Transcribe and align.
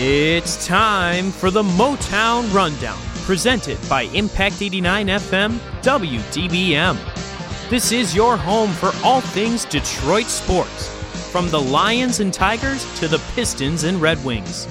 It's 0.00 0.64
time 0.64 1.32
for 1.32 1.50
the 1.50 1.64
Motown 1.64 2.54
Rundown, 2.54 2.96
presented 3.24 3.76
by 3.88 4.02
Impact 4.02 4.62
89 4.62 5.08
FM 5.08 5.58
WDBM. 5.82 7.68
This 7.68 7.90
is 7.90 8.14
your 8.14 8.36
home 8.36 8.70
for 8.70 8.92
all 9.02 9.20
things 9.20 9.64
Detroit 9.64 10.26
sports, 10.26 10.86
from 11.32 11.50
the 11.50 11.60
Lions 11.60 12.20
and 12.20 12.32
Tigers 12.32 12.84
to 13.00 13.08
the 13.08 13.18
Pistons 13.34 13.82
and 13.82 14.00
Red 14.00 14.24
Wings. 14.24 14.68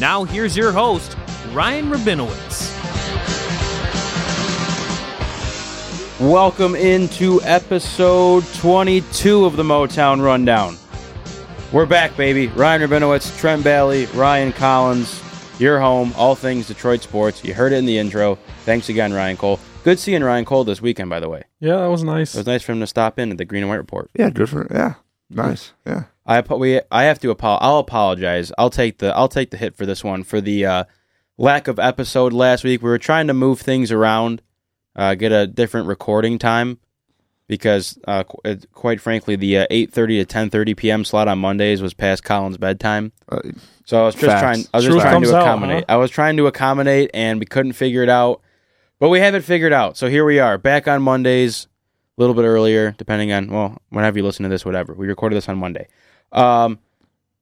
Now, 0.00 0.22
here's 0.22 0.56
your 0.56 0.70
host, 0.70 1.16
Ryan 1.50 1.90
Rabinowitz. 1.90 2.70
Welcome 6.20 6.76
into 6.76 7.42
episode 7.42 8.44
22 8.54 9.44
of 9.44 9.56
the 9.56 9.64
Motown 9.64 10.22
Rundown. 10.22 10.76
We're 11.70 11.84
back, 11.86 12.16
baby. 12.16 12.46
Ryan 12.48 12.88
Rabinowitz, 12.88 13.38
Trent 13.38 13.62
Bailey, 13.62 14.06
Ryan 14.06 14.52
Collins, 14.52 15.22
your 15.60 15.78
home, 15.78 16.14
all 16.16 16.34
things 16.34 16.66
Detroit 16.66 17.02
sports. 17.02 17.44
You 17.44 17.52
heard 17.52 17.72
it 17.72 17.76
in 17.76 17.84
the 17.84 17.98
intro. 17.98 18.36
Thanks 18.64 18.88
again, 18.88 19.12
Ryan 19.12 19.36
Cole. 19.36 19.60
Good 19.84 19.98
seeing 19.98 20.24
Ryan 20.24 20.46
Cole 20.46 20.64
this 20.64 20.80
weekend, 20.80 21.10
by 21.10 21.20
the 21.20 21.28
way. 21.28 21.44
Yeah, 21.60 21.76
that 21.76 21.88
was 21.88 22.02
nice. 22.02 22.34
It 22.34 22.38
was 22.38 22.46
nice 22.46 22.62
for 22.62 22.72
him 22.72 22.80
to 22.80 22.86
stop 22.86 23.18
in 23.18 23.30
at 23.30 23.36
the 23.36 23.44
Green 23.44 23.62
and 23.64 23.68
White 23.68 23.76
Report. 23.76 24.10
Yeah, 24.14 24.30
good 24.30 24.48
for 24.48 24.66
yeah, 24.72 24.94
nice. 25.28 25.72
Yeah, 25.86 26.04
I 26.24 26.38
apo- 26.38 26.56
we 26.56 26.80
I 26.90 27.04
have 27.04 27.18
to 27.20 27.30
apo- 27.30 27.58
I'll 27.60 27.78
apologize. 27.80 28.50
I'll 28.56 28.70
take 28.70 28.98
the 28.98 29.14
I'll 29.14 29.28
take 29.28 29.50
the 29.50 29.58
hit 29.58 29.76
for 29.76 29.84
this 29.84 30.02
one 30.02 30.24
for 30.24 30.40
the 30.40 30.64
uh, 30.64 30.84
lack 31.36 31.68
of 31.68 31.78
episode 31.78 32.32
last 32.32 32.64
week. 32.64 32.80
We 32.82 32.88
were 32.88 32.98
trying 32.98 33.26
to 33.26 33.34
move 33.34 33.60
things 33.60 33.92
around, 33.92 34.40
uh, 34.96 35.14
get 35.16 35.32
a 35.32 35.46
different 35.46 35.86
recording 35.86 36.38
time 36.38 36.78
because 37.48 37.98
uh, 38.06 38.22
qu- 38.24 38.56
quite 38.72 39.00
frankly, 39.00 39.34
the 39.34 39.58
uh, 39.58 39.66
eight 39.70 39.92
thirty 39.92 40.18
to 40.18 40.24
ten 40.24 40.48
thirty 40.50 40.74
p.m. 40.74 41.04
slot 41.04 41.26
on 41.26 41.38
Mondays 41.40 41.82
was 41.82 41.94
past 41.94 42.22
Colin's 42.22 42.56
bedtime. 42.58 43.10
uh, 43.28 43.40
So 43.84 44.00
I 44.00 44.04
was 44.04 44.14
just 44.14 44.26
Facts. 44.26 44.40
trying. 44.42 44.64
I 44.72 44.76
was 44.78 44.84
Truth 44.84 44.96
just 44.96 45.02
trying 45.04 45.14
comes 45.16 45.30
to 45.30 45.36
out, 45.36 45.42
accommodate. 45.42 45.84
huh? 45.88 45.94
I 45.94 45.96
was 45.96 46.10
trying 46.10 46.36
to 46.36 46.46
accommodate, 46.46 47.10
and 47.14 47.40
we 47.40 47.46
couldn't 47.46 47.72
figure 47.72 48.02
it 48.04 48.08
out. 48.08 48.40
But 49.00 49.08
we 49.10 49.20
have 49.20 49.34
it 49.34 49.42
figured 49.44 49.72
out. 49.72 49.96
So 49.96 50.08
here 50.08 50.24
we 50.24 50.38
are, 50.40 50.58
back 50.58 50.86
on 50.88 51.02
Mondays, 51.02 51.68
a 52.16 52.20
little 52.20 52.34
bit 52.34 52.42
earlier, 52.42 52.92
depending 52.98 53.32
on 53.32 53.48
well, 53.50 53.78
whenever 53.90 54.18
you 54.18 54.24
listen 54.24 54.42
to 54.42 54.48
this, 54.48 54.64
whatever. 54.64 54.92
We 54.94 55.06
recorded 55.06 55.36
this 55.36 55.48
on 55.48 55.56
Monday. 55.58 55.86
Um, 56.32 56.80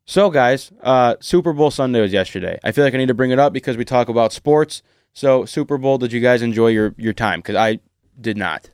so 0.05 0.31
guys, 0.31 0.71
uh, 0.83 1.17
Super 1.19 1.53
Bowl 1.53 1.71
Sunday 1.71 2.01
was 2.01 2.13
yesterday. 2.13 2.59
I 2.63 2.73
feel 2.73 2.85
like 2.85 2.95
I 2.95 2.99
need 2.99 3.09
to 3.09 3.15
bring 3.15 3.31
it 3.33 3.39
up 3.39 3.53
because 3.53 3.77
we 3.77 3.85
talk 3.85 4.09
about 4.09 4.33
sports. 4.33 4.83
So 5.15 5.47
Super 5.47 5.79
Bowl, 5.79 5.97
did 5.99 6.13
you 6.13 6.21
guys 6.21 6.43
enjoy 6.43 6.69
your 6.69 6.95
your 6.99 7.13
time? 7.15 7.41
Because 7.41 7.57
I 7.57 7.81
did 8.21 8.37
not. 8.37 8.69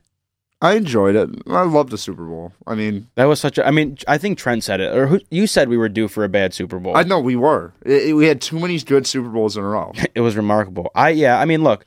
I 0.62 0.74
enjoyed 0.76 1.16
it. 1.16 1.28
I 1.48 1.62
love 1.64 1.90
the 1.90 1.98
Super 1.98 2.24
Bowl. 2.24 2.52
I 2.66 2.74
mean, 2.76 3.08
That 3.16 3.24
was 3.24 3.40
such 3.40 3.58
a. 3.58 3.66
I 3.66 3.72
mean, 3.72 3.98
I 4.06 4.16
think 4.16 4.38
Trent 4.38 4.62
said 4.62 4.80
it, 4.80 4.96
or 4.96 5.08
who, 5.08 5.20
you 5.30 5.46
said 5.48 5.68
we 5.68 5.76
were 5.76 5.88
due 5.88 6.06
for 6.08 6.22
a 6.24 6.28
bad 6.28 6.54
Super 6.54 6.78
Bowl. 6.78 6.96
I 6.96 7.02
know 7.02 7.18
we 7.18 7.34
were. 7.36 7.72
It, 7.84 8.10
it- 8.10 8.12
we 8.14 8.26
had 8.28 8.40
too 8.40 8.58
many 8.60 8.78
good 8.78 9.06
Super 9.06 9.28
Bowls 9.28 9.56
in 9.56 9.64
a 9.64 9.66
row. 9.68 9.92
it 10.14 10.20
was 10.20 10.36
remarkable. 10.36 10.90
I 10.94 11.10
yeah, 11.10 11.38
I 11.40 11.44
mean, 11.46 11.62
look, 11.64 11.84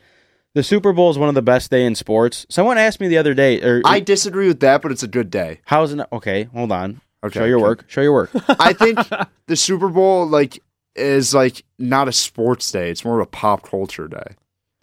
the 0.54 0.62
Super 0.62 0.92
Bowl 0.92 1.10
is 1.10 1.16
one 1.18 1.28
of 1.30 1.34
the 1.34 1.42
best 1.42 1.70
day 1.70 1.84
in 1.86 1.94
sports. 1.94 2.46
Someone 2.50 2.76
asked 2.78 3.00
me 3.00 3.08
the 3.08 3.16
other 3.18 3.32
day, 3.34 3.60
or 3.62 3.80
I 3.84 3.98
disagree 4.00 4.46
with 4.46 4.60
that, 4.60 4.82
but 4.82 4.92
it's 4.92 5.02
a 5.02 5.08
good 5.08 5.30
day. 5.30 5.60
how's 5.64 5.92
it? 5.92 6.06
Okay, 6.12 6.44
hold 6.44 6.70
on. 6.70 7.00
Okay, 7.24 7.40
Show 7.40 7.44
your 7.46 7.58
work. 7.60 7.84
Show 7.88 8.02
your 8.02 8.12
work. 8.12 8.30
I 8.60 8.72
think 8.74 8.98
the 9.46 9.56
Super 9.56 9.88
Bowl 9.88 10.26
like 10.26 10.62
is 10.94 11.34
like 11.34 11.64
not 11.78 12.08
a 12.08 12.12
sports 12.12 12.70
day. 12.70 12.90
It's 12.90 13.04
more 13.06 13.20
of 13.20 13.26
a 13.26 13.30
pop 13.30 13.62
culture 13.62 14.06
day. 14.06 14.34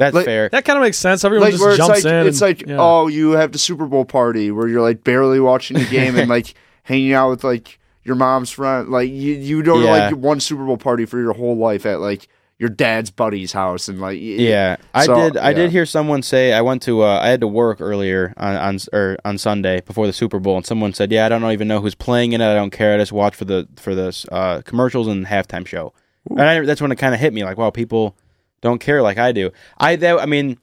That's 0.06 0.16
Like- 0.16 0.26
fair. 0.26 0.50
that 0.50 0.66
kind 0.66 0.78
of 0.78 0.84
makes 0.84 0.98
sense. 0.98 1.24
Everyone 1.26 1.46
like 1.48 1.52
just 1.54 1.62
where 1.64 1.72
it's 1.72 1.78
jumps 1.78 2.04
like 2.04 2.14
in. 2.14 2.28
it's 2.28 2.42
and- 2.42 2.50
like 2.60 2.68
yeah. 2.68 2.78
oh 2.80 3.08
you 3.08 3.32
have 3.32 3.52
the 3.52 3.60
Super 3.60 3.86
Bowl 3.86 4.06
party 4.06 4.52
where 4.52 4.68
you're 4.68 4.82
like 4.82 5.04
barely 5.04 5.40
watching 5.40 5.78
the 5.78 5.86
game 5.86 6.18
and 6.18 6.30
like 6.38 6.54
hanging 6.84 7.14
out 7.14 7.30
with 7.30 7.44
like 7.44 7.80
your 8.04 8.16
mom's 8.16 8.50
friend. 8.52 8.90
Like 8.90 9.10
you 9.10 9.34
you 9.34 9.62
don't 9.64 9.84
Yeah. 9.84 10.08
like 10.08 10.16
one 10.16 10.40
Super 10.40 10.66
Bowl 10.66 10.78
party 10.78 11.06
for 11.06 11.20
your 11.20 11.34
whole 11.34 11.56
life 11.58 11.86
at 11.86 12.00
like 12.00 12.28
your 12.60 12.70
dad's 12.70 13.10
buddy's 13.10 13.52
house 13.52 13.90
and 13.90 14.00
like 14.00 14.16
y- 14.16 14.36
Yeah, 14.38 14.76
I 14.94 15.06
So, 15.06 15.16
did. 15.16 15.38
I 15.38 15.50
yeah. 15.50 15.56
did 15.56 15.72
hear 15.72 15.86
someone 15.86 16.22
say 16.22 16.54
I 16.54 16.62
went 16.62 16.82
to. 16.84 17.02
Uh, 17.02 17.20
I 17.22 17.28
had 17.30 17.42
to 17.42 17.48
work 17.48 17.82
earlier 17.82 18.34
on 18.38 18.56
on 18.56 18.78
or 18.94 19.18
on 19.26 19.38
Sunday 19.38 19.82
before 19.82 20.06
the 20.08 20.14
Super 20.14 20.40
Bowl, 20.40 20.56
and 20.58 20.66
someone 20.66 20.94
said, 20.94 21.12
"Yeah, 21.12 21.26
I 21.26 21.30
don't 21.30 21.44
even 21.52 21.68
know 21.68 21.82
who's 21.82 21.96
playing 21.96 22.32
in 22.34 22.42
it. 22.42 22.46
I 22.50 22.56
don't 22.56 22.70
care. 22.70 22.94
I 22.94 22.98
just 23.00 23.12
watch 23.12 23.36
for 23.36 23.44
the 23.46 23.68
for 23.78 23.96
the 23.96 24.14
uh, 24.32 24.62
commercials 24.62 25.08
and 25.08 25.26
halftime 25.26 25.66
show." 25.68 25.94
And 26.30 26.42
I, 26.42 26.60
that's 26.62 26.80
when 26.82 26.92
it 26.92 26.96
kind 26.98 27.14
of 27.14 27.20
hit 27.20 27.34
me, 27.34 27.44
like, 27.44 27.58
"Wow, 27.58 27.70
people 27.72 28.16
don't 28.64 28.80
care 28.80 29.02
like 29.02 29.18
I 29.18 29.32
do." 29.32 29.52
I 29.78 29.96
that, 29.98 30.20
I 30.20 30.26
mean, 30.26 30.58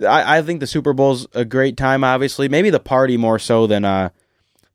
I, 0.00 0.38
I 0.38 0.42
think 0.42 0.60
the 0.60 0.66
Super 0.66 0.92
Bowl's 0.92 1.26
a 1.34 1.44
great 1.44 1.76
time. 1.76 2.04
Obviously, 2.04 2.48
maybe 2.48 2.70
the 2.70 2.80
party 2.80 3.16
more 3.16 3.38
so 3.38 3.66
than 3.66 3.84
uh 3.84 4.10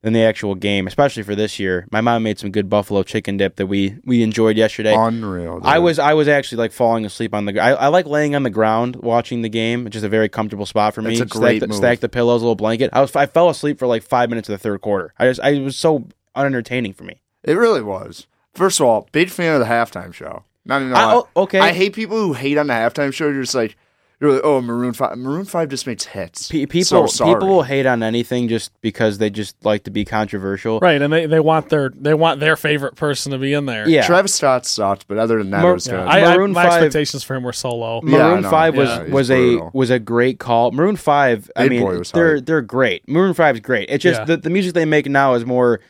than 0.01 0.13
the 0.13 0.23
actual 0.23 0.55
game, 0.55 0.87
especially 0.87 1.21
for 1.21 1.35
this 1.35 1.59
year. 1.59 1.87
My 1.91 2.01
mom 2.01 2.23
made 2.23 2.39
some 2.39 2.51
good 2.51 2.69
buffalo 2.69 3.03
chicken 3.03 3.37
dip 3.37 3.57
that 3.57 3.67
we 3.67 3.97
we 4.03 4.23
enjoyed 4.23 4.57
yesterday. 4.57 4.95
unreal. 4.95 5.59
dude. 5.59 5.67
I 5.67 5.79
was 5.79 5.99
I 5.99 6.13
was 6.13 6.27
actually 6.27 6.57
like 6.57 6.71
falling 6.71 7.05
asleep 7.05 7.33
on 7.33 7.45
the. 7.45 7.59
I, 7.59 7.73
I 7.73 7.87
like 7.87 8.07
laying 8.07 8.35
on 8.35 8.43
the 8.43 8.49
ground 8.49 8.95
watching 8.97 9.41
the 9.41 9.49
game. 9.49 9.85
It's 9.85 9.93
just 9.93 10.05
a 10.05 10.09
very 10.09 10.29
comfortable 10.29 10.65
spot 10.65 10.93
for 10.93 11.01
me. 11.01 11.13
It's 11.13 11.21
a 11.21 11.25
great 11.25 11.57
stack, 11.57 11.59
the, 11.61 11.67
move. 11.67 11.77
stack 11.77 11.99
the 11.99 12.09
pillows, 12.09 12.41
a 12.41 12.45
little 12.45 12.55
blanket. 12.55 12.89
I 12.93 13.01
was 13.01 13.15
I 13.15 13.27
fell 13.27 13.49
asleep 13.49 13.77
for 13.77 13.87
like 13.87 14.03
five 14.03 14.29
minutes 14.29 14.49
of 14.49 14.53
the 14.53 14.59
third 14.59 14.81
quarter. 14.81 15.13
I 15.19 15.27
just 15.27 15.39
I 15.41 15.49
it 15.49 15.61
was 15.61 15.77
so 15.77 16.07
unentertaining 16.35 16.93
for 16.93 17.03
me. 17.03 17.21
It 17.43 17.53
really 17.53 17.81
was. 17.81 18.27
First 18.53 18.79
of 18.79 18.85
all, 18.85 19.07
big 19.11 19.29
fan 19.29 19.53
of 19.53 19.59
the 19.59 19.65
halftime 19.73 20.13
show. 20.13 20.43
Not 20.65 20.81
even. 20.81 20.93
I- 20.95 21.13
oh, 21.15 21.27
okay. 21.35 21.59
I 21.59 21.71
hate 21.73 21.93
people 21.93 22.17
who 22.17 22.33
hate 22.33 22.57
on 22.57 22.67
the 22.67 22.73
halftime 22.73 23.13
show. 23.13 23.27
You're 23.27 23.41
just 23.41 23.55
like, 23.55 23.75
you're 24.19 24.33
like, 24.33 24.41
oh, 24.43 24.61
Maroon 24.61 24.93
Five. 24.93 25.17
Maroon 25.17 25.45
Five 25.45 25.69
just 25.69 25.87
makes 25.87 26.05
hits. 26.05 26.47
Pe- 26.49 26.67
people 26.67 26.85
So 26.85 27.07
sorry. 27.07 27.33
people 27.33 27.47
will 27.47 27.63
hate 27.63 27.87
on 27.87 28.03
anything 28.03 28.47
just 28.47 28.71
because 28.81 29.17
they 29.17 29.31
just 29.31 29.55
like 29.65 29.85
to 29.85 29.89
be 29.89 30.05
controversial. 30.05 30.79
right, 30.79 31.01
and 31.01 31.11
they, 31.11 31.25
they 31.25 31.39
want 31.39 31.69
their 31.69 31.89
they 31.95 32.13
want 32.13 32.39
their 32.39 32.55
favorite 32.55 32.95
person 32.95 33.31
to 33.31 33.39
be 33.39 33.53
in 33.53 33.65
there. 33.65 33.89
Yeah. 33.89 34.05
Travis 34.05 34.35
Scott 34.35 34.67
sucked, 34.67 35.07
but 35.07 35.17
other 35.17 35.39
than 35.39 35.49
that, 35.49 35.61
Mar- 35.63 35.71
it 35.71 35.73
was 35.73 35.87
Yeah, 35.87 35.93
good. 35.93 36.07
I, 36.07 36.33
I, 36.33 36.37
Maroon 36.37 36.51
my 36.51 36.65
5 36.65 36.73
expectations 36.83 37.23
for 37.23 37.35
him 37.35 37.41
were 37.41 37.51
so 37.53 37.73
low. 37.75 38.01
Maroon 38.03 38.41
know. 38.43 38.49
Five 38.51 38.77
was 38.77 38.89
Yeah, 38.89 39.03
was 39.05 39.29
brutal. 39.29 39.67
a 39.67 39.71
was 39.73 39.89
a 39.89 39.97
great 39.97 40.37
call. 40.37 40.71
Maroon 40.71 40.95
Five, 40.97 41.49
I 41.55 41.63
Big 41.63 41.71
mean, 41.81 42.03
they're 42.13 42.27
hard. 42.35 42.45
they're 42.45 42.61
great. 42.61 43.09
Maroon 43.09 43.33
Five 43.33 43.55
is 43.55 43.61
great. 43.61 43.89
It's 43.89 44.03
just 44.03 44.19
Yeah. 44.19 44.25
the, 44.25 44.37
the 44.37 44.51
music 44.51 44.75
they 44.75 44.85
make 44.85 45.07
now 45.09 45.33
is 45.33 45.47
more, 45.47 45.75
ac- 45.75 45.83
or 45.83 45.89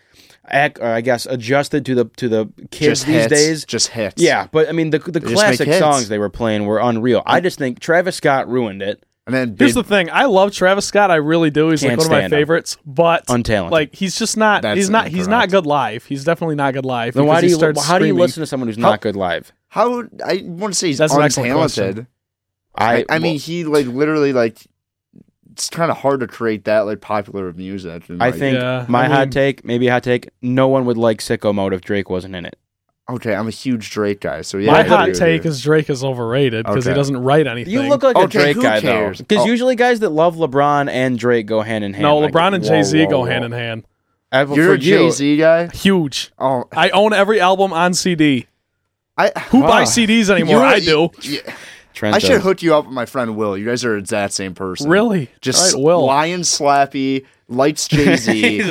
Uh, 0.50 0.70
I 0.82 1.02
guess, 1.02 1.26
adjusted 1.28 1.86
to 1.86 1.96
the 1.96 2.06
to 2.18 2.28
the 2.28 2.52
kids 2.72 3.02
just 3.02 3.06
these 3.06 3.16
hits, 3.16 3.34
days. 3.34 3.66
just 3.66 3.88
hits. 3.90 4.22
Yeah, 4.22 4.48
but 4.52 4.68
I 4.68 4.72
mean 4.72 4.90
the 4.90 5.00
the 5.00 5.20
just 5.20 5.32
make 5.32 5.36
classic 5.36 5.74
songs 5.74 6.10
they 6.10 6.18
were 6.20 6.30
playing 6.30 6.66
were 6.66 6.80
unreal. 6.80 7.22
I 7.26 7.40
just 7.40 7.58
think 7.58 7.80
Travis 7.80 8.16
Scott 8.16 8.50
ruined 8.50 8.82
it. 8.82 9.04
and 9.28 9.36
then 9.36 9.56
Here's 9.58 9.76
the 9.76 9.84
thing: 9.84 10.10
I 10.12 10.26
love 10.26 10.52
Travis 10.52 10.86
Scott. 10.86 11.12
I 11.12 11.16
really 11.16 11.52
do. 11.52 11.70
He's 11.70 11.84
like 11.84 11.98
one 11.98 12.08
of 12.08 12.12
my 12.12 12.20
stand 12.20 12.34
him. 12.34 12.40
favorites. 12.40 12.78
But 12.86 13.28
Untalented. 13.28 13.72
like 13.72 13.96
he's 13.96 14.18
just 14.18 14.36
not. 14.36 14.64
That's 14.64 14.78
he's 14.78 14.90
not. 14.90 15.08
He's 15.08 15.28
not 15.28 15.50
good 15.50 15.66
live. 15.68 16.06
He's 16.06 16.24
definitely 16.24 16.56
not 16.56 16.74
good 16.74 16.86
live. 16.86 17.14
Then 17.14 17.28
why 17.28 17.40
do 17.40 17.48
you 17.48 17.56
starts 17.56 17.86
how 17.86 18.00
do 18.00 18.06
you 18.06 18.16
listen 18.16 18.42
to 18.42 18.48
someone 18.48 18.68
who's 18.68 18.78
not 18.78 19.00
good 19.02 19.16
live? 19.16 19.54
how 19.68 20.04
I 20.26 20.42
want 20.44 20.74
to 20.74 20.78
say 20.78 20.88
he's 20.88 20.98
That's 20.98 21.14
untalented. 21.14 22.08
I 22.76 22.98
I, 22.98 23.06
I 23.10 23.20
mean, 23.20 23.38
he 23.40 23.64
like 23.64 23.86
literally 23.86 24.34
like 24.34 24.58
it's 25.62 25.70
kind 25.70 25.92
of 25.92 25.98
hard 25.98 26.20
to 26.22 26.28
create 26.28 26.64
that 26.66 26.82
like 26.82 27.02
popular 27.02 27.48
of 27.48 27.56
music. 27.58 28.10
And, 28.10 28.22
I 28.22 28.28
like, 28.30 28.40
think 28.40 28.58
Yeah, 28.58 28.86
my 28.90 29.06
I 29.06 29.08
hot 29.08 29.32
take, 29.32 29.64
maybe 29.64 29.88
a 29.88 29.92
hot 29.92 30.04
take, 30.04 30.30
no 30.42 30.68
one 30.68 30.86
would 30.86 30.98
like 30.98 31.20
Sicko 31.20 31.54
Mode 31.54 31.74
if 31.74 31.82
Drake 31.82 32.10
wasn't 32.10 32.36
in 32.36 32.46
it. 32.46 32.58
okay, 33.10 33.36
I'm 33.36 33.48
a 33.48 33.52
huge 33.52 33.92
Drake 33.92 34.22
guy, 34.22 34.42
so 34.42 34.58
yeah. 34.58 34.72
My 34.72 34.80
I 34.80 34.84
hot 34.88 35.14
take 35.14 35.44
you. 35.44 35.50
is 35.52 35.62
Drake 35.62 35.90
is 35.90 36.04
overrated 36.04 36.66
because 36.66 36.86
he 36.86 36.94
doesn't 36.94 37.18
write 37.18 37.46
anything. 37.46 37.72
You 37.74 37.84
look 37.84 38.02
like 38.04 38.16
oh, 38.16 38.24
a 38.24 38.28
Drake 38.28 38.60
guy 38.60 38.80
cares? 38.82 39.20
though, 39.20 39.24
because 39.28 39.44
Oh. 39.44 39.48
usually 39.50 39.76
guys 39.76 40.00
that 40.00 40.10
love 40.10 40.36
LeBron 40.38 40.90
and 40.90 41.20
Drake 41.20 41.46
go 41.46 41.62
hand 41.62 41.84
in 41.84 41.94
hand. 41.94 42.04
no, 42.04 42.18
Like, 42.20 42.32
LeBron 42.34 42.56
and 42.56 42.64
Jay 42.64 42.82
Z 42.84 43.06
go 43.08 43.20
whoa. 43.20 43.26
hand 43.26 43.46
in 43.46 43.52
hand. 43.52 43.84
Well, 44.32 44.56
You're 44.56 44.74
a 44.74 44.78
Jay 44.78 45.10
Z 45.12 45.38
guy. 45.38 45.68
Huge. 45.68 46.32
Oh, 46.40 46.64
I 46.72 46.90
own 46.92 47.12
every 47.14 47.40
album 47.42 47.74
on 47.74 47.94
CD. 47.94 48.48
I 49.18 49.32
Who 49.50 49.60
Wow. 49.60 49.68
buys 49.68 49.90
CDs 49.94 50.30
anymore? 50.30 50.60
You- 50.60 50.64
I 50.64 50.80
do. 50.80 51.10
you- 51.22 51.42
Trent 51.94 52.16
I 52.16 52.20
should 52.20 52.30
does. 52.30 52.44
hook 52.44 52.62
you 52.62 52.74
up 52.76 52.86
with 52.86 52.94
my 52.94 53.06
friend 53.06 53.36
Will. 53.36 53.58
You 53.58 53.66
guys 53.66 53.84
are 53.86 53.98
exact 53.98 54.34
same 54.34 54.54
person. 54.56 54.90
Really? 54.90 55.30
Just 55.42 55.74
All 55.76 55.80
right, 55.80 55.86
Will. 55.86 56.06
Lion 56.06 56.42
Slappy, 56.42 57.26
lights 57.48 57.88
Jay 57.90 58.16
Z. 58.16 58.62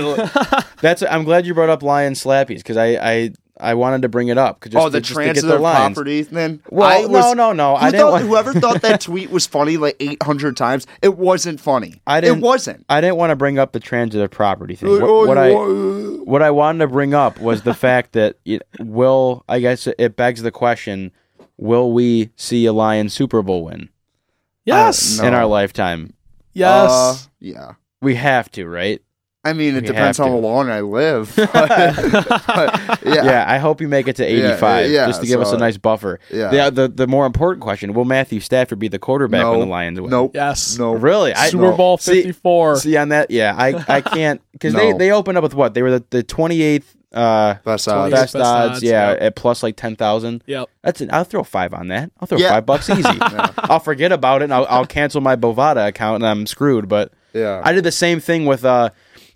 That's. 0.80 1.02
I'm 1.02 1.24
glad 1.24 1.46
you 1.46 1.54
brought 1.54 1.68
up 1.70 1.82
Lion 1.82 2.14
Slappies 2.14 2.58
because 2.58 2.76
I, 2.76 2.86
I 2.96 3.32
I 3.62 3.74
wanted 3.74 4.02
to 4.02 4.08
bring 4.08 4.28
it 4.28 4.38
up. 4.38 4.60
'cause 4.60 4.72
Just 4.72 4.82
oh, 4.86 4.88
the 4.88 4.98
to, 4.98 5.02
just 5.02 5.12
transitive 5.14 5.50
the 5.50 5.58
property 5.58 6.22
thing. 6.22 6.62
Well, 6.70 6.88
I 6.88 7.02
no, 7.02 7.08
was- 7.08 7.34
no, 7.36 7.52
no. 7.52 7.76
Who 7.76 7.84
I 7.84 7.90
didn't. 7.90 8.00
thought, 8.00 8.12
want- 8.12 8.24
whoever 8.26 8.52
thought 8.54 8.80
that 8.82 9.00
tweet 9.02 9.30
was 9.30 9.46
funny 9.46 9.76
like 9.76 9.96
800 10.00 10.56
times, 10.56 10.86
it 11.02 11.18
wasn't 11.18 11.60
funny. 11.60 12.00
I 12.06 12.22
didn't- 12.22 12.38
It 12.38 12.42
wasn't. 12.42 12.86
I 12.88 13.02
didn't 13.02 13.16
want 13.16 13.30
to 13.32 13.36
bring 13.36 13.58
up 13.58 13.72
the 13.72 13.80
transitive 13.80 14.30
property 14.30 14.76
thing. 14.76 14.88
What, 14.98 15.26
what 15.28 15.36
I 15.38 15.52
what 15.52 16.42
I 16.42 16.50
wanted 16.50 16.78
to 16.78 16.86
bring 16.88 17.12
up 17.12 17.38
was 17.40 17.62
the 17.62 17.74
fact 17.86 18.12
that 18.12 18.36
it 18.46 18.62
will. 18.78 19.44
I 19.48 19.60
guess 19.60 19.86
it 19.86 20.16
begs 20.16 20.42
the 20.42 20.50
question: 20.52 21.12
Will 21.60 21.92
we 21.92 22.30
see 22.36 22.64
a 22.66 22.72
Lions 22.72 23.12
Super 23.12 23.42
Bowl 23.42 23.64
win 23.66 23.90
Yes. 24.64 25.18
Uh, 25.18 25.22
no. 25.22 25.28
in 25.28 25.34
our 25.34 25.46
lifetime? 25.46 26.14
Yes. 26.54 26.90
Uh, 26.90 27.16
yeah. 27.38 27.72
We 28.02 28.14
have 28.14 28.50
to, 28.52 28.66
right? 28.66 29.00
I 29.44 29.52
mean, 29.54 29.74
it 29.74 29.82
We 29.82 29.86
depends 29.88 30.18
how 30.18 30.24
to. 30.26 30.32
long 30.34 30.68
I 30.70 30.80
live. 30.80 31.34
But, 31.36 33.00
yeah. 33.04 33.24
Yeah. 33.24 33.44
I 33.48 33.58
hope 33.58 33.80
you 33.80 33.88
make 33.88 34.06
it 34.08 34.16
to 34.16 34.24
85 34.24 34.90
yeah, 34.90 35.06
just 35.06 35.20
to 35.22 35.26
give 35.26 35.40
us 35.40 35.52
a 35.52 35.58
nice 35.58 35.76
buffer. 35.78 36.20
Yeah. 36.30 36.68
The, 36.70 36.82
the 36.82 36.88
the 36.88 37.06
more 37.06 37.24
important 37.26 37.62
question: 37.62 37.92
Will 37.94 38.04
Matthew 38.04 38.40
Stafford 38.40 38.78
be 38.78 38.88
the 38.88 38.98
quarterback 38.98 39.40
No. 39.42 39.52
when 39.52 39.60
the 39.60 39.66
Lions 39.66 40.00
win? 40.00 40.10
Nope. 40.10 40.32
yes. 40.34 40.78
No. 40.78 40.92
Really? 40.94 41.32
I, 41.34 41.48
Super 41.48 41.72
Bowl 41.72 41.96
See- 41.98 42.22
54. 42.22 42.76
See 42.76 42.96
on 42.96 43.08
that, 43.10 43.30
yeah, 43.30 43.54
I 43.56 43.82
I 43.88 44.00
can't 44.00 44.40
because 44.52 44.74
they 44.74 44.92
they 44.98 45.10
opened 45.10 45.38
up 45.38 45.42
with 45.42 45.54
what 45.54 45.74
they 45.74 45.82
were 45.82 45.90
the 45.98 46.04
the 46.10 46.22
twenty 46.22 46.60
eighth 46.62 46.94
uh, 47.12 47.54
Best 47.64 47.88
odds. 47.88 48.12
best, 48.12 48.32
Best 48.34 48.36
odds, 48.36 48.70
odds, 48.76 48.82
yeah, 48.82 49.10
yep. 49.12 49.22
at 49.22 49.36
plus 49.36 49.62
like 49.62 49.76
ten 49.76 49.96
thousand. 49.96 50.44
Yep. 50.46 50.68
That's 50.82 51.00
it. 51.00 51.10
I'll 51.12 51.24
throw 51.24 51.42
five 51.44 51.74
on 51.74 51.88
that. 51.88 52.10
I'll 52.20 52.26
throw 52.26 52.38
Yeah. 52.38 52.50
five 52.50 52.66
bucks 52.66 52.88
easy. 52.90 53.02
I'll 53.58 53.80
forget 53.80 54.12
about 54.12 54.42
it 54.42 54.44
and 54.44 54.54
I'll, 54.54 54.66
I'll 54.68 54.86
cancel 54.86 55.20
my 55.20 55.36
Bovada 55.36 55.88
account 55.88 56.16
and 56.22 56.26
I'm 56.26 56.46
screwed. 56.46 56.88
But 56.88 57.12
Yeah. 57.32 57.60
I 57.64 57.72
did 57.72 57.84
the 57.84 57.92
same 57.92 58.20
thing 58.20 58.46
with 58.46 58.64
uh, 58.64 58.90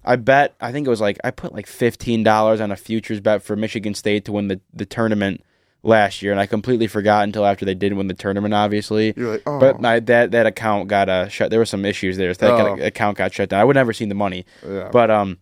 I 0.05 0.17
bet 0.17 0.55
I 0.61 0.71
think 0.71 0.87
it 0.87 0.91
was 0.91 1.01
like 1.01 1.19
I 1.25 1.31
put 1.31 1.53
like 1.53 1.67
fifteen 1.67 2.23
dollars 2.23 2.61
on 2.61 2.71
a 2.71 2.77
futures 2.77 3.21
bet 3.21 3.43
for 3.43 3.57
Michigan 3.57 3.95
State 3.95 4.25
to 4.27 4.33
win 4.33 4.49
the 4.49 4.61
the 4.73 4.87
tournament 4.87 5.43
last 5.83 6.23
year, 6.23 6.31
and 6.33 6.41
I 6.41 6.47
completely 6.47 6.87
forgot 6.87 7.25
until 7.25 7.45
after 7.45 7.67
they 7.67 7.75
did 7.75 7.93
win 7.93 8.07
the 8.07 8.15
tournament, 8.15 8.55
obviously. 8.55 9.13
You're 9.17 9.33
like, 9.33 9.43
oh. 9.47 9.59
But 9.61 9.81
my, 9.83 10.01
that 10.01 10.31
that 10.31 10.47
account 10.47 10.89
got 10.89 11.09
uh, 11.09 11.29
shut. 11.29 11.51
There 11.51 11.59
were 11.59 11.67
some 11.67 11.85
issues 11.85 12.17
there. 12.17 12.33
So 12.35 12.47
that 12.47 12.61
Oh. 12.67 12.75
account 12.87 13.19
got 13.19 13.35
shut 13.35 13.49
down. 13.51 13.61
I 13.61 13.65
would 13.65 13.75
never 13.77 13.93
seen 13.93 14.09
the 14.09 14.15
money. 14.15 14.45
yeah. 14.67 14.89
But 14.93 15.11
um, 15.11 15.39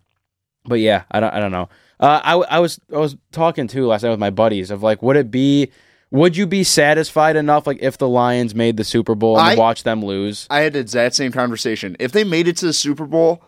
but 0.64 0.81
yeah, 0.81 1.02
I 1.11 1.20
don't 1.20 1.32
I 1.35 1.38
don't 1.40 1.52
know. 1.52 1.69
Uh, 2.02 2.20
I 2.25 2.56
I 2.56 2.58
was 2.58 2.81
I 2.93 2.99
was 2.99 3.16
talking 3.31 3.69
too 3.69 3.87
last 3.87 4.02
night 4.02 4.10
with 4.10 4.19
my 4.19 4.31
buddies 4.31 4.72
of 4.72 4.82
like, 4.82 5.02
would 5.02 5.16
it 5.16 5.31
be, 5.31 5.70
would 6.10 6.37
you 6.37 6.49
be 6.49 6.64
satisfied 6.64 7.37
enough 7.37 7.64
like 7.64 7.78
if 7.81 7.96
the 7.96 8.08
Lions 8.08 8.56
made 8.56 8.76
the 8.76 8.82
Super 8.82 9.14
Bowl 9.14 9.38
and 9.38 9.46
I- 9.46 9.54
watch 9.54 9.84
them 9.84 10.04
lose? 10.04 10.49
I 10.50 10.60
had 10.60 10.72
the 10.72 10.81
exact 10.81 11.14
same 11.14 11.31
conversation. 11.31 11.96
If 12.00 12.10
they 12.10 12.25
made 12.25 12.49
it 12.49 12.56
to 12.56 12.66
the 12.66 12.72
Super 12.72 13.06
Bowl, 13.06 13.44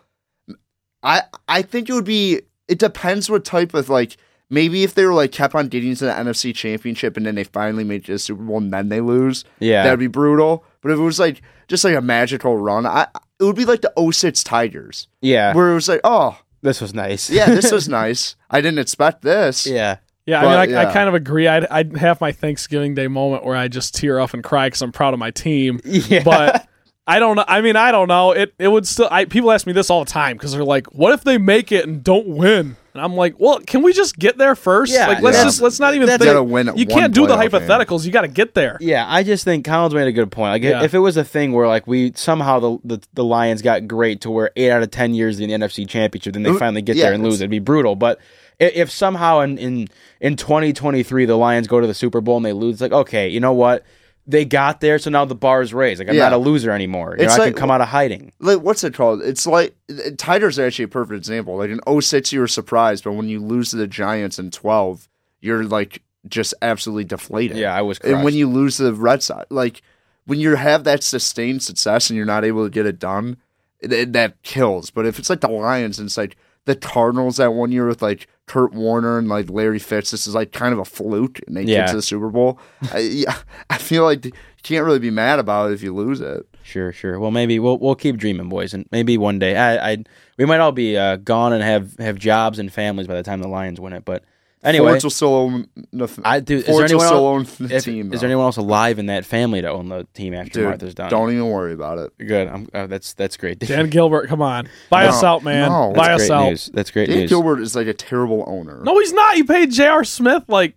I 1.03 1.23
I 1.49 1.63
think 1.63 1.89
it 1.89 1.93
would 1.93 2.05
be. 2.05 2.43
It 2.69 2.79
depends 2.79 3.29
what 3.29 3.43
type 3.43 3.73
of 3.73 3.89
like. 3.89 4.15
Maybe 4.47 4.83
if 4.83 4.93
they 4.93 5.05
were 5.05 5.13
like 5.13 5.31
kept 5.31 5.55
on 5.55 5.67
getting 5.69 5.95
to 5.95 6.05
the 6.05 6.11
NFC 6.11 6.53
Championship 6.53 7.17
and 7.17 7.25
then 7.25 7.33
they 7.33 7.43
finally 7.43 7.83
made 7.83 8.03
it 8.03 8.05
to 8.05 8.11
the 8.13 8.19
Super 8.19 8.43
Bowl 8.43 8.59
and 8.59 8.71
then 8.71 8.89
they 8.89 9.01
lose, 9.01 9.43
Yeah, 9.59 9.83
that'd 9.83 9.99
be 9.99 10.05
brutal. 10.05 10.63
But 10.81 10.91
if 10.91 10.99
it 10.99 11.01
was 11.01 11.19
like 11.19 11.41
just 11.67 11.83
like 11.83 11.95
a 11.95 12.01
magical 12.01 12.55
run, 12.55 12.85
I 12.85 13.07
it 13.39 13.43
would 13.43 13.55
be 13.55 13.65
like 13.65 13.81
the 13.81 13.91
06 14.11 14.43
Tigers, 14.43 15.07
yeah. 15.19 15.53
where 15.53 15.71
it 15.71 15.73
was 15.73 15.89
like, 15.89 16.01
oh 16.03 16.39
This 16.65 16.81
was 16.81 16.93
nice. 16.93 17.29
yeah, 17.29 17.45
this 17.45 17.71
was 17.71 17.87
nice. 18.03 18.35
I 18.49 18.59
didn't 18.59 18.79
expect 18.79 19.21
this. 19.21 19.65
yeah. 19.67 19.97
Yeah, 20.25 20.41
But, 20.41 20.57
I 20.57 20.65
mean, 20.65 20.75
I, 20.75 20.89
I 20.89 20.93
kind 20.93 21.07
of 21.07 21.13
agree. 21.13 21.47
I'd, 21.47 21.67
I'd 21.67 21.97
have 21.97 22.19
my 22.19 22.31
Thanksgiving 22.31 22.95
Day 22.95 23.07
moment 23.07 23.45
where 23.45 23.55
I 23.55 23.67
just 23.67 23.93
tear 23.93 24.19
up 24.19 24.33
and 24.33 24.43
cry 24.43 24.65
because 24.65 24.81
I'm 24.81 24.91
proud 24.91 25.13
of 25.13 25.19
my 25.19 25.29
team. 25.29 25.79
Yeah. 25.85 26.23
But 26.23 26.67
I 27.05 27.19
don't 27.19 27.35
know. 27.35 27.45
I 27.47 27.61
mean, 27.61 27.75
I 27.75 27.91
don't 27.91 28.07
know. 28.07 28.31
It 28.31 28.55
it 28.57 28.69
would 28.69 28.87
still. 28.87 29.07
I, 29.11 29.25
people 29.25 29.51
ask 29.51 29.67
me 29.67 29.73
this 29.73 29.91
all 29.91 30.03
the 30.03 30.09
time 30.09 30.35
because 30.35 30.53
they're 30.53 30.63
like, 30.63 30.87
"What 30.87 31.13
if 31.13 31.23
they 31.23 31.37
make 31.37 31.71
it 31.71 31.87
and 31.87 32.03
don't 32.03 32.25
win?" 32.27 32.75
And 32.95 33.03
I'm 33.03 33.15
like, 33.15 33.35
"Well, 33.37 33.59
can 33.59 33.83
we 33.83 33.91
just 33.91 34.17
get 34.17 34.37
there 34.37 34.55
first? 34.55 34.93
Yeah, 34.93 35.07
like, 35.07 35.21
let's 35.21 35.37
yeah. 35.37 35.43
just 35.43 35.61
let's 35.61 35.81
not 35.81 35.95
even 35.95 36.07
That's- 36.07 36.19
think. 36.25 36.29
Gotta 36.33 36.43
win 36.43 36.71
you 36.77 36.85
can't 36.85 37.13
do 37.13 37.27
the 37.27 37.35
playoff 37.35 37.51
game. 37.51 37.61
hypotheticals. 37.67 38.05
You 38.05 38.11
got 38.13 38.21
to 38.21 38.29
get 38.29 38.53
there. 38.53 38.77
Yeah, 38.79 39.05
I 39.05 39.23
just 39.23 39.43
think 39.43 39.65
Collins 39.65 39.93
made 39.93 40.07
a 40.07 40.13
good 40.13 40.31
point. 40.31 40.51
Like, 40.51 40.63
Yeah. 40.63 40.81
if 40.81 40.93
it 40.93 40.99
was 40.99 41.17
a 41.17 41.25
thing 41.25 41.51
where 41.51 41.67
like 41.67 41.87
we 41.87 42.13
somehow 42.15 42.59
the, 42.61 42.77
the 42.85 43.01
the 43.13 43.23
Lions 43.25 43.61
got 43.61 43.85
great 43.85 44.21
to 44.21 44.31
where 44.31 44.49
eight 44.55 44.71
out 44.71 44.81
of 44.81 44.91
ten 44.91 45.13
years 45.13 45.41
in 45.41 45.49
the 45.49 45.55
NFC 45.55 45.85
Championship, 45.87 46.33
then 46.35 46.43
they 46.43 46.51
Ooh, 46.51 46.57
finally 46.57 46.81
get 46.81 46.95
yeah, 46.95 47.03
there 47.07 47.13
and 47.13 47.21
lose, 47.23 47.41
it'd 47.41 47.49
be 47.51 47.59
brutal. 47.59 47.97
But 47.97 48.19
if 48.59 48.89
somehow 48.89 49.41
in 49.41 49.57
in 49.57 49.87
in 50.21 50.37
twenty 50.37 50.71
twenty 50.71 51.03
three 51.03 51.25
the 51.25 51.35
Lions 51.35 51.67
go 51.67 51.81
to 51.81 51.87
the 51.87 51.93
Super 51.93 52.21
Bowl 52.21 52.37
and 52.37 52.45
they 52.45 52.53
lose, 52.53 52.75
it's 52.75 52.81
like 52.81 52.93
okay, 52.93 53.27
you 53.27 53.41
know 53.41 53.51
what? 53.51 53.83
They 54.27 54.43
got 54.43 54.81
there, 54.81 54.97
so 54.97 55.09
now 55.11 55.25
the 55.25 55.35
bar 55.35 55.61
is 55.61 55.73
raised. 55.73 55.99
Like 55.99 56.09
I'm 56.09 56.15
Yeah. 56.15 56.23
not 56.23 56.33
a 56.33 56.37
loser 56.37 56.71
anymore. 56.71 57.15
You 57.17 57.25
It's 57.25 57.37
know, 57.37 57.43
I 57.43 57.45
like- 57.45 57.53
can 57.55 57.59
come 57.61 57.71
out 57.71 57.81
of 57.81 57.89
hiding. 57.89 58.31
like 58.39 58.59
what's 58.61 58.83
it 58.83 58.93
called? 58.95 59.21
It's 59.21 59.45
like 59.45 59.75
Tigers 60.17 60.57
are 60.57 60.65
actually 60.65 60.85
a 60.85 60.89
perfect 60.89 61.17
example. 61.17 61.57
Like 61.57 61.69
in 61.69 61.79
06 61.87 62.31
you 62.33 62.39
were 62.39 62.47
surprised, 62.47 63.03
but 63.03 63.13
when 63.13 63.29
you 63.29 63.39
lose 63.39 63.69
to 63.69 63.75
the 63.77 63.87
Giants 63.87 64.39
in 64.39 64.49
12, 64.51 65.07
you're 65.41 65.63
like 65.63 66.01
just 66.27 66.55
absolutely 66.63 67.03
deflated. 67.03 67.57
Yeah, 67.57 67.75
I 67.75 67.83
was. 67.83 67.99
And 67.99 68.23
when 68.23 68.33
you 68.33 68.49
lose 68.49 68.77
to 68.77 68.83
the 68.83 68.93
Red 68.93 69.21
Sox, 69.21 69.45
like 69.51 69.83
when 70.25 70.39
you 70.39 70.55
have 70.55 70.85
that 70.85 71.03
sustained 71.03 71.61
success 71.61 72.09
and 72.09 72.17
you're 72.17 72.25
not 72.25 72.43
able 72.43 72.63
to 72.63 72.71
get 72.71 72.87
it 72.87 72.97
done, 72.97 73.37
it, 73.79 73.93
it- 73.93 74.13
that 74.13 74.41
kills. 74.41 74.89
But 74.89 75.05
if 75.05 75.19
it's 75.19 75.29
like 75.29 75.41
the 75.41 75.49
Lions 75.49 75.99
and 75.99 76.07
it's 76.07 76.17
like 76.17 76.35
the 76.65 76.75
Cardinals 76.75 77.37
that 77.37 77.53
one 77.53 77.71
year 77.71 77.85
with 77.87 78.01
like 78.01 78.27
Kurt 78.47 78.73
Warner 78.73 79.17
and 79.17 79.27
like 79.27 79.49
Larry 79.49 79.79
Fitz, 79.79 80.11
this 80.11 80.27
is 80.27 80.35
like 80.35 80.51
kind 80.51 80.73
of 80.73 80.79
a 80.79 80.85
fluke, 80.85 81.39
and 81.47 81.57
they 81.57 81.63
Yeah. 81.63 81.81
get 81.85 81.89
to 81.91 81.95
the 81.95 82.01
Super 82.01 82.29
Bowl. 82.29 82.59
I, 82.93 82.99
yeah, 82.99 83.37
I 83.69 83.77
feel 83.77 84.03
like 84.03 84.25
you 84.25 84.31
can't 84.63 84.85
really 84.85 84.99
be 84.99 85.09
mad 85.11 85.39
about 85.39 85.71
it 85.71 85.73
if 85.73 85.81
you 85.83 85.93
lose 85.93 86.21
it. 86.21 86.45
Sure, 86.63 86.91
sure. 86.91 87.19
Well, 87.19 87.31
maybe 87.31 87.59
we'll 87.59 87.77
we'll 87.77 87.95
keep 87.95 88.17
dreaming, 88.17 88.49
boys, 88.49 88.73
and 88.73 88.87
maybe 88.91 89.17
one 89.17 89.37
day 89.39 89.55
I, 89.55 89.91
I 89.91 89.97
we 90.37 90.45
might 90.45 90.59
all 90.59 90.71
be 90.71 90.97
uh, 90.97 91.17
gone 91.17 91.53
and 91.53 91.63
have 91.63 91.95
have 91.97 92.17
jobs 92.17 92.57
and 92.59 92.71
families 92.73 93.07
by 93.07 93.15
the 93.15 93.23
time 93.23 93.41
the 93.41 93.47
Lions 93.47 93.79
win 93.79 93.93
it. 93.93 94.03
But 94.05 94.23
anyway, 94.65 94.89
Fords 94.91 95.03
will 95.03 95.11
still 95.11 95.35
own 95.35 95.67
the. 95.93 96.07
I 96.25 96.39
do. 96.39 96.57
Is 96.57 96.65
there 96.65 96.73
Fords 96.73 96.93
will 96.93 97.01
anyone 97.01 97.05
still 97.07 97.37
else, 97.37 97.61
own 97.61 97.67
the 97.67 97.75
if- 97.75 97.83
team. 97.85 98.05
is 98.05 98.11
though. 98.11 98.17
there 98.19 98.27
anyone 98.29 98.45
else 98.45 98.57
alive 98.57 98.99
in 98.99 99.05
that 99.07 99.25
family 99.25 99.61
to 99.61 99.69
own 99.69 99.89
the 99.89 100.05
team 100.13 100.33
after 100.33 100.59
Dude, 100.59 100.65
Martha's 100.65 100.95
done? 100.95 101.09
Don't 101.09 101.31
even 101.31 101.47
worry 101.49 101.73
about 101.73 101.97
it. 101.99 102.17
Good. 102.17 102.47
I'm, 102.47 102.67
uh, 102.73 102.87
that's 102.87 103.13
that's 103.13 103.37
great. 103.37 103.59
Dan 103.59 103.89
Gilbert, 103.89 104.27
come 104.27 104.41
on, 104.41 104.67
buy 104.89 105.03
No, 105.03 105.09
us 105.09 105.23
out, 105.23 105.43
man. 105.43 105.69
no. 105.69 105.93
buy 105.95 106.13
us 106.13 106.29
out. 106.29 106.49
news. 106.49 106.69
That's 106.73 106.91
great 106.91 107.07
Dan 107.09 107.19
news. 107.19 107.29
Gilbert 107.29 107.59
is 107.61 107.75
like 107.75 107.87
a 107.87 107.93
terrible 107.93 108.43
owner. 108.47 108.81
No, 108.83 108.99
he's 108.99 109.13
not. 109.13 109.35
He 109.35 109.43
paid 109.43 109.71
J.R. 109.71 110.03
Smith 110.03 110.43
like 110.47 110.75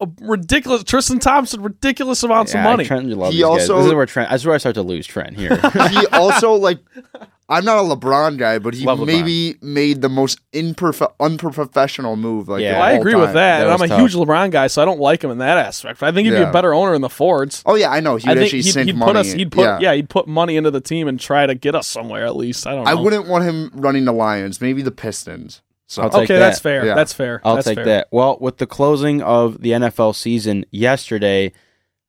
a 0.00 0.06
ridiculous 0.20 0.84
Tristan 0.84 1.18
Thompson 1.18 1.62
ridiculous 1.62 2.22
amounts 2.22 2.52
yeah, 2.52 2.60
of 2.60 2.64
money. 2.64 2.84
Trent 2.84 3.06
loves 3.08 3.32
He 3.34 3.38
these 3.38 3.44
guys. 3.44 3.70
also- 3.70 3.78
This 3.78 3.86
is 3.86 3.94
where 3.94 4.04
Trent. 4.06 4.30
This 4.30 4.42
is 4.42 4.46
where 4.46 4.54
I 4.54 4.58
start 4.58 4.74
to 4.74 4.82
lose 4.82 5.06
Trent 5.06 5.36
here. 5.38 5.56
he 5.90 6.06
also 6.12 6.52
like 6.52 6.80
I'm 7.48 7.64
not 7.64 7.78
a 7.78 7.82
LeBron 7.96 8.38
guy, 8.38 8.58
but 8.58 8.74
he 8.74 8.84
Love 8.84 8.98
LeBron. 8.98 9.06
maybe 9.06 9.54
made 9.62 10.02
the 10.02 10.08
most 10.08 10.40
imperfect, 10.52 11.12
unprofessional 11.20 12.16
move. 12.16 12.48
Like 12.48 12.62
Yeah. 12.62 12.76
of 12.76 12.82
I 12.82 12.94
all 12.94 13.00
agree 13.00 13.14
with 13.14 13.34
that, 13.34 13.58
That 13.58 13.62
and 13.64 13.72
I'm 13.72 13.80
a 13.82 13.86
tough. 13.88 14.00
huge 14.00 14.14
LeBron 14.14 14.50
guy, 14.50 14.66
so 14.66 14.82
I 14.82 14.84
don't 14.84 14.98
like 15.00 15.22
him 15.22 15.30
in 15.30 15.38
that 15.38 15.56
aspect. 15.58 16.00
But 16.00 16.08
I 16.08 16.12
think 16.12 16.26
he'd 16.26 16.34
be 16.34 16.42
a 16.42 16.50
better 16.50 16.74
owner 16.74 16.94
in 16.94 17.02
the 17.02 17.08
Fords. 17.08 17.62
Oh 17.64 17.76
yeah, 17.76 17.90
I 17.90 18.00
know. 18.00 18.16
He 18.16 18.26
I 18.26 18.30
would 18.32 18.38
think 18.38 18.54
actually 18.54 18.62
he'd, 18.82 18.86
he'd 18.88 18.96
money. 18.96 19.10
put 19.12 19.16
us. 19.16 19.32
He'd 19.32 19.52
put 19.52 19.62
yeah. 19.62 19.78
yeah. 19.80 19.94
he'd 19.94 20.08
put 20.10 20.26
money 20.26 20.56
into 20.56 20.70
the 20.72 20.80
team 20.80 21.06
and 21.06 21.20
try 21.20 21.46
to 21.46 21.54
get 21.54 21.74
us 21.76 21.86
somewhere 21.86 22.26
at 22.26 22.34
least. 22.36 22.66
I 22.66 22.74
don't 22.74 22.84
know. 22.84 22.90
I 22.90 22.94
wouldn't 22.94 23.28
want 23.28 23.44
him 23.44 23.70
running 23.74 24.06
the 24.06 24.12
Lions. 24.12 24.60
Maybe 24.60 24.82
the 24.82 24.90
Pistons. 24.90 25.62
So 25.88 26.02
I'll 26.02 26.10
take 26.10 26.22
Okay, 26.24 26.34
that. 26.34 26.40
that's 26.40 26.58
fair. 26.58 26.84
Yeah. 26.84 26.94
That's 26.96 27.12
fair. 27.12 27.40
I'll 27.44 27.54
That's 27.54 27.68
take 27.68 27.76
fair. 27.76 27.84
that. 27.84 28.08
Well, 28.10 28.38
with 28.40 28.56
the 28.58 28.66
closing 28.66 29.22
of 29.22 29.60
the 29.62 29.70
NFL 29.70 30.16
season 30.16 30.66
yesterday, 30.72 31.52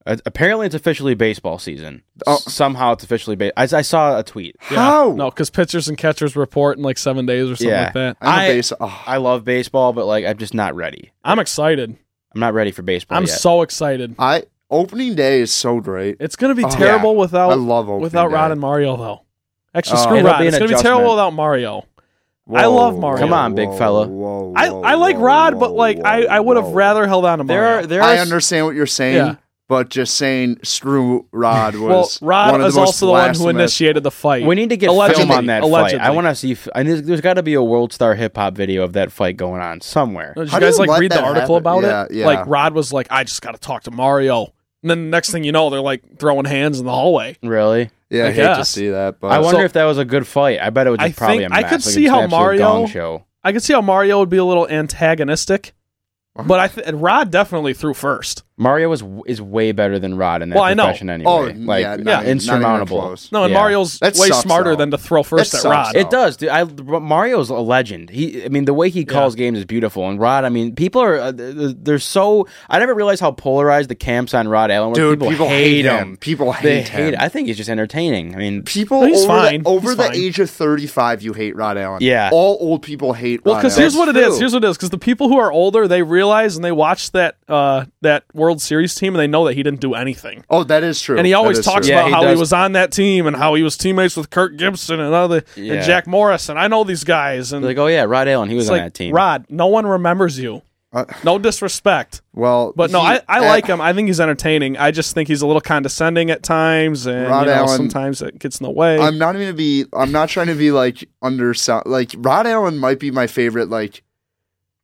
Uh, 0.08 0.16
apparently 0.26 0.66
it's 0.66 0.74
officially 0.76 1.14
baseball 1.16 1.60
season. 1.60 2.02
Oh. 2.26 2.38
Somehow 2.38 2.94
it's 2.94 3.04
officially 3.04 3.36
baseball. 3.36 3.68
I, 3.74 3.78
I 3.80 3.82
saw 3.82 4.18
a 4.18 4.24
tweet. 4.24 4.56
Yeah. 4.72 4.78
How? 4.78 5.12
No, 5.14 5.30
because 5.30 5.50
pitchers 5.50 5.88
and 5.90 5.98
catchers 5.98 6.36
report 6.36 6.78
in 6.78 6.84
like 6.84 6.98
seven 6.98 7.26
days 7.26 7.50
or 7.50 7.56
something 7.56 7.68
Yeah. 7.70 7.84
like 7.86 7.94
that. 7.94 8.18
I'm 8.22 8.28
a 8.28 8.42
I- 8.44 8.48
base. 8.48 8.74
oh, 8.80 9.04
I 9.06 9.18
love 9.18 9.44
baseball, 9.44 9.94
but 9.94 10.06
like 10.06 10.26
I'm 10.26 10.38
just 10.38 10.54
not 10.54 10.76
ready. 10.76 11.12
I'm 11.24 11.40
excited. 11.40 11.98
I'm 12.34 12.40
not 12.40 12.54
ready 12.54 12.72
for 12.72 12.82
baseball 12.84 13.18
I'm 13.18 13.26
yet. 13.26 13.38
so 13.38 13.62
excited. 13.62 14.16
I 14.18 14.44
opening 14.70 15.16
day 15.16 15.42
is 15.42 15.54
so 15.54 15.80
great. 15.82 16.18
It's 16.20 16.36
gonna 16.36 16.56
be 16.56 16.64
Oh, 16.66 16.70
terrible 16.70 17.12
I 17.12 17.14
without 17.22 17.60
love 17.60 17.88
opening 17.90 18.02
without 18.04 18.30
day. 18.30 18.34
Rod 18.36 18.52
and 18.52 18.62
Mario 18.62 18.96
though. 18.98 19.22
Actually, 19.76 20.00
Oh. 20.00 20.04
screw 20.04 20.18
It'll 20.18 20.32
Rod. 20.32 20.42
It's 20.44 20.58
gonna 20.58 20.70
be 20.70 20.82
terrible 20.82 21.12
without 21.12 21.34
Mario. 21.34 21.86
I 22.54 22.66
love 22.68 22.98
Mario. 22.98 23.20
Come 23.20 23.34
on, 23.34 23.56
big 23.56 23.70
fella. 23.78 24.08
whoa, 24.08 24.54
I, 24.56 24.70
whoa, 24.70 24.82
I 24.84 24.94
like 24.96 25.18
whoa, 25.18 25.22
Rod, 25.24 25.60
but 25.60 25.72
like 25.74 26.00
I, 26.00 26.22
whoa, 26.22 26.28
I 26.28 26.40
would 26.40 26.56
have 26.58 26.68
rather 26.70 27.06
held 27.06 27.26
on 27.26 27.40
to 27.40 27.44
There 27.44 27.62
Mario. 27.62 27.78
are 27.80 27.86
there 27.88 28.02
are 28.02 28.10
I 28.10 28.16
s- 28.16 28.22
understand 28.22 28.66
what 28.66 28.74
you're 28.76 28.86
saying, 28.86 29.16
Yeah. 29.18 29.36
But 29.70 29.90
just 29.90 30.16
saying 30.16 30.60
screw 30.64 31.26
Rod 31.32 31.76
well, 31.78 32.00
was 32.00 32.22
Rod 32.22 32.52
one 32.54 32.62
of 32.62 32.68
is 32.68 32.74
the 32.76 32.80
most 32.82 32.88
also 32.88 33.06
the 33.08 33.12
one 33.12 33.36
who 33.36 33.50
initiated 33.50 34.04
the 34.04 34.12
fight. 34.12 34.46
We 34.46 34.56
need 34.56 34.70
to 34.70 34.78
get 34.78 34.90
Allegedly. 34.90 35.26
film 35.26 35.38
on 35.38 35.46
that 35.48 35.64
Allegedly. 35.64 36.00
fight. 36.00 36.08
I 36.08 36.12
want 36.12 36.28
to 36.28 36.36
see. 36.36 36.54
F- 36.54 36.68
I 36.74 36.84
need, 36.84 37.06
there's 37.06 37.22
got 37.22 37.34
to 37.36 37.44
be 37.44 37.54
a 37.54 37.62
World 37.64 37.92
Star 37.94 38.16
Hip 38.16 38.36
Hop 38.38 38.54
video 38.56 38.84
of 38.84 38.94
that 38.94 39.12
fight 39.12 39.38
going 39.38 39.62
on 39.62 39.82
somewhere. 39.82 40.34
Did 40.36 40.50
How 40.50 40.58
you 40.58 40.62
do 40.62 40.66
guys 40.68 40.80
you 40.80 40.86
like 40.86 41.00
read 41.02 41.12
the 41.12 41.22
article 41.22 41.56
happen? 41.56 41.58
about 41.58 41.84
Yeah, 41.84 42.04
it? 42.06 42.12
yeah. 42.12 42.26
Like 42.26 42.48
Rod 42.48 42.74
was 42.74 42.94
like, 42.94 43.08
I 43.10 43.24
just 43.24 43.42
got 43.42 43.52
to 43.52 43.60
talk 43.60 43.84
to 43.84 43.92
Mario, 43.92 44.54
and 44.84 44.90
then 44.90 45.06
the 45.06 45.10
next 45.10 45.32
thing 45.32 45.44
you 45.44 45.52
know, 45.52 45.70
they're 45.70 45.82
like 45.82 46.18
throwing 46.20 46.46
hands 46.46 46.80
in 46.80 46.86
the 46.86 46.92
hallway. 46.92 47.36
Really? 47.44 47.90
Yeah, 48.10 48.24
I 48.24 48.28
I, 48.28 48.32
hate 48.32 48.56
to 48.56 48.64
see 48.66 48.90
that, 48.90 49.20
but 49.20 49.32
I 49.34 49.40
wonder 49.40 49.60
So- 49.60 49.66
if 49.66 49.74
that 49.74 49.84
was 49.84 49.98
a 49.98 50.06
good 50.06 50.26
fight. 50.26 50.60
I 50.62 50.70
bet 50.70 50.88
it 50.88 50.92
was 50.92 51.00
I 51.02 51.12
probably 51.12 51.40
think- 51.40 51.52
a 51.52 51.56
I 51.56 51.62
mess. 51.64 51.70
could 51.72 51.86
like 51.86 51.94
see 51.94 52.06
it's 52.06 52.10
how 52.12 52.26
Mario- 52.28 52.86
show. 52.88 53.26
I 53.44 53.52
could 53.52 53.62
see 53.64 53.74
how 53.74 53.82
Mario 53.82 54.20
would 54.20 54.30
be 54.30 54.38
a 54.38 54.44
little 54.46 54.66
antagonistic, 54.68 55.74
but 56.46 56.60
I 56.60 56.68
th- 56.68 56.88
Rod 56.94 57.32
definitely 57.32 57.74
threw 57.74 57.94
first. 57.94 58.44
Mario 58.60 58.92
is 58.92 59.04
is 59.28 59.40
way 59.40 59.72
better 59.72 60.00
than 60.00 60.16
Rod 60.18 60.42
in 60.42 60.50
that 60.50 60.56
Well, 60.56 60.64
I 60.64 60.74
know. 60.74 60.86
profession 60.86 61.12
anyway. 61.12 61.30
Oh, 61.32 61.42
like 61.66 61.84
yeah, 61.84 61.90
not 61.90 61.94
even- 62.00 62.06
not 62.06 62.20
even 62.24 62.32
insurmountable. 62.32 63.02
close. 63.02 63.32
No, 63.32 63.44
and 63.44 63.54
Yeah. 63.54 63.60
Mario's 63.60 64.00
That 64.00 64.16
way 64.18 64.30
sucks, 64.30 64.42
smarter 64.42 64.72
though. 64.72 64.76
than 64.78 64.92
to 64.92 64.98
throw 64.98 65.22
first 65.22 65.52
That 65.52 65.58
at 65.58 65.62
sucks, 65.62 65.72
Rod. 65.76 65.96
though. 65.96 66.00
It 66.00 66.10
does. 66.10 66.38
Dude, 66.38 66.50
I 66.50 66.64
Mario's 66.64 67.50
a 67.52 67.56
legend. 67.56 68.10
He, 68.10 68.44
I 68.44 68.48
mean, 68.48 68.66
the 68.66 68.74
way 68.74 68.90
he 68.90 69.06
calls 69.06 69.36
games 69.36 69.60
is 69.60 69.66
beautiful. 69.66 70.10
And 70.10 70.20
Rod, 70.20 70.44
I 70.44 70.50
mean, 70.50 70.74
people 70.76 71.02
are 71.04 71.20
uh, 71.20 71.32
they're 71.36 72.00
so. 72.00 72.48
I 72.68 72.80
never 72.80 72.96
realized 72.96 73.22
how 73.22 73.30
polarized 73.32 73.90
the 73.92 73.96
camps 73.96 74.34
on 74.34 74.48
Rod 74.48 74.72
Allen. 74.72 74.90
were. 74.90 74.96
dude, 74.96 75.20
people, 75.22 75.48
hate 75.48 75.86
him. 75.86 76.18
People 76.18 76.52
They 76.64 76.78
hate 76.82 76.88
hate. 76.90 77.00
him. 77.10 77.14
It. 77.14 77.20
I 77.20 77.30
think 77.30 77.48
he's 77.50 77.58
just 77.58 77.70
entertaining. 77.70 78.34
I 78.34 78.40
mean, 78.40 78.64
People 78.64 79.06
He's 79.06 79.20
over, 79.24 79.28
fine. 79.28 79.62
the, 79.64 79.70
over 79.70 79.90
He's 79.90 79.98
the 79.98 80.04
fine. 80.04 80.16
age 80.16 80.40
of 80.40 80.50
35, 80.50 81.22
you 81.22 81.34
hate 81.34 81.56
Rod 81.56 81.78
Allen. 81.78 82.00
Yeah. 82.02 82.30
All 82.34 82.58
old 82.60 82.82
people 82.82 83.14
hate 83.14 83.46
Well, 83.46 83.54
Rod 83.56 83.62
because 83.62 83.78
here's 83.78 83.96
what 83.96 84.08
it 84.10 84.18
is. 84.18 84.40
Here's 84.40 84.54
what 84.54 84.64
it 84.64 84.68
is. 84.68 84.78
Because 84.78 84.90
the 84.90 84.98
people 84.98 85.28
who 85.30 85.38
are 85.38 85.52
older, 85.52 85.88
they 85.88 86.02
realize 86.28 86.56
and 86.56 86.64
they 86.66 86.72
watch 86.72 87.12
that 87.12 87.38
uh, 87.48 87.86
that 88.02 88.24
World 88.34 88.62
Series 88.62 88.96
team, 88.96 89.14
and 89.14 89.20
they 89.20 89.28
know 89.28 89.46
that 89.46 89.54
he 89.54 89.64
didn't 89.64 89.80
do 89.80 89.94
anything. 89.94 90.44
Oh, 90.50 90.64
that 90.66 90.84
is 90.84 91.02
true. 91.02 91.18
And 91.18 91.26
he 91.26 91.34
always 91.34 91.64
talks 91.64 91.88
true. 91.88 91.96
Yeah, 91.96 92.02
about 92.02 92.08
he 92.08 92.14
how 92.26 92.34
he 92.34 92.36
was 92.40 92.54
on 92.54 92.74
that 92.74 92.92
team 92.92 93.28
and 93.28 93.36
how 93.36 93.54
he 93.56 93.64
was 93.64 93.78
teammates 93.78 94.18
with 94.18 94.30
Kirk 94.30 94.58
Gibson 94.58 95.00
and 95.00 95.14
other 95.14 95.44
Yeah. 95.56 95.76
and 95.76 95.84
Jack 95.86 96.08
Morris. 96.08 96.50
And 96.50 96.60
I 96.60 96.68
know 96.68 96.84
these 96.84 97.04
guys. 97.04 97.54
And 97.54 97.64
like, 97.66 97.78
oh 97.78 97.88
yeah, 97.88 98.04
Rod 98.04 98.28
Allen, 98.28 98.50
he 98.50 98.56
was 98.56 98.70
on 98.70 98.78
like 98.78 98.86
that 98.86 98.94
team. 98.94 99.14
Rod, 99.16 99.46
no 99.50 99.68
one 99.68 99.86
remembers 99.88 100.38
you. 100.38 100.62
Uh, 100.94 101.04
No 101.26 101.38
disrespect, 101.38 102.22
well, 102.34 102.72
but 102.76 102.92
no, 102.92 103.02
he- 103.02 103.08
I, 103.08 103.22
I 103.28 103.40
uh, 103.40 103.50
like 103.50 103.68
him. 103.68 103.82
I 103.82 103.92
think 103.92 104.08
he's 104.08 104.22
entertaining. 104.22 104.78
I 104.78 104.92
just 104.92 105.14
think 105.14 105.28
he's 105.28 105.42
a 105.42 105.46
little 105.48 105.62
condescending 105.62 106.30
at 106.32 106.44
times, 106.44 107.06
and 107.06 107.28
Rod 107.28 107.42
you 107.42 107.48
know, 107.48 107.54
Allen- 107.54 107.76
sometimes 107.78 108.22
it 108.22 108.40
gets 108.40 108.62
in 108.62 108.64
the 108.64 108.72
way. 108.72 108.98
I'm 108.98 109.18
not 109.18 109.36
even 109.36 109.48
to 109.48 109.54
be. 109.54 109.86
I'm 109.92 110.14
not 110.14 110.30
trying 110.30 110.48
to 110.48 110.56
be 110.56 110.72
like 110.72 111.08
under. 111.22 111.54
Like 111.86 112.12
Rod 112.18 112.48
Allen 112.48 112.78
might 112.78 113.00
be 113.02 113.12
my 113.12 113.28
favorite. 113.28 113.70
Like 113.70 114.02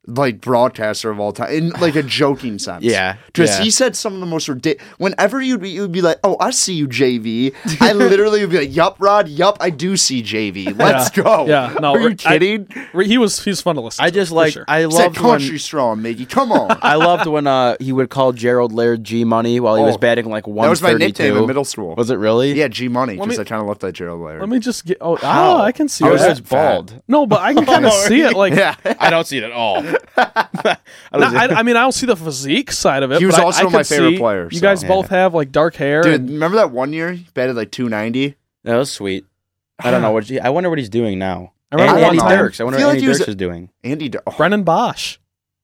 like 0.06 0.42
broadcaster 0.42 1.10
of 1.10 1.20
all 1.20 1.32
time 1.32 1.52
in 1.54 1.70
like 1.72 1.96
a 1.96 2.04
joking 2.20 2.60
sense. 2.60 2.84
Yeah, 2.84 3.16
because 3.28 3.58
yeah. 3.58 3.64
he 3.64 3.72
said 3.72 3.96
some 3.96 4.14
of 4.14 4.20
the 4.20 4.26
most 4.26 4.50
ridiculous. 4.50 4.86
Whenever 4.98 5.42
you'd 5.42 5.62
be, 5.62 5.70
you'd 5.70 5.92
be 5.92 6.02
like, 6.02 6.18
"Oh, 6.24 6.36
I 6.40 6.52
see 6.52 6.74
you, 6.74 6.88
JV." 6.88 7.54
I 7.82 7.94
literally 7.94 8.42
would 8.42 8.50
be 8.50 8.58
like, 8.60 8.76
"Yup, 8.76 8.98
Rod. 9.00 9.30
Yup, 9.30 9.58
I 9.62 9.70
do 9.70 9.96
see 9.96 10.22
JV. 10.22 10.78
Let's 10.78 11.16
Yeah. 11.16 11.24
go." 11.24 11.46
Yeah, 11.48 11.76
no, 11.80 11.94
are 11.94 12.00
you 12.02 12.10
I- 12.10 12.14
kidding? 12.16 12.68
Re- 12.94 13.08
He 13.08 13.18
was 13.18 13.44
he's 13.44 13.62
fun 13.62 13.76
to 13.76 13.82
listen. 13.82 14.04
I 14.04 14.10
to, 14.10 14.14
just 14.16 14.30
for 14.32 14.36
like 14.36 14.54
sure. 14.54 14.66
I 14.68 14.84
It's 14.86 14.96
that 14.98 15.04
loved 15.04 15.20
when 15.20 15.40
country 15.40 15.58
strong, 15.60 16.00
Miggy. 16.02 16.30
Come 16.30 16.52
on. 16.52 16.78
I 16.82 16.96
loved 16.96 17.26
when 17.28 17.48
uh 17.48 17.78
he 17.80 17.92
would 17.94 18.10
call 18.10 18.34
Gerald 18.34 18.74
Laird 18.74 19.04
G 19.04 19.24
Money 19.24 19.60
while 19.60 19.76
he 19.78 19.84
was 19.84 19.96
Oh, 19.96 20.00
batting 20.00 20.26
like 20.30 20.48
one 20.48 20.66
that 20.66 20.70
was 20.70 20.82
my 20.82 20.94
nickname 20.94 21.38
in 21.38 21.46
middle 21.48 21.66
school. 21.66 21.96
Was 21.96 22.10
it 22.10 22.16
really? 22.16 22.54
Yeah, 22.54 22.68
G 22.68 22.88
Money 22.90 23.16
Let 23.18 23.26
because 23.26 23.38
me- 23.40 23.42
I 23.46 23.46
kind 23.48 23.62
of 23.62 23.68
looked 23.68 23.84
like 23.84 23.94
Gerald 23.94 24.22
Laird. 24.22 24.42
Let 24.42 24.50
me 24.50 24.60
just 24.60 24.86
get. 24.86 24.98
Oh, 25.00 25.18
oh 25.24 25.62
I 25.62 25.72
can 25.72 25.88
see 25.88 26.04
I 26.06 26.12
was 26.12 26.42
bald. 26.42 27.02
No, 27.08 27.26
but 27.26 27.40
I 27.42 27.54
can 27.54 27.66
kind 27.74 27.86
of 27.86 27.94
see 27.94 28.22
it. 28.22 28.34
Like, 28.34 28.54
yeah, 28.54 28.76
I 29.00 29.10
don't 29.10 29.26
see 29.26 29.38
it 29.38 29.44
at 29.44 29.52
all. 29.52 29.84
I 30.18 30.78
no, 31.18 31.26
I, 31.28 31.48
I 31.60 31.64
mean, 31.64 31.76
I 31.76 31.82
don't 31.82 31.92
see 31.92 32.06
the 32.06 32.16
physique 32.16 32.72
side 32.72 33.04
of 33.04 33.12
it. 33.12 33.20
He 33.20 33.26
was 33.26 33.36
but 33.36 33.42
I- 33.42 33.46
also 33.46 33.68
I 33.68 33.70
my 33.72 33.84
favorite 33.84 34.12
see 34.12 34.18
player, 34.18 34.48
You 34.52 34.58
so- 34.58 34.62
guys 34.62 34.84
Yeah. 34.84 34.90
both 34.90 35.10
have 35.10 35.34
like 35.34 35.52
dark 35.52 35.76
hair. 35.76 36.02
dude. 36.04 36.14
and- 36.22 36.30
Remember 36.32 36.58
that 36.58 36.72
one 36.72 36.94
year 36.94 37.12
he 37.14 37.26
batted 37.34 37.56
like 37.56 37.72
290? 37.72 38.36
that 38.64 38.76
was 38.78 38.92
sweet. 38.92 39.26
I 39.80 39.92
don't 39.92 40.02
know 40.02 40.12
what. 40.12 40.26
He, 40.26 40.40
I 40.40 40.50
wonder 40.50 40.70
what 40.70 40.80
he's 40.80 40.90
doing 40.90 41.20
now. 41.20 41.54
I 41.72 41.76
remember 41.76 41.94
And 41.96 42.02
one 42.02 42.10
Andy 42.12 42.20
time- 42.20 42.38
Dirks. 42.38 42.60
I 42.62 42.64
wonder 42.64 42.78
feel 42.80 42.88
what 42.88 42.92
like 42.94 42.98
Andy 43.04 43.08
he 43.12 43.14
Dirks 43.18 43.28
a- 43.28 43.30
is 43.32 43.36
doing. 43.36 43.70
Andy. 43.84 44.10
D- 44.10 44.20
oh. 44.28 44.34
Brennan 44.38 44.64
Boesch. 44.64 45.18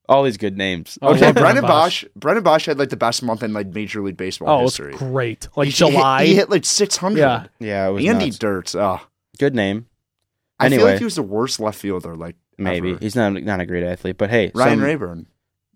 All 0.09 0.23
these 0.23 0.37
good 0.37 0.57
names. 0.57 0.97
Oh, 1.03 1.09
Okay, 1.13 1.27
love 1.27 1.35
Brendan 1.35 1.63
Boesch. 1.65 2.03
Boesch. 2.03 2.07
Brendan 2.15 2.43
Boesch 2.43 2.65
had 2.65 2.79
like 2.79 2.89
the 2.89 2.97
best 2.97 3.21
month 3.21 3.43
in 3.43 3.53
like 3.53 3.67
Major 3.67 4.01
League 4.01 4.17
Baseball 4.17 4.49
Oh, 4.49 4.63
it's 4.65 4.77
history. 4.77 4.93
great. 4.95 5.47
Like 5.55 5.67
He- 5.67 5.71
he 5.71 5.85
hit- 5.85 5.91
July. 5.93 6.25
he 6.25 6.33
hit, 6.35 6.49
like 6.49 6.65
600. 6.65 7.19
Yeah. 7.19 7.45
Yeah, 7.59 7.87
it 7.87 7.91
was 7.91 8.05
Andy 8.05 8.25
nuts. 8.25 8.39
Dirks. 8.39 8.75
Oh, 8.75 8.99
Good 9.37 9.53
name. 9.53 9.85
I 10.59 10.67
feel 10.67 10.73
Anyway. 10.79 10.91
like 10.91 10.97
he 10.99 11.05
was 11.05 11.15
the 11.15 11.21
worst 11.23 11.59
left 11.61 11.77
fielder. 11.79 12.15
Like 12.15 12.35
Maybe 12.63 12.91
ever. 12.91 12.99
he's 12.99 13.15
not 13.15 13.33
not 13.43 13.59
a 13.59 13.65
great 13.65 13.83
athlete, 13.83 14.17
but 14.17 14.29
hey, 14.29 14.51
Ryan 14.53 14.77
some- 14.79 14.83
Rayburn. 14.83 15.27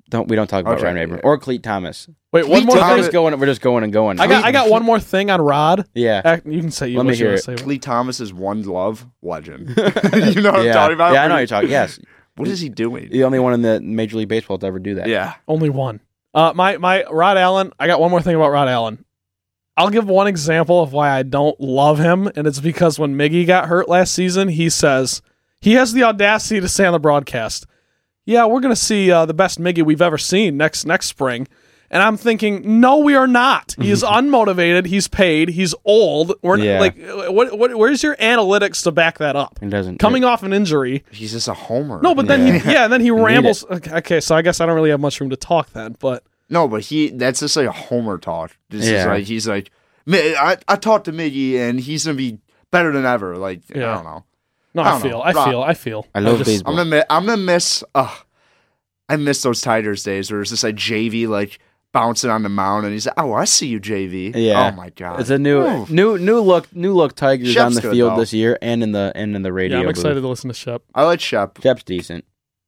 Don't 0.09 0.27
we 0.27 0.35
don't 0.35 0.47
talk 0.47 0.61
about 0.61 0.75
Okay, 0.75 0.83
Ryan 0.83 0.95
Raburn 0.97 1.15
yeah. 1.17 1.21
or 1.29 1.37
Clete 1.39 1.63
Thomas. 1.63 2.07
Wait, 2.31 2.47
one 2.47 2.65
more 2.65 2.75
We're 2.75 2.81
Thomas- 2.81 3.05
thing. 3.07 3.13
going. 3.13 3.39
We're 3.39 3.45
just 3.47 3.61
going 3.61 3.83
and 3.83 3.91
going. 3.93 4.19
I 4.19 4.27
got 4.27 4.43
I 4.43 4.51
got 4.51 4.69
one 4.69 4.83
more 4.83 4.99
thing 4.99 5.31
on 5.31 5.41
Rod. 5.41 5.87
yeah. 5.95 6.39
You 6.45 6.59
can 6.61 6.71
say 6.71 6.89
you 6.89 6.97
Let 6.97 7.03
me 7.03 7.07
what 7.11 7.17
you 7.17 7.25
hear 7.25 7.27
wanna 7.29 7.37
it. 7.37 7.43
say. 7.43 7.55
Clete 7.55 7.81
Thomas 7.81 8.19
is 8.19 8.33
one 8.33 8.61
love 8.63 9.07
legend. 9.21 9.69
you 9.77 10.41
know 10.41 10.51
what 10.51 10.59
I'm 10.59 10.65
yeah. 10.65 10.73
talking 10.73 10.93
about? 10.95 11.13
Yeah, 11.13 11.23
I 11.23 11.27
know 11.29 11.37
you're 11.37 11.47
talking. 11.47 11.69
Yes, 11.69 11.99
What 12.35 12.47
is 12.47 12.59
he 12.59 12.69
doing? 12.69 13.09
the 13.09 13.23
only 13.23 13.39
one 13.39 13.53
in 13.53 13.61
the 13.61 13.79
Major 13.79 14.17
League 14.17 14.27
Baseball 14.27 14.57
to 14.57 14.65
ever 14.67 14.79
do 14.79 14.95
that. 14.95 15.07
Yeah. 15.07 15.35
Only 15.47 15.69
one. 15.69 15.99
Uh, 16.33 16.51
my 16.55 16.77
my 16.77 17.03
Rod 17.09 17.37
Allen. 17.37 17.71
I 17.79 17.87
got 17.87 17.99
one 17.99 18.11
more 18.11 18.21
thing 18.21 18.35
about 18.35 18.49
Rod 18.51 18.67
Allen. 18.67 19.05
I'll 19.77 19.89
give 19.89 20.07
one 20.07 20.27
example 20.27 20.81
of 20.83 20.93
why 20.93 21.09
I 21.09 21.23
don't 21.23 21.59
love 21.59 21.97
him, 21.97 22.29
and 22.35 22.45
it's 22.45 22.59
because 22.59 22.99
when 22.99 23.15
Miggy 23.15 23.47
got 23.47 23.67
hurt 23.69 23.87
last 23.89 24.13
season, 24.13 24.49
he 24.49 24.69
says 24.69 25.21
he 25.63 25.73
has 25.73 25.93
the 25.93 26.03
audacity 26.03 26.59
to 26.61 26.67
say 26.67 26.85
on 26.85 26.93
the 26.93 26.99
broadcast, 26.99 27.65
"Yeah, 28.25 28.45
we're 28.45 28.59
gonna 28.59 28.75
see 28.75 29.09
uh, 29.11 29.25
the 29.25 29.33
best 29.33 29.59
Miggy 29.59 29.83
we've 29.83 30.01
ever 30.01 30.17
seen 30.17 30.57
next 30.57 30.85
next 30.85 31.07
spring." 31.07 31.47
And 31.91 32.01
I'm 32.01 32.17
thinking, 32.17 32.79
no, 32.81 32.97
we 32.97 33.13
are 33.13 33.27
not. 33.27 33.75
He 33.79 33.91
is 33.91 34.01
unmotivated. 34.17 34.87
He's 34.87 35.07
paid. 35.07 35.49
He's 35.49 35.75
old. 35.85 36.33
We're 36.41 36.57
Yeah. 36.57 36.79
like, 36.79 36.95
what, 37.29 37.55
what? 37.55 37.75
Where's 37.75 38.01
your 38.01 38.15
analytics 38.15 38.81
to 38.85 38.91
back 38.91 39.19
that 39.19 39.35
up? 39.35 39.59
He 39.61 39.67
doesn't 39.69 39.99
Coming 39.99 40.23
off 40.23 40.41
an 40.41 40.53
injury, 40.53 41.03
He's 41.11 41.33
just 41.33 41.47
a 41.47 41.53
homer. 41.53 42.01
no, 42.01 42.15
but 42.15 42.25
then 42.27 42.47
he, 42.47 42.71
yeah, 42.71 42.85
and 42.85 42.91
then 42.93 43.01
he 43.01 43.11
rambles. 43.29 43.63
Okay, 43.69 43.93
okay, 43.97 44.19
so 44.21 44.35
I 44.35 44.41
guess 44.41 44.59
I 44.59 44.65
don't 44.65 44.73
really 44.73 44.89
have 44.89 44.99
much 45.01 45.19
room 45.21 45.29
to 45.29 45.35
talk 45.35 45.69
then. 45.73 45.95
But 45.99 46.23
No, 46.49 46.67
but 46.67 46.81
he 46.81 47.09
that's 47.11 47.41
just 47.41 47.55
like 47.55 47.67
a 47.67 47.71
homer 47.71 48.17
talk. 48.17 48.57
This 48.71 48.85
is 48.85 48.91
Yeah. 48.91 49.05
like 49.05 49.25
he's 49.25 49.47
like 49.47 49.69
I, 50.11 50.57
I 50.67 50.75
talked 50.77 51.05
to 51.05 51.11
Miggy 51.13 51.57
and 51.59 51.79
he's 51.79 52.05
gonna 52.05 52.17
be 52.17 52.39
better 52.71 52.91
than 52.91 53.05
ever. 53.05 53.37
Like 53.37 53.61
Yeah. 53.69 53.91
I 53.91 53.95
don't 53.95 54.03
know. 54.05 54.23
No, 54.73 54.81
I 54.81 54.95
I, 54.97 55.01
feel, 55.01 55.11
know. 55.11 55.21
I 55.21 55.31
Rob- 55.33 55.47
feel, 55.49 55.61
I 55.61 55.73
feel. 55.73 56.07
I 56.15 56.19
love 56.19 56.37
just- 56.39 56.47
baseball. 56.49 56.71
I'm 56.73 56.77
gonna 56.89 56.97
mi- 56.97 57.05
I'm 57.09 57.25
gonna 57.25 57.37
miss 57.41 57.83
uh 57.95 58.15
I 59.09 59.15
miss 59.17 59.41
those 59.41 59.61
Tigers 59.61 60.03
days 60.03 60.31
where 60.31 60.41
it's 60.41 60.49
just 60.51 60.63
like 60.63 60.75
JV 60.75 61.27
like 61.27 61.59
bouncing 61.91 62.29
on 62.31 62.41
the 62.41 62.49
mound 62.49 62.85
and 62.85 62.93
he's 62.93 63.05
like, 63.05 63.13
Oh, 63.17 63.33
I 63.33 63.45
see 63.45 63.67
you, 63.67 63.79
JV. 63.79 64.31
Yeah. 64.35 64.71
Oh 64.73 64.75
my 64.75 64.89
god. 64.91 65.19
It's 65.19 65.29
a 65.29 65.37
new, 65.37 65.61
Ooh. 65.61 65.85
new, 65.89 66.17
new 66.17 66.39
look, 66.39 66.73
new 66.75 66.93
look 66.93 67.13
Tigers 67.15 67.49
Shep's 67.51 67.77
on 67.77 67.83
the 67.83 67.91
field 67.91 68.13
though. 68.13 68.19
this 68.21 68.33
year 68.33 68.57
and 68.61 68.81
in 68.81 68.91
the 68.93 69.11
and 69.15 69.35
in 69.35 69.41
the 69.43 69.53
radio. 69.53 69.77
Yeah, 69.77 69.81
I'm 69.81 69.87
booth. 69.89 69.97
excited 69.97 70.21
to 70.21 70.27
listen 70.27 70.47
to 70.49 70.53
Shep. 70.55 70.81
I 70.95 71.03
like 71.03 71.19
Shep. 71.19 71.61
Shep's 71.61 71.83
decent. 71.83 72.25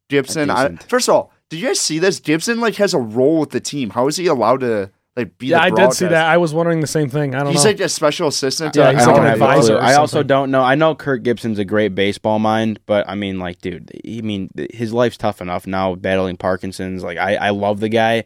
Gibson. 0.10 0.52
I, 0.52 0.76
first 0.76 1.10
of 1.10 1.16
all, 1.16 1.32
did 1.50 1.60
you 1.60 1.68
guys 1.68 1.80
see 1.80 1.98
this? 1.98 2.20
Gibson 2.20 2.60
like 2.60 2.76
has 2.76 2.94
a 2.94 3.00
role 3.00 3.40
with 3.40 3.50
the 3.50 3.60
team. 3.60 3.90
How 3.92 4.08
is 4.08 4.18
he 4.18 4.28
allowed 4.28 4.60
to 4.60 4.92
like 5.16 5.38
be 5.38 5.48
Yeah, 5.48 5.60
the 5.60 5.64
I 5.64 5.70
did 5.88 5.94
see 5.94 6.08
that. 6.08 6.28
I 6.28 6.38
was 6.38 6.54
wondering 6.54 6.82
the 6.82 6.88
same 6.88 7.10
thing. 7.10 7.36
I 7.36 7.40
don't 7.44 7.52
He's 7.54 7.64
know. 7.64 7.70
like 7.72 7.80
a 7.80 7.90
special 7.90 8.28
assistant. 8.28 8.74
to 8.74 8.80
Yeah, 8.82 8.90
I 8.90 8.94
he's 8.96 9.06
don't 9.06 9.14
like 9.14 9.22
an 9.24 9.28
advisor 9.34 9.78
or 9.78 9.82
I 9.82 9.94
also 9.96 10.24
don't 10.24 10.52
know. 10.52 10.62
I 10.62 10.76
know 10.76 10.94
Kurt 10.96 11.24
Gibson's 11.24 11.60
a 11.60 11.66
great 11.66 11.96
baseball 11.96 12.40
mind, 12.40 12.80
but 12.86 13.08
I 13.10 13.16
mean, 13.16 13.40
like, 13.40 13.62
dude, 13.62 13.92
I 14.06 14.22
mean, 14.22 14.50
his 14.74 14.92
life's 14.94 15.18
tough 15.18 15.42
enough 15.42 15.66
now, 15.68 15.96
battling 15.96 16.38
Parkinson's. 16.38 17.04
Like, 17.04 17.18
I, 17.18 17.36
I 17.36 17.50
love 17.52 17.80
the 17.80 17.90
guy. 17.90 18.26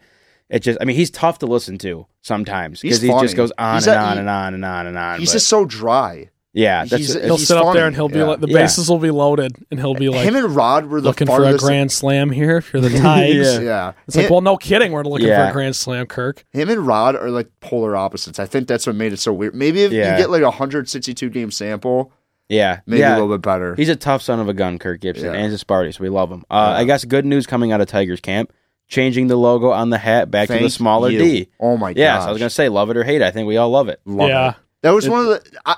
It 0.50 0.60
just, 0.62 0.80
I 0.82 0.86
mean, 0.86 0.96
he's 0.96 1.12
tough 1.12 1.38
to 1.40 1.46
listen 1.46 1.78
to 1.80 2.08
sometimes 2.24 2.82
because 2.82 3.02
he 3.02 3.10
just 3.10 3.36
goes 3.36 3.52
on 3.60 3.76
He's 3.76 3.88
and 3.88 3.96
a- 3.96 4.00
on 4.04 4.14
he- 4.14 4.20
and 4.22 4.30
on 4.30 4.54
and 4.56 4.66
on 4.66 4.88
and 4.88 4.98
on. 4.98 5.20
He's 5.20 5.30
but- 5.30 5.34
just 5.34 5.48
so 5.48 5.66
dry. 5.66 6.30
Yeah, 6.54 6.86
that's 6.86 6.92
he's- 6.92 7.10
it's- 7.12 7.26
he'll 7.26 7.38
he's 7.38 7.48
sit 7.48 7.58
up 7.58 7.74
there 7.74 7.86
and 7.88 7.96
he'll 7.96 8.10
be 8.10 8.20
Yeah. 8.20 8.26
like, 8.26 8.40
the 8.40 8.48
Yeah. 8.48 8.60
bases 8.64 8.90
will 8.90 8.98
be 8.98 9.12
loaded, 9.12 9.56
and 9.70 9.80
he'll 9.80 9.94
be 9.94 10.10
like, 10.10 10.22
Him 10.28 10.36
and 10.36 10.56
Rod 10.56 10.88
were 10.88 11.00
the 11.02 11.08
looking 11.10 11.28
for 11.28 11.44
a 11.44 11.58
grand 11.58 11.92
slam 11.92 12.32
here 12.32 12.58
if 12.58 12.74
you're 12.74 12.82
the 12.82 12.90
Tigers. 13.00 13.56
Yeah. 13.56 13.60
Yeah, 13.62 13.92
It's 14.08 14.16
like, 14.18 14.30
well, 14.30 14.42
no 14.42 14.58
kidding, 14.58 14.92
we're 14.92 15.04
looking 15.04 15.28
for 15.28 15.34
a 15.46 15.52
grand 15.52 15.76
slam, 15.76 16.06
Kirk. 16.08 16.46
him 16.52 16.70
and 16.70 16.86
Rod 16.88 17.16
are 17.16 17.30
like 17.30 17.48
polar 17.62 17.96
opposites. 17.96 18.40
I 18.40 18.46
think 18.46 18.68
that's 18.68 18.88
what 18.88 18.96
made 18.96 19.14
it 19.14 19.20
so 19.20 19.32
weird. 19.34 19.54
Maybe 19.56 19.84
if 19.84 19.92
Yeah. 19.92 20.14
you 20.14 20.18
get 20.24 20.30
like 20.30 20.42
a 20.42 20.50
162 20.50 21.30
game 21.30 21.52
sample, 21.52 22.12
yeah, 22.50 22.80
maybe 22.88 23.02
yeah. 23.02 23.14
a 23.14 23.16
little 23.20 23.30
bit 23.30 23.44
better. 23.44 23.76
He's 23.76 23.90
a 23.90 23.96
tough 23.96 24.22
son 24.24 24.40
of 24.40 24.50
a 24.50 24.54
gun, 24.54 24.80
Kirk 24.80 25.02
Gibson, 25.02 25.26
Yeah. 25.34 25.34
and 25.40 25.52
he's 25.52 25.62
a 25.62 25.64
Sparty, 25.64 25.94
so 25.94 26.02
we 26.02 26.10
love 26.10 26.32
him. 26.32 26.44
Uh, 26.50 26.74
Yeah. 26.74 26.80
I 26.82 26.84
guess 26.86 27.06
good 27.06 27.26
news 27.26 27.46
coming 27.46 27.72
out 27.72 27.80
of 27.82 27.88
Tigers 27.88 28.22
camp, 28.22 28.52
changing 28.88 29.28
the 29.28 29.36
logo 29.36 29.70
on 29.70 29.92
the 29.92 30.00
hat 30.00 30.32
back 30.32 30.48
to 30.48 30.58
the 30.58 30.70
smaller 30.72 31.12
you. 31.12 31.20
D. 31.20 31.48
Oh 31.60 31.78
my 31.78 31.94
god! 31.94 32.00
Yeah, 32.00 32.20
so 32.22 32.28
I 32.28 32.32
was 32.32 32.40
gonna 32.40 32.50
say, 32.50 32.70
love 32.70 32.90
it 32.90 32.98
or 32.98 33.04
hate 33.04 33.22
it. 33.22 33.26
I 33.26 33.30
think 33.30 33.48
we 33.48 33.58
all 33.58 33.70
love 33.70 33.88
it. 33.88 34.00
Love 34.08 34.30
yeah. 34.30 34.50
it. 34.50 34.56
That 34.82 34.92
was 34.96 35.08
one 35.08 35.20
of 35.20 35.28
the. 35.28 35.42
I, 35.64 35.76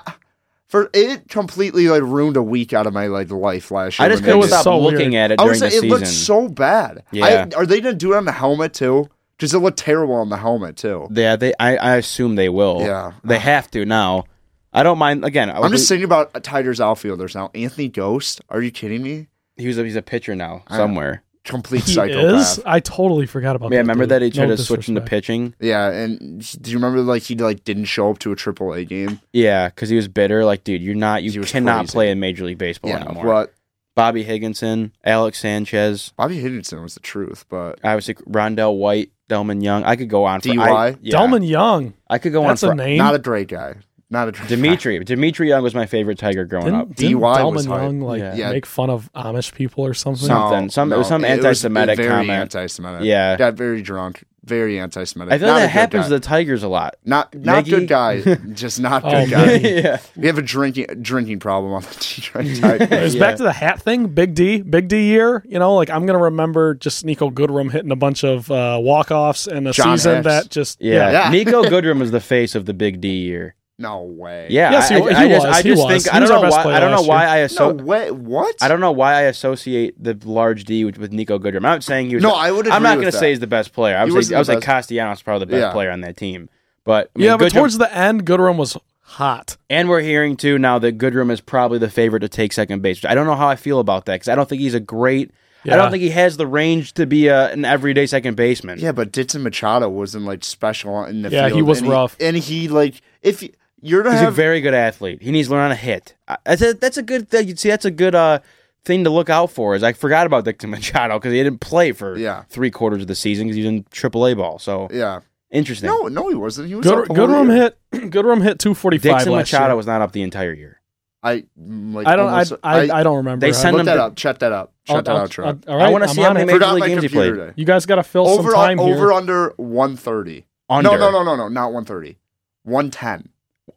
for 0.72 0.88
it 0.94 1.28
completely 1.28 1.88
like 1.88 2.00
ruined 2.00 2.38
a 2.38 2.42
week 2.42 2.72
out 2.72 2.86
of 2.86 2.94
my 2.94 3.06
like 3.06 3.30
life 3.30 3.70
last 3.70 3.98
year. 3.98 4.06
I 4.06 4.08
just 4.08 4.24
couldn't 4.24 4.44
stop 4.44 4.64
so 4.64 4.80
looking 4.80 5.10
weird. 5.10 5.30
at 5.30 5.32
it 5.32 5.40
I 5.40 5.44
was 5.44 5.58
saying, 5.58 5.84
it 5.84 5.86
looked 5.86 6.06
so 6.06 6.48
bad. 6.48 7.04
Yeah. 7.12 7.46
I, 7.52 7.56
are 7.56 7.66
they 7.66 7.82
gonna 7.82 7.94
do 7.94 8.14
it 8.14 8.16
on 8.16 8.24
the 8.24 8.32
helmet 8.32 8.72
too? 8.72 9.10
Because 9.36 9.52
it 9.52 9.58
looked 9.58 9.78
terrible 9.78 10.14
on 10.14 10.30
the 10.30 10.38
helmet 10.38 10.78
too. 10.78 11.08
Yeah, 11.10 11.36
they. 11.36 11.52
I, 11.60 11.76
I 11.76 11.96
assume 11.96 12.36
they 12.36 12.48
will. 12.48 12.80
Yeah. 12.80 13.12
they 13.22 13.36
uh. 13.36 13.40
have 13.40 13.70
to 13.72 13.84
now. 13.84 14.24
I 14.72 14.82
don't 14.82 14.96
mind. 14.96 15.26
Again, 15.26 15.50
I'm 15.50 15.70
just 15.70 15.90
thinking 15.90 16.06
about 16.06 16.42
Tigers 16.42 16.80
outfielders 16.80 17.34
now. 17.34 17.50
Anthony 17.54 17.90
Gose. 17.90 18.40
Are 18.48 18.62
you 18.62 18.70
kidding 18.70 19.02
me? 19.02 19.28
He 19.58 19.66
was 19.66 19.76
a, 19.76 19.84
he's 19.84 19.96
a 19.96 20.00
pitcher 20.00 20.34
now 20.34 20.64
somewhere. 20.70 21.22
Complete 21.44 21.84
He 21.84 21.92
psychopath. 21.94 22.58
is. 22.58 22.62
I 22.64 22.78
totally 22.80 23.26
forgot 23.26 23.56
about 23.56 23.72
Yeah, 23.72 23.78
that. 23.78 23.82
remember 23.82 24.04
dude. 24.04 24.10
that 24.10 24.22
he 24.22 24.30
tried 24.30 24.48
No 24.48 24.56
to 24.56 24.62
switch 24.62 24.88
into 24.88 25.00
pitching. 25.00 25.54
Yeah, 25.60 25.90
and 25.90 26.18
do 26.62 26.70
you 26.70 26.76
remember 26.76 27.00
like 27.00 27.22
he 27.22 27.34
like 27.34 27.64
didn't 27.64 27.86
show 27.86 28.10
up 28.10 28.18
to 28.20 28.30
a 28.32 28.36
triple 28.36 28.72
A 28.72 28.84
game? 28.84 29.20
Yeah, 29.32 29.68
because 29.68 29.88
he 29.88 29.96
was 29.96 30.06
bitter. 30.06 30.44
Like, 30.44 30.62
dude, 30.62 30.82
you're 30.82 30.94
not. 30.94 31.24
You 31.24 31.42
cannot 31.42 31.78
crazy. 31.80 31.92
play 31.92 32.10
in 32.12 32.20
Major 32.20 32.44
League 32.44 32.58
Baseball 32.58 32.90
yeah, 32.92 33.04
anymore. 33.04 33.24
but 33.24 33.54
Bobby 33.96 34.22
Higginson, 34.22 34.92
Alex 35.04 35.40
Sanchez, 35.40 36.12
Bobby 36.16 36.38
Higginson 36.38 36.80
was 36.82 36.94
the 36.94 37.00
truth. 37.00 37.44
But 37.48 37.80
obviously 37.82 38.14
Rondell 38.14 38.76
White, 38.78 39.10
Delmon 39.28 39.62
Young. 39.64 39.82
I 39.82 39.96
could 39.96 40.08
go 40.08 40.24
on. 40.24 40.40
For, 40.42 40.48
DY? 40.54 40.62
I, 40.62 40.96
yeah, 41.02 41.16
Delmon 41.16 41.46
Young. 41.46 41.94
I 42.08 42.18
could 42.18 42.32
go 42.32 42.42
That's 42.46 42.62
on. 42.62 42.68
a 42.70 42.72
For, 42.72 42.76
name. 42.76 42.98
not 42.98 43.14
a 43.16 43.18
great 43.18 43.48
guy. 43.48 43.74
Not 44.12 44.28
a 44.28 44.32
great 44.32 44.48
Dmitri. 44.48 44.98
Dmitri 45.02 45.48
Young 45.48 45.62
was 45.62 45.74
my 45.74 45.86
favorite 45.86 46.18
Tiger 46.18 46.44
growing 46.44 46.66
Didn't, 46.66 46.80
up. 46.80 46.94
didn't 46.94 47.18
DY 47.18 47.40
Delmon 47.40 47.52
was 47.54 47.64
hype. 47.66 47.80
Young 47.82 48.00
like 48.02 48.20
Yeah. 48.20 48.34
Yeah. 48.34 48.50
make 48.52 48.66
fun 48.66 48.90
of 48.90 49.10
Amish 49.16 49.54
people 49.54 49.86
or 49.86 49.94
something? 49.94 50.26
Some- 50.28 50.50
something. 50.50 50.68
Some- 50.70 50.92
it 50.92 50.98
was 50.98 51.08
some 51.08 51.24
anti-Semitic 51.24 51.96
very 51.96 52.08
comment. 52.10 52.30
Anti-Semitic. 52.30 53.04
Yeah. 53.06 53.36
got 53.36 53.54
very 53.54 53.80
drunk. 53.80 54.24
Very 54.44 54.78
anti-Semitic. 54.80 55.32
I 55.32 55.38
feel 55.38 55.46
Not 55.46 55.54
like 55.54 55.62
that 55.62 55.68
happens 55.70 56.02
guy. 56.02 56.08
to 56.08 56.14
the 56.14 56.20
Tigers 56.20 56.62
a 56.64 56.68
lot. 56.68 56.96
not 57.06 57.32
not 57.34 57.64
Miggy- 57.64 57.70
good 57.70 57.88
guys. 57.88 58.24
Just 58.52 58.80
not 58.80 59.02
Oh, 59.04 59.10
good 59.10 59.30
man. 59.30 59.62
guy. 59.62 59.68
yeah. 59.68 59.98
We 60.16 60.26
have 60.26 60.36
a 60.36 60.42
drinking 60.42 60.86
drinking 61.00 61.38
problem 61.38 61.72
on 61.72 61.82
the 61.82 61.88
Detroit 61.92 62.46
Tigers. 62.60 62.88
It's 62.90 63.14
Yeah. 63.14 63.20
back 63.20 63.36
to 63.36 63.44
the 63.44 63.52
hat 63.52 63.80
thing. 63.80 64.08
Big 64.08 64.34
D, 64.34 64.60
Big 64.60 64.88
D 64.88 65.06
year. 65.10 65.44
You 65.48 65.58
know, 65.60 65.74
like 65.76 65.90
I'm 65.90 66.04
gonna 66.06 66.18
remember 66.18 66.74
just 66.74 67.04
Nico 67.04 67.30
Goodrum 67.30 67.70
hitting 67.70 67.92
a 67.92 67.96
bunch 67.96 68.24
of 68.24 68.50
uh, 68.50 68.78
walk 68.82 69.10
offs 69.12 69.46
and 69.46 69.68
a 69.68 69.72
John 69.72 69.96
season 69.96 70.16
Hicks. 70.16 70.24
that 70.26 70.50
just 70.50 70.82
Yeah. 70.82 71.12
Yeah. 71.12 71.30
Nico 71.30 71.62
Goodrum 71.62 72.00
was 72.00 72.10
the 72.10 72.20
face 72.20 72.54
of 72.56 72.66
the 72.66 72.74
Big 72.74 73.00
D 73.00 73.08
year. 73.20 73.54
No 73.82 74.02
way. 74.02 74.46
Yeah, 74.50 74.70
Yes, 74.70 74.88
he 74.88 74.94
I, 74.94 74.98
I, 74.98 75.00
he 75.02 75.14
I 75.14 75.28
just, 75.28 75.46
was, 75.46 75.56
I 75.58 75.62
just 75.62 75.82
was. 75.82 75.90
think 75.92 76.04
He 76.04 76.10
I 76.10 76.20
don't 76.20 76.28
know 76.42 76.48
why. 76.50 76.62
I 76.74 76.80
don't 76.80 76.90
know 76.90 77.02
why 77.02 77.22
year. 77.24 77.28
I 77.34 77.38
No 77.38 77.44
associate. 77.44 77.84
way. 77.84 78.10
What? 78.10 78.56
I 78.62 78.68
don't 78.68 78.80
know 78.80 78.92
why 78.92 79.14
I 79.14 79.20
associate 79.22 80.02
the 80.02 80.18
large 80.24 80.64
D 80.64 80.84
with, 80.84 80.98
with 80.98 81.12
Nico 81.12 81.38
Goodrum. 81.38 81.56
I'm 81.56 81.62
not 81.62 81.84
saying 81.84 82.08
he 82.08 82.14
was. 82.16 82.22
No, 82.22 82.30
the- 82.30 82.36
I 82.36 82.50
would 82.52 82.68
I'm 82.68 82.82
not 82.82 82.94
going 82.94 83.10
to 83.10 83.12
say 83.16 83.30
he's 83.30 83.40
the 83.40 83.46
best 83.46 83.72
player. 83.72 83.96
I 83.96 84.04
was 84.04 84.14
wasn't 84.14 84.32
like, 84.32 84.36
I 84.36 84.40
was 84.40 84.48
like 84.48 84.56
best. 84.58 84.66
Castellanos 84.66 85.22
probably 85.22 85.46
the 85.46 85.50
best 85.50 85.60
Yeah. 85.60 85.72
player 85.72 85.90
on 85.90 86.00
that 86.02 86.16
team. 86.16 86.48
But 86.84 87.10
I 87.14 87.18
mean, 87.18 87.26
yeah, 87.26 87.36
but 87.36 87.50
Goodrum- 87.52 87.54
towards 87.54 87.78
the 87.78 87.94
end, 87.96 88.24
Goodrum 88.26 88.56
was 88.56 88.76
hot. 89.02 89.56
and 89.70 89.88
we're 89.88 90.00
hearing 90.00 90.36
too 90.36 90.58
now 90.58 90.78
that 90.80 90.98
Goodrum 90.98 91.30
is 91.30 91.40
probably 91.40 91.78
the 91.78 91.90
favorite 91.90 92.20
to 92.20 92.28
take 92.28 92.52
second 92.52 92.82
base. 92.82 93.04
I 93.04 93.14
don't 93.14 93.26
know 93.26 93.34
how 93.36 93.48
I 93.48 93.56
feel 93.56 93.78
about 93.80 94.06
that 94.06 94.14
because 94.14 94.28
I 94.28 94.34
don't 94.34 94.48
think 94.48 94.60
he's 94.62 94.74
a 94.74 94.80
great. 94.80 95.30
I 95.64 95.76
don't 95.76 95.92
think 95.92 96.02
he 96.02 96.10
has 96.10 96.38
the 96.38 96.46
range 96.48 96.94
to 96.94 97.06
be 97.06 97.28
a, 97.28 97.52
an 97.52 97.64
everyday 97.64 98.06
second 98.06 98.34
baseman. 98.34 98.80
Yeah, 98.80 98.90
but 98.90 99.12
Dixon 99.12 99.44
Machado 99.44 99.88
wasn't 99.88 100.24
like 100.24 100.42
special 100.42 101.04
in 101.04 101.22
the 101.22 101.30
Yeah, 101.30 101.46
field. 101.46 101.56
he 101.56 101.62
was 101.62 101.78
and 101.82 101.88
rough. 101.88 102.16
and 102.18 102.36
he 102.36 102.66
like 102.66 103.00
if 103.22 103.48
you're 103.82 104.02
to 104.02 104.10
He's 104.10 104.20
have 104.20 104.28
a 104.32 104.36
very 104.36 104.60
good 104.62 104.74
athlete. 104.74 105.20
He 105.20 105.30
needs 105.30 105.48
to 105.48 105.54
learn 105.54 105.62
how 105.62 105.68
to 105.68 105.74
hit. 105.74 106.14
That's 106.44 106.62
a 106.62 106.72
that's 106.74 106.96
a 106.96 107.02
good 107.02 107.28
thing. 107.28 107.48
You 107.48 107.56
see, 107.56 107.68
that's 107.68 107.84
a 107.84 107.90
good 107.90 108.14
uh 108.14 108.38
thing 108.84 109.04
to 109.04 109.10
look 109.10 109.28
out 109.30 109.50
for 109.50 109.74
is 109.74 109.82
I 109.82 109.92
forgot 109.92 110.26
about 110.26 110.44
Victor 110.44 110.66
Machado 110.68 111.18
because 111.18 111.32
he 111.32 111.42
didn't 111.42 111.60
play 111.60 111.92
for 111.92 112.16
Yeah. 112.16 112.44
three 112.48 112.70
quarters 112.70 113.02
of 113.02 113.08
the 113.08 113.14
season 113.14 113.46
because 113.46 113.56
he 113.56 113.62
was 113.62 113.68
in 113.70 113.84
AAA 113.84 114.36
ball. 114.36 114.58
So 114.58 114.88
Yeah. 114.90 115.20
interesting. 115.50 115.88
No, 115.88 116.08
no, 116.08 116.28
he 116.28 116.34
wasn't. 116.34 116.68
He 116.68 116.74
was 116.74 116.86
Good, 116.86 116.98
up 116.98 117.08
the 117.08 117.14
whole 117.14 117.26
Goodrum 117.28 117.54
year. 117.54 117.72
hit. 117.92 118.10
Goodrum 118.10 118.42
hit 118.42 118.58
245 118.58 119.02
Dixon 119.18 119.32
Machado 119.34 119.66
year. 119.66 119.76
was 119.76 119.86
not 119.86 120.00
up 120.02 120.12
the 120.12 120.22
entire 120.22 120.52
year. 120.52 120.80
I 121.24 121.44
like. 121.56 122.08
I 122.08 122.16
don't. 122.16 122.26
I, 122.28 122.32
almost- 122.32 122.52
I, 122.64 122.90
I 122.90 123.02
don't 123.04 123.18
remember. 123.18 123.44
They 123.46 123.50
I- 123.50 123.52
send 123.52 123.74
look 123.76 123.80
him 123.82 123.86
that 123.86 123.94
to- 123.94 124.02
up. 124.06 124.16
Check 124.16 124.38
that 124.40 124.50
up. 124.50 124.72
Check 124.84 124.96
I'll- 124.96 125.02
that 125.02 125.10
I'll- 125.12 125.22
out, 125.22 125.30
Trent. 125.30 125.64
I'll- 125.68 125.72
all 125.74 125.78
right, 125.78 125.86
I 125.86 125.90
want 125.90 126.02
to 126.02 126.10
see 126.10 126.20
how 126.20 126.32
many 126.32 126.46
major 126.52 126.66
league 126.66 126.82
games 126.84 127.02
he 127.02 127.08
computer 127.08 127.36
played. 127.36 127.40
today. 127.46 127.52
You 127.54 127.64
guys 127.64 127.86
got 127.86 127.94
to 127.96 128.02
fill 128.02 128.26
Over 128.26 128.50
some 128.50 128.58
time 128.60 128.80
over 128.80 128.94
here. 128.96 129.12
under 129.12 129.50
one 129.56 129.96
thirty. 129.96 130.46
No, 130.68 130.80
no, 130.80 130.96
no, 130.96 131.22
no, 131.22 131.36
no, 131.36 131.46
not 131.48 131.72
one 131.72 131.84
thirty. 131.84 132.18
One 132.64 132.90
ten. 132.90 133.28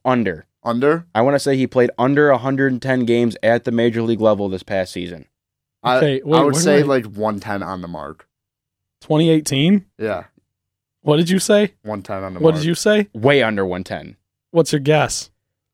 Under. 0.05 0.45
Under. 0.63 1.05
I 1.13 1.21
want 1.21 1.35
to 1.35 1.39
say 1.39 1.57
he 1.57 1.67
played 1.67 1.89
under 1.97 2.31
110 2.31 3.05
games 3.05 3.35
at 3.43 3.65
the 3.65 3.71
major 3.71 4.01
league 4.01 4.21
level 4.21 4.47
this 4.47 4.63
past 4.63 4.93
season. 4.93 5.25
Okay, 5.85 6.21
I, 6.21 6.23
wait, 6.23 6.39
I 6.39 6.43
would 6.43 6.55
say 6.55 6.79
I- 6.79 6.83
like 6.83 7.05
one 7.05 7.39
ten 7.39 7.61
on 7.61 7.81
the 7.81 7.87
mark. 7.87 8.27
2018. 9.01 9.85
Yeah, 9.99 10.23
What 11.01 11.17
did 11.17 11.29
you 11.29 11.37
say? 11.39 11.73
one 11.83 12.01
ten 12.01 12.17
on 12.23 12.33
the 12.33 12.39
mark. 12.39 12.43
What 12.43 12.51
mark. 12.53 12.61
did 12.61 12.67
you 12.67 12.75
say? 12.75 13.07
Way 13.13 13.43
under 13.43 13.63
110. 13.65 14.15
What's 14.51 14.71
your 14.71 14.79
guess? 14.79 15.29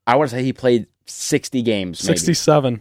I 0.06 0.16
want 0.16 0.30
to 0.30 0.36
say 0.36 0.42
he 0.42 0.52
played 0.52 0.86
60 1.06 1.62
games. 1.62 2.02
Maybe. 2.04 2.16
67. 2.18 2.80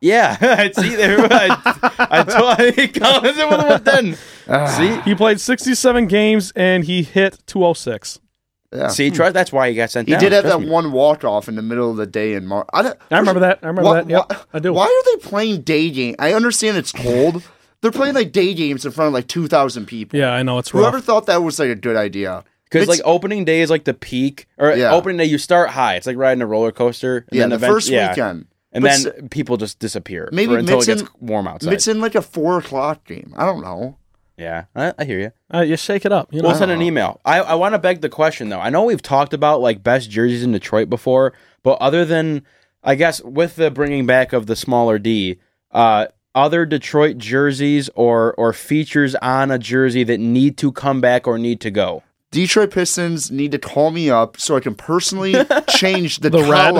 Yeah, 0.00 0.36
see 0.72 0.94
there. 0.96 1.18
I, 1.30 2.06
I 2.10 2.22
told 2.24 2.74
he 2.76 2.88
comes 2.88 3.36
in 3.38 3.48
with 3.50 3.58
110. 3.84 4.16
Ah, 4.48 4.66
See, 4.66 5.00
He 5.02 5.14
played 5.14 5.40
67 5.40 6.06
games 6.06 6.52
and 6.56 6.84
he 6.84 7.02
hit 7.02 7.38
206. 7.46 8.20
Yeah. 8.72 8.88
see, 8.88 9.10
trust. 9.10 9.32
That's 9.34 9.50
why 9.52 9.70
he 9.70 9.74
got 9.74 9.90
sent 9.90 10.08
He 10.08 10.12
down. 10.12 10.20
did 10.20 10.32
have 10.32 10.44
that 10.44 10.60
me. 10.60 10.68
one 10.68 10.92
walk 10.92 11.24
off 11.24 11.48
in 11.48 11.54
the 11.54 11.62
middle 11.62 11.90
of 11.90 11.96
the 11.96 12.06
day 12.06 12.34
in 12.34 12.46
March. 12.46 12.66
I, 12.74 12.92
I 13.10 13.18
remember 13.18 13.40
that. 13.40 13.60
I 13.62 13.68
remember 13.68 13.82
Wha- 13.88 13.94
that. 14.02 14.10
Yep, 14.10 14.26
wha- 14.30 14.36
I 14.52 14.58
do. 14.58 14.72
Why 14.74 14.84
are 14.84 15.16
they 15.16 15.22
playing 15.26 15.62
day 15.62 15.90
game? 15.90 16.14
I 16.18 16.34
understand 16.34 16.76
it's 16.76 16.92
cold. 16.92 17.42
They're 17.80 17.90
playing 17.92 18.14
like 18.14 18.32
day 18.32 18.52
games 18.54 18.84
in 18.84 18.90
front 18.92 19.06
of 19.08 19.14
like 19.14 19.26
two 19.28 19.46
thousand 19.48 19.86
people. 19.86 20.18
Yeah, 20.18 20.30
I 20.32 20.42
know 20.42 20.58
it's 20.58 20.74
rough. 20.74 20.82
Whoever 20.82 21.00
thought 21.00 21.26
that 21.26 21.42
was 21.42 21.58
like 21.58 21.70
a 21.70 21.74
good 21.76 21.96
idea? 21.96 22.44
Because 22.64 22.88
like 22.88 23.00
opening 23.04 23.46
day 23.46 23.60
is 23.60 23.70
like 23.70 23.84
the 23.84 23.94
peak, 23.94 24.46
or 24.58 24.72
Yeah. 24.72 24.92
opening 24.92 25.16
day 25.16 25.24
you 25.24 25.38
start 25.38 25.70
high. 25.70 25.94
It's 25.94 26.06
like 26.06 26.16
riding 26.18 26.42
a 26.42 26.46
roller 26.46 26.70
coaster. 26.72 27.18
And 27.18 27.26
Yeah, 27.32 27.40
then 27.44 27.48
the 27.50 27.54
event- 27.56 27.72
first 27.72 27.88
yeah. 27.88 28.10
weekend. 28.10 28.46
and 28.72 28.82
But 28.82 29.02
then 29.16 29.28
people 29.30 29.56
just 29.56 29.78
disappear. 29.78 30.28
Maybe 30.32 30.52
for, 30.52 30.58
until 30.58 30.74
it 30.82 30.86
Mixon- 30.88 30.98
gets 31.06 31.10
warm 31.20 31.48
outside. 31.48 31.72
It's 31.72 31.88
in 31.88 32.00
like 32.02 32.14
a 32.14 32.20
four 32.20 32.58
o'clock 32.58 33.04
game. 33.06 33.32
I 33.36 33.46
don't 33.46 33.62
know. 33.62 33.96
Yeah, 34.38 34.64
I, 34.74 34.94
I 34.98 35.04
hear 35.04 35.18
you. 35.18 35.32
Uh, 35.52 35.60
you 35.62 35.76
shake 35.76 36.06
it 36.06 36.12
up. 36.12 36.32
You 36.32 36.40
know, 36.40 36.48
We'll 36.48 36.56
send 36.56 36.70
an 36.70 36.80
email. 36.80 37.20
I, 37.24 37.40
I 37.40 37.54
want 37.54 37.74
to 37.74 37.78
beg 37.78 38.00
the 38.00 38.08
question 38.08 38.48
though. 38.48 38.60
I 38.60 38.70
know 38.70 38.84
we've 38.84 39.02
talked 39.02 39.34
about 39.34 39.60
like 39.60 39.82
best 39.82 40.10
jerseys 40.10 40.42
in 40.42 40.52
Detroit 40.52 40.88
before, 40.88 41.34
but 41.62 41.78
other 41.80 42.04
than 42.04 42.42
I 42.82 42.94
guess 42.94 43.20
with 43.22 43.56
the 43.56 43.70
bringing 43.70 44.06
back 44.06 44.32
of 44.32 44.46
the 44.46 44.56
smaller 44.56 44.98
D, 44.98 45.38
uh, 45.72 46.06
other 46.34 46.64
Detroit 46.64 47.18
jerseys 47.18 47.90
or 47.96 48.32
or 48.34 48.52
features 48.52 49.14
on 49.16 49.50
a 49.50 49.58
jersey 49.58 50.04
that 50.04 50.18
need 50.20 50.56
to 50.58 50.70
come 50.70 51.00
back 51.00 51.26
or 51.26 51.38
need 51.38 51.60
to 51.62 51.70
go. 51.70 52.04
Detroit 52.30 52.70
Pistons 52.70 53.30
need 53.30 53.52
to 53.52 53.58
call 53.58 53.90
me 53.90 54.10
up 54.10 54.38
so 54.38 54.56
I 54.56 54.60
can 54.60 54.74
personally 54.74 55.34
change 55.68 56.18
the, 56.20 56.28
The 56.28 56.42
red? 56.42 56.74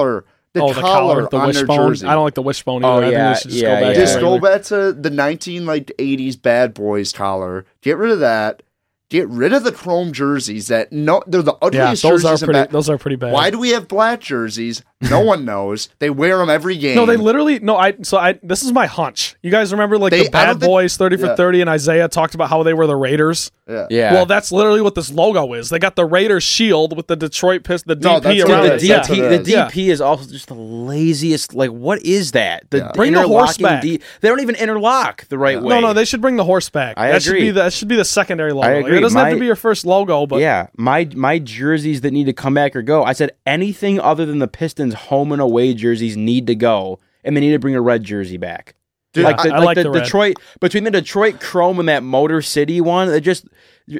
Collar, 0.54 0.54
the, 0.54 0.62
oh, 0.62 0.72
the 0.74 0.80
collar, 0.80 1.14
collar, 1.14 1.28
the 1.30 1.36
on 1.36 1.52
their 1.52 1.62
wishbone. 1.62 1.88
jersey. 1.90 2.06
I 2.06 2.14
don't 2.14 2.24
like 2.24 2.34
the 2.34 2.42
wishbone 2.42 2.84
Oh, 2.84 2.96
either. 2.98 3.06
I 3.06 3.10
yeah, 3.10 3.34
think 3.34 3.34
they 3.34 3.40
should 3.42 3.50
just 3.50 3.62
yeah, 3.62 3.68
go 3.80 3.80
back 3.86 3.94
yeah. 3.94 4.00
Just 4.00 4.14
to 4.14 4.20
go 4.20 4.38
back 4.38 4.62
to 4.64 4.92
the 4.92 5.10
nineteen 5.10 5.66
like 5.66 5.92
eighties 5.98 6.36
bad 6.36 6.74
boys 6.74 7.12
collar. 7.12 7.66
Get 7.82 7.96
rid 7.96 8.10
of 8.12 8.20
that. 8.20 8.62
Get 9.10 9.26
rid 9.28 9.54
of 9.54 9.64
the 9.64 9.72
chrome 9.72 10.12
jerseys 10.12 10.66
that 10.68 10.92
no 10.92 11.22
they're 11.26 11.40
the 11.40 11.52
Yeah, 11.62 11.66
ugliest 11.66 12.02
those 12.02 12.24
are 12.26 12.30
jerseys 12.32 12.42
in 12.42 12.46
pretty. 12.46 12.66
ba- 12.66 12.72
Those 12.72 12.90
are 12.90 12.98
pretty 12.98 13.16
bad. 13.16 13.32
Why 13.32 13.48
do 13.50 13.58
we 13.58 13.70
have 13.70 13.88
black 13.88 14.20
jerseys? 14.20 14.82
No 15.00 15.20
one 15.20 15.44
knows. 15.46 15.88
They 15.98 16.10
wear 16.10 16.36
them 16.38 16.50
every 16.50 16.76
game. 16.76 16.94
No, 16.96 17.06
they 17.06 17.16
literally 17.16 17.58
no. 17.58 17.76
I 17.76 17.94
so 18.02 18.18
I 18.18 18.38
this 18.42 18.62
is 18.62 18.70
my 18.72 18.84
hunch. 18.86 19.34
You 19.42 19.50
guys 19.50 19.72
remember 19.72 19.96
like 19.98 20.10
They- 20.10 20.24
the 20.24 20.30
Bad 20.30 20.46
don't 20.46 20.60
think- 20.60 20.68
Boys 20.70 20.96
thirty 20.98 21.16
for 21.16 21.26
yeah. 21.26 21.36
thirty, 21.36 21.60
and 21.62 21.70
Isiah 21.70 22.08
talked 22.08 22.34
about 22.34 22.50
how 22.50 22.62
they 22.62 22.74
were 22.74 22.86
the 22.86 22.96
Raiders. 22.96 23.50
yeah. 23.66 23.86
Yeah. 23.88 24.12
Well, 24.12 24.26
that's 24.26 24.52
literally 24.52 24.82
what 24.82 24.94
this 24.94 25.10
logo 25.10 25.54
is. 25.54 25.70
They 25.70 25.78
got 25.78 25.96
the 25.96 26.04
Raiders 26.04 26.42
shield 26.44 26.94
with 26.96 27.06
the 27.06 27.16
Detroit 27.16 27.64
Pistons, 27.64 27.84
the 27.86 28.08
DP 28.08 28.22
that's 28.22 28.34
Dude, 28.36 28.48
around 28.50 28.62
the 28.64 28.68
what 28.68 28.72
it. 28.78 28.82
it 28.82 28.88
Yeah. 28.88 29.00
is. 29.00 29.08
DP, 29.08 29.20
That's 29.30 29.44
the 29.46 29.50
Yeah. 29.52 29.68
DP 29.70 29.88
is 29.90 30.00
also 30.02 30.30
just 30.30 30.48
the 30.48 30.54
laziest. 30.54 31.54
Like, 31.54 31.70
what 31.70 32.02
is 32.04 32.32
that? 32.32 32.64
The 32.70 32.78
Yeah. 32.78 32.92
Bring 32.94 33.12
the 33.14 33.26
horse 33.26 33.56
back. 33.56 33.82
D- 33.82 34.00
they 34.20 34.28
don't 34.28 34.40
even 34.40 34.54
interlock 34.54 35.26
the 35.28 35.38
right 35.38 35.60
way. 35.62 35.68
No, 35.68 35.80
no, 35.80 35.92
they 35.92 36.04
should 36.04 36.20
bring 36.20 36.36
the 36.36 36.44
horse 36.44 36.68
back. 36.70 36.94
I 36.98 37.12
that 37.12 37.22
should 37.22 37.30
agree. 37.32 37.40
be 37.46 37.50
the 37.52 37.62
that 37.62 37.72
should 37.72 37.88
be 37.88 37.96
the 37.96 38.04
secondary 38.04 38.52
logo. 38.52 38.68
I 38.98 39.00
agree. 39.00 39.06
It 39.06 39.08
doesn't 39.08 39.18
have 39.20 39.32
to 39.34 39.40
be 39.40 39.46
your 39.46 39.56
first 39.56 39.86
logo, 39.86 40.26
but 40.26 40.40
yeah, 40.40 40.68
my 40.76 41.08
my 41.14 41.38
jerseys 41.38 42.00
that 42.02 42.10
need 42.12 42.24
to 42.26 42.32
come 42.32 42.54
back 42.54 42.74
or 42.76 42.82
go. 42.82 43.04
I 43.04 43.12
said 43.12 43.32
anything 43.46 43.98
other 44.00 44.26
than 44.26 44.38
the 44.38 44.48
Pistons 44.48 44.94
home 44.94 45.32
and 45.32 45.40
away 45.42 45.74
jerseys 45.74 46.16
need 46.16 46.46
to 46.46 46.54
go, 46.54 47.00
and 47.24 47.36
they 47.36 47.40
need 47.40 47.52
to 47.52 47.58
bring 47.58 47.74
a 47.74 47.80
red 47.80 48.04
jersey 48.04 48.36
back. 48.36 48.74
Dude, 49.14 49.24
like 49.24 49.38
the, 49.42 49.54
I 49.54 49.58
like 49.58 49.64
like 49.66 49.74
the, 49.76 49.82
the 49.84 49.90
red. 49.90 50.04
Detroit 50.04 50.36
between 50.60 50.84
the 50.84 50.90
Detroit 50.90 51.40
Chrome 51.40 51.78
and 51.80 51.88
that 51.88 52.02
Motor 52.02 52.42
City 52.42 52.80
one. 52.80 53.08
They 53.08 53.20
just 53.20 53.46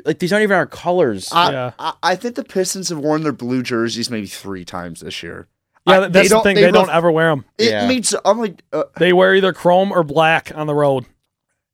like 0.05 0.19
these 0.19 0.33
aren't 0.35 0.43
even 0.43 0.57
our 0.57 0.67
colors. 0.67 1.31
I, 1.33 1.51
Yeah. 1.51 1.71
I, 1.79 1.93
I 2.03 2.17
think 2.17 2.35
the 2.35 2.45
Pistons 2.45 2.91
have 2.91 2.99
worn 2.99 3.23
their 3.23 3.33
blue 3.33 3.63
jerseys 3.63 4.11
maybe 4.11 4.27
three 4.27 4.67
times 4.67 5.01
this 5.01 5.23
year. 5.23 5.49
yeah, 5.87 5.95
I- 5.95 6.01
that's 6.01 6.13
they 6.13 6.23
the 6.25 6.29
don't- 6.29 6.43
thing. 6.43 6.57
they 6.57 6.65
They, 6.65 6.71
don't 6.73 6.91
ever 6.91 7.11
wear 7.11 7.31
them. 7.31 7.47
It 7.57 7.71
Yeah. 7.71 7.89
makes 7.89 8.15
I'm 8.23 8.39
like 8.39 8.63
uh, 8.73 8.83
They 8.99 9.15
wear 9.15 9.35
either 9.35 9.55
chrome 9.55 9.93
or 9.93 10.03
black 10.05 10.53
on 10.55 10.67
the 10.67 10.75
road, 10.75 11.07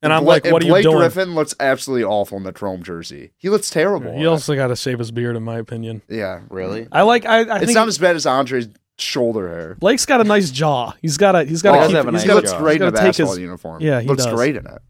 and 0.04 0.12
I'm 0.12 0.22
Bla- 0.24 0.28
like, 0.34 0.44
what 0.44 0.62
are 0.62 0.66
Blake 0.66 0.84
you 0.84 0.90
doing? 0.90 0.98
Griffin 1.02 1.34
looks 1.34 1.54
absolutely 1.58 2.04
awful 2.04 2.36
in 2.38 2.44
the 2.44 2.52
chrome 2.52 2.82
jersey. 2.82 3.32
He 3.36 3.48
looks 3.48 3.70
terrible. 3.70 4.16
He 4.16 4.26
also 4.26 4.54
got 4.54 4.68
to 4.68 4.76
shave 4.76 4.98
his 5.00 5.10
beard, 5.10 5.36
in 5.36 5.42
my 5.42 5.58
opinion. 5.58 6.02
yeah, 6.08 6.42
really? 6.50 6.86
I 6.92 7.02
like. 7.02 7.24
I, 7.26 7.38
I 7.40 7.56
It's 7.56 7.66
think 7.66 7.74
not 7.76 7.88
as 7.88 7.98
bad 7.98 8.14
as 8.16 8.26
Andre's 8.26 8.68
shoulder 8.98 9.48
hair. 9.48 9.74
Blake's 9.80 10.06
got 10.06 10.20
a 10.20 10.24
nice 10.24 10.50
jaw. 10.50 10.92
He's 11.02 11.16
got 11.16 11.34
a. 11.34 11.44
He's 11.44 11.62
got 11.62 11.74
Oh, 11.74 11.80
to 11.80 11.80
he 11.82 11.86
keep. 11.88 11.96
have 11.96 12.06
a 12.06 12.10
he's 12.12 12.20
nice 12.20 12.28
He 12.28 12.32
looks 12.34 12.50
jaw. 12.52 12.58
great 12.58 12.76
in 12.80 12.88
a 12.88 12.90
gotta 12.92 13.04
basketball 13.06 13.32
his- 13.34 13.40
uniform. 13.42 13.82
Yeah, 13.82 14.00
he 14.00 14.06
looks 14.08 14.24
does. 14.24 14.34
great 14.34 14.56
in 14.56 14.66
it. 14.66 14.82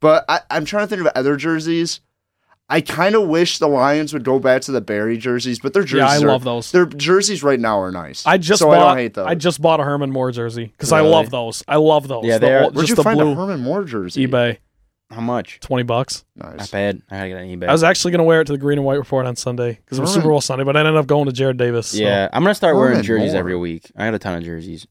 But 0.00 0.24
I, 0.28 0.40
I'm 0.50 0.64
trying 0.64 0.84
to 0.84 0.88
think 0.88 1.06
of 1.06 1.12
other 1.14 1.36
jerseys. 1.36 2.00
I 2.72 2.80
kind 2.80 3.14
of 3.14 3.28
wish 3.28 3.58
the 3.58 3.68
Lions 3.68 4.12
would 4.14 4.24
go 4.24 4.38
back 4.38 4.62
to 4.62 4.72
the 4.72 4.80
Barry 4.80 5.18
jerseys, 5.18 5.58
but 5.60 5.74
their 5.74 5.82
jerseys 5.84 5.98
Yeah, 5.98 6.08
I 6.08 6.16
are, 6.24 6.32
love 6.32 6.42
those. 6.44 6.72
Their 6.72 6.86
jerseys 6.86 7.42
right 7.42 7.60
now 7.60 7.78
are 7.80 7.90
nice. 7.92 8.24
I 8.26 8.38
just 8.38 8.60
so 8.60 8.66
bought. 8.68 8.76
I 8.78 8.88
don't 8.88 8.96
hate 8.98 9.14
those. 9.14 9.26
I 9.26 9.34
just 9.34 9.60
bought 9.60 9.80
a 9.80 9.84
Herman 9.84 10.10
Moore 10.10 10.30
jersey 10.32 10.66
because 10.66 10.90
I 10.92 11.00
love 11.00 11.30
those. 11.30 11.62
I 11.68 11.76
love 11.76 12.08
those. 12.08 12.24
Yeah, 12.24 12.38
The 12.38 12.46
they 12.46 12.54
are- 12.54 12.62
old- 12.64 12.74
Where'd 12.74 12.86
just 12.86 12.90
you 12.90 12.94
the 12.96 13.02
find 13.04 13.18
blue 13.18 13.32
a 13.32 13.34
Herman 13.34 13.60
Moore 13.60 13.84
jersey? 13.84 14.26
eBay, 14.26 14.58
How 15.10 15.20
much? 15.20 15.60
twenty 15.60 15.82
bucks. 15.82 16.24
Not 16.34 16.56
Nice. 16.56 16.70
bad. 16.70 17.02
I 17.10 17.16
gotta 17.16 17.28
get 17.28 17.36
on 17.38 17.44
eBay. 17.44 17.68
I 17.68 17.72
was 17.72 17.82
actually 17.84 18.12
gonna 18.12 18.24
wear 18.24 18.40
it 18.40 18.46
to 18.46 18.52
the 18.52 18.58
Green 18.58 18.78
and 18.78 18.86
White 18.86 18.98
Report 18.98 19.26
on 19.26 19.36
Sunday 19.36 19.72
because 19.84 19.98
it 19.98 20.00
was 20.00 20.12
Super 20.14 20.28
Bowl 20.28 20.40
Sunday, 20.40 20.64
but 20.64 20.74
I 20.76 20.80
ended 20.80 20.96
up 20.96 21.06
going 21.06 21.26
to 21.26 21.32
Jared 21.32 21.58
Davis. 21.58 21.88
so- 21.88 21.98
yeah, 21.98 22.28
I'm 22.32 22.42
gonna 22.42 22.54
start 22.54 22.76
wearing 22.76 23.02
jerseys 23.02 23.32
Moore. 23.32 23.38
every 23.38 23.56
week. 23.56 23.90
I 23.96 24.06
got 24.06 24.14
a 24.14 24.18
ton 24.18 24.38
of 24.38 24.44
jerseys. 24.44 24.86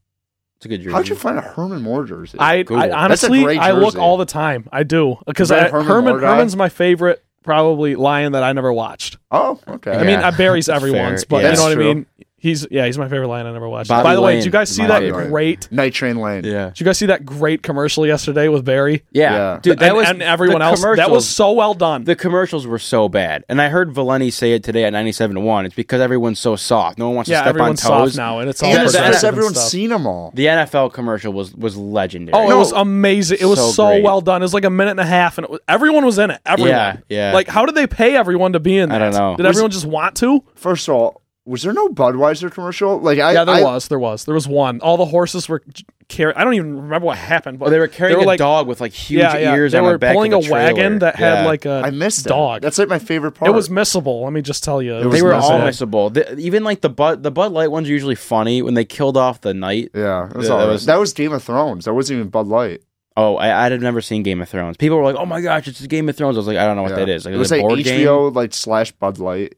It's 0.58 0.65
a 0.67 0.70
good 0.70 0.82
jersey. 0.82 0.94
How'd 0.94 1.08
you 1.10 1.15
find 1.15 1.39
a 1.39 1.41
Herman 1.41 1.82
Moore 1.82 2.04
jersey? 2.04 2.38
I, 2.39 2.62
Google. 2.62 2.78
I 2.78 2.88
That's 2.89 2.94
a 2.94 2.98
honestly 3.00 3.44
great 3.44 3.60
I 3.60 3.72
look 3.72 3.96
all 3.96 4.17
the 4.17 4.26
time. 4.28 4.70
I 4.72 4.84
do 4.84 5.15
because 5.26 5.46
Is 5.46 5.50
that 5.58 5.67
I, 5.67 5.70
Herman 5.72 5.88
Herman 5.88 6.20
Herman's 6.20 6.56
my 6.56 6.70
favorite 6.70 7.24
probably 7.43 7.95
lion 7.95 8.34
that 8.34 8.43
I 8.43 8.54
never 8.54 8.71
watched. 8.71 9.17
Oh, 9.32 9.60
okay. 9.67 9.91
I 9.91 10.00
mean, 10.00 10.20
Yeah. 10.20 10.28
I 10.28 10.32
Barry's 10.32 10.65
Fair. 10.67 10.76
everyone's, 10.76 11.24
but 11.26 11.38
Yeah. 11.44 11.52
you 11.52 11.56
know 11.58 11.63
what 11.63 11.70
That's 11.76 11.82
I 11.89 11.94
mean. 11.94 12.06
He's 12.44 12.65
yeah, 12.72 12.88
he's 12.88 12.98
my 12.98 13.08
favorite 13.08 13.28
lion 13.28 13.46
I 13.46 13.52
never 13.54 13.70
watched. 13.70 13.89
Bobby 13.89 14.04
By 14.04 14.15
the 14.15 14.22
way, 14.22 14.30
Lane 14.32 14.38
did 14.39 14.46
you 14.46 14.52
guys 14.52 14.72
is 14.72 14.76
see 14.76 14.82
my 14.82 14.88
that 14.88 15.02
favorite. 15.02 15.30
great? 15.30 15.72
Night 15.72 15.94
Train 15.94 16.15
Lane. 16.15 16.44
Yeah. 16.44 16.70
Did 16.70 16.80
you 16.80 16.86
guys 16.86 16.98
see 16.98 17.06
that 17.06 17.24
great 17.24 17.62
commercial 17.62 18.04
yesterday 18.08 18.48
with 18.48 18.65
Barry? 18.65 19.04
Yeah, 19.12 19.32
Yeah. 19.32 19.60
dude, 19.62 19.78
that 19.78 19.89
and, 19.89 19.96
was 19.98 20.10
and 20.10 20.24
everyone 20.24 20.58
the 20.58 20.65
else. 20.65 20.82
That 20.82 20.88
was 20.88 20.98
commercials- 21.06 21.28
so 21.30 21.52
well 21.52 21.76
done. 21.76 22.06
The 22.06 22.15
commercials 22.15 22.65
were 22.65 22.80
so 22.80 23.08
bad, 23.08 23.44
and 23.48 23.62
I 23.62 23.70
heard 23.70 23.91
Valenti 23.94 24.32
say 24.32 24.54
it 24.54 24.63
today 24.63 24.86
at 24.86 24.91
97 24.91 25.36
to 25.36 25.39
one. 25.39 25.67
It's 25.67 25.76
because 25.76 26.02
everyone's 26.02 26.39
so 26.39 26.56
soft. 26.56 26.98
No 26.98 27.10
one 27.10 27.15
wants 27.17 27.30
yeah, 27.30 27.41
to 27.41 27.44
step 27.44 27.48
on 27.50 27.60
everyone's 27.60 27.82
toes. 27.84 28.13
soft 28.13 28.17
now, 28.17 28.39
and 28.39 28.50
it's 28.50 28.63
all 28.63 28.70
And 28.70 28.78
Yeah, 28.80 28.84
it's 28.86 28.94
the- 28.94 28.98
because 29.04 29.24
and 29.24 29.28
everyone's 29.34 29.58
stuff. 29.60 29.70
seen 29.70 29.89
them 29.91 30.08
all. 30.08 30.32
The 30.34 30.48
NFL 30.48 30.89
commercial 30.89 31.32
was 31.34 31.54
was 31.54 31.78
legendary. 31.78 32.34
Oh, 32.34 32.50
it 32.50 32.58
was 32.58 32.72
amazing. 32.72 33.38
It 33.39 33.46
was 33.46 33.60
So 33.60 33.70
so, 33.70 33.86
great. 33.89 34.04
well 34.04 34.20
done. 34.20 34.41
It 34.41 34.46
was 34.46 34.56
like 34.56 34.65
a 34.65 34.72
minute 34.72 34.89
and 34.91 35.00
a 35.00 35.06
half, 35.06 35.38
and 35.38 35.46
it 35.46 35.52
was, 35.52 35.60
everyone 35.67 36.08
was 36.08 36.17
in 36.17 36.32
it. 36.32 36.39
Everyone. 36.44 36.72
Yeah, 36.72 36.96
yeah. 37.08 37.34
Like, 37.36 37.50
how 37.50 37.67
did 37.67 37.76
they 37.76 37.86
pay 37.86 38.15
everyone 38.17 38.54
to 38.54 38.60
be 38.60 38.80
in 38.80 38.91
I 38.91 38.98
that? 38.98 39.12
don't 39.12 39.13
know. 39.13 39.20
Did 39.38 39.45
Was- 39.45 39.55
everyone 39.57 39.71
just 39.71 39.86
want 39.86 40.15
to? 40.17 40.43
First 40.55 40.88
of 40.89 40.95
all, 40.95 41.21
was 41.45 41.63
there 41.63 41.73
no 41.73 41.89
Budweiser 41.89 42.51
commercial? 42.51 42.99
Like 42.99 43.17
I, 43.17 43.34
yeah, 43.34 43.43
there 43.45 43.55
I, 43.55 43.63
was. 43.63 43.88
There 43.88 43.97
was. 43.99 44.25
There 44.25 44.36
was 44.36 44.47
one. 44.47 44.79
All 44.81 44.95
the 44.97 45.05
horses 45.05 45.49
were 45.49 45.63
carrying. 46.07 46.38
I 46.38 46.43
don't 46.43 46.53
even 46.53 46.75
remember 46.84 47.07
what 47.07 47.17
happened. 47.17 47.57
But 47.57 47.65
Oh, 47.67 47.69
they 47.71 47.79
were 47.79 47.88
carrying 47.88 48.17
were 48.19 48.23
a 48.23 48.27
like, 48.27 48.38
dog 48.38 48.67
with 48.67 48.79
like 48.79 48.93
huge 48.93 49.21
yeah, 49.21 49.38
yeah. 49.38 49.55
ears 49.55 49.71
They 49.71 49.79
on 49.79 49.86
were 49.86 49.93
the 49.93 49.97
back 49.97 50.13
pulling 50.13 50.34
of 50.34 50.43
a 50.43 50.45
a 50.45 50.47
trailer. 50.49 50.73
wagon 50.75 50.99
that 50.99 51.19
Yeah. 51.19 51.38
had 51.38 51.45
like 51.47 51.65
a 51.65 51.81
I 51.86 51.89
missed 51.89 52.25
dog. 52.27 52.62
That. 52.62 52.67
That's 52.67 52.77
like 52.77 52.89
my 52.89 52.99
favorite 52.99 53.31
part. 53.31 53.49
it 53.49 53.55
was 53.55 53.69
missable. 53.69 54.23
Let 54.23 54.34
me 54.34 54.43
just 54.43 54.63
tell 54.63 54.84
you. 54.84 54.93
It 54.93 54.97
was 54.97 55.05
was 55.07 55.15
They 55.15 55.21
were 55.23 55.34
all 55.34 55.51
missable. 55.62 56.12
missable. 56.12 56.13
The, 56.13 56.38
even 56.39 56.63
like 56.63 56.81
the 56.81 56.89
Bud 56.89 57.23
the 57.23 57.31
Bud 57.31 57.51
Light 57.53 57.71
ones 57.71 57.89
are 57.89 57.91
usually 57.91 58.15
funny 58.15 58.62
when 58.62 58.75
they 58.75 58.86
killed 58.86 59.17
off 59.17 59.41
the 59.41 59.55
night. 59.55 59.89
Yeah, 59.95 60.29
it 60.29 60.36
was 60.38 60.47
Yeah, 60.47 60.53
all 60.53 60.60
that 60.60 60.67
was- 60.67 60.86
that 60.86 60.99
was 60.99 61.12
Game 61.12 61.34
of 61.34 61.43
Thrones. 61.43 61.86
That 61.86 61.95
wasn't 61.95 62.17
even 62.19 62.29
Bud 62.29 62.45
Light. 62.45 62.81
Oh, 63.17 63.36
I, 63.36 63.65
I'd 63.65 63.71
have 63.74 63.82
never 63.82 64.00
seen 64.02 64.24
Game 64.24 64.41
of 64.41 64.47
Thrones. 64.50 64.78
People 64.78 64.97
were 64.97 65.04
like, 65.04 65.15
"Oh 65.17 65.26
my 65.26 65.41
gosh, 65.41 65.67
it's 65.67 65.86
Game 65.88 66.08
of 66.08 66.15
Thrones." 66.15 66.38
I 66.38 66.39
was 66.39 66.47
like, 66.47 66.58
"I 66.58 66.65
don't 66.65 66.76
know 66.78 66.84
what 66.84 66.91
Yeah. 66.91 66.97
that 67.00 67.10
is." 67.10 67.26
Like, 67.26 67.34
it 67.34 67.38
was 67.38 67.52
a 67.52 67.56
like 67.56 67.62
board 67.63 67.80
HBO 67.80 68.28
game. 68.30 68.34
like 68.34 68.54
slash 68.54 68.91
Bud 68.93 69.19
Light. 69.19 69.56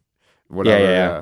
Whatever. 0.47 0.79
yeah, 0.79 0.85
Yeah, 0.89 1.07
yeah. 1.07 1.21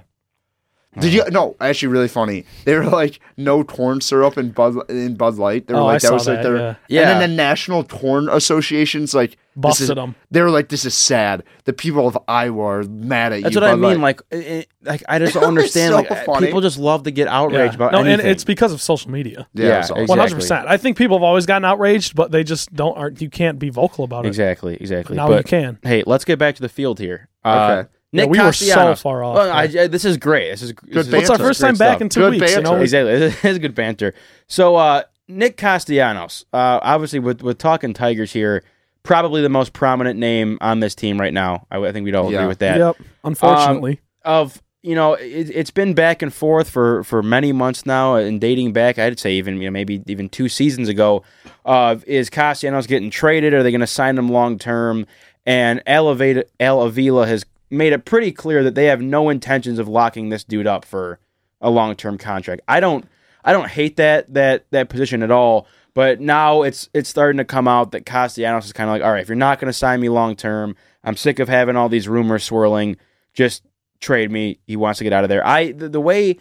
Did 0.99 1.13
you? 1.13 1.23
No, 1.32 1.56
actually, 1.62 1.88
really 1.88 2.10
funny. 2.10 2.43
They 2.65 2.75
were 2.75 2.84
like 2.86 3.19
no 3.38 3.63
corn 3.63 4.01
syrup 4.01 4.38
in 4.38 4.51
Bud 4.51 4.75
in 4.89 5.15
Bud 5.15 5.36
Light. 5.36 5.67
They 5.67 5.73
were 5.73 5.80
Oh, 5.80 5.86
like 5.86 5.95
I 5.95 5.97
that 5.99 6.08
saw 6.08 6.13
was 6.15 6.27
like 6.27 6.38
that, 6.38 6.43
their 6.43 6.58
yeah. 6.58 6.75
Yeah. 6.89 7.12
And 7.12 7.21
then 7.21 7.30
the 7.30 7.36
National 7.36 7.84
Corn 7.86 8.27
Association's 8.27 9.13
like 9.13 9.38
this 9.56 9.80
is- 9.82 9.88
Busted 9.88 9.97
'em. 9.97 10.15
They 10.32 10.41
were 10.41 10.49
like, 10.49 10.67
"This 10.69 10.84
is 10.86 10.93
sad. 10.93 11.43
The 11.65 11.71
people 11.73 12.08
of 12.08 12.17
Iowa 12.27 12.62
are 12.63 12.84
mad 12.84 13.32
at 13.32 13.38
you. 13.38 13.43
That's 13.43 13.56
you." 13.56 13.62
what 13.62 13.69
I 13.69 13.73
Bud 13.75 13.82
mean. 13.82 14.01
Light. 14.01 14.19
Like, 14.32 14.41
it, 14.43 14.67
like 14.84 15.04
I 15.08 15.19
just 15.19 15.34
don't 15.34 15.43
understand. 15.56 15.91
so 15.91 15.95
like, 15.97 16.12
uh, 16.12 16.15
funny. 16.25 16.47
people 16.47 16.60
just 16.62 16.77
love 16.77 17.04
to 17.04 17.12
get 17.12 17.27
outraged 17.30 17.73
Yeah. 17.73 17.75
about 17.75 17.91
No, 17.93 17.99
anything. 17.99 18.19
and 18.21 18.30
it's 18.30 18.43
because 18.43 18.73
of 18.73 18.82
social 18.82 19.12
media. 19.12 19.47
yeah, 19.54 19.65
yeah, 19.65 19.75
it 19.75 19.80
awesome. 19.80 19.97
exactly. 19.97 20.06
One 20.10 20.19
hundred 20.19 20.36
percent. 20.36 20.67
I 20.67 20.75
think 20.77 20.97
people 20.97 21.17
have 21.17 21.23
always 21.23 21.45
gotten 21.45 21.63
outraged, 21.65 22.15
but 22.15 22.32
they 22.32 22.43
just 22.43 22.73
don't. 22.75 22.97
Aren't 22.97 23.21
you 23.21 23.30
can't 23.30 23.60
be 23.60 23.69
vocal 23.69 24.04
about 24.04 24.25
it. 24.25 24.27
exactly, 24.30 24.75
exactly. 24.80 25.15
Now 25.15 25.27
but 25.30 25.38
you 25.38 25.43
can. 25.43 25.80
hey, 25.84 26.04
let's 26.06 26.25
get 26.25 26.38
back 26.38 26.56
to 26.56 26.62
the 26.62 26.69
field 26.69 26.99
here. 26.99 27.30
Uh, 27.45 27.49
Okay. 27.84 27.89
Nick 28.13 28.26
Yeah, 28.26 28.30
we 28.32 28.39
were 28.39 28.52
so 28.54 28.65
Castellanos. 28.65 29.02
far 29.02 29.24
off, 29.24 29.36
Well. 29.36 29.52
I, 29.52 29.62
I- 29.63 29.88
this 29.88 30.04
is 30.06 30.17
great. 30.17 30.50
This 30.52 30.62
is 30.63 30.74
this 30.84 31.08
is- 31.08 31.13
It's 31.13 31.30
our 31.30 31.38
first 31.38 31.62
time 31.62 31.76
stuff. 31.76 31.93
back 31.93 32.02
in 32.02 32.10
two 32.10 32.19
Good 32.21 32.32
weeks. 32.41 32.56
You 32.56 32.62
know, 32.62 32.76
Exactly. 32.78 33.12
It 33.13 33.45
is 33.45 33.56
a 33.58 33.60
good 33.60 33.76
banter. 33.76 34.13
So, 34.47 34.76
uh, 34.76 35.04
Nick 35.28 35.56
Castellanos, 35.58 36.45
uh, 36.52 36.80
obviously, 36.84 37.19
with, 37.19 37.41
with 37.41 37.58
talking 37.58 37.93
Tigers 37.93 38.34
here, 38.34 38.63
probably 39.04 39.41
the 39.41 39.50
most 39.50 39.71
prominent 39.71 40.19
name 40.19 40.58
on 40.60 40.82
this 40.82 40.93
team 40.93 41.19
right 41.21 41.34
now. 41.34 41.65
I, 41.71 41.78
I 41.78 41.91
think 41.93 42.04
we'd 42.04 42.15
all 42.15 42.30
Yeah. 42.32 42.39
agree 42.39 42.47
with 42.50 42.60
that. 42.60 42.78
Yep. 42.78 42.95
Unfortunately, 43.24 44.02
Of 44.26 44.62
you 44.84 44.95
know, 44.95 45.13
it, 45.13 45.50
it's 45.54 45.71
been 45.71 45.93
back 45.93 46.21
and 46.21 46.34
forth 46.34 46.69
for, 46.69 47.04
for 47.06 47.21
many 47.24 47.52
months 47.54 47.86
now, 47.86 48.15
and 48.15 48.41
dating 48.41 48.74
back, 48.74 48.97
I'd 49.00 49.19
say 49.19 49.34
even 49.36 49.58
you 49.62 49.65
know 49.65 49.71
maybe 49.71 50.04
even 50.08 50.28
two 50.28 50.50
seasons 50.50 50.89
ago. 50.89 51.24
Of 51.63 52.04
is 52.06 52.30
Castellanos 52.30 52.88
getting 52.88 53.10
traded? 53.12 53.54
Are 53.54 53.62
they 53.63 53.71
going 53.71 53.82
to 53.82 53.88
sign 53.88 54.17
him 54.17 54.28
long 54.30 54.58
term? 54.58 55.06
And 55.45 55.82
Elevate 55.86 56.45
Al 56.60 56.82
Avila 56.82 57.26
has 57.28 57.45
made 57.71 57.93
it 57.93 58.05
pretty 58.05 58.31
clear 58.31 58.63
that 58.63 58.75
they 58.75 58.86
have 58.86 59.01
no 59.01 59.29
intentions 59.29 59.79
of 59.79 59.88
locking 59.88 60.29
this 60.29 60.43
dude 60.43 60.67
up 60.67 60.86
for 60.86 61.19
a 61.62 61.69
long 61.69 61.95
term 61.95 62.17
contract. 62.17 62.62
I 62.67 62.79
don't 62.79 63.05
I 63.43 63.53
don't 63.53 63.69
hate 63.69 63.95
that 63.97 64.34
that 64.34 64.65
that 64.71 64.89
position 64.89 65.23
at 65.23 65.31
all. 65.31 65.67
But 65.93 66.21
now 66.21 66.62
it's 66.62 66.89
it's 66.93 67.10
starting 67.10 67.38
to 67.38 67.43
come 67.45 67.67
out 67.67 67.91
that 67.91 68.05
Castellanos 68.05 68.65
is 68.65 68.71
kind 68.73 68.89
of 68.89 68.93
like, 68.93 69.03
all 69.03 69.12
right, 69.12 69.21
if 69.21 69.27
you're 69.27 69.36
not 69.36 69.60
going 69.60 69.67
to 69.67 69.73
sign 69.77 69.99
me 69.99 70.07
long 70.10 70.36
term, 70.38 70.75
I'm 71.03 71.17
sick 71.17 71.39
of 71.39 71.49
having 71.49 71.75
all 71.75 71.89
these 71.89 72.07
rumors 72.07 72.43
swirling. 72.45 72.95
Just 73.34 73.63
trade 73.99 74.31
me. 74.31 74.60
He 74.65 74.77
wants 74.77 74.99
to 74.99 75.03
get 75.03 75.12
out 75.12 75.23
of 75.25 75.29
there. 75.29 75.45
I 75.45 75.73
the, 75.73 75.89
the 75.89 75.99
way 75.99 76.38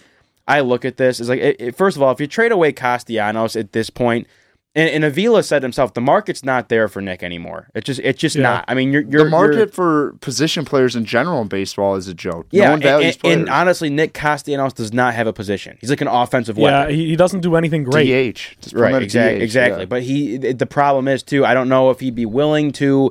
I 0.46 0.60
look 0.60 0.84
at 0.84 0.98
this 0.98 1.18
is 1.20 1.28
like, 1.28 1.40
it, 1.40 1.56
it- 1.60 1.76
first 1.76 1.96
of 1.96 2.02
all, 2.02 2.12
if 2.12 2.20
you 2.20 2.26
trade 2.28 2.52
away 2.52 2.72
Castellanos 2.72 3.56
at 3.56 3.72
this 3.72 3.90
point, 3.90 4.28
and, 4.76 4.88
and 4.90 5.04
Avila 5.04 5.42
said 5.42 5.62
himself, 5.64 5.94
the 5.94 6.00
market's 6.00 6.44
not 6.44 6.68
there 6.68 6.86
for 6.86 7.00
Nick 7.02 7.22
anymore. 7.24 7.68
It's 7.74 7.86
just 7.86 7.98
it's 8.00 8.20
just 8.20 8.36
Yeah. 8.36 8.42
not. 8.42 8.64
I 8.68 8.74
mean, 8.74 8.92
you're, 8.92 9.02
you're 9.02 9.24
the 9.24 9.30
market 9.30 9.56
you're- 9.56 9.70
for 9.70 10.12
position 10.20 10.64
players 10.64 10.94
in 10.94 11.04
general 11.04 11.42
in 11.42 11.48
baseball 11.48 11.96
is 11.96 12.06
a 12.06 12.14
joke. 12.14 12.46
yeah, 12.52 12.66
no 12.66 12.70
one 12.72 12.80
values 12.82 13.18
and, 13.24 13.32
and, 13.32 13.40
and 13.42 13.50
honestly, 13.50 13.90
Nick 13.90 14.14
Castellanos 14.14 14.72
does 14.72 14.92
not 14.92 15.14
have 15.14 15.26
a 15.26 15.32
position. 15.32 15.76
He's 15.80 15.90
like 15.90 16.00
an 16.00 16.06
offensive 16.08 16.56
yeah, 16.56 16.80
weapon. 16.82 16.94
he, 16.94 17.08
he 17.08 17.16
doesn't 17.16 17.40
do 17.40 17.56
anything 17.56 17.82
great. 17.84 18.34
DH, 18.36 18.60
Just 18.60 18.74
Right, 18.74 19.02
exactly, 19.02 19.40
DH, 19.40 19.42
exactly. 19.42 19.80
yeah. 19.80 19.86
But 19.86 20.02
he, 20.04 20.36
the 20.36 20.66
problem 20.66 21.08
is 21.08 21.22
too. 21.24 21.44
I 21.44 21.52
don't 21.54 21.68
know 21.68 21.90
if 21.90 21.98
he'd 22.00 22.14
be 22.14 22.26
willing 22.26 22.70
to 22.72 23.10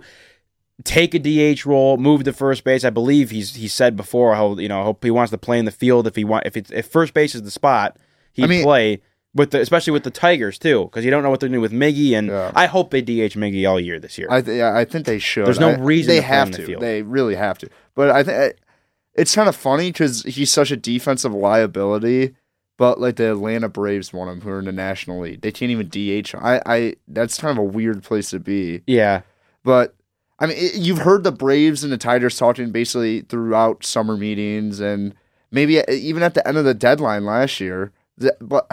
take 0.86 1.14
a 1.14 1.20
DH 1.20 1.66
role, 1.66 1.98
move 1.98 2.24
to 2.24 2.32
first 2.32 2.64
base. 2.64 2.86
I 2.86 2.90
believe 2.90 3.32
he's 3.32 3.56
he 3.56 3.68
said 3.68 3.98
before 3.98 4.36
how 4.36 4.58
you 4.58 4.70
know 4.70 4.84
hope 4.84 5.04
he 5.04 5.12
wants 5.12 5.32
to 5.32 5.38
play 5.38 5.60
in 5.60 5.66
the 5.66 5.72
field 5.72 6.08
if 6.08 6.16
he 6.16 6.24
want 6.24 6.46
if 6.46 6.56
it's 6.56 6.72
if 6.72 6.88
first 6.88 7.14
base 7.14 7.36
is 7.36 7.44
the 7.44 7.52
spot 7.52 7.98
he'd 8.32 8.46
I 8.46 8.48
mean- 8.48 8.64
play 8.64 9.02
with 9.40 9.52
the 9.52 9.60
especially 9.62 9.92
with 9.92 10.04
the 10.04 10.12
Tigers 10.12 10.60
too 10.60 10.84
because 10.86 11.04
you 11.06 11.12
don't 11.12 11.24
know 11.24 11.30
what 11.32 11.40
they're 11.40 11.50
doing 11.50 11.62
with 11.62 11.72
Miggy 11.72 12.12
and 12.14 12.28
Yeah. 12.28 12.52
I 12.56 12.66
hope 12.68 12.92
they 12.92 13.02
DH 13.02 13.34
Miggy 13.44 13.68
all 13.70 13.80
year 13.80 14.00
this 14.00 14.18
year. 14.18 14.28
I 14.30 14.42
th- 14.42 14.58
yeah, 14.58 14.78
I 14.78 14.86
think 14.86 15.06
they 15.06 15.20
should. 15.20 15.46
There's 15.48 15.60
no 15.60 15.70
I- 15.72 15.78
reason 15.80 16.10
they 16.14 16.22
have 16.22 16.52
the 16.52 16.58
to. 16.58 16.66
field. 16.66 16.82
They 16.82 17.02
really 17.02 17.36
have 17.36 17.58
to. 17.60 17.70
But 17.96 18.10
I 18.12 18.24
think 18.24 18.56
it's 19.16 19.34
kind 19.34 19.50
of 19.50 19.56
funny 19.56 19.92
because 19.92 20.24
he's 20.24 20.52
such 20.52 20.72
a 20.72 20.78
defensive 20.78 21.34
liability. 21.34 22.36
But 22.78 23.00
like 23.02 23.18
the 23.18 23.32
Atlanta 23.32 23.68
Braves 23.68 24.14
want 24.14 24.30
him, 24.32 24.42
who 24.42 24.50
are 24.52 24.60
in 24.60 24.66
the 24.66 24.72
National 24.72 25.20
League, 25.20 25.42
they 25.42 25.52
can't 25.52 25.72
even 25.72 25.90
DH. 25.90 26.34
I, 26.36 26.62
I 26.66 26.96
that's 27.10 27.38
kind 27.40 27.52
of 27.52 27.62
a 27.62 27.68
weird 27.68 28.04
place 28.04 28.30
to 28.30 28.40
be. 28.40 28.82
yeah, 28.88 29.22
But 29.66 29.96
I 30.40 30.46
mean, 30.48 30.56
it, 30.58 30.76
you've 30.76 31.00
heard 31.00 31.26
the 31.26 31.34
Braves 31.34 31.84
and 31.84 31.92
the 31.92 31.98
Tigers 31.98 32.38
talking 32.38 32.72
basically 32.72 33.22
throughout 33.22 33.84
summer 33.84 34.16
meetings 34.16 34.80
and 34.80 35.14
maybe 35.52 35.80
uh, 35.82 35.92
even 35.92 36.24
at 36.24 36.36
the 36.36 36.48
end 36.48 36.56
of 36.58 36.64
the 36.64 36.74
deadline 36.74 37.26
last 37.26 37.60
year. 37.60 37.92
But 38.40 38.70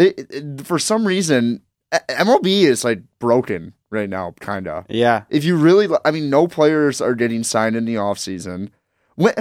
they, 0.00 0.62
for 0.64 0.78
some 0.78 1.06
reason, 1.06 1.62
A- 1.92 2.00
MLB 2.10 2.62
is 2.62 2.84
like 2.84 3.02
broken 3.18 3.74
right 3.90 4.08
now, 4.08 4.34
kind 4.40 4.66
of. 4.68 4.86
yeah. 4.88 5.24
If 5.30 5.44
you 5.44 5.56
really, 5.56 5.88
I 6.04 6.10
mean, 6.10 6.30
no 6.30 6.46
players 6.48 7.00
are 7.00 7.14
getting 7.14 7.42
signed 7.44 7.76
in 7.76 7.84
the 7.84 7.96
offseason. 7.96 8.70
When, 9.16 9.34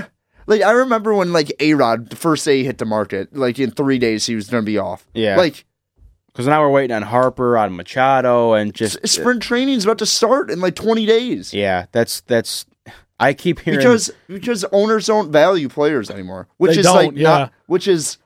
like, 0.48 0.62
I 0.62 0.72
remember 0.72 1.13
when 1.13 1.32
like 1.34 1.52
A 1.60 1.74
Rod 1.76 2.10
the 2.10 2.15
first 2.15 2.45
day 2.45 2.58
he 2.60 2.63
hit 2.65 2.78
the 2.80 2.86
market, 2.86 3.36
like 3.36 3.60
in 3.60 3.72
three 3.72 4.00
days 4.00 4.26
he 4.26 4.36
was 4.36 4.50
gonna 4.50 4.63
be 4.63 4.78
off. 4.78 5.08
Yeah. 5.13 5.38
like 5.38 5.65
Because 6.28 6.48
now 6.48 6.62
we're 6.62 6.72
waiting 6.72 6.95
on 6.95 7.04
Harper, 7.04 7.58
on 7.58 7.76
Machado, 7.76 8.54
and 8.54 8.74
just 8.74 8.98
s- 9.04 9.12
sprint 9.12 9.41
training's 9.43 9.86
about 9.86 10.00
to 10.00 10.06
start 10.06 10.50
in 10.52 10.60
like 10.60 10.76
twenty 10.76 11.06
days. 11.06 11.54
yeah. 11.54 11.86
That's 11.91 12.22
that's. 12.22 12.65
I 13.22 13.34
keep 13.34 13.60
hearing 13.60 13.80
because 13.80 14.12
because 14.30 14.63
owners 14.72 15.06
don't 15.08 15.30
value 15.32 15.67
players 15.67 16.10
anymore, 16.10 16.48
which 16.58 16.76
They 16.76 16.80
is 16.80 16.86
like 16.86 17.10
don't, 17.10 17.17
yeah. 17.17 17.24
not, 17.30 17.54
which 17.67 17.86
is 17.88 18.17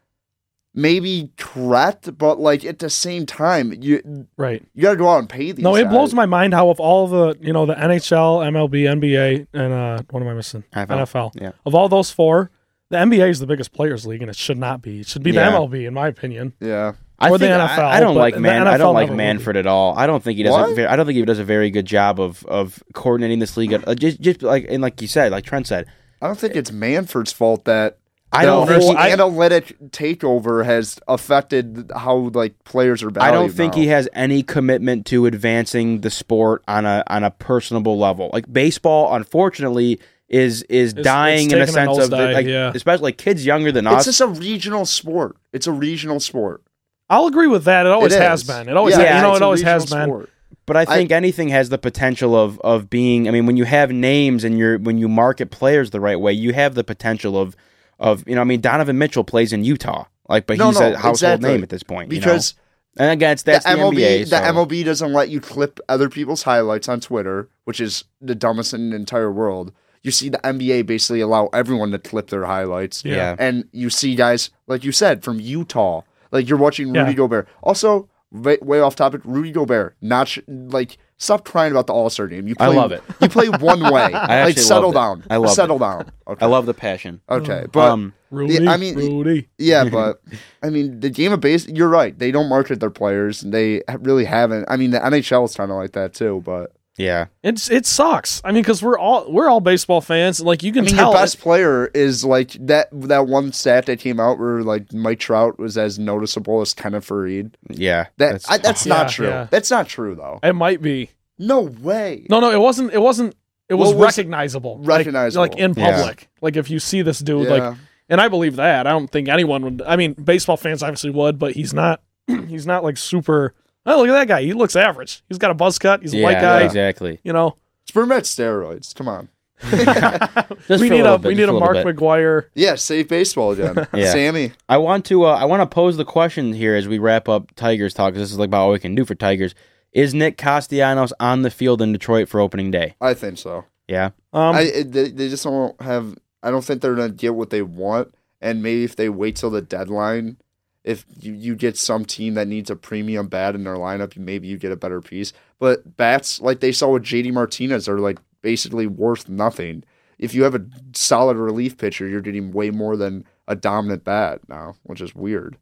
maybe 0.74 1.30
correct, 1.38 2.18
but 2.18 2.40
like 2.40 2.66
at 2.66 2.80
the 2.80 2.90
same 2.90 3.26
time, 3.26 3.74
you 3.82 4.28
Right. 4.38 4.64
you 4.74 4.82
gotta 4.84 4.98
go 4.98 5.08
out 5.10 5.20
and 5.20 5.30
pay 5.30 5.52
these. 5.52 5.64
No, 5.64 5.76
it 5.76 5.84
guys. 5.84 5.92
blows 5.92 6.14
my 6.14 6.26
mind 6.26 6.54
how 6.54 6.70
of 6.70 6.80
all 6.80 7.08
the 7.08 7.38
you 7.42 7.54
know 7.54 7.66
the 7.66 7.76
NHL, 7.76 8.40
MLB, 8.46 8.84
NBA, 8.88 9.48
and 9.54 9.74
uh, 9.74 10.02
what 10.10 10.22
am 10.22 10.30
I 10.30 10.34
missing? 10.34 10.64
NFL. 10.74 10.88
NFL. 11.00 11.32
Yeah. 11.42 11.52
Of 11.66 11.76
all 11.76 11.90
those 11.90 12.12
four, 12.12 12.50
the 12.90 12.98
NBA 12.98 13.30
is 13.30 13.40
the 13.40 13.48
biggest 13.48 13.72
players 13.74 14.06
league, 14.06 14.22
and 14.22 14.30
it 14.30 14.36
should 14.36 14.58
not 14.58 14.82
be. 14.82 15.02
It 15.02 15.08
should 15.08 15.24
be 15.24 15.32
Yeah. 15.32 15.50
the 15.52 15.58
MLB, 15.58 15.86
in 15.88 15.94
my 15.94 16.08
opinion. 16.08 16.54
Yeah, 16.60 16.94
I 17.20 17.30
or 17.30 17.38
the 17.38 17.46
NFL, 17.48 17.80
I, 17.80 17.98
I 17.98 18.00
don't 18.00 18.16
like 18.16 18.34
the 18.34 18.40
man. 18.40 18.68
I 18.68 18.78
don't 18.78 18.94
like 18.94 19.04
never 19.08 19.12
will 19.14 19.18
be. 19.18 19.24
Manfred 19.24 19.58
at 19.58 19.68
all. 19.68 19.98
I 19.98 20.08
don't 20.08 20.24
think 20.24 20.38
he 20.38 20.44
does. 20.44 20.52
What? 20.52 20.72
A 20.72 20.76
very, 20.76 20.88
I 20.88 20.96
don't 20.96 21.06
think 21.06 21.18
he 21.18 21.24
does 21.26 21.40
a 21.40 21.44
very 21.44 21.70
good 21.70 21.86
job 21.86 22.20
of 22.20 22.44
of 22.46 22.84
coordinating 22.94 23.40
this 23.40 23.56
league. 23.58 23.74
Uh, 23.74 23.96
just, 23.96 24.20
just 24.22 24.42
like 24.44 24.66
and 24.70 24.82
like 24.82 25.02
you 25.02 25.08
said, 25.08 25.32
like 25.32 25.44
Trent 25.46 25.68
said, 25.68 25.86
I 26.22 26.28
don't 26.28 26.38
think 26.38 26.56
it's 26.56 26.72
Manfred's 26.72 27.32
fault 27.34 27.66
that 27.66 27.98
I 28.34 28.46
the 28.46 28.52
don't 28.52 28.68
whole 28.68 28.80
think 28.80 29.00
he, 29.00 29.12
analytic 29.12 29.78
takeover 29.90 30.66
has 30.66 31.00
affected 31.08 31.92
how 31.96 32.32
like 32.34 32.62
players 32.64 33.04
are 33.04 33.10
valued. 33.10 33.30
I 33.30 33.32
don't 33.32 33.52
think 33.52 33.74
now. 33.76 33.82
he 33.82 33.88
has 33.88 34.10
any 34.14 34.44
commitment 34.44 35.06
to 35.08 35.26
advancing 35.26 36.02
the 36.02 36.10
sport 36.10 36.64
on 36.68 36.86
a 36.86 37.04
on 37.08 37.24
a 37.24 37.32
personable 37.32 37.98
level. 37.98 38.30
Like 38.34 38.52
baseball, 38.52 39.14
unfortunately, 39.16 40.00
is 40.30 40.64
is 40.64 40.92
It's- 40.94 41.04
dying 41.04 41.46
it's 41.46 41.54
in 41.54 41.62
a 41.62 41.68
sense 41.68 41.98
of 41.98 42.10
the, 42.10 42.32
like 42.32 42.46
yeah. 42.48 42.72
especially 42.74 43.04
like 43.04 43.18
kids 43.18 43.46
younger 43.46 43.72
than 43.72 43.86
us. 43.88 44.08
It's 44.08 44.18
just 44.18 44.22
a 44.22 44.28
regional 44.40 44.86
sport. 44.86 45.38
It's 45.52 45.68
a 45.68 45.72
regional 45.72 46.20
sport. 46.20 46.62
I'll 47.10 47.28
agree 47.28 47.48
with 47.48 47.66
that. 47.66 47.86
It 47.86 47.92
always 47.92 48.14
It 48.14 48.22
has 48.22 48.44
been. 48.44 48.68
It 48.70 48.76
always, 48.76 48.98
Yeah, 48.98 49.18
you 49.18 49.22
know, 49.22 49.36
it 49.36 49.42
always 49.42 49.62
has 49.62 49.84
regional 49.84 50.00
been. 50.00 50.10
sport. 50.10 50.30
But 50.66 50.78
I 50.78 50.86
think 50.86 51.12
anything 51.12 51.50
has 51.50 51.68
the 51.70 51.78
potential 51.78 52.36
of 52.36 52.58
of 52.62 52.90
being. 52.90 53.28
I 53.28 53.32
mean, 53.32 53.46
when 53.46 53.58
you 53.58 53.66
have 53.66 53.92
names 53.92 54.44
and 54.46 54.58
you're 54.58 54.80
when 54.80 54.98
you 54.98 55.10
market 55.10 55.52
players 55.52 55.90
the 55.92 56.00
right 56.00 56.20
way, 56.20 56.32
you 56.34 56.54
have 56.54 56.74
the 56.74 56.84
potential 56.86 57.38
of 57.38 57.56
of 58.00 58.28
you 58.28 58.36
know. 58.36 58.42
I 58.42 58.46
mean, 58.46 58.62
Donovan 58.62 58.98
Mitchell 58.98 59.24
plays 59.24 59.54
in 59.54 59.64
Utah, 59.64 60.06
like, 60.28 60.46
but 60.48 60.58
No, 60.58 60.70
he's 60.70 60.80
no, 60.80 60.88
a 60.94 60.96
household 60.96 61.14
exactly. 61.16 61.50
name 61.50 61.64
at 61.64 61.70
this 61.70 61.84
point. 61.84 62.12
you 62.12 62.20
know? 62.20 62.26
because 62.26 62.56
and 62.98 63.10
again, 63.12 63.34
it's 63.34 63.44
that's 63.44 63.66
the 63.66 63.72
the, 63.76 63.78
MLB, 63.82 63.96
NBA. 63.98 64.20
the 64.30 64.38
so- 64.38 64.54
MLB 64.54 64.86
doesn't 64.86 65.14
let 65.14 65.30
you 65.30 65.40
clip 65.42 65.80
other 65.90 66.10
people's 66.10 66.44
highlights 66.44 66.88
on 66.90 67.00
Twitter, 67.00 67.50
which 67.66 67.80
is 67.80 68.04
the 68.22 68.36
dumbest 68.36 68.74
in 68.74 68.92
the 68.92 68.96
entire 68.96 69.32
world. 69.32 69.72
You 70.02 70.12
see 70.12 70.28
the 70.30 70.38
NBA 70.40 70.86
basically 70.86 71.22
allow 71.22 71.48
everyone 71.54 71.92
to 71.92 72.00
clip 72.00 72.28
their 72.30 72.44
highlights. 72.46 73.06
Yeah. 73.06 73.16
Yeah. 73.16 73.36
And 73.40 73.70
you 73.72 73.90
see 73.90 74.16
guys, 74.16 74.50
like 74.68 74.84
you 74.84 74.92
said, 74.92 75.24
from 75.24 75.40
Utah. 75.40 76.02
Like 76.32 76.50
you're 76.50 76.58
watching 76.58 76.88
Rudy 76.88 77.12
Yeah. 77.12 77.14
Gobert. 77.14 77.48
Also, 77.62 78.10
way, 78.34 78.58
way 78.62 78.80
off 78.82 78.96
topic, 78.98 79.22
Rudy 79.24 79.52
Gobert, 79.52 79.96
not 80.02 80.28
sh- 80.28 80.40
like 80.48 80.98
stop 81.18 81.46
crying 81.46 81.72
about 81.72 81.88
the 81.88 81.94
All 81.94 82.10
Star 82.10 82.28
game. 82.28 82.48
You 82.48 82.56
I 82.60 82.66
play, 82.68 82.76
love 82.76 82.92
it. 82.92 83.02
You 83.22 83.30
play 83.30 83.48
one 83.50 83.82
way. 83.82 84.12
like 84.12 84.58
settle 84.58 84.92
loved 84.92 85.22
it. 85.26 85.30
down. 85.30 85.34
I 85.34 85.38
loved 85.38 85.56
settle 85.56 85.78
it. 85.78 85.80
down. 85.80 86.12
Okay. 86.26 86.46
I 86.46 86.48
love 86.50 86.66
the 86.66 86.74
passion. 86.74 87.20
Okay. 87.30 87.66
But 87.72 87.92
um, 87.92 88.14
Rudy, 88.32 88.54
Yeah, 88.64 88.72
I 88.72 88.78
mean- 88.78 88.96
Rudy. 88.96 89.50
yeah, 89.58 89.84
but 89.92 90.22
I 90.64 90.70
mean, 90.70 91.02
the 91.02 91.10
game 91.10 91.34
of 91.34 91.42
base. 91.42 91.68
You're 91.68 91.90
right. 91.90 92.18
They 92.18 92.32
don't 92.32 92.48
market 92.50 92.80
their 92.80 92.90
players. 92.90 93.42
They 93.42 93.82
really 94.00 94.24
haven't. 94.26 94.66
I 94.70 94.78
mean, 94.78 94.92
the 94.92 95.00
NHL 95.00 95.44
is 95.46 95.56
kind 95.56 95.70
of 95.70 95.76
like 95.78 95.92
that 95.92 96.14
too. 96.14 96.42
But 96.46 96.72
yeah, 96.98 97.26
It's 97.44 97.72
it 97.72 97.86
sucks. 97.86 98.42
I 98.44 98.52
mean, 98.52 98.62
because 98.62 98.84
we're 98.84 98.98
all 99.00 99.32
we're 99.32 99.50
all 99.50 99.60
baseball 99.62 100.00
fans. 100.02 100.40
and, 100.40 100.48
Like 100.48 100.62
you 100.64 100.72
I 100.72 100.74
can 100.76 100.86
mean, 100.86 100.96
tell. 100.96 101.12
your 101.12 101.20
best 101.22 101.40
player 101.40 101.88
is 101.88 102.24
like 102.24 102.52
that. 102.68 102.90
That 102.92 103.28
one 103.28 103.52
stat 103.52 103.88
that 103.88 104.00
came 104.00 104.20
out 104.20 104.38
where 104.40 104.62
like 104.62 104.94
Mike 104.94 105.20
Trout 105.20 105.58
was 105.58 105.78
as 105.78 105.98
noticeable 105.98 106.62
as 106.62 106.74
Kenneth 106.74 107.08
Faried. 107.08 107.54
yeah. 107.70 108.08
That 108.18 108.34
that's, 108.34 108.50
I, 108.50 108.58
that's 108.60 108.86
Yeah, 108.86 108.94
not 108.96 109.10
true. 109.10 109.28
yeah. 109.28 109.48
That's 109.50 109.72
not 109.72 109.88
true 109.88 110.14
though. 110.16 110.40
it 110.44 110.54
might 110.54 110.82
be. 110.82 111.10
No 111.40 111.62
way. 111.62 112.28
No, 112.30 112.40
no, 112.40 112.52
it 112.52 112.60
wasn't. 112.60 112.94
It 112.94 113.00
wasn't. 113.00 113.36
It 113.70 113.74
was, 113.76 113.94
was- 113.94 114.04
recognizable. 114.16 114.80
Recognizable. 114.84 115.42
like, 115.42 115.56
in 115.58 115.74
Yeah. 115.76 115.96
public. 115.98 116.30
Like 116.42 116.56
if 116.58 116.70
you 116.70 116.78
see 116.80 117.02
this 117.02 117.20
dude, 117.20 117.48
Yeah. 117.48 117.54
like, 117.70 117.78
and 118.10 118.22
I 118.22 118.28
believe 118.28 118.58
that. 118.58 118.86
I 118.86 118.92
don't 118.92 119.08
think 119.10 119.30
anyone 119.30 119.64
would. 119.64 119.82
I 119.88 119.96
mean, 119.96 120.14
baseball 120.14 120.58
fans 120.58 120.84
obviously 120.84 121.10
would, 121.10 121.40
but 121.40 121.54
he's 121.54 121.74
not. 121.74 122.02
he's 122.28 122.68
not 122.68 122.84
like 122.84 122.98
super. 122.98 123.56
Oh, 123.86 124.00
look 124.00 124.10
at 124.10 124.14
that 124.14 124.28
guy. 124.28 124.44
He 124.44 124.54
looks 124.54 124.76
average. 124.76 125.24
He's 125.28 125.38
got 125.38 125.52
a 125.52 125.54
buzz 125.54 125.78
cut. 125.78 126.02
He's 126.02 126.14
a 126.14 126.18
yeah, 126.18 126.24
white 126.24 126.42
guy. 126.42 126.62
exactly. 126.64 127.20
You 127.24 127.34
know. 127.34 127.58
Sperm 127.86 128.12
at 128.14 128.24
steroids. 128.24 128.96
Come 128.96 129.08
on. 129.08 129.30
Just 130.68 130.82
we 130.82 130.90
need 130.90 131.02
a, 131.02 131.04
little 131.04 131.18
bit, 131.18 131.28
we 131.30 131.34
just 131.36 131.38
need 131.38 131.44
a 131.44 131.54
little 131.54 131.60
Mark 131.60 131.74
bit. 131.76 131.86
McGwire. 131.96 132.46
Yeah, 132.54 132.76
save 132.76 133.08
baseball 133.10 133.52
again. 133.52 133.88
Yeah. 133.94 134.12
Sammy. 134.12 134.52
I 134.68 134.78
want 134.78 135.06
to. 135.06 135.26
Uh, 135.26 135.36
I 135.36 135.46
want 135.46 135.62
to 135.62 135.74
pose 135.74 135.98
the 135.98 136.06
question 136.06 136.54
here 136.54 136.76
as 136.76 136.88
we 136.88 136.98
wrap 137.00 137.30
up 137.30 137.54
Tigers 137.56 137.94
talk. 137.94 138.14
'cause 138.14 138.22
This 138.22 138.32
is 138.32 138.38
like 138.40 138.48
about 138.48 138.64
all 138.66 138.72
we 138.72 138.80
can 138.80 138.96
do 138.96 139.06
for 139.06 139.16
Tigers. 139.16 139.54
Is 139.92 140.14
Nick 140.14 140.38
Castellanos 140.38 141.14
on 141.20 141.44
the 141.44 141.52
field 141.52 141.82
in 141.82 141.92
Detroit 141.94 142.28
for 142.28 142.40
opening 142.40 142.72
day? 142.72 142.96
I 143.00 143.14
think 143.14 143.38
so. 143.38 143.66
Yeah. 143.88 144.08
Um, 144.34 144.56
I 144.56 144.84
they, 144.86 145.10
they 145.10 145.30
just 145.30 145.44
don't 145.44 145.80
have. 145.82 146.18
I 146.42 146.50
don't 146.52 146.64
think 146.64 146.82
they're 146.82 146.96
gonna 146.96 147.14
get 147.14 147.36
what 147.36 147.50
they 147.50 147.62
want. 147.62 148.14
And 148.42 148.62
maybe 148.64 148.84
if 148.84 148.96
they 148.98 149.08
wait 149.08 149.36
till 149.38 149.50
the 149.50 149.62
deadline, 149.62 150.38
if 150.84 151.06
you, 151.20 151.34
you 151.34 151.56
get 151.56 151.78
some 151.78 152.04
team 152.06 152.34
that 152.34 152.48
needs 152.48 152.70
a 152.70 152.76
premium 152.76 153.28
bat 153.28 153.56
in 153.56 153.64
their 153.64 153.76
lineup, 153.76 154.18
maybe 154.18 154.48
you 154.48 154.58
get 154.58 154.72
a 154.72 154.76
better 154.76 155.00
piece. 155.02 155.32
But 155.60 155.96
bats 155.98 156.42
like 156.42 156.60
they 156.60 156.72
saw 156.72 156.90
with 156.90 157.04
JD 157.04 157.32
Martinez 157.34 157.88
are 157.88 158.00
like 158.00 158.20
basically 158.42 158.88
worth 158.88 159.30
nothing. 159.30 159.84
If 160.20 160.34
you 160.34 160.44
have 160.44 160.56
a 160.56 160.66
solid 160.94 161.38
relief 161.38 161.78
pitcher, 161.78 162.08
you're 162.08 162.22
getting 162.22 162.52
way 162.52 162.70
more 162.70 162.96
than 162.98 163.26
a 163.48 163.56
dominant 163.56 164.04
bat 164.04 164.42
now, 164.48 164.76
which 164.84 165.02
is 165.02 165.16
weird. 165.16 165.58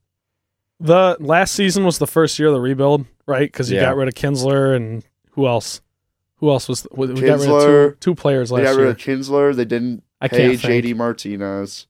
the 0.80 1.16
last 1.20 1.54
season 1.54 1.86
was 1.86 2.00
the 2.00 2.08
first 2.08 2.40
year 2.40 2.48
of 2.48 2.56
the 2.56 2.62
rebuild, 2.62 3.06
right? 3.28 3.52
Because 3.52 3.70
you 3.70 3.78
Yeah. 3.78 3.84
got 3.86 3.96
rid 3.98 4.08
of 4.08 4.16
Kinsler 4.16 4.76
and 4.76 5.04
who 5.32 5.48
else? 5.48 5.82
Who 6.38 6.50
else 6.50 6.68
was 6.68 6.88
we 6.92 7.06
we 7.08 7.22
got 7.22 7.22
rid 7.22 7.34
of 7.34 7.40
two, 7.40 7.52
Kinsler. 7.52 8.00
two 8.00 8.16
players 8.16 8.50
They 8.50 8.56
last 8.64 8.74
got 8.76 8.80
year? 8.80 8.90
of 8.90 8.98
Kinsler. 8.98 9.56
They 9.56 9.66
didn't 9.66 10.04
I 10.20 10.28
pay. 10.28 10.56
JD 10.56 10.96
Martinez. 10.96 11.86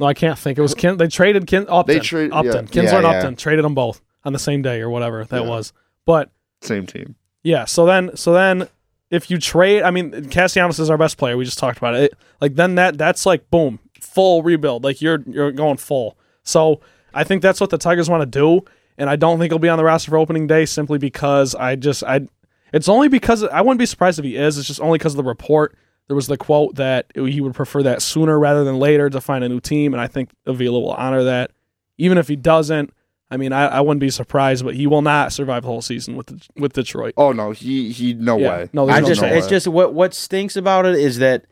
No, 0.00 0.06
I 0.06 0.14
can't 0.14 0.38
think. 0.38 0.58
It 0.58 0.62
was 0.62 0.74
Kin- 0.74 0.96
they 0.96 1.08
traded 1.08 1.46
Kin- 1.46 1.66
Upton. 1.68 1.94
They 1.96 2.00
trade- 2.00 2.32
Upton. 2.32 2.68
yeah. 2.72 2.82
Kinsler 2.82 2.84
Yeah, 2.92 2.96
and. 2.98 3.06
Upton 3.06 3.36
traded 3.36 3.64
them 3.64 3.74
both 3.74 4.00
on 4.24 4.32
the 4.32 4.38
same 4.38 4.62
day 4.62 4.80
or 4.80 4.90
whatever 4.90 5.24
that 5.24 5.46
was. 5.46 5.72
But 6.04 6.30
Same 6.62 6.86
team. 6.86 7.16
yeah, 7.42 7.64
so 7.64 7.84
then 7.86 8.16
so 8.16 8.32
then 8.32 8.68
if 9.10 9.30
you 9.30 9.38
trade, 9.38 9.82
I 9.82 9.90
mean, 9.90 10.28
Castellanos 10.28 10.78
is 10.78 10.90
our 10.90 10.98
best 10.98 11.16
player. 11.18 11.36
We 11.36 11.44
just 11.44 11.58
talked 11.58 11.78
about 11.78 11.94
it. 11.94 12.14
Like 12.40 12.54
then 12.54 12.74
that 12.76 12.96
that's 12.98 13.26
like 13.26 13.50
boom, 13.50 13.78
full 14.00 14.42
rebuild. 14.42 14.84
Like 14.84 15.00
you're 15.02 15.22
you're 15.26 15.52
going 15.52 15.76
full. 15.78 16.16
So 16.42 16.80
I 17.14 17.24
think 17.24 17.42
that's 17.42 17.60
what 17.60 17.70
the 17.70 17.78
Tigers 17.78 18.08
want 18.08 18.20
to 18.22 18.26
do, 18.26 18.64
and 18.98 19.08
I 19.10 19.16
don't 19.16 19.38
think 19.38 19.50
he'll 19.50 19.58
be 19.58 19.68
on 19.68 19.78
the 19.78 19.84
roster 19.84 20.10
for 20.10 20.18
opening 20.18 20.46
day 20.46 20.64
simply 20.66 20.98
because 20.98 21.54
I 21.54 21.74
just 21.76 22.04
I. 22.04 22.28
It's 22.72 22.88
only 22.88 23.08
because 23.08 23.42
I 23.44 23.62
wouldn't 23.62 23.78
be 23.78 23.86
surprised 23.86 24.18
if 24.18 24.24
he 24.26 24.36
is. 24.36 24.58
It's 24.58 24.68
just 24.68 24.80
only 24.80 24.98
because 24.98 25.14
of 25.14 25.16
the 25.16 25.24
report. 25.24 25.74
There 26.08 26.16
was 26.16 26.26
the 26.26 26.36
quote 26.36 26.74
that 26.76 27.06
he 27.14 27.40
would 27.40 27.54
prefer 27.54 27.82
that 27.84 28.02
sooner 28.02 28.38
rather 28.38 28.64
than 28.64 28.78
later 28.78 29.08
to 29.10 29.20
find 29.20 29.44
a 29.44 29.48
new 29.48 29.60
team, 29.60 29.92
and 29.94 30.00
I 30.00 30.06
think 30.08 30.30
Avila 30.46 30.80
will 30.80 30.92
honor 30.92 31.22
that. 31.24 31.52
Even 31.98 32.16
if 32.18 32.28
he 32.28 32.36
doesn't, 32.36 32.92
I 33.30 33.36
mean, 33.36 33.52
I, 33.52 33.66
I 33.66 33.80
wouldn't 33.82 34.00
be 34.00 34.08
surprised, 34.08 34.64
but 34.64 34.74
he 34.74 34.86
will 34.86 35.02
not 35.02 35.32
survive 35.34 35.62
the 35.62 35.68
whole 35.68 35.82
season 35.82 36.16
with 36.16 36.28
the, 36.28 36.46
with 36.56 36.72
Detroit. 36.72 37.12
Oh 37.18 37.32
no, 37.32 37.50
he 37.50 37.90
he 37.92 38.14
no 38.14 38.38
Yeah. 38.38 38.48
way. 38.48 38.70
No, 38.72 38.86
there's 38.86 38.96
I 38.96 39.00
no 39.02 39.06
just. 39.08 39.20
no 39.22 39.28
it's 39.28 39.46
way. 39.46 39.50
just 39.50 39.68
what 39.68 39.92
what 39.92 40.14
stinks 40.14 40.56
about 40.56 40.86
it 40.86 40.94
is 40.94 41.18
that 41.18 41.44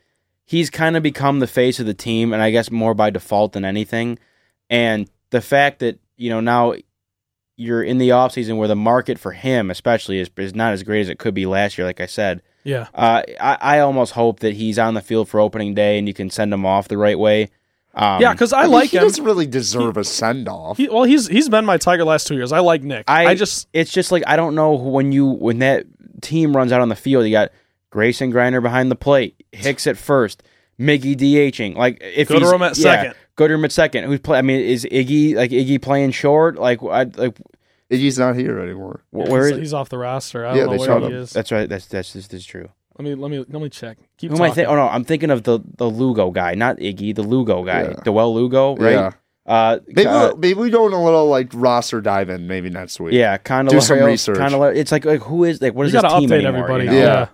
he's 0.47 0.71
kind 0.71 0.97
of 0.97 1.03
become 1.03 1.41
the 1.41 1.47
face 1.47 1.79
of 1.79 1.85
the 1.87 1.93
team, 1.95 2.33
and 2.33 2.41
I 2.43 2.51
guess 2.51 2.71
more 2.71 2.95
by 2.95 3.11
default 3.11 3.53
than 3.53 3.65
anything. 3.67 4.19
And 4.71 5.11
the 5.31 5.43
fact 5.43 5.81
that 5.81 5.99
you 6.17 6.31
know 6.31 6.41
now 6.41 6.75
you're 7.59 7.83
in 7.83 7.99
the 7.99 8.13
off 8.13 8.33
season 8.33 8.57
where 8.57 8.69
the 8.69 8.77
market 8.77 9.19
for 9.19 9.33
him, 9.33 9.71
especially, 9.71 10.19
is 10.19 10.31
is 10.39 10.55
not 10.55 10.73
as 10.73 10.83
great 10.83 11.01
as 11.03 11.09
it 11.11 11.19
could 11.19 11.35
be 11.35 11.45
last 11.45 11.77
year. 11.77 11.87
Like 11.87 12.01
I 12.01 12.07
said, 12.07 12.41
Yeah. 12.67 12.89
Uh, 12.93 13.23
I, 13.41 13.59
I 13.61 13.79
almost 13.79 14.13
hope 14.13 14.41
that 14.41 14.55
he's 14.55 14.79
on 14.79 14.95
the 14.95 15.01
field 15.01 15.29
for 15.29 15.41
opening 15.41 15.75
day 15.75 15.99
and 15.99 16.09
you 16.09 16.15
can 16.15 16.31
send 16.31 16.53
him 16.53 16.67
off 16.67 16.89
the 16.89 16.99
right 16.99 17.19
way. 17.19 17.49
Um, 17.95 18.21
yeah, 18.21 18.33
because 18.33 18.53
I, 18.53 18.65
mean, 18.65 18.73
like 18.73 18.91
he 18.91 18.99
him. 18.99 19.05
doesn't 19.05 19.25
really 19.25 19.47
deserve 19.47 19.97
a 19.97 20.05
send 20.05 20.49
off. 20.49 20.77
He, 20.77 20.87
well, 20.89 21.05
he's 21.05 21.29
he's 21.29 21.49
been 21.49 21.65
my 21.65 21.79
Tiger 21.79 22.05
last 22.05 22.27
two 22.27 22.35
years. 22.35 22.53
I 22.53 22.59
like 22.59 22.83
Nick. 22.83 23.05
I, 23.09 23.29
I, 23.29 23.35
just 23.35 23.69
it's 23.73 23.91
just 23.91 24.13
like 24.13 24.23
I 24.27 24.37
don't 24.37 24.55
know 24.55 24.73
when 24.73 25.13
you 25.13 25.25
when 25.27 25.61
that 25.61 25.87
team 26.21 26.55
runs 26.55 26.73
out 26.73 26.83
on 26.83 26.91
the 26.91 26.97
field, 26.97 27.25
you 27.25 27.31
got 27.31 27.53
Grayson 27.89 28.31
Greiner 28.31 28.61
behind 28.61 28.91
the 28.91 28.97
plate, 28.97 29.43
Hicks 29.51 29.87
at 29.87 29.97
first, 29.97 30.43
Miggy 30.79 31.17
DHing. 31.17 31.75
Like 31.75 31.97
if 32.03 32.29
he's 32.29 32.39
Goodrum 32.39 32.61
at 32.69 32.77
yeah, 32.77 32.83
second. 32.83 33.15
Goodrum 33.39 33.65
at 33.65 33.73
second. 33.73 34.05
Who's 34.05 34.21
play? 34.21 34.39
I 34.39 34.43
mean, 34.43 34.61
is 34.61 34.85
Iggy 34.85 35.35
like 35.35 35.51
Iggy 35.51 35.81
playing 35.81 36.11
short? 36.11 36.57
Like 36.57 36.83
I 36.83 37.05
like 37.05 37.39
He's 37.89 38.19
not 38.19 38.35
here 38.37 38.59
anymore. 38.59 39.05
wh- 39.11 39.29
where 39.29 39.45
he's, 39.47 39.53
is? 39.55 39.59
he's 39.61 39.75
off 39.75 39.89
the 39.89 39.99
roster. 39.99 40.45
I 40.47 40.55
Yeah, 40.57 40.65
don't 40.65 40.79
they 40.79 40.87
know 40.87 40.93
where 41.01 41.09
he 41.11 41.15
him. 41.17 41.23
is. 41.23 41.31
That's 41.31 41.53
right. 41.53 41.69
That's 41.69 41.87
that's 41.87 42.13
this 42.13 42.33
is 42.33 42.45
true. 42.45 42.69
Let 42.99 43.05
me 43.05 43.15
let 43.15 43.31
me 43.31 43.39
let 43.39 43.63
me 43.63 43.69
check. 43.69 43.99
Keep 44.17 44.31
Who 44.31 44.37
am 44.39 44.43
I 44.43 44.49
talking. 44.49 44.67
Oh 44.67 44.75
no, 44.75 44.89
I'm 44.89 45.05
thinking 45.05 45.31
of 45.31 45.43
the 45.45 45.61
the 45.77 45.89
Lugo 45.89 46.31
guy, 46.31 46.55
not 46.55 46.79
Iggy, 46.79 47.15
the 47.15 47.23
Lugo 47.23 47.63
guy, 47.65 47.83
Yeah. 47.83 47.93
Dawel 48.05 48.35
Lugo, 48.35 48.75
right? 48.77 48.93
Yeah. 48.93 49.11
Uh, 49.45 49.79
Maybe 49.87 50.07
uh, 50.09 50.29
we'll, 50.31 50.37
maybe 50.39 50.55
we 50.61 50.71
go 50.71 50.87
on 50.87 50.93
a 50.93 51.05
little 51.05 51.29
like 51.29 51.51
roster 51.55 52.01
dive 52.01 52.31
in 52.31 52.49
maybe 52.49 52.69
next 52.69 52.99
week. 52.99 53.15
Yeah, 53.15 53.37
kind 53.37 53.69
of 53.69 53.73
Do 53.73 53.81
some 53.81 54.03
research. 54.03 54.39
Kind 54.39 54.55
of, 54.55 54.63
it's 54.77 54.91
like 54.91 55.05
like 55.05 55.21
who 55.21 55.45
is 55.45 55.63
like 55.63 55.73
what 55.75 55.85
We 55.87 55.93
this 55.93 56.03
gotta 56.03 56.19
team 56.21 56.31
update 56.31 56.45
anymore? 56.45 56.65
everybody. 56.69 56.85
you 56.87 56.91
know? 56.91 56.97
Yeah. 57.07 57.29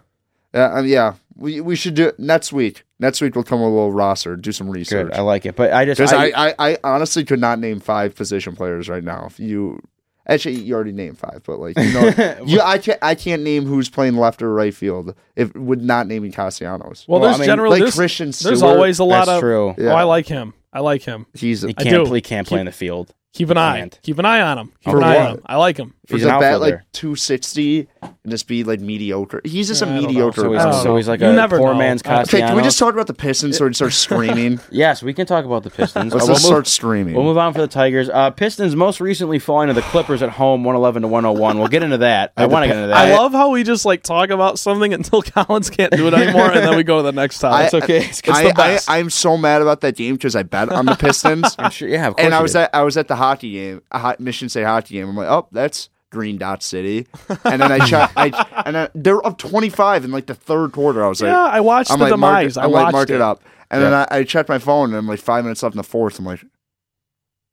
Yeah, 0.53 0.75
um, 0.75 0.87
yeah. 0.87 1.15
We 1.37 1.62
we 1.62 1.75
should 1.77 1.95
do 1.95 2.09
it 2.09 2.19
next 2.21 2.53
week. 2.53 2.85
Next 2.99 3.23
week 3.23 3.35
we'll 3.35 3.45
come 3.45 3.61
with 3.61 3.69
a 3.69 3.75
little 3.75 3.93
roster, 3.93 4.37
do 4.37 4.53
some 4.53 4.69
research. 4.69 5.07
good. 5.09 5.17
I 5.17 5.23
like 5.23 5.47
it, 5.47 5.57
but 5.57 5.73
I 5.73 5.87
just 5.87 6.12
I, 6.12 6.27
I, 6.29 6.49
I, 6.51 6.55
I 6.73 6.79
honestly 6.85 7.25
could 7.25 7.41
not 7.41 7.59
name 7.59 7.81
five 7.81 8.15
position 8.15 8.55
players 8.55 8.91
right 8.91 9.03
now. 9.03 9.25
If 9.27 9.41
you 9.41 9.81
actually 10.29 10.57
you 10.57 10.75
already 10.75 10.93
named 10.93 11.19
five, 11.19 11.43
but 11.45 11.59
like 11.59 11.79
you 11.79 11.93
know, 11.93 12.37
you 12.47 12.61
I 12.61 12.79
can't 12.79 12.99
I 13.03 13.15
can't 13.15 13.43
name 13.43 13.65
who's 13.65 13.89
playing 13.89 14.17
left 14.17 14.43
or 14.43 14.53
right 14.53 14.75
field 14.75 15.15
if 15.37 15.55
with 15.55 15.81
not 15.81 16.07
naming 16.07 16.33
Castellanos. 16.33 17.07
Well, 17.09 17.21
Well, 17.21 17.29
there's 17.29 17.37
I 17.37 17.41
mean, 17.41 17.47
generally 17.47 17.71
like 17.71 17.81
there's, 17.83 17.95
Christian 17.95 18.33
there's 18.43 18.63
always 18.63 18.99
a 18.99 19.05
lot 19.05 19.27
that's 19.27 19.37
of. 19.37 19.41
true. 19.41 19.75
Yeah. 19.79 19.93
Oh, 19.93 19.97
I 19.97 20.03
like 20.05 20.27
him. 20.27 20.55
I 20.73 20.81
like 20.81 21.03
him. 21.03 21.27
He's 21.35 21.63
He 21.63 21.71
I 21.77 21.83
can't 21.83 22.05
do. 22.05 22.07
play. 22.07 22.21
Can't 22.21 22.47
play 22.49 22.61
in 22.61 22.67
the 22.67 22.73
field. 22.73 23.15
Keep 23.35 23.49
an 23.51 23.57
eye. 23.57 23.89
Keep 24.03 24.19
an 24.19 24.27
eye 24.27 24.41
on 24.43 24.59
him. 24.59 24.73
Keep 24.85 24.91
For 24.93 24.99
an 24.99 25.05
eye 25.05 25.17
what? 25.17 25.27
on 25.27 25.35
him. 25.37 25.43
I 25.47 25.57
like 25.57 25.77
him. 25.79 25.95
For 26.09 26.15
He's 26.17 26.25
the 26.25 26.35
an 26.35 26.41
bat 26.41 26.55
outfielder. 26.55 26.77
like 26.79 26.93
260 26.93 27.87
and 28.03 28.12
just 28.29 28.49
be 28.49 28.65
like 28.65 28.81
mediocre. 28.81 29.41
He's 29.45 29.69
just 29.69 29.83
Yeah, 29.83 29.88
I 29.88 29.91
a 29.91 30.01
mediocre. 30.01 30.41
So 30.41 30.53
he's, 30.53 30.83
so 30.83 30.97
he's 30.97 31.07
like 31.09 31.21
You 31.21 31.29
a 31.29 31.33
never 31.33 31.59
poor 31.59 31.75
know. 31.75 31.79
man's 31.79 32.03
I 32.05 32.09
don't- 32.09 32.19
Castellanos. 32.25 32.35
Okay, 32.35 32.47
can 32.49 32.57
we 32.57 32.62
just 32.65 32.79
talk 32.81 32.93
about 32.93 33.07
the 33.07 33.15
Pistons 33.15 33.57
so 33.57 33.67
we 33.69 33.73
start 33.75 33.93
screaming? 33.93 34.59
Yes, 34.73 35.01
we 35.05 35.15
can 35.15 35.27
talk 35.27 35.45
about 35.45 35.62
the 35.62 35.71
Pistons. 35.71 36.12
Let's 36.12 36.25
Uh, 36.25 36.27
we'll, 36.27 36.35
just 36.35 36.45
move, 36.45 36.51
start 36.51 36.67
screaming. 36.67 37.15
we'll 37.15 37.23
move 37.23 37.38
on 37.38 37.53
for 37.53 37.61
the 37.61 37.69
Tigers. 37.69 38.09
Uh, 38.09 38.31
Pistons 38.31 38.75
most 38.75 39.01
recently 39.01 39.38
falling 39.38 39.69
to 39.69 39.75
the 39.75 39.83
Clippers 39.83 40.23
at 40.23 40.31
home, 40.31 40.65
one 40.65 40.75
eleven 40.75 41.03
to 41.03 41.09
one 41.09 41.23
hundred 41.23 41.38
one. 41.41 41.59
We'll 41.61 41.69
get 41.69 41.85
into 41.85 41.99
that. 41.99 42.33
I 42.37 42.43
I 42.43 42.47
want 42.47 42.65
to 42.65 42.67
get 42.69 42.77
into 42.77 42.88
that. 42.88 42.97
I 42.97 43.17
love 43.17 43.31
how 43.33 43.51
we 43.51 43.62
just 43.62 43.85
like 43.85 44.03
talk 44.03 44.31
about 44.31 44.59
something 44.59 44.93
until 44.93 45.23
Collins 45.35 45.71
can't 45.71 45.93
do 45.93 46.09
it 46.09 46.15
anymore, 46.15 46.47
and 46.51 46.57
then 46.67 46.77
we 46.77 46.83
go 46.83 46.97
to 46.97 47.03
the 47.05 47.12
next 47.12 47.38
topic. 47.38 47.55
I- 47.61 47.65
It's 47.67 47.75
okay. 47.75 47.99
It's, 48.07 48.29
I, 48.29 48.49
the 48.49 48.55
best. 48.55 48.91
I, 48.91 48.99
I'm 48.99 49.09
so 49.11 49.37
mad 49.37 49.62
about 49.62 49.83
that 49.83 49.95
game 49.95 50.17
because 50.17 50.35
I 50.35 50.43
bet 50.43 50.69
on 50.71 50.87
the 50.87 50.95
Pistons. 50.97 51.55
I'm 51.61 51.71
sure. 51.71 51.88
Yeah, 51.88 52.09
of 52.09 52.17
course. 52.17 52.25
and 52.25 52.35
I 52.35 52.38
you 52.38 52.43
was 52.43 52.53
did. 52.55 52.59
at 52.62 52.75
I 52.75 52.83
was 52.83 52.97
at 52.97 53.07
the 53.07 53.15
hockey 53.17 53.53
game, 53.53 53.83
a 53.93 54.01
hot 54.01 54.19
Michigan 54.19 54.49
State 54.49 54.65
hockey 54.65 54.95
game. 54.95 55.09
I'm 55.09 55.17
like, 55.17 55.29
oh, 55.29 55.47
that's 55.53 55.91
Green 56.12 56.38
Dot 56.38 56.62
City. 56.62 57.07
And 57.44 57.61
then 57.61 57.72
I 57.72 57.79
check, 57.87 58.12
I 58.16 58.62
and 58.66 58.77
I, 58.79 58.88
they're 58.94 59.27
up 59.27 59.38
25 59.38 60.05
in 60.05 60.12
like 60.12 60.27
the 60.27 60.35
third 60.35 60.70
quarter. 60.72 61.05
I 61.05 61.09
was 61.09 61.20
like, 61.20 61.31
yeah, 61.33 61.42
I 61.44 61.61
watched 61.61 61.90
I'm 61.90 61.98
the 61.98 62.05
like, 62.05 62.12
demise. 62.12 62.57
it, 62.57 62.61
I 62.61 62.64
I'm 62.64 62.70
like, 62.70 62.83
watched 62.85 62.92
mark 62.92 63.11
it. 63.11 63.20
up. 63.20 63.42
And 63.70 63.83
then 63.83 63.94
I, 63.94 64.07
I 64.11 64.25
checked 64.25 64.48
my 64.51 64.59
phone, 64.59 64.90
and 64.90 64.96
I'm 64.98 65.09
like 65.09 65.18
five 65.18 65.44
minutes 65.44 65.62
left 65.62 65.75
in 65.75 65.79
the 65.79 65.83
fourth. 65.83 66.18
I'm 66.18 66.27
like, 66.27 66.44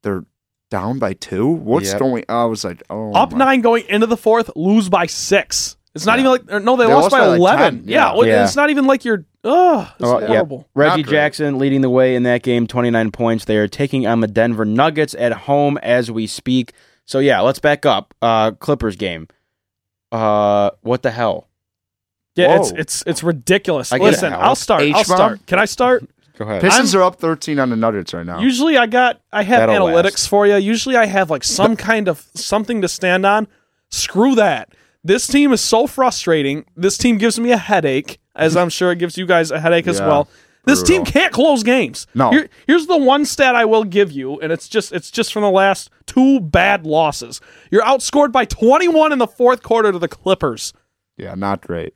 they're 0.04 0.26
down 0.69 1.00
by 1.00 1.13
two. 1.13 1.48
What's 1.48 1.91
Yep. 1.91 2.00
going? 2.00 2.26
I 2.30 2.45
was 2.45 2.63
like, 2.63 2.84
oh, 2.89 3.13
Up 3.13 3.32
my- 3.32 3.38
nine 3.39 3.62
going 3.62 3.86
into 3.88 4.06
the 4.06 4.17
fourth, 4.17 4.52
lose 4.56 4.89
by 4.89 5.06
six. 5.08 5.78
It's 5.95 6.06
not 6.06 6.19
Yeah. 6.19 6.26
even 6.30 6.32
like 6.50 6.63
no, 6.63 6.76
they, 6.76 6.86
They 6.86 6.93
lost, 6.93 7.04
lost 7.06 7.12
by, 7.12 7.19
by, 7.19 7.28
like, 7.28 7.39
eleven. 7.39 7.80
10, 7.80 7.88
yeah, 7.89 8.13
yeah. 8.15 8.24
Yeah. 8.24 8.43
it's 8.43 8.56
not 8.56 8.69
even 8.69 8.86
like 8.86 9.06
you're. 9.06 9.26
Ugh, 9.43 9.88
it's 10.00 10.08
Oh, 10.08 10.19
yeah. 10.19 10.43
Reggie 10.76 11.04
Jackson 11.04 11.58
leading 11.58 11.80
the 11.82 11.89
way 11.89 12.13
in 12.15 12.24
that 12.24 12.43
game, 12.43 12.67
29 12.67 13.10
points. 13.12 13.45
They 13.45 13.56
are 13.58 13.69
taking 13.69 14.06
on 14.06 14.19
the 14.19 14.28
Denver 14.28 14.65
Nuggets 14.65 15.15
at 15.17 15.32
home 15.32 15.78
as 15.78 16.12
we 16.12 16.28
speak. 16.28 16.74
So 17.10 17.17
yeah, 17.17 17.41
let's 17.41 17.58
back 17.58 17.88
up. 17.88 18.13
Uh, 18.22 18.52
Clippers 18.52 18.95
game. 18.95 19.28
Uh, 20.12 20.69
what 20.82 21.02
the 21.02 21.10
hell? 21.10 21.50
Yeah, 22.36 22.60
it's 22.60 22.72
Whoa. 22.72 22.78
it's 22.78 23.04
it's 23.08 23.24
ridiculous. 23.24 23.91
I 23.91 23.98
Listen, 23.98 24.32
I'll 24.32 24.56
start. 24.56 24.84
I'll 24.84 25.04
start. 25.04 25.43
Can 25.48 25.58
I 25.58 25.65
start? 25.65 26.08
Go 26.38 26.45
ahead. 26.45 26.62
Pistons 26.62 26.93
are 26.93 27.02
up 27.02 27.15
13 27.15 27.58
on 27.58 27.72
the 27.72 27.76
Nuggets 27.76 28.13
right 28.13 28.28
now. 28.28 28.39
Usually 28.39 28.78
I 28.78 28.86
got 28.86 29.22
I 29.32 29.41
have 29.41 29.69
That'll 29.69 29.88
analytics 29.88 30.04
last. 30.04 30.28
for 30.28 30.45
you. 30.45 30.58
Usually 30.58 30.95
I 30.95 31.08
have 31.08 31.32
like 31.32 31.43
some 31.43 31.76
kind 31.76 32.08
of 32.08 32.28
something 32.36 32.80
to 32.84 32.88
stand 32.88 33.26
on. 33.26 33.48
Screw 33.89 34.36
that. 34.36 34.76
This 35.04 35.26
team 35.26 35.52
is 35.52 35.62
so 35.62 35.88
frustrating. 35.88 36.63
This 36.78 36.95
team 36.95 37.17
gives 37.17 37.39
me 37.39 37.52
a 37.52 37.58
headache, 37.58 38.19
as 38.36 38.56
I'm 38.56 38.69
sure 38.69 38.91
it 38.91 39.00
gives 39.00 39.17
you 39.17 39.26
guys 39.26 39.50
a 39.50 39.60
headache 39.60 39.88
as 39.88 40.00
well. 40.00 40.28
This 40.70 40.84
team 40.84 41.04
can't 41.06 41.34
close 41.34 41.64
games. 41.64 42.08
No. 42.14 42.32
Here- 42.32 42.50
here's 42.68 42.88
the 42.88 42.98
one 42.98 43.26
stat 43.26 43.56
I 43.56 43.66
will 43.66 43.84
give 43.84 44.12
you, 44.12 44.40
and 44.40 44.52
it's 44.52 44.68
just 44.70 44.92
it's 44.94 45.10
just 45.12 45.34
from 45.34 45.44
the 45.44 45.50
last 45.52 45.90
two 46.06 46.40
bad 46.40 46.86
losses. 46.86 47.42
You're 47.72 47.84
outscored 47.84 48.32
by 48.32 48.46
21 48.46 49.12
in 49.12 49.20
the 49.20 49.28
fourth 49.28 49.64
quarter 49.64 49.92
to 49.92 50.00
the 50.00 50.08
Clippers. 50.08 50.74
yeah, 51.18 51.36
not 51.36 51.62
great. 51.62 51.94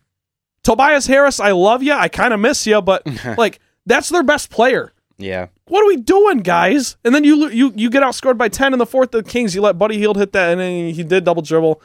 Tobias 0.63 1.07
Harris, 1.07 1.39
I 1.39 1.51
love 1.51 1.83
you. 1.83 1.93
I 1.93 2.07
kind 2.07 2.33
of 2.33 2.39
miss 2.39 2.65
you, 2.65 2.81
but 2.81 3.03
like 3.37 3.59
that's 3.85 4.09
their 4.09 4.23
best 4.23 4.49
player 4.49 4.93
Yeah. 5.17 5.47
what 5.67 5.83
are 5.83 5.87
we 5.87 5.97
doing, 5.97 6.37
guys? 6.39 6.95
And 7.03 7.13
then 7.13 7.23
you 7.23 7.49
you 7.49 7.73
you 7.75 7.89
get 7.89 8.01
outscored 8.03 8.37
by 8.37 8.47
ten 8.49 8.71
in 8.73 8.79
the 8.79 8.85
fourth. 8.85 9.13
of 9.13 9.23
The 9.25 9.29
Kings, 9.29 9.53
you 9.55 9.61
let 9.61 9.77
Buddy 9.77 9.97
Hield 9.97 10.17
hit 10.17 10.31
that, 10.33 10.51
and 10.51 10.59
then 10.61 10.93
he 10.93 11.03
did 11.03 11.23
double 11.25 11.41
dribble. 11.41 11.81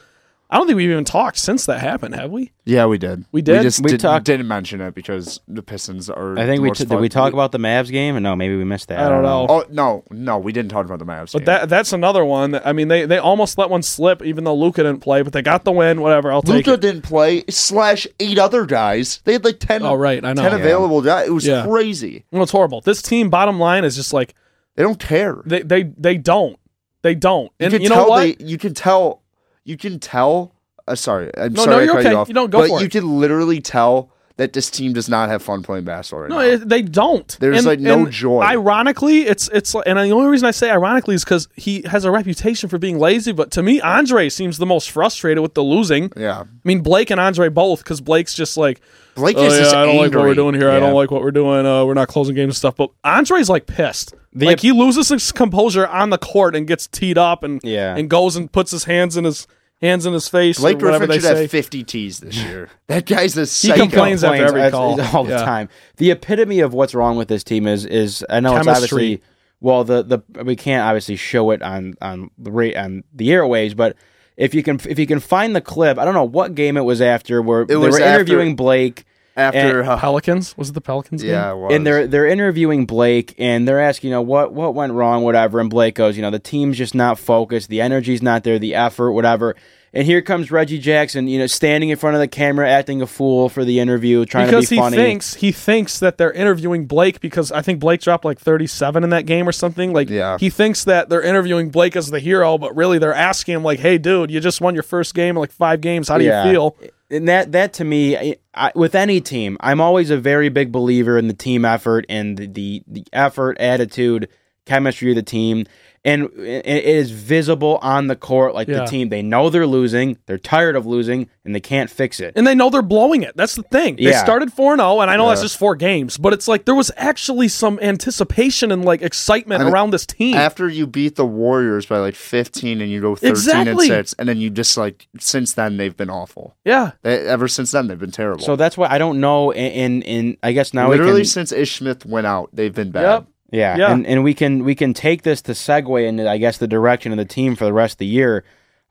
I 0.51 0.57
don't 0.57 0.65
think 0.65 0.77
we've 0.77 0.89
even 0.89 1.05
talked 1.05 1.37
since 1.37 1.67
that 1.67 1.79
happened, 1.79 2.15
have 2.15 2.31
we? 2.31 2.51
Yeah, 2.65 2.87
we 2.87 2.97
did. 2.97 3.23
We 3.31 3.43
did? 3.43 3.57
We 3.57 3.63
just 3.63 3.83
We 3.83 3.91
did, 3.91 3.99
talked- 3.99 4.25
didn't 4.25 4.47
mention 4.47 4.81
it 4.81 4.95
because 4.95 5.39
the 5.47 5.61
Pistons 5.61 6.09
are. 6.09 6.33
I 6.39 6.45
think 6.47 6.57
the 6.57 6.61
we 6.63 6.67
most 6.69 6.79
t- 6.79 6.85
did. 6.85 6.99
We 6.99 7.07
talk 7.07 7.33
about 7.33 7.51
the 7.51 7.59
Mavs 7.59 7.91
game, 7.91 8.15
and 8.15 8.23
no, 8.23 8.35
maybe 8.35 8.55
we 8.57 8.63
missed 8.63 8.87
that. 8.87 8.97
I 8.97 9.09
don't 9.09 9.21
know. 9.21 9.45
Oh 9.47 9.63
no, 9.69 10.03
no, 10.09 10.39
we 10.39 10.51
didn't 10.51 10.71
talk 10.71 10.87
about 10.87 10.97
the 10.97 11.05
Mavs. 11.05 11.33
But 11.33 11.39
game. 11.39 11.45
that 11.45 11.69
that's 11.69 11.93
another 11.93 12.25
one. 12.25 12.51
That, 12.51 12.65
I 12.65 12.73
mean, 12.73 12.87
they 12.87 13.05
they 13.05 13.19
almost 13.19 13.59
let 13.59 13.69
one 13.69 13.83
slip, 13.83 14.23
even 14.23 14.43
though 14.43 14.55
Luka 14.55 14.81
didn't 14.81 15.01
play, 15.01 15.21
but 15.21 15.33
they 15.33 15.43
got 15.43 15.65
the 15.65 15.71
win. 15.71 16.01
Whatever, 16.01 16.31
I'll 16.31 16.41
take 16.41 16.65
Luka 16.65 16.73
it. 16.73 16.81
didn't 16.81 17.03
play. 17.03 17.43
Slash 17.49 18.07
eight 18.19 18.39
other 18.39 18.65
guys. 18.65 19.21
They 19.25 19.33
had 19.33 19.45
like 19.45 19.59
ten. 19.59 19.83
Oh, 19.83 19.93
right, 19.93 20.25
I 20.25 20.33
know. 20.33 20.41
Ten 20.41 20.53
Yeah. 20.53 20.57
available 20.57 21.03
guys. 21.03 21.27
It 21.27 21.31
was 21.31 21.45
Yeah. 21.45 21.63
crazy. 21.63 22.25
Well, 22.31 22.41
it's 22.41 22.51
horrible. 22.51 22.81
This 22.81 23.03
team, 23.03 23.29
bottom 23.29 23.59
line, 23.59 23.83
is 23.83 23.95
just 23.95 24.13
like 24.13 24.33
They 24.75 24.81
don't 24.81 24.99
care. 24.99 25.43
they 25.45 25.61
they 25.61 25.83
they 25.83 26.17
don't 26.17 26.57
they 27.03 27.13
don't. 27.13 27.51
You 27.59 27.65
And 27.65 27.73
can 27.73 27.81
you 27.83 27.89
know 27.89 27.95
tell 27.95 28.09
what? 28.09 28.39
They, 28.39 28.43
you 28.45 28.57
can 28.57 28.73
tell. 28.73 29.21
You 29.69 29.77
can 29.77 29.99
tell. 29.99 30.55
Uh, 30.87 30.95
sorry, 30.95 31.29
I'm 31.37 31.53
No, 31.53 31.63
sorry. 31.65 31.75
no, 31.75 31.79
I 31.81 31.83
you're 31.85 31.93
cut 31.93 31.99
okay. 32.01 32.09
You, 32.11 32.17
off, 32.17 32.27
You 32.29 32.33
don't 32.33 32.49
go 32.49 32.59
but 32.61 32.69
for 32.69 32.79
you 32.79 32.87
it. 32.87 32.91
can 32.91 33.19
literally 33.19 33.61
tell 33.61 34.11
that 34.37 34.53
this 34.53 34.71
team 34.71 34.93
does 34.93 35.07
not 35.09 35.27
have 35.29 35.43
fun 35.43 35.61
playing 35.61 35.83
basketball 35.83 36.21
right 36.21 36.29
No, 36.29 36.37
now. 36.37 36.41
it, 36.45 36.67
they 36.69 36.81
don't. 36.81 37.37
There's, 37.41 37.57
And- 37.57 37.65
like, 37.67 37.79
no 37.79 38.07
joy. 38.07 38.41
Ironically, 38.41 39.23
it's 39.27 39.47
it's 39.53 39.75
and 39.75 39.99
the 39.99 40.09
only 40.11 40.29
reason 40.29 40.47
I 40.47 40.51
say 40.51 40.71
ironically 40.71 41.13
is 41.13 41.23
because 41.23 41.47
he 41.55 41.83
has 41.83 42.05
a 42.05 42.09
reputation 42.09 42.69
for 42.69 42.77
being 42.79 42.97
lazy. 42.97 43.31
But 43.33 43.51
to 43.51 43.61
me, 43.61 43.79
Andre 43.81 44.29
seems 44.29 44.57
the 44.57 44.65
most 44.65 44.89
frustrated 44.89 45.41
with 45.43 45.53
the 45.53 45.61
losing. 45.61 46.11
yeah, 46.17 46.39
I 46.39 46.45
mean, 46.63 46.79
Blake 46.81 47.11
and 47.11 47.19
Andre 47.19 47.49
both, 47.49 47.83
because 47.83 48.01
Blake's 48.01 48.33
just 48.33 48.57
like, 48.57 48.81
Blake 49.15 49.35
oh 49.37 49.43
is 49.43 49.53
yeah, 49.53 49.59
just 49.59 49.75
I 49.75 49.85
don't 49.85 49.97
like 49.97 50.13
what 50.15 50.23
we're 50.23 50.33
doing 50.33 50.55
here. 50.55 50.71
I 50.71 50.79
don't 50.79 50.93
like 50.95 51.11
what 51.11 51.21
we're 51.21 51.31
doing. 51.31 51.65
Uh, 51.67 51.85
we're 51.85 51.93
not 51.93 52.07
closing 52.07 52.33
games 52.33 52.51
and 52.51 52.55
stuff. 52.55 52.75
But 52.77 52.89
Andre's 53.03 53.49
like 53.49 53.67
pissed. 53.67 54.15
The- 54.33 54.45
like 54.47 54.61
he 54.61 54.71
loses 54.71 55.09
his 55.09 55.31
composure 55.31 55.85
on 55.85 56.09
the 56.11 56.17
court 56.17 56.55
and 56.55 56.65
gets 56.65 56.87
teed 56.87 57.17
up 57.17 57.43
and 57.43 57.59
Yeah. 57.63 57.95
and 57.95 58.09
goes 58.09 58.35
and 58.37 58.51
puts 58.51 58.71
his 58.71 58.85
hands 58.85 59.17
in 59.17 59.25
his 59.25 59.45
hands 59.81 60.05
in 60.05 60.13
his 60.13 60.27
face 60.27 60.59
Blake 60.59 60.81
or 60.81 60.85
whatever 60.87 61.05
Griffin 61.07 61.21
they 61.23 61.27
should 61.29 61.35
say. 61.37 61.41
have 61.43 61.51
50 61.51 61.83
T's 61.83 62.19
this 62.19 62.35
year. 62.43 62.69
That 62.87 63.05
guy's 63.05 63.37
a 63.37 63.41
He 63.41 63.45
psycho. 63.45 63.81
complains 63.83 64.23
after 64.23 64.45
every 64.45 64.71
call. 64.71 64.99
all 65.15 65.23
the 65.23 65.31
Yeah. 65.31 65.45
time. 65.45 65.69
The 65.97 66.11
epitome 66.11 66.59
of 66.59 66.73
what's 66.73 66.93
wrong 66.95 67.17
with 67.17 67.27
this 67.27 67.43
team 67.43 67.67
is 67.67 67.85
is 67.85 68.25
I 68.29 68.39
know 68.39 68.55
it's 68.57 68.65
Chemistry. 68.65 68.83
obviously 69.15 69.23
well 69.61 69.83
the 69.83 70.03
the 70.33 70.43
we 70.43 70.55
can't 70.55 70.83
obviously 70.83 71.15
show 71.15 71.51
it 71.51 71.61
on 71.61 71.95
on 72.01 72.29
the 72.37 72.51
rate 72.51 72.75
on 72.77 73.03
the 73.13 73.29
airwaves, 73.29 73.75
but 73.75 73.95
if 74.37 74.53
you 74.53 74.63
can 74.63 74.79
if 74.87 74.97
you 74.99 75.05
can 75.07 75.19
find 75.19 75.55
the 75.55 75.61
clip, 75.61 75.97
I 75.97 76.05
don't 76.05 76.13
know 76.13 76.23
what 76.23 76.55
game 76.55 76.77
it 76.77 76.81
was 76.85 77.01
after 77.01 77.41
where 77.41 77.65
they 77.65 77.75
was 77.75 77.95
were 77.95 78.01
after- 78.01 78.15
interviewing 78.15 78.55
Blake 78.55 79.05
After, 79.39 79.79
And- 79.81 79.89
uh, 79.89 79.97
Pelicans 79.97 80.55
was 80.57 80.69
it 80.69 80.73
the 80.73 80.81
Pelicans? 80.81 81.21
game? 81.21 81.31
yeah, 81.31 81.51
it 81.51 81.55
was. 81.57 81.73
and 81.73 81.85
they're 81.87 82.05
they're 82.07 82.27
interviewing 82.27 82.85
Blake 82.85 83.33
and 83.39 83.67
they're 83.67 83.79
asking, 83.81 84.09
you 84.09 84.15
know, 84.15 84.21
what 84.21 84.53
what 84.53 84.75
went 84.75 84.93
wrong, 84.93 85.23
whatever. 85.23 85.59
And 85.59 85.69
Blake 85.69 85.95
goes, 85.95 86.15
you 86.17 86.21
know, 86.21 86.31
the 86.31 86.39
team's 86.39 86.77
just 86.77 86.93
not 86.93 87.17
focused, 87.17 87.69
the 87.69 87.81
energy's 87.81 88.21
not 88.21 88.43
there, 88.43 88.59
the 88.59 88.75
effort, 88.75 89.11
whatever. 89.13 89.55
And 89.91 90.05
here 90.05 90.21
comes 90.21 90.51
Reggie 90.51 90.77
Jackson, 90.77 91.27
you 91.27 91.39
know, 91.39 91.47
standing 91.47 91.89
in 91.89 91.97
front 91.97 92.15
of 92.15 92.19
the 92.19 92.27
camera, 92.27 92.69
acting 92.69 93.01
a 93.01 93.07
fool 93.07 93.49
for 93.49 93.65
the 93.65 93.79
interview, 93.79 94.23
trying 94.23 94.45
because 94.45 94.65
to 94.65 94.75
be 94.75 94.77
funny 94.77 94.97
he 94.97 94.97
funny. 95.01 95.09
thinks 95.09 95.33
he 95.33 95.51
thinks 95.51 95.97
that 95.99 96.19
they're 96.19 96.31
interviewing 96.31 96.85
Blake 96.85 97.19
because 97.21 97.51
I 97.51 97.63
think 97.63 97.79
Blake 97.79 97.99
dropped 98.01 98.23
like 98.23 98.37
37 98.37 99.03
in 99.03 99.09
that 99.09 99.25
game 99.25 99.49
or 99.49 99.51
something. 99.51 99.91
Like 99.91 100.07
Yeah. 100.07 100.37
he 100.39 100.51
thinks 100.51 100.83
that 100.83 101.09
they're 101.09 101.23
interviewing 101.23 101.69
Blake 101.71 101.95
as 101.95 102.11
the 102.11 102.19
hero, 102.19 102.59
but 102.59 102.75
really 102.75 102.99
they're 102.99 103.15
asking 103.15 103.55
him 103.55 103.63
like, 103.63 103.79
"Hey, 103.79 103.97
dude, 103.97 104.29
you 104.29 104.39
just 104.39 104.61
won 104.61 104.75
your 104.75 104.83
first 104.83 105.15
game 105.15 105.29
in 105.35 105.39
like 105.41 105.51
five 105.51 105.81
games. 105.81 106.07
How 106.07 106.19
do 106.19 106.23
Yeah. 106.23 106.45
you 106.45 106.51
feel?" 106.51 106.75
And 107.11 107.27
that 107.27 107.51
that 107.53 107.73
to 107.73 107.83
me, 107.83 108.17
I, 108.17 108.35
I, 108.53 108.71
with 108.75 108.93
any 108.93 109.19
team, 109.19 109.57
I'm 109.61 109.81
always 109.81 110.09
a 110.11 110.17
very 110.17 110.49
big 110.49 110.71
believer 110.71 111.17
in 111.17 111.27
the 111.27 111.33
team 111.33 111.65
effort 111.65 112.05
and 112.07 112.37
the 112.37 112.47
the, 112.47 112.83
the 112.87 113.05
effort, 113.11 113.57
attitude, 113.59 114.29
chemistry 114.65 115.11
of 115.11 115.15
the 115.15 115.23
team. 115.23 115.65
And 116.05 116.29
it 116.37 116.65
it 116.65 116.85
is 116.85 117.11
visible 117.11 117.77
on 117.81 118.07
the 118.07 118.15
court, 118.15 118.53
like 118.53 118.67
Yeah. 118.67 118.79
the 118.81 118.85
team. 118.85 119.09
They 119.09 119.21
know 119.21 119.49
they're 119.49 119.67
losing, 119.67 120.17
they're 120.27 120.37
tired 120.37 120.75
of 120.75 120.85
losing, 120.85 121.27
and 121.43 121.53
they 121.53 121.59
can't 121.59 121.89
fix 121.89 122.19
it. 122.19 122.33
And 122.35 122.47
they 122.47 122.55
know 122.55 122.69
they're 122.69 122.81
blowing 122.81 123.21
it. 123.23 123.35
That's 123.35 123.55
the 123.55 123.63
thing. 123.63 123.95
They 123.97 124.03
Yeah. 124.03 124.23
started 124.23 124.53
4 124.53 124.75
0, 124.77 125.01
and 125.01 125.11
I 125.11 125.17
know 125.17 125.27
that's 125.29 125.41
just 125.41 125.57
four 125.57 125.75
games, 125.75 126.17
but 126.17 126.31
it's 126.33 126.47
like 126.47 126.65
there 126.65 126.75
was 126.75 126.89
actually 126.97 127.47
some 127.49 127.79
anticipation 127.81 128.71
and 128.71 128.85
like 128.85 129.01
excitement 129.01 129.61
I 129.61 129.65
mean, 129.65 129.73
around 129.73 129.91
this 129.91 130.05
team. 130.05 130.35
after 130.35 130.67
you 130.69 130.87
beat 130.87 131.15
the 131.15 131.25
Warriors 131.25 131.85
by 131.85 131.97
like 131.97 132.15
15 132.15 132.81
and 132.81 132.89
you 132.91 133.01
go 133.01 133.15
13 133.15 133.29
Exactly. 133.31 133.89
and 133.89 134.07
6 134.07 134.15
and 134.17 134.29
then 134.29 134.37
you 134.37 134.49
just 134.49 134.77
like 134.77 135.07
since 135.19 135.53
then 135.53 135.77
they've 135.77 135.95
been 135.97 136.09
awful. 136.09 136.55
yeah. 136.65 136.91
They, 137.03 137.19
ever 137.27 137.47
since 137.47 137.71
then 137.71 137.87
they've 137.87 137.99
been 137.99 138.11
terrible. 138.11 138.43
So 138.43 138.55
that's 138.55 138.77
why 138.77 138.87
I 138.89 138.97
don't 138.97 139.19
know. 139.19 139.51
And 139.51 140.03
and 140.05 140.37
I 140.43 140.51
guess 140.53 140.73
now 140.73 140.89
literally 140.89 141.11
we 141.13 141.19
can, 141.19 141.25
since 141.25 141.51
Ish 141.51 141.77
Smith 141.77 142.05
went 142.05 142.25
out, 142.27 142.49
they've 142.53 142.73
been 142.73 142.91
bad. 142.91 143.01
Yep. 143.01 143.25
Yeah, 143.51 143.77
Yeah. 143.77 143.91
and 143.91 144.05
and 144.05 144.23
we 144.23 144.33
can 144.33 144.63
we 144.63 144.75
can 144.75 144.93
take 144.93 145.23
this 145.23 145.41
to 145.43 145.53
segue 145.53 146.07
into 146.07 146.29
I 146.29 146.37
guess 146.37 146.57
the 146.57 146.67
direction 146.67 147.11
of 147.11 147.17
the 147.17 147.25
team 147.25 147.55
for 147.55 147.65
the 147.65 147.73
rest 147.73 147.93
of 147.95 147.97
the 147.99 148.05
year, 148.05 148.43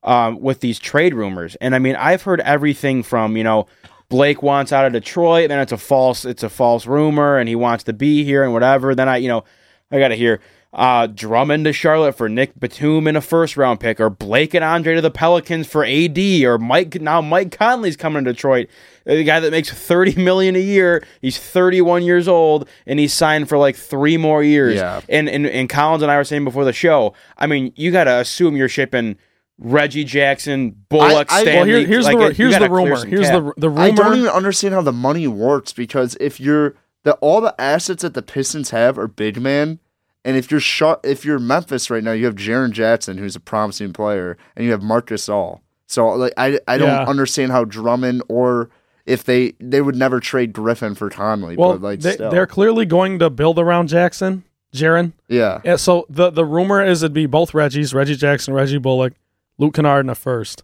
um, 0.03 0.41
with 0.41 0.61
these 0.61 0.79
trade 0.79 1.15
rumors. 1.15 1.57
And 1.57 1.75
I 1.75 1.79
mean, 1.79 1.97
I've 1.97 2.23
heard 2.23 2.41
everything 2.41 3.03
from 3.03 3.37
you 3.37 3.45
know. 3.45 3.67
Blake 4.11 4.43
wants 4.43 4.73
out 4.73 4.87
of 4.87 4.95
Detroit, 4.95 5.49
then 5.51 5.59
it's 5.61 5.71
a 5.71 5.77
false 5.77 6.25
it's 6.25 6.43
a 6.43 6.49
false 6.49 6.87
rumor, 6.87 7.37
and 7.37 7.47
he 7.47 7.55
wants 7.55 7.85
to 7.85 7.93
be 7.93 8.25
here 8.25 8.43
and 8.43 8.55
whatever. 8.55 8.95
Then 8.95 9.07
I 9.07 9.19
you 9.19 9.29
know 9.29 9.45
I 9.93 9.99
got 9.99 10.09
to 10.09 10.15
hear 10.15 10.41
uh, 10.73 11.07
Drummond 11.07 11.65
to 11.65 11.73
Charlotte 11.73 12.13
for 12.13 12.29
Nick 12.29 12.59
Batum 12.61 13.07
in 13.09 13.17
a 13.17 13.21
first 13.21 13.57
round 13.57 13.81
pick, 13.81 14.01
or 14.01 14.11
Blake 14.11 14.53
and 14.53 14.63
Andre 14.63 14.95
to 14.97 15.01
the 15.01 15.11
Pelicans 15.11 15.67
for 15.67 15.85
AD, 15.85 16.19
or 16.45 16.59
Mike 16.59 17.01
now 17.01 17.21
Mike 17.21 17.57
Conley's 17.57 17.97
coming 17.97 18.25
to 18.25 18.33
Detroit, 18.33 18.69
the 19.05 19.25
guy 19.25 19.41
that 19.41 19.51
makes 19.51 19.71
thirty 19.73 20.15
million 20.23 20.57
a 20.57 20.61
year. 20.61 21.07
He's 21.23 21.39
thirty 21.39 21.81
one 21.81 22.03
years 22.03 22.29
old, 22.29 22.69
and 22.87 22.99
he's 22.99 23.15
signed 23.15 23.49
for 23.49 23.57
like 23.57 23.77
three 23.77 24.17
more 24.19 24.43
years. 24.43 24.75
Yeah. 24.75 25.01
And 25.09 25.29
and 25.29 25.47
and 25.47 25.69
Collins 25.69 26.03
and 26.03 26.13
I 26.13 26.17
were 26.19 26.25
saying 26.25 26.45
before 26.45 26.65
the 26.67 26.73
show. 26.75 27.15
I 27.39 27.47
mean, 27.47 27.73
you 27.77 27.91
got 27.91 28.05
to 28.05 28.17
assume 28.19 28.57
you're 28.57 28.69
shipping. 28.69 29.17
Reggie 29.61 30.05
Jackson, 30.05 30.71
Bullock, 30.89 31.33
I- 31.33 31.39
I- 31.39 31.43
Stanley. 31.43 31.57
Well, 31.57 31.81
here, 31.81 31.87
here's 31.89 32.05
like, 32.05 32.17
the 32.19 32.27
you 32.27 32.49
here's 32.51 32.59
the 32.59 32.71
rumor. 32.71 33.05
Here's 33.05 33.27
cap. 33.29 33.43
the 33.43 33.55
the 33.57 33.69
rumor. 33.71 33.83
I 33.83 33.91
don't 33.91 34.17
even 34.19 34.29
understand 34.29 34.73
how 34.75 34.83
the 34.83 34.93
money 34.93 35.27
works 35.27 35.73
because 35.73 36.17
if 36.21 36.39
you're 36.39 36.75
the 37.03 37.15
all 37.15 37.41
the 37.41 37.55
assets 37.61 38.03
that 38.03 38.15
the 38.15 38.23
Pistons 38.23 38.71
have 38.71 38.99
are 38.99 39.09
big 39.09 39.41
man, 39.41 39.81
and 40.25 40.37
if 40.37 40.51
you're 40.51 40.61
shot, 40.61 41.01
if 41.05 41.25
you're 41.25 41.39
Memphis 41.39 41.91
right 41.91 42.03
now, 42.05 42.13
you 42.13 42.27
have 42.27 42.35
Jaren 42.35 42.73
Jackson 42.73 43.19
who's 43.19 43.37
a 43.37 43.41
promising 43.41 43.93
player, 43.93 44.37
and 44.57 44.65
you 44.65 44.73
have 44.73 44.83
Marc 44.83 45.09
Gasol. 45.09 45.61
So 45.87 46.09
like 46.09 46.33
I 46.37 46.59
I 46.69 46.79
don't 46.79 46.89
Yeah. 46.89 47.05
understand 47.05 47.53
how 47.53 47.65
Drummond 47.65 48.23
or 48.29 48.69
if 49.07 49.25
they 49.25 49.55
they 49.61 49.81
would 49.81 49.97
never 49.97 50.21
trade 50.21 50.53
Griffin 50.53 50.95
for 50.95 51.09
Conley. 51.09 51.57
well, 51.57 51.73
but 51.73 51.81
like 51.83 52.01
they, 52.01 52.13
still. 52.13 52.31
they're 52.31 52.47
clearly 52.47 52.85
going 52.85 53.19
to 53.21 53.31
build 53.31 53.59
around 53.59 53.89
Jackson, 53.89 54.45
Jaren. 54.75 55.13
yeah. 55.29 55.61
Yeah, 55.65 55.77
so 55.77 56.05
the 56.11 56.31
the 56.31 56.45
rumor 56.45 56.85
is 56.85 57.03
it'd 57.03 57.15
be 57.15 57.25
both 57.27 57.53
Reggies, 57.53 57.95
Reggie 57.95 58.17
Jackson, 58.17 58.53
Reggie 58.53 58.77
Bullock, 58.79 59.15
Luke 59.57 59.75
Kennard 59.75 60.05
in 60.05 60.11
a 60.11 60.15
first 60.15 60.63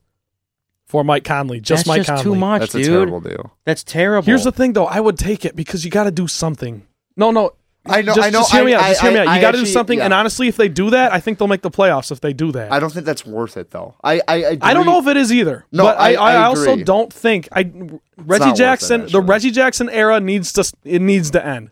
for 0.86 1.02
Mike 1.02 1.24
Conley, 1.24 1.58
just 1.60 1.86
That's 1.86 1.88
Mike 1.88 1.98
just 2.00 2.08
Conley. 2.08 2.22
too 2.24 2.34
much, 2.34 2.60
That's 2.60 2.74
a 2.74 2.78
dude. 2.78 2.86
terrible 2.88 3.20
deal. 3.20 3.52
That's 3.64 3.82
terrible. 3.82 4.26
Here's 4.26 4.44
the 4.44 4.52
thing, 4.52 4.74
though, 4.74 4.84
I 4.86 5.00
would 5.00 5.16
take 5.18 5.46
it 5.46 5.56
because 5.56 5.84
you 5.86 5.90
got 5.90 6.04
to 6.04 6.10
do 6.10 6.28
something. 6.28 6.86
No, 7.16 7.30
no, 7.30 7.52
I 7.86 8.00
know. 8.02 8.14
just, 8.14 8.26
I 8.26 8.30
know. 8.30 8.38
just 8.40 8.52
hear 8.52 8.64
me 8.64 8.74
I- 8.74 8.78
out. 8.80 8.88
Just 8.88 9.02
I- 9.04 9.10
hear 9.10 9.12
me 9.24 9.28
out. 9.28 9.34
You 9.34 9.40
got 9.40 9.50
to 9.52 9.58
do 9.58 9.66
something. 9.66 9.98
yeah. 9.98 10.04
And 10.06 10.14
honestly, 10.14 10.48
if 10.48 10.56
they 10.56 10.68
do 10.68 10.90
that, 10.90 11.12
I 11.12 11.20
think 11.20 11.38
they'll 11.38 11.48
make 11.48 11.62
the 11.62 11.70
playoffs. 11.70 12.10
If 12.10 12.20
they 12.20 12.32
do 12.32 12.50
that, 12.52 12.72
I 12.72 12.80
don't 12.80 12.90
think 12.92 13.04
that's 13.06 13.26
worth 13.26 13.56
it 13.56 13.70
though. 13.70 13.94
I 14.02 14.20
I 14.26 14.44
I, 14.44 14.58
I 14.62 14.74
don't 14.74 14.86
know 14.86 14.98
if 15.00 15.06
it 15.06 15.16
is 15.16 15.32
either. 15.32 15.66
No, 15.72 15.84
but 15.84 15.98
I, 15.98 16.14
I- 16.14 16.14
I, 16.14 16.32
I 16.34 16.44
also 16.44 16.72
agree. 16.72 16.84
don't 16.84 17.12
think 17.12 17.48
I 17.52 17.60
Reggie 18.16 18.44
worth 18.44 18.54
it, 18.54 18.56
Jackson. 18.56 19.06
the. 19.08 19.20
Reggie 19.20 19.50
Jackson 19.50 19.90
era 19.90 20.18
needs 20.20 20.52
to 20.54 20.72
it 20.84 21.02
needs 21.02 21.30
to 21.32 21.44
end. 21.44 21.70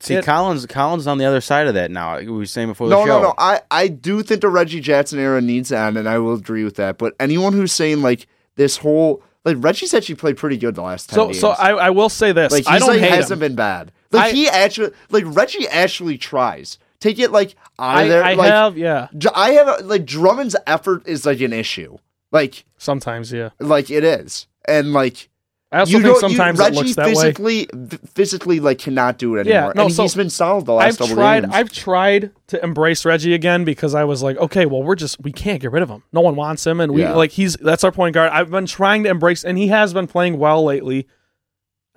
See, 0.00 0.14
It- 0.14 0.24
Collins 0.24 0.64
Collins 0.66 1.02
is 1.04 1.06
on 1.08 1.18
the 1.18 1.24
other 1.24 1.40
side 1.40 1.66
of 1.66 1.74
that 1.74 1.90
now. 1.90 2.18
We 2.18 2.28
were 2.28 2.46
saying 2.46 2.68
before 2.68 2.88
the 2.88 2.94
No, 2.96 3.02
show. 3.04 3.20
no, 3.20 3.22
no. 3.28 3.34
I, 3.36 3.60
I 3.70 3.88
do 3.88 4.22
think 4.22 4.40
the 4.42 4.48
Reggie 4.48 4.80
Jackson 4.80 5.18
era 5.18 5.40
needs 5.40 5.70
to 5.70 5.78
end, 5.78 5.96
and 5.96 6.08
I 6.08 6.18
will 6.18 6.34
agree 6.34 6.62
with 6.64 6.76
that. 6.76 6.98
But 6.98 7.14
anyone 7.18 7.52
who's 7.52 7.72
saying 7.72 8.00
like 8.02 8.26
this 8.56 8.76
whole 8.76 9.22
like 9.44 9.56
Reggie's 9.60 9.94
actually 9.94 10.14
played 10.16 10.36
pretty 10.36 10.56
good 10.56 10.74
the 10.74 10.82
last 10.82 11.08
ten 11.10 11.14
So 11.16 11.26
games. 11.26 11.40
so 11.40 11.48
I, 11.50 11.70
I 11.70 11.90
will 11.90 12.08
say 12.08 12.32
this. 12.32 12.52
like 12.52 12.66
I 12.66 12.72
he's 12.74 12.80
don't 12.80 12.90
like 12.90 13.00
hate 13.00 13.10
hasn't 13.10 13.40
him. 13.42 13.48
been 13.48 13.54
bad. 13.56 13.92
Like 14.12 14.32
I- 14.32 14.36
he 14.36 14.48
actually 14.48 14.92
like 15.10 15.24
Reggie 15.26 15.68
actually 15.68 16.18
tries. 16.18 16.78
Take 17.00 17.18
it 17.20 17.30
like 17.30 17.54
out 17.78 18.02
of 18.02 18.08
there. 18.08 18.24
I 18.24 18.34
like 18.34 18.50
have 18.50 18.76
yeah. 18.78 19.08
I 19.34 19.50
have 19.52 19.84
like 19.86 20.04
Drummond's 20.04 20.56
effort 20.66 21.06
is 21.06 21.24
like 21.26 21.40
an 21.40 21.52
issue. 21.52 21.96
Like 22.32 22.64
Sometimes 22.76 23.32
yeah. 23.32 23.50
like 23.60 23.90
it 23.90 24.04
is, 24.04 24.46
and 24.66 24.92
like 24.92 25.28
I 25.70 25.80
also 25.80 25.92
you 25.98 26.02
think 26.02 26.18
sometimes 26.18 26.58
you, 26.58 26.64
it 26.64 26.68
Reggie 26.68 26.76
looks 26.78 26.94
that 26.96 27.06
way. 27.06 27.12
physically 27.14 27.68
v- 27.72 27.98
physically 28.14 28.60
like 28.60 28.78
cannot 28.78 29.16
do 29.18 29.36
it 29.36 29.40
anymore. 29.46 29.68
Yeah, 29.68 29.72
no, 29.74 29.84
and 29.84 29.94
so 29.94 30.02
he's 30.02 30.14
been 30.14 30.28
solid 30.30 30.66
the 30.66 30.72
last. 30.72 30.94
I've 30.94 30.98
couple 30.98 31.14
tried. 31.16 31.40
games. 31.42 31.54
I've 31.54 31.70
tried 31.72 32.30
to 32.48 32.62
embrace 32.64 33.04
Reggie 33.04 33.32
again 33.34 33.64
because 33.64 33.94
I 33.94 34.04
was 34.04 34.22
like, 34.22 34.36
okay, 34.38 34.66
well, 34.66 34.82
we're 34.82 34.94
just 34.96 35.20
we 35.22 35.30
can't 35.32 35.60
get 35.62 35.70
rid 35.72 35.82
of 35.82 35.88
him. 35.88 36.02
No 36.12 36.20
one 36.20 36.36
wants 36.36 36.66
him, 36.66 36.80
and 36.80 36.92
we 36.92 37.02
Yeah. 37.02 37.14
like 37.14 37.30
he's 37.32 37.54
that's 37.56 37.84
our 37.84 37.92
point 37.92 38.14
guard. 38.14 38.30
I've 38.32 38.50
been 38.50 38.66
trying 38.66 39.04
to 39.04 39.10
embrace, 39.10 39.44
and 39.44 39.56
he 39.56 39.68
has 39.68 39.94
been 39.94 40.06
playing 40.08 40.38
well 40.38 40.64
lately. 40.64 41.06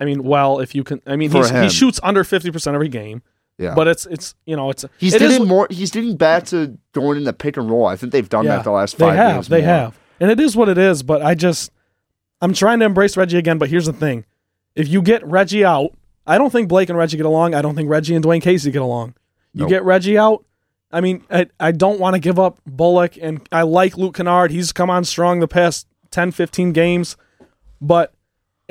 I 0.00 0.04
mean, 0.04 0.22
well, 0.24 0.58
if 0.60 0.74
you 0.74 0.82
can, 0.84 1.00
I 1.06 1.16
mean, 1.16 1.30
he's, 1.30 1.50
he 1.50 1.68
shoots 1.68 2.00
under 2.02 2.24
fifty 2.24 2.50
percent 2.50 2.74
every 2.74 2.88
game, 2.88 3.22
yeah, 3.58 3.74
but 3.74 3.86
it's 3.88 4.06
it's 4.06 4.34
you 4.46 4.56
know 4.56 4.70
it's 4.70 4.84
He's 4.98 5.14
it 5.14 5.22
is 5.22 5.28
getting 5.32 5.48
what- 5.48 5.48
more. 5.48 5.66
He's 5.70 5.90
getting 5.90 6.16
back 6.16 6.44
to 6.46 6.76
going 6.92 7.18
in 7.18 7.24
the 7.24 7.32
pick 7.32 7.56
and 7.56 7.70
roll. 7.70 7.86
I 7.86 7.96
think 7.96 8.12
they've 8.12 8.28
done 8.28 8.44
Yeah, 8.46 8.56
that 8.56 8.64
the 8.64 8.72
last 8.72 8.96
five. 8.98 9.12
they 9.12 9.16
have 9.16 9.34
games. 9.36 9.48
they 9.48 9.60
more. 9.60 9.66
have, 9.68 9.98
and 10.20 10.30
it 10.30 10.40
is 10.40 10.56
what 10.56 10.68
it 10.68 10.78
is. 10.78 11.02
But 11.02 11.22
I 11.22 11.34
just 11.34 11.70
I'm 12.40 12.52
trying 12.52 12.80
to 12.80 12.86
embrace 12.86 13.16
Reggie 13.16 13.38
again. 13.38 13.58
But 13.58 13.68
here's 13.68 13.86
the 13.86 13.92
thing: 13.92 14.24
if 14.74 14.88
you 14.88 15.02
get 15.02 15.24
Reggie 15.24 15.64
out, 15.64 15.94
I 16.26 16.36
don't 16.38 16.50
think 16.50 16.68
Blake 16.68 16.88
and 16.88 16.98
Reggie 16.98 17.16
get 17.16 17.26
along. 17.26 17.54
I 17.54 17.62
don't 17.62 17.76
think 17.76 17.88
Reggie 17.88 18.14
and 18.16 18.24
Dwane 18.24 18.42
Casey 18.42 18.70
get 18.72 18.82
along. 18.82 19.14
You 19.54 19.60
Nope. 19.62 19.68
get 19.70 19.84
Reggie 19.84 20.18
out. 20.18 20.44
I 20.90 21.00
mean, 21.00 21.24
I, 21.30 21.46
I 21.60 21.72
don't 21.72 22.00
want 22.00 22.14
to 22.14 22.20
give 22.20 22.38
up 22.38 22.58
Bullock, 22.66 23.16
and 23.20 23.40
I 23.52 23.62
like 23.62 23.96
Luke 23.96 24.16
Kennard. 24.16 24.50
He's 24.50 24.72
come 24.72 24.90
on 24.90 25.04
strong 25.04 25.40
the 25.40 25.48
past 25.48 25.86
10, 26.10 26.32
15 26.32 26.72
games, 26.72 27.16
but 27.80 28.12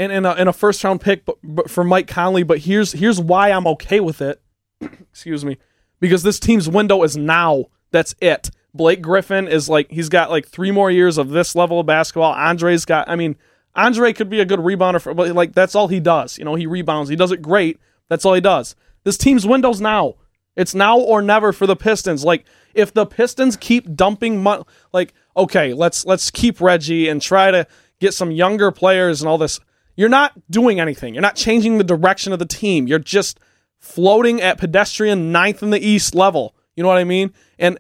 in 0.01 0.11
in 0.11 0.25
a, 0.25 0.33
in 0.35 0.47
a 0.47 0.53
first 0.53 0.83
round 0.83 1.01
pick 1.01 1.25
but, 1.25 1.37
but 1.43 1.69
for 1.69 1.83
Mike 1.83 2.07
Conley. 2.07 2.43
But 2.43 2.59
here's 2.59 2.93
here's 2.93 3.19
why 3.19 3.51
I'm 3.51 3.67
okay 3.67 3.99
with 3.99 4.21
it. 4.21 4.41
Excuse 4.81 5.45
me, 5.45 5.57
because 5.99 6.23
this 6.23 6.39
team's 6.39 6.69
window 6.69 7.03
is 7.03 7.15
now. 7.15 7.65
That's 7.91 8.15
it. 8.21 8.49
Blake 8.73 9.01
Griffin 9.01 9.47
is 9.47 9.67
like 9.67 9.91
he's 9.91 10.09
got 10.09 10.29
like 10.29 10.47
three 10.47 10.71
more 10.71 10.89
years 10.89 11.17
of 11.17 11.29
this 11.29 11.55
level 11.55 11.79
of 11.79 11.85
basketball. 11.85 12.33
Andre's 12.33 12.85
got. 12.85 13.09
I 13.09 13.15
mean, 13.15 13.35
Andre 13.75 14.13
could 14.13 14.29
be 14.29 14.39
a 14.39 14.45
good 14.45 14.59
rebounder, 14.59 15.01
for, 15.01 15.13
but 15.13 15.33
like 15.35 15.53
that's 15.53 15.75
all 15.75 15.87
he 15.87 15.99
does. 15.99 16.37
You 16.37 16.45
know, 16.45 16.55
he 16.55 16.65
rebounds. 16.65 17.09
He 17.09 17.15
does 17.15 17.31
it 17.31 17.41
great. 17.41 17.79
That's 18.07 18.25
all 18.25 18.33
he 18.33 18.41
does. 18.41 18.75
This 19.03 19.17
team's 19.17 19.45
window's 19.45 19.81
now. 19.81 20.15
It's 20.55 20.75
now 20.75 20.99
or 20.99 21.21
never 21.21 21.53
for 21.53 21.65
the 21.65 21.75
Pistons. 21.75 22.23
Like 22.23 22.45
if 22.73 22.93
the 22.93 23.05
Pistons 23.05 23.55
keep 23.57 23.95
dumping 23.95 24.41
money, 24.41 24.63
like 24.93 25.13
okay, 25.35 25.73
let's 25.73 26.05
let's 26.05 26.31
keep 26.31 26.59
Reggie 26.59 27.07
and 27.07 27.21
try 27.21 27.51
to 27.51 27.67
get 27.99 28.13
some 28.13 28.31
younger 28.31 28.71
players 28.71 29.21
and 29.21 29.29
all 29.29 29.37
this. 29.37 29.59
You're 29.95 30.09
not 30.09 30.33
doing 30.49 30.79
anything. 30.79 31.13
You're 31.13 31.21
not 31.21 31.35
changing 31.35 31.77
the 31.77 31.83
direction 31.83 32.33
of 32.33 32.39
the 32.39 32.45
team. 32.45 32.87
You're 32.87 32.99
just 32.99 33.39
floating 33.79 34.41
at 34.41 34.57
pedestrian 34.57 35.31
ninth 35.31 35.61
in 35.63 35.69
the 35.71 35.79
East 35.85 36.15
level. 36.15 36.55
You 36.75 36.83
know 36.83 36.89
what 36.89 36.97
I 36.97 37.03
mean? 37.03 37.33
And 37.59 37.77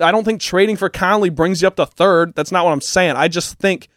I 0.00 0.10
don't 0.12 0.24
think 0.24 0.40
trading 0.40 0.76
for 0.76 0.88
Conley 0.88 1.30
brings 1.30 1.62
you 1.62 1.68
up 1.68 1.76
to 1.76 1.86
third. 1.86 2.34
That's 2.34 2.52
not 2.52 2.64
what 2.64 2.72
I'm 2.72 2.80
saying. 2.80 3.16
I 3.16 3.28
just 3.28 3.54
think 3.58 3.88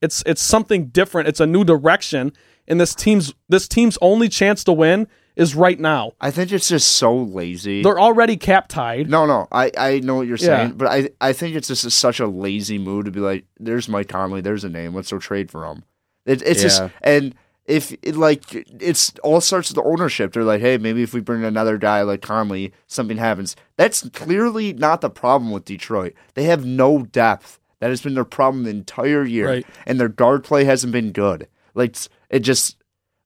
it's 0.00 0.22
it's 0.26 0.42
something 0.42 0.86
different. 0.86 1.28
It's 1.28 1.40
a 1.40 1.46
new 1.46 1.64
direction, 1.64 2.32
and 2.66 2.80
this 2.80 2.94
team's 2.94 3.34
this 3.48 3.66
team's 3.68 3.98
only 4.00 4.28
chance 4.28 4.62
to 4.64 4.72
win 4.72 5.08
is 5.36 5.54
right 5.54 5.78
now. 5.78 6.12
I 6.20 6.30
think 6.32 6.52
it's 6.52 6.68
just 6.68 6.92
so 6.92 7.16
lazy. 7.16 7.82
They're 7.82 7.98
already 8.00 8.36
cap 8.36 8.66
tied. 8.68 9.08
No, 9.08 9.24
no, 9.26 9.46
I, 9.52 9.70
I 9.76 10.00
know 10.00 10.16
what 10.16 10.26
you're 10.26 10.36
saying, 10.36 10.68
Yeah. 10.70 10.74
but 10.74 10.88
I 10.88 11.10
I 11.20 11.32
think 11.32 11.54
it's 11.56 11.68
just 11.68 11.88
such 11.92 12.18
a 12.20 12.26
lazy 12.26 12.78
move 12.78 13.04
to 13.04 13.10
be 13.12 13.20
like, 13.20 13.44
there's 13.58 13.88
Mike 13.88 14.08
Conley, 14.08 14.40
there's 14.40 14.64
a 14.64 14.68
name, 14.68 14.94
let's 14.94 15.10
go 15.12 15.18
trade 15.18 15.50
for 15.50 15.64
him. 15.64 15.84
It, 16.26 16.42
it's 16.42 16.62
just 16.62 16.82
and 17.02 17.34
if 17.64 17.92
it, 18.02 18.16
like 18.16 18.42
it's 18.54 19.12
all 19.22 19.40
starts 19.40 19.68
with 19.70 19.76
the 19.76 19.82
ownership. 19.82 20.32
They're 20.32 20.44
like, 20.44 20.60
hey, 20.60 20.78
maybe 20.78 21.02
if 21.02 21.12
we 21.14 21.20
bring 21.20 21.44
another 21.44 21.78
guy 21.78 22.02
like 22.02 22.22
Conley, 22.22 22.72
something 22.86 23.16
happens. 23.18 23.56
That's 23.76 24.08
clearly 24.10 24.72
not 24.72 25.00
the 25.00 25.10
problem 25.10 25.50
with 25.50 25.64
Detroit. 25.64 26.14
They 26.34 26.44
have 26.44 26.64
no 26.64 27.02
depth. 27.04 27.58
That 27.80 27.90
has 27.90 28.02
been 28.02 28.14
their 28.14 28.24
problem 28.24 28.64
the 28.64 28.70
entire 28.70 29.24
year, 29.24 29.48
Right. 29.48 29.66
and 29.86 30.00
their 30.00 30.08
guard 30.08 30.42
play 30.44 30.64
hasn't 30.64 30.92
been 30.92 31.12
good. 31.12 31.46
Like 31.74 31.96
it 32.30 32.40
just 32.40 32.76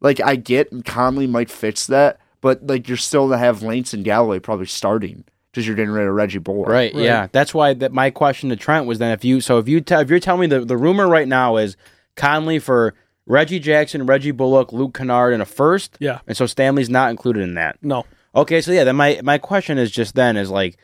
like 0.00 0.20
I 0.20 0.36
get 0.36 0.84
Conley 0.84 1.26
might 1.26 1.50
fix 1.50 1.86
that, 1.86 2.20
but 2.40 2.66
like 2.66 2.86
you're 2.88 2.96
still 2.98 3.28
gonna 3.28 3.38
have 3.38 3.62
Lance 3.62 3.94
and 3.94 4.04
Galloway 4.04 4.40
probably 4.40 4.66
starting 4.66 5.24
because 5.50 5.66
you're 5.66 5.76
getting 5.76 5.92
rid 5.92 6.06
of 6.06 6.14
Reggie 6.14 6.38
Bullock. 6.38 6.68
Right, 6.68 6.92
Right. 6.94 7.02
Yeah. 7.04 7.28
That's 7.32 7.54
why 7.54 7.72
that 7.74 7.92
my 7.92 8.10
question 8.10 8.50
to 8.50 8.56
Trent 8.56 8.86
was 8.86 8.98
then 8.98 9.12
if 9.12 9.24
you 9.24 9.40
so 9.40 9.58
if 9.58 9.68
you 9.68 9.80
tell 9.80 10.00
if 10.00 10.10
you're 10.10 10.18
telling 10.18 10.40
me 10.42 10.46
the 10.48 10.64
the 10.64 10.76
rumor 10.76 11.08
right 11.08 11.28
now 11.28 11.56
is 11.56 11.76
Conley 12.16 12.58
for 12.58 12.94
Reggie 13.26 13.58
Jackson, 13.58 14.06
Reggie 14.06 14.30
Bullock, 14.30 14.72
Luke 14.72 14.94
Kennard, 14.94 15.32
and 15.32 15.42
a 15.42 15.46
first. 15.46 15.96
Yeah. 16.00 16.20
And 16.26 16.36
so 16.36 16.46
Stanley's 16.46 16.90
not 16.90 17.10
included 17.10 17.42
in 17.42 17.54
that. 17.54 17.78
No. 17.82 18.04
Okay, 18.34 18.60
so 18.60 18.72
yeah, 18.72 18.84
then 18.84 18.96
my 18.96 19.20
my 19.22 19.38
question 19.38 19.78
is 19.78 19.90
just 19.90 20.14
then 20.14 20.36
is 20.36 20.50
like 20.50 20.78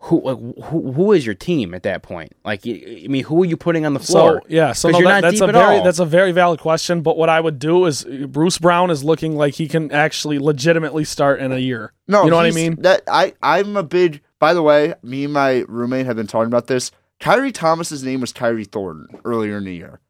who 0.00 0.20
like 0.22 0.38
who 0.64 0.92
who 0.92 1.12
is 1.12 1.24
your 1.24 1.34
team 1.34 1.74
at 1.74 1.82
that 1.84 2.02
point? 2.02 2.32
Like 2.44 2.66
I 2.66 3.06
mean, 3.08 3.24
who 3.24 3.42
are 3.42 3.46
you 3.46 3.56
putting 3.56 3.86
on 3.86 3.94
the 3.94 4.00
floor? 4.00 4.42
So 4.42 4.46
yeah, 4.48 4.72
so 4.72 4.90
no, 4.90 4.98
you're 4.98 5.08
that, 5.08 5.14
not 5.14 5.22
that's 5.22 5.34
deep 5.34 5.42
a 5.42 5.48
at 5.48 5.54
very 5.54 5.78
all. 5.78 5.84
that's 5.84 5.98
a 5.98 6.04
very 6.04 6.32
valid 6.32 6.60
question. 6.60 7.02
But 7.02 7.16
what 7.16 7.28
I 7.28 7.40
would 7.40 7.58
do 7.58 7.86
is 7.86 8.04
Bruce 8.04 8.58
Brown 8.58 8.90
is 8.90 9.04
looking 9.04 9.36
like 9.36 9.54
he 9.54 9.68
can 9.68 9.92
actually 9.92 10.38
legitimately 10.38 11.04
start 11.04 11.40
in 11.40 11.52
a 11.52 11.58
year. 11.58 11.92
No, 12.06 12.24
you 12.24 12.30
know 12.30 12.36
what 12.36 12.46
I 12.46 12.50
mean? 12.50 12.76
That 12.82 13.02
I 13.08 13.34
I'm 13.42 13.76
a 13.76 13.82
big. 13.82 14.22
By 14.40 14.54
the 14.54 14.62
way, 14.62 14.94
me 15.02 15.24
and 15.24 15.32
my 15.32 15.64
roommate 15.68 16.06
have 16.06 16.14
been 16.16 16.28
talking 16.28 16.46
about 16.46 16.68
this. 16.68 16.92
Khyri 17.20 17.52
Thomas's 17.52 18.04
name 18.04 18.20
was 18.20 18.32
Khyri 18.32 18.66
Thornton 18.66 19.20
earlier 19.24 19.56
in 19.56 19.64
the 19.64 19.74
year. 19.74 20.00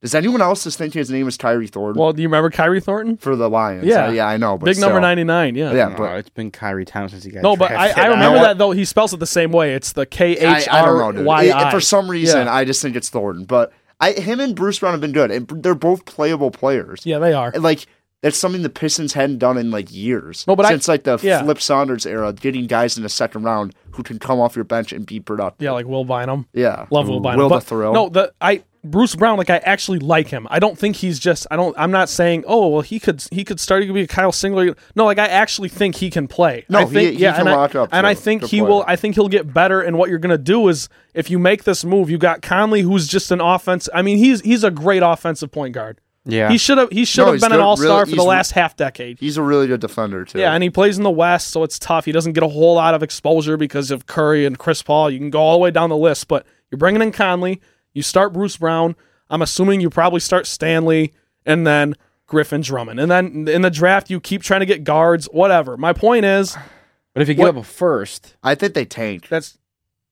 Does 0.00 0.14
anyone 0.14 0.40
else 0.40 0.62
just 0.62 0.78
think 0.78 0.94
his 0.94 1.10
name 1.10 1.26
is 1.26 1.36
Khyri 1.36 1.68
Thornton 1.68 2.00
Well, 2.00 2.12
do 2.12 2.22
you 2.22 2.28
remember 2.28 2.50
Khyri 2.50 2.80
Thornton? 2.82 3.16
for 3.16 3.34
the 3.34 3.50
Lions? 3.50 3.84
Yeah. 3.84 4.06
Uh, 4.06 4.10
yeah, 4.12 4.28
I 4.28 4.36
know. 4.36 4.56
But 4.56 4.66
Big 4.66 4.78
number 4.78 5.00
ninety 5.00 5.24
nine. 5.24 5.56
Yeah. 5.56 5.72
Yeah, 5.72 5.88
No, 5.88 5.96
but 5.96 6.18
it's 6.18 6.30
been 6.30 6.52
Khyri 6.52 6.86
Thomas 6.86 7.10
since 7.12 7.24
he 7.24 7.30
got 7.32 7.42
No, 7.42 7.56
but 7.56 7.72
I. 7.72 7.88
I 7.90 8.06
remember 8.06 8.36
know 8.38 8.42
that 8.44 8.58
though. 8.58 8.70
He 8.70 8.84
spells 8.84 9.12
it 9.12 9.18
the 9.18 9.26
same 9.26 9.50
way. 9.50 9.74
It's 9.74 9.92
the 9.92 10.06
K 10.06 10.38
I, 10.46 10.58
H 10.58 10.68
I 10.70 10.84
don't 10.84 10.98
know, 10.98 11.04
R 11.04 11.12
dude. 11.12 11.26
Y 11.26 11.44
It- 11.44 11.54
I. 11.54 11.70
for 11.72 11.80
some 11.80 12.08
reason, 12.08 12.46
Yeah. 12.46 12.54
I 12.54 12.64
just 12.64 12.80
think 12.80 12.94
it's 12.94 13.08
Thornton. 13.08 13.44
But 13.44 13.72
I, 14.00 14.12
him 14.12 14.38
and 14.38 14.54
Bruce 14.54 14.78
Brown 14.78 14.92
have 14.92 15.00
been 15.00 15.10
good, 15.10 15.32
and 15.32 15.48
they're 15.48 15.74
both 15.74 16.04
playable 16.04 16.52
players. 16.52 17.00
Yeah, 17.04 17.18
they 17.18 17.32
are. 17.32 17.50
And, 17.52 17.64
like 17.64 17.86
that's 18.22 18.36
something 18.36 18.62
the 18.62 18.68
Pistons 18.68 19.12
hadn't 19.14 19.38
done 19.38 19.56
in 19.58 19.72
like 19.72 19.92
years. 19.92 20.44
No, 20.46 20.54
but 20.54 20.66
I- 20.66 20.70
since 20.70 20.86
like 20.86 21.02
the 21.02 21.18
yeah. 21.22 21.42
Flip 21.42 21.60
Saunders 21.60 22.06
era, 22.06 22.32
getting 22.32 22.68
guys 22.68 22.96
in 22.96 23.02
the 23.02 23.08
second 23.08 23.42
round 23.42 23.74
who 23.98 24.04
can 24.04 24.18
come 24.20 24.38
off 24.38 24.54
your 24.54 24.64
bench 24.64 24.92
and 24.92 25.04
be 25.04 25.18
productive. 25.18 25.62
Yeah, 25.64 25.72
like 25.72 25.84
Will 25.86 26.04
Bynum. 26.04 26.46
Yeah, 26.54 26.86
Love 26.90 27.08
Will 27.08 27.18
Bynum. 27.18 27.38
Will 27.40 27.48
but 27.48 27.58
the 27.58 27.66
Thrill. 27.66 27.92
No, 27.92 28.08
the 28.08 28.32
I 28.40 28.62
Bruce 28.84 29.16
Brown. 29.16 29.36
Like 29.38 29.50
I 29.50 29.56
actually 29.56 29.98
like 29.98 30.28
him. 30.28 30.46
I 30.50 30.60
don't 30.60 30.78
think 30.78 30.94
he's 30.94 31.18
just. 31.18 31.48
I 31.50 31.56
don't. 31.56 31.76
I'm 31.76 31.90
not 31.90 32.08
saying. 32.08 32.44
Oh 32.46 32.68
well, 32.68 32.80
he 32.80 33.00
could. 33.00 33.24
He 33.32 33.42
could 33.44 33.58
start. 33.58 33.82
He 33.82 33.88
could 33.88 33.94
be 33.94 34.02
a 34.02 34.06
Kyle 34.06 34.30
Singler. 34.30 34.78
No, 34.94 35.04
like 35.04 35.18
I 35.18 35.26
actually 35.26 35.68
think 35.68 35.96
he 35.96 36.10
can 36.10 36.28
play. 36.28 36.64
No, 36.68 36.78
I 36.78 36.84
he- 36.84 36.90
think 36.94 37.12
he 37.14 37.22
yeah, 37.24 37.32
can 37.32 37.48
and 37.48 37.56
lock 37.56 37.74
I, 37.74 37.80
up, 37.80 37.88
and. 37.90 38.06
I 38.06 38.14
think 38.14 38.44
he 38.44 38.60
player. 38.60 38.70
will. 38.70 38.84
I 38.86 38.94
think 38.94 39.16
he'll 39.16 39.28
get 39.28 39.52
better. 39.52 39.80
And 39.80 39.98
what 39.98 40.10
you're 40.10 40.20
gonna 40.20 40.38
do 40.38 40.68
is 40.68 40.88
if 41.12 41.28
you 41.28 41.40
make 41.40 41.64
this 41.64 41.84
move, 41.84 42.08
you 42.08 42.18
got 42.18 42.40
Conley, 42.40 42.82
who's 42.82 43.08
just 43.08 43.32
an 43.32 43.40
offense. 43.40 43.88
I 43.92 44.02
mean, 44.02 44.18
he's 44.18 44.42
he's 44.42 44.62
a 44.62 44.70
great 44.70 45.02
offensive 45.02 45.50
point 45.50 45.74
guard. 45.74 46.00
Yeah. 46.28 46.48
He 46.50 46.58
should 46.58 46.78
have. 46.78 46.90
He 46.90 47.04
should 47.04 47.22
No, 47.22 47.24
have 47.26 47.34
he's 47.34 47.42
been 47.42 47.52
an 47.52 47.58
good. 47.58 47.64
all 47.64 47.76
star 47.76 48.00
Really- 48.02 48.10
for 48.12 48.16
the 48.16 48.22
he's- 48.22 48.26
last 48.28 48.52
half 48.52 48.76
decade. 48.76 49.18
he's 49.18 49.36
a 49.36 49.42
really 49.42 49.66
good 49.66 49.80
defender 49.80 50.24
too. 50.24 50.38
Yeah, 50.38 50.52
and 50.52 50.62
he 50.62 50.70
plays 50.70 50.96
in 50.98 51.02
the 51.02 51.10
West, 51.10 51.48
so 51.48 51.64
it's 51.64 51.78
tough. 51.78 52.04
He 52.04 52.12
doesn't 52.12 52.34
get 52.34 52.42
a 52.44 52.48
whole 52.48 52.74
lot 52.74 52.94
of 52.94 53.02
exposure 53.02 53.56
because 53.56 53.90
of 53.90 54.06
Curry 54.06 54.46
and 54.46 54.56
Chris 54.58 54.82
Paul. 54.82 55.10
You 55.10 55.18
can 55.18 55.30
go 55.30 55.40
all 55.40 55.54
the 55.54 55.58
way 55.58 55.70
down 55.72 55.90
the 55.90 55.96
list, 55.96 56.28
but 56.28 56.46
you're 56.70 56.78
bringing 56.78 57.02
in 57.02 57.10
Conley. 57.10 57.60
You 57.94 58.02
start 58.02 58.32
Bruce 58.32 58.56
Brown. 58.58 58.94
I'm 59.30 59.42
assuming 59.42 59.80
you 59.80 59.90
probably 59.90 60.20
start 60.20 60.46
Stanley 60.46 61.12
and 61.44 61.66
then 61.66 61.94
Griffin 62.26 62.60
Drummond. 62.60 63.00
And 63.00 63.10
then 63.10 63.48
in 63.48 63.62
the 63.62 63.70
draft, 63.70 64.10
you 64.10 64.20
keep 64.20 64.42
trying 64.42 64.60
to 64.60 64.66
get 64.66 64.84
guards, 64.84 65.26
whatever. 65.32 65.76
My 65.76 65.92
point 65.94 66.24
is, 66.26 66.56
but 67.14 67.22
if 67.22 67.28
you 67.28 67.34
give 67.34 67.42
what- 67.42 67.56
up 67.56 67.56
a 67.56 67.62
first, 67.64 68.36
I 68.42 68.54
think 68.54 68.74
they 68.74 68.84
tank. 68.84 69.28
that's 69.28 69.56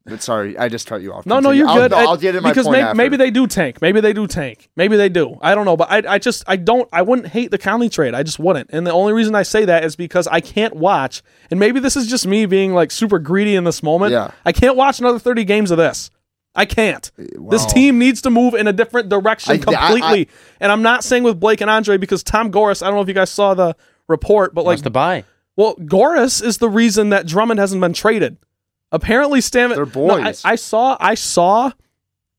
But 0.09 0.23
sorry, 0.23 0.57
I 0.57 0.69
just 0.69 0.87
cut 0.87 1.03
you 1.03 1.13
off. 1.13 1.27
no, 1.27 1.41
no, 1.41 1.51
you're 1.51 1.67
I'll, 1.67 1.77
good. 1.77 1.93
I- 1.93 2.05
I'll 2.05 2.17
get 2.17 2.37
in 2.37 2.43
my 2.43 2.51
because 2.51 2.65
point 2.67 2.75
maybe, 2.79 2.85
after. 2.85 2.97
maybe 2.97 3.17
they 3.17 3.31
do 3.31 3.47
tank. 3.47 3.83
Maybe 3.83 4.01
they 4.01 4.13
do 4.13 4.27
tank. 4.27 4.71
Maybe 4.77 4.97
they 4.97 5.09
do. 5.09 5.37
I 5.43 5.55
don't 5.55 5.65
know, 5.65 5.77
but 5.77 5.91
I, 5.91 6.15
I 6.15 6.19
just 6.19 6.45
I 6.47 6.57
don't 6.57 6.89
I 6.93 7.03
wouldn't 7.03 7.29
hate 7.29 7.51
the 7.51 7.59
Conley 7.59 7.89
trade. 7.89 8.15
I 8.15 8.23
just 8.23 8.39
wouldn't. 8.39 8.71
And 8.73 8.87
the 8.87 8.93
only 8.93 9.13
reason 9.13 9.35
I 9.35 9.43
say 9.43 9.65
that 9.65 9.85
is 9.85 9.97
because 9.97 10.27
I 10.29 10.41
can't 10.41 10.75
watch. 10.77 11.23
And 11.51 11.59
maybe 11.59 11.81
this 11.81 11.97
is 11.97 12.07
just 12.07 12.27
me 12.27 12.47
being 12.47 12.73
like 12.73 12.91
super 12.93 13.19
greedy 13.19 13.57
in 13.57 13.65
this 13.65 13.83
moment. 13.83 14.13
Yeah. 14.13 14.31
I 14.45 14.53
can't 14.53 14.77
watch 14.77 15.01
another 15.01 15.19
30 15.19 15.45
games 15.45 15.71
of 15.71 15.79
this. 15.79 16.11
I 16.55 16.65
can't. 16.65 17.11
Uh, 17.19 17.25
this 17.51 17.67
team 17.67 17.99
needs 17.99 18.23
to 18.23 18.31
move 18.31 18.55
in 18.55 18.67
a 18.67 18.73
different 18.73 19.09
direction 19.09 19.53
I- 19.53 19.55
I- 19.57 19.59
completely. 19.59 20.29
and 20.61 20.73
I'm 20.73 20.83
not 20.83 21.05
saying 21.05 21.23
with 21.25 21.39
Blake 21.39 21.61
and 21.61 21.69
Andre 21.69 21.97
because 21.99 22.23
Tom 22.23 22.51
Gores, 22.51 22.81
I 22.81 22.87
don't 22.87 22.95
know 22.95 23.03
if 23.03 23.09
you 23.09 23.15
guys 23.15 23.31
saw 23.31 23.55
the 23.55 23.77
report, 24.09 24.55
but 24.55 24.63
like 24.63 24.69
wants 24.77 24.83
to 24.83 24.91
buy. 24.91 25.25
well, 25.57 25.75
Gores 25.85 26.41
is 26.41 26.59
the 26.59 26.69
reason 26.69 27.11
that 27.11 27.27
Drummond 27.27 27.59
hasn't 27.61 27.81
been 27.81 27.93
traded. 27.93 28.39
Apparently, 28.93 29.41
Stan. 29.41 29.71
They're 29.71 29.87
No, 29.87 30.11
I, 30.11 30.23
boys. 30.25 30.43
I 30.45 30.55
saw. 30.57 30.97
I 31.01 31.15
saw 31.15 31.73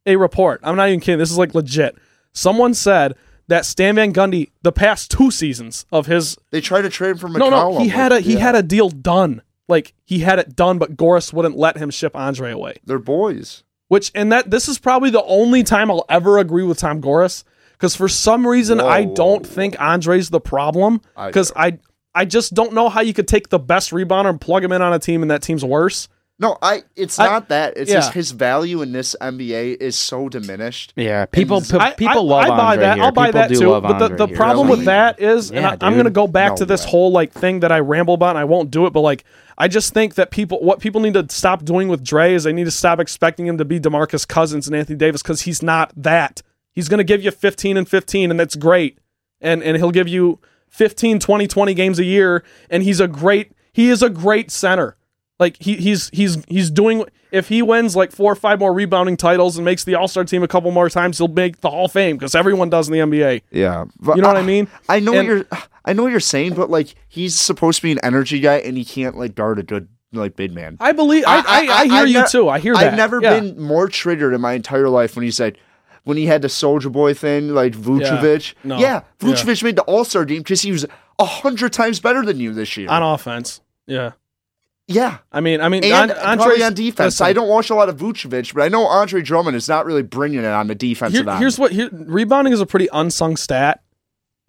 a 0.05 0.15
report. 0.15 0.61
I'm 0.63 0.75
not 0.75 0.87
even 0.89 0.99
kidding. 0.99 1.19
This 1.19 1.31
is 1.31 1.37
like 1.37 1.53
legit. 1.53 1.97
Someone 2.33 2.73
said 2.73 3.15
that 3.47 3.65
Stan 3.65 3.95
Van 3.95 4.13
Gundy, 4.13 4.51
the 4.61 4.71
past 4.71 5.11
two 5.11 5.31
seasons 5.31 5.85
of 5.91 6.05
his 6.05 6.37
They 6.51 6.61
tried 6.61 6.83
to 6.83 6.89
trade 6.89 7.11
him 7.11 7.17
for 7.17 7.27
McCollum. 7.27 7.39
no, 7.51 7.71
no, 7.73 7.79
he 7.79 7.89
had 7.89 8.11
a 8.11 8.19
he 8.19 8.33
yeah. 8.33 8.39
had 8.39 8.55
a 8.55 8.63
deal 8.63 8.89
done. 8.89 9.41
Like 9.67 9.93
he 10.05 10.19
had 10.19 10.39
it 10.39 10.55
done, 10.55 10.77
but 10.77 10.95
Gores 10.95 11.33
wouldn't 11.33 11.57
let 11.57 11.77
him 11.77 11.89
ship 11.89 12.15
Andre 12.15 12.51
away. 12.51 12.75
They're 12.85 12.99
boys. 12.99 13.63
Which 13.89 14.11
and 14.15 14.31
that 14.31 14.49
this 14.51 14.67
is 14.67 14.79
probably 14.79 15.09
the 15.09 15.23
only 15.23 15.63
time 15.63 15.89
I'll 15.91 16.05
ever 16.09 16.37
agree 16.37 16.63
with 16.63 16.77
Tom 16.79 17.01
Gores 17.01 17.43
because 17.73 17.95
for 17.95 18.07
some 18.07 18.45
reason 18.47 18.79
I 18.79 19.03
Whoa, 19.03 19.13
don't 19.15 19.45
whoa, 19.45 19.53
think 19.53 19.79
Andre's 19.79 20.29
the 20.29 20.39
problem 20.41 21.01
I 21.15 21.27
because 21.27 21.51
I 21.55 21.79
I 22.15 22.25
just 22.25 22.53
don't 22.53 22.73
know 22.73 22.89
how 22.89 23.01
you 23.01 23.13
could 23.13 23.27
take 23.27 23.49
the 23.49 23.59
best 23.59 23.91
rebounder 23.91 24.29
and 24.29 24.41
plug 24.41 24.63
him 24.63 24.71
in 24.71 24.81
on 24.81 24.93
a 24.93 24.99
team 24.99 25.21
and 25.21 25.31
that 25.31 25.41
team's 25.41 25.63
worse. 25.65 26.07
No, 26.39 26.55
I. 26.61 26.83
It's 26.95 27.17
I- 27.17 27.25
not 27.25 27.49
that. 27.49 27.77
It's 27.77 27.89
yeah. 27.89 27.97
just 27.97 28.13
his 28.13 28.29
value 28.31 28.81
in 28.83 28.91
this 28.91 29.15
NBA 29.19 29.77
is 29.81 29.97
so 29.97 30.29
diminished. 30.29 30.93
Yeah, 30.95 31.25
people 31.25 31.61
he's- 31.61 31.71
p- 31.71 31.77
I, 31.79 31.91
people 31.93 32.31
I, 32.33 32.41
love 32.41 32.43
I 32.45 32.49
buy 32.49 32.71
Andre 32.73 32.83
that. 32.85 32.95
here. 32.97 33.03
I'll 33.05 33.11
buy 33.11 33.25
people 33.27 33.41
that 33.41 33.49
do 33.49 33.59
too. 33.59 33.69
love 33.69 33.83
But 33.83 33.97
the, 33.97 34.03
Andre 34.05 34.17
the 34.17 34.27
here. 34.27 34.35
problem 34.37 34.67
Really? 34.67 34.77
with 34.79 34.85
that 34.85 35.19
is, 35.19 35.49
and 35.49 35.61
Yeah, 35.61 35.69
I, 35.81 35.85
I'm 35.87 35.93
going 35.93 36.05
to 36.05 36.11
go 36.11 36.27
back 36.27 36.51
No 36.51 36.57
to 36.57 36.65
this 36.65 36.85
way. 36.85 36.91
whole 36.91 37.11
like 37.11 37.31
thing 37.33 37.61
that 37.61 37.71
I 37.71 37.79
ramble 37.79 38.13
about, 38.13 38.31
and 38.31 38.37
I 38.39 38.43
won't 38.43 38.69
do 38.69 38.85
it. 38.85 38.93
But 38.93 39.01
like, 39.01 39.23
I 39.57 39.67
just 39.67 39.93
think 39.95 40.13
that 40.15 40.29
people, 40.29 40.59
what 40.61 40.79
people 40.79 41.01
need 41.01 41.15
to 41.15 41.25
stop 41.29 41.65
doing 41.65 41.87
with 41.87 42.03
Dre 42.03 42.33
is 42.35 42.43
they 42.43 42.53
need 42.53 42.65
to 42.65 42.71
stop 42.71 42.99
expecting 42.99 43.47
him 43.47 43.57
to 43.57 43.65
be 43.65 43.79
Demarcus 43.79 44.27
Cousins 44.27 44.67
and 44.67 44.75
Anthony 44.75 44.97
Davis 44.97 45.23
because 45.23 45.41
he's 45.41 45.63
not 45.63 45.91
that. 45.95 46.43
He's 46.71 46.87
going 46.87 46.99
to 46.99 47.03
give 47.03 47.23
you 47.23 47.31
15 47.31 47.77
and 47.77 47.89
15, 47.89 48.29
and 48.29 48.39
that's 48.39 48.55
great. 48.55 48.99
And 49.41 49.63
and 49.63 49.75
he'll 49.77 49.89
give 49.91 50.07
you 50.07 50.37
15, 50.69 51.17
20, 51.17 51.47
20 51.47 51.73
games 51.73 51.97
a 51.97 52.03
year, 52.05 52.43
and 52.69 52.83
he's 52.83 52.99
a 52.99 53.07
great. 53.07 53.53
He 53.73 53.89
is 53.89 54.03
a 54.03 54.09
great 54.11 54.51
center. 54.51 54.95
Like 55.39 55.57
he, 55.61 55.75
he's 55.75 56.09
he's 56.13 56.43
he's 56.47 56.71
doing 56.71 57.05
if 57.31 57.47
he 57.49 57.61
wins 57.61 57.95
like 57.95 58.11
four 58.11 58.31
or 58.31 58.35
five 58.35 58.59
more 58.59 58.73
rebounding 58.73 59.17
titles 59.17 59.57
and 59.57 59.65
makes 59.65 59.83
the 59.83 59.93
All 59.95 60.07
Star 60.07 60.23
team 60.23 60.41
a 60.43 60.47
couple 60.47 60.71
more 60.71 60.89
times, 60.89 61.17
he'll 61.19 61.27
make 61.27 61.61
the 61.61 61.69
Hall 61.69 61.85
of 61.85 61.91
Fame 61.91 62.17
because 62.17 62.33
everyone 62.33 62.69
does 62.69 62.87
in 62.89 62.93
the 62.93 62.99
NBA. 62.99 63.41
Yeah, 63.51 63.85
You 64.15 64.21
know 64.21 64.27
what 64.29 64.37
I 64.37 64.41
mean? 64.41 64.67
I 64.89 64.99
know 64.99 65.13
And- 65.13 65.27
what 65.27 65.35
you're. 65.51 65.61
I 65.85 65.93
know 65.93 66.03
what 66.03 66.11
you're 66.11 66.19
saying, 66.19 66.55
but 66.55 66.69
like 66.69 66.95
he's 67.07 67.35
supposed 67.35 67.77
to 67.77 67.83
be 67.83 67.91
an 67.91 67.99
energy 68.03 68.39
guy, 68.39 68.55
and 68.57 68.75
he 68.77 68.83
can't 68.83 69.15
like 69.17 69.35
guard 69.35 69.59
a 69.59 69.63
good 69.63 69.87
like 70.11 70.35
big 70.35 70.53
man. 70.53 70.77
I 70.79 70.91
believe 70.93 71.23
I 71.27 71.37
I, 71.37 71.41
I, 71.81 71.83
hear 71.85 71.93
I've 71.93 72.07
you 72.09 72.19
ne- 72.21 72.27
too. 72.27 72.49
I 72.49 72.59
hear 72.59 72.73
that. 72.73 72.83
I've 72.93 72.97
never 72.97 73.21
Yeah. 73.21 73.39
been 73.39 73.61
more 73.61 73.87
triggered 73.87 74.33
in 74.33 74.41
my 74.41 74.53
entire 74.53 74.89
life 74.89 75.15
when 75.15 75.23
he 75.23 75.31
said, 75.31 75.57
when 76.03 76.17
he 76.17 76.25
had 76.25 76.41
the 76.41 76.49
Soldier 76.49 76.89
Boy 76.89 77.13
thing, 77.13 77.49
like 77.53 77.73
Vucevic. 77.73 78.53
No. 78.63 78.79
Yeah, 78.79 79.01
Vucevic 79.19 79.61
made 79.63 79.75
the 79.75 79.81
All 79.83 80.03
Star 80.03 80.25
team 80.25 80.39
because 80.39 80.61
he 80.61 80.71
was 80.71 80.85
a 81.19 81.25
hundred 81.25 81.73
times 81.73 81.99
better 81.99 82.23
than 82.25 82.39
you 82.39 82.53
this 82.53 82.75
year. 82.77 82.89
on 82.89 83.03
offense. 83.03 83.61
Yeah. 83.85 84.11
Yeah, 84.87 85.17
I 85.31 85.41
mean, 85.41 85.59
I 85.61 85.69
mean, 85.69 85.83
and 85.83 86.11
An- 86.11 86.37
probably 86.37 86.63
on 86.63 86.73
defense. 86.73 87.15
listen, 87.15 87.27
I 87.27 87.33
don't 87.33 87.49
watch 87.49 87.69
a 87.69 87.75
lot 87.75 87.89
of 87.89 87.97
Vucevic, 87.97 88.53
but 88.53 88.63
I 88.63 88.69
know 88.69 88.85
Andre 88.87 89.21
Drummond 89.21 89.55
is 89.57 89.67
not 89.67 89.85
really 89.85 90.03
bringing 90.03 90.39
it 90.39 90.45
on 90.45 90.67
the 90.67 90.75
defensive 90.75 91.23
here- 91.25 91.29
end. 91.29 91.39
here's 91.39 91.59
what 91.59 91.71
here, 91.71 91.89
rebounding 91.91 92.53
is 92.53 92.61
a 92.61 92.65
pretty 92.65 92.87
unsung 92.93 93.35
stat, 93.35 93.81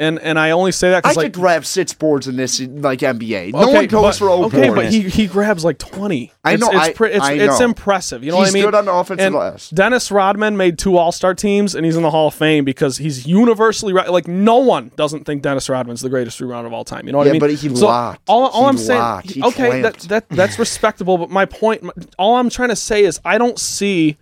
and 0.01 0.19
and 0.21 0.39
I 0.39 0.53
only 0.53 0.71
say 0.73 0.91
that 0.91 0.99
I 0.99 1.01
because 1.01 1.17
could 1.17 1.23
like 1.25 1.33
grab 1.33 1.65
six 1.65 1.93
boards 1.93 2.29
in 2.29 2.37
this 2.37 2.61
like 2.61 3.01
NBA. 3.01 3.53
No 3.53 3.63
okay, 3.65 3.73
one 3.75 3.87
goes 3.87 4.03
but, 4.03 4.15
for 4.17 4.31
O 4.31 4.45
okay, 4.45 4.69
but 4.69 4.75
boards. 4.77 4.95
he 4.95 5.03
he 5.09 5.27
grabs 5.27 5.65
like 5.65 5.79
twenty. 5.79 6.33
I 6.45 6.53
It's- 6.55 6.61
know, 6.73 6.79
It's 6.79 6.89
I- 6.89 6.93
pre- 6.93 7.13
it's, 7.13 7.25
I 7.25 7.33
it's 7.33 7.59
know. 7.59 7.65
impressive. 7.67 8.23
You 8.23 8.31
know 8.31 8.39
he's 8.39 8.47
what 8.47 8.51
I 8.51 8.55
mean? 8.55 8.65
good 8.65 8.75
on 8.77 8.85
the 8.85 8.93
offensive 8.93 9.27
And 9.27 9.35
glass. 9.35 9.71
Dennis 9.71 10.11
Rodman 10.13 10.57
made 10.57 10.79
two 10.79 10.97
All 10.97 11.11
Star 11.11 11.35
teams, 11.35 11.75
and 11.75 11.85
he's 11.85 11.97
in 11.97 12.03
the 12.03 12.11
Hall 12.11 12.29
of 12.29 12.35
Fame 12.35 12.65
because 12.65 12.99
he's 12.99 13.27
universally 13.27 13.93
right. 13.93 14.09
Like 14.11 14.29
no 14.29 14.59
one 14.59 14.93
doesn't 14.97 15.25
think 15.25 15.43
Dennis 15.43 15.69
Rodman's 15.69 16.01
the 16.01 16.09
greatest 16.11 16.39
rebounder 16.41 16.67
of 16.67 16.73
all 16.73 16.85
time. 16.85 17.07
You 17.07 17.13
know 17.13 17.19
what 17.19 17.25
Yeah, 17.27 17.31
I 17.31 17.33
mean? 17.33 17.41
but 17.41 17.51
he 17.55 17.69
locked. 17.69 18.23
All, 18.29 18.47
all 18.47 18.63
He 18.65 18.69
I'm 18.69 18.79
saying, 18.79 19.01
locked. 19.01 19.31
He 19.31 19.43
okay, 19.43 19.83
that, 19.83 19.99
clamped. 19.99 20.09
that 20.11 20.29
that's 20.29 20.59
respectable. 20.61 21.19
But 21.19 21.31
my 21.31 21.45
point, 21.45 21.83
all 22.19 22.37
I'm 22.37 22.51
trying 22.51 22.69
to 22.71 22.77
say 22.77 23.03
is, 23.05 23.21
I 23.25 23.37
don't 23.37 23.59
see 23.59 24.17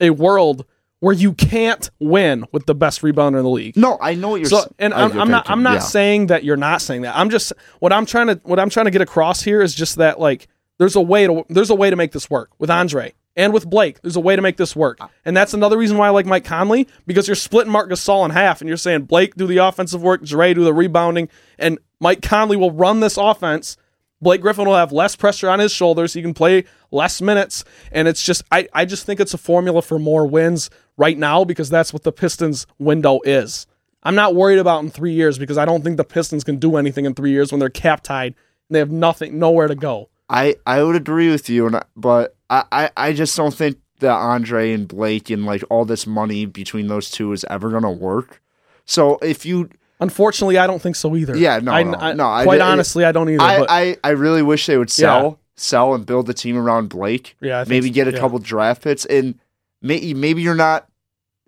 a 0.00 0.10
world 0.10 0.64
where 1.00 1.14
you 1.14 1.32
can't 1.32 1.90
win 2.00 2.44
with 2.52 2.66
the 2.66 2.74
best 2.74 3.02
rebounder 3.02 3.38
in 3.38 3.44
the 3.44 3.50
league. 3.50 3.76
No, 3.76 3.98
I 4.00 4.14
know 4.14 4.30
what 4.30 4.40
you're. 4.40 4.50
So, 4.50 4.72
and 4.78 4.92
I'm, 4.92 5.18
I'm 5.18 5.30
not. 5.30 5.48
I'm 5.48 5.62
not 5.62 5.74
yeah. 5.74 5.78
saying 5.80 6.26
that 6.28 6.44
you're 6.44 6.56
not 6.56 6.82
saying 6.82 7.02
that. 7.02 7.16
I'm 7.16 7.30
just 7.30 7.52
what 7.78 7.92
I'm 7.92 8.06
trying 8.06 8.28
to. 8.28 8.40
What 8.44 8.58
I'm 8.58 8.70
trying 8.70 8.86
to 8.86 8.90
get 8.90 9.02
across 9.02 9.42
here 9.42 9.62
is 9.62 9.74
just 9.74 9.96
that 9.96 10.18
like 10.18 10.48
there's 10.78 10.96
a 10.96 11.00
way 11.00 11.26
to 11.26 11.44
there's 11.48 11.70
a 11.70 11.74
way 11.74 11.90
to 11.90 11.96
make 11.96 12.12
this 12.12 12.28
work 12.28 12.50
with 12.58 12.70
Andre 12.70 13.14
and 13.36 13.52
with 13.52 13.68
Blake. 13.68 14.00
There's 14.02 14.16
a 14.16 14.20
way 14.20 14.34
to 14.36 14.42
make 14.42 14.56
this 14.56 14.74
work, 14.74 14.98
uh, 15.00 15.08
and 15.24 15.36
that's 15.36 15.54
another 15.54 15.78
reason 15.78 15.96
why 15.96 16.08
I 16.08 16.10
like 16.10 16.26
Mike 16.26 16.44
Conley 16.44 16.88
because 17.06 17.28
you're 17.28 17.36
splitting 17.36 17.72
Marc 17.72 17.90
Gasol 17.90 18.24
in 18.24 18.32
half, 18.32 18.60
and 18.60 18.68
you're 18.68 18.76
saying 18.76 19.02
Blake 19.02 19.36
do 19.36 19.46
the 19.46 19.58
offensive 19.58 20.02
work, 20.02 20.22
Dre 20.24 20.54
do 20.54 20.64
the 20.64 20.74
rebounding, 20.74 21.28
and 21.58 21.78
Mike 22.00 22.22
Conley 22.22 22.56
will 22.56 22.72
run 22.72 23.00
this 23.00 23.16
offense. 23.16 23.76
Blake 24.20 24.40
Griffin 24.40 24.66
will 24.66 24.76
have 24.76 24.92
less 24.92 25.14
pressure 25.16 25.48
on 25.48 25.58
his 25.58 25.72
shoulders. 25.72 26.12
He 26.12 26.22
can 26.22 26.34
play 26.34 26.64
less 26.90 27.22
minutes. 27.22 27.64
And 27.92 28.08
it's 28.08 28.22
just, 28.22 28.42
I, 28.50 28.68
I 28.72 28.84
just 28.84 29.06
think 29.06 29.20
it's 29.20 29.34
a 29.34 29.38
formula 29.38 29.82
for 29.82 29.98
more 29.98 30.26
wins 30.26 30.70
right 30.96 31.16
now 31.16 31.44
because 31.44 31.70
that's 31.70 31.92
what 31.92 32.02
the 32.02 32.12
Pistons 32.12 32.66
window 32.78 33.20
is. 33.24 33.66
I'm 34.02 34.14
not 34.14 34.34
worried 34.34 34.58
about 34.58 34.82
in 34.82 34.90
three 34.90 35.12
years 35.12 35.38
because 35.38 35.58
I 35.58 35.64
don't 35.64 35.82
think 35.82 35.96
the 35.96 36.04
Pistons 36.04 36.44
can 36.44 36.56
do 36.56 36.76
anything 36.76 37.04
in 37.04 37.14
three 37.14 37.30
years 37.30 37.52
when 37.52 37.58
they're 37.60 37.68
cap 37.68 38.02
tied 38.02 38.34
and 38.68 38.74
they 38.74 38.78
have 38.78 38.90
nothing, 38.90 39.38
nowhere 39.38 39.68
to 39.68 39.74
go. 39.74 40.08
I 40.28 40.56
I 40.66 40.82
would 40.82 40.96
agree 40.96 41.30
with 41.30 41.48
you, 41.48 41.80
but 41.96 42.36
I, 42.50 42.90
I 42.96 43.12
just 43.12 43.36
don't 43.36 43.54
think 43.54 43.78
that 44.00 44.12
Andre 44.12 44.72
and 44.72 44.86
Blake 44.86 45.30
and 45.30 45.46
like 45.46 45.64
all 45.70 45.84
this 45.84 46.06
money 46.06 46.46
between 46.46 46.88
those 46.88 47.10
two 47.10 47.32
is 47.32 47.44
ever 47.48 47.70
gonna 47.70 47.90
work. 47.90 48.42
So 48.84 49.18
if 49.18 49.44
you, 49.44 49.70
Unfortunately, 50.00 50.58
I 50.58 50.66
don't 50.66 50.80
think 50.80 50.96
so 50.96 51.16
either. 51.16 51.36
Yeah, 51.36 51.58
no, 51.58 51.72
I, 51.72 51.82
no, 51.82 51.98
I- 51.98 52.12
no, 52.12 52.26
I- 52.28 52.44
Quite 52.44 52.60
honestly, 52.60 53.04
I 53.04 53.12
don't 53.12 53.28
either. 53.30 53.42
I, 53.42 53.66
I 53.68 53.96
I 54.04 54.10
really 54.10 54.42
wish 54.42 54.66
they 54.66 54.78
would 54.78 54.90
sell 54.90 55.38
sell 55.56 55.92
and 55.94 56.06
build 56.06 56.26
the 56.26 56.34
team 56.34 56.56
around 56.56 56.88
Blake. 56.88 57.36
Yeah, 57.40 57.64
maybe 57.66 57.90
get 57.90 58.06
a 58.06 58.12
yeah. 58.12 58.18
couple 58.20 58.38
draft 58.38 58.82
picks, 58.82 59.04
and 59.06 59.34
maybe 59.82 60.14
maybe 60.14 60.42
you're 60.42 60.54
not, 60.54 60.88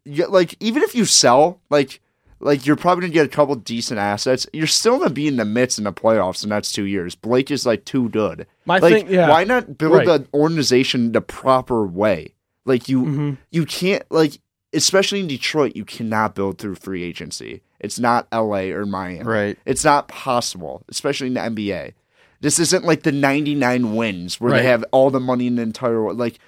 you, 0.04 0.26
like 0.26 0.56
even 0.60 0.82
if 0.82 0.94
you 0.94 1.04
sell 1.04 1.60
like. 1.70 2.00
Like 2.42 2.64
you're 2.64 2.74
probably 2.76 3.02
gonna 3.02 3.12
get 3.12 3.26
a 3.26 3.28
couple 3.28 3.54
decent 3.54 4.00
assets. 4.00 4.46
You're 4.54 4.66
still 4.66 4.96
gonna 4.96 5.10
be 5.10 5.28
in 5.28 5.36
the 5.36 5.44
midst 5.44 5.76
in 5.76 5.84
the 5.84 5.92
playoffs 5.92 6.42
in 6.42 6.48
the 6.48 6.54
next 6.56 6.72
two 6.72 6.84
years. 6.86 7.14
Blake 7.14 7.50
is 7.50 7.66
like 7.66 7.84
too 7.84 8.08
good. 8.08 8.46
My 8.64 8.78
like, 8.78 8.94
thing- 8.94 9.12
yeah. 9.12 9.28
why 9.28 9.44
not 9.44 9.76
build 9.76 9.92
Right. 9.92 10.06
the 10.06 10.26
organization 10.32 11.12
the 11.12 11.20
proper 11.20 11.86
way? 11.86 12.32
Like 12.64 12.88
you, 12.88 13.02
Mhm. 13.04 13.36
you 13.50 13.66
can't 13.66 14.04
like, 14.10 14.40
especially 14.72 15.20
in 15.20 15.26
Detroit, 15.26 15.76
you 15.76 15.84
cannot 15.84 16.34
build 16.34 16.58
through 16.58 16.76
free 16.76 17.02
agency. 17.02 17.62
It's 17.80 17.98
not 17.98 18.28
L.A. 18.30 18.72
or 18.72 18.86
Miami. 18.86 19.24
Right. 19.24 19.58
It's 19.64 19.84
not 19.84 20.08
possible, 20.08 20.82
especially 20.88 21.28
in 21.28 21.34
the 21.34 21.40
NBA. 21.40 21.94
This 22.40 22.58
isn't 22.58 22.84
like 22.84 23.02
the 23.02 23.12
99 23.12 23.96
wins 23.96 24.40
where 24.40 24.52
Right. 24.52 24.62
they 24.62 24.68
have 24.68 24.84
all 24.92 25.10
the 25.10 25.20
money 25.20 25.46
in 25.46 25.56
the 25.56 25.62
entire 25.62 26.02
world. 26.02 26.18
Like, 26.18 26.38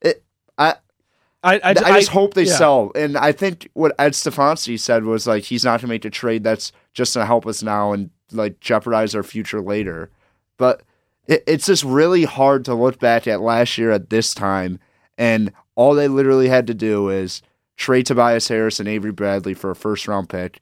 it, 0.00 0.22
I, 0.56 0.74
I, 1.42 1.54
I, 1.56 1.68
I, 1.68 1.72
just 1.74 2.08
hope 2.08 2.34
they 2.34 2.42
yeah. 2.44 2.56
sell. 2.56 2.92
And 2.94 3.16
I 3.16 3.32
think 3.32 3.68
what 3.74 3.94
Ed 3.98 4.12
Stefanski 4.12 4.78
said 4.78 5.04
was 5.04 5.26
like, 5.26 5.44
he's 5.44 5.64
not 5.64 5.72
going 5.72 5.80
to 5.82 5.86
make 5.88 6.02
the 6.02 6.10
trade 6.10 6.42
that's 6.42 6.72
just 6.94 7.14
going 7.14 7.22
to 7.22 7.26
help 7.26 7.46
us 7.46 7.62
now 7.62 7.92
and 7.92 8.10
like 8.32 8.60
jeopardize 8.60 9.14
our 9.14 9.22
future 9.22 9.60
later. 9.60 10.10
But 10.56 10.82
it, 11.26 11.44
it's 11.46 11.66
just 11.66 11.84
really 11.84 12.24
hard 12.24 12.64
to 12.64 12.74
look 12.74 12.98
back 12.98 13.26
at 13.26 13.40
last 13.40 13.78
year 13.78 13.90
at 13.92 14.10
this 14.10 14.34
time. 14.34 14.80
And 15.16 15.52
all 15.76 15.94
they 15.94 16.08
literally 16.08 16.48
had 16.48 16.66
to 16.66 16.74
do 16.74 17.08
is 17.08 17.40
trade 17.78 18.04
Tobias 18.04 18.48
Harris 18.48 18.78
and 18.80 18.88
Avery 18.88 19.12
Bradley 19.12 19.54
for 19.54 19.70
a 19.70 19.74
first 19.76 20.06
round 20.06 20.28
pick, 20.28 20.60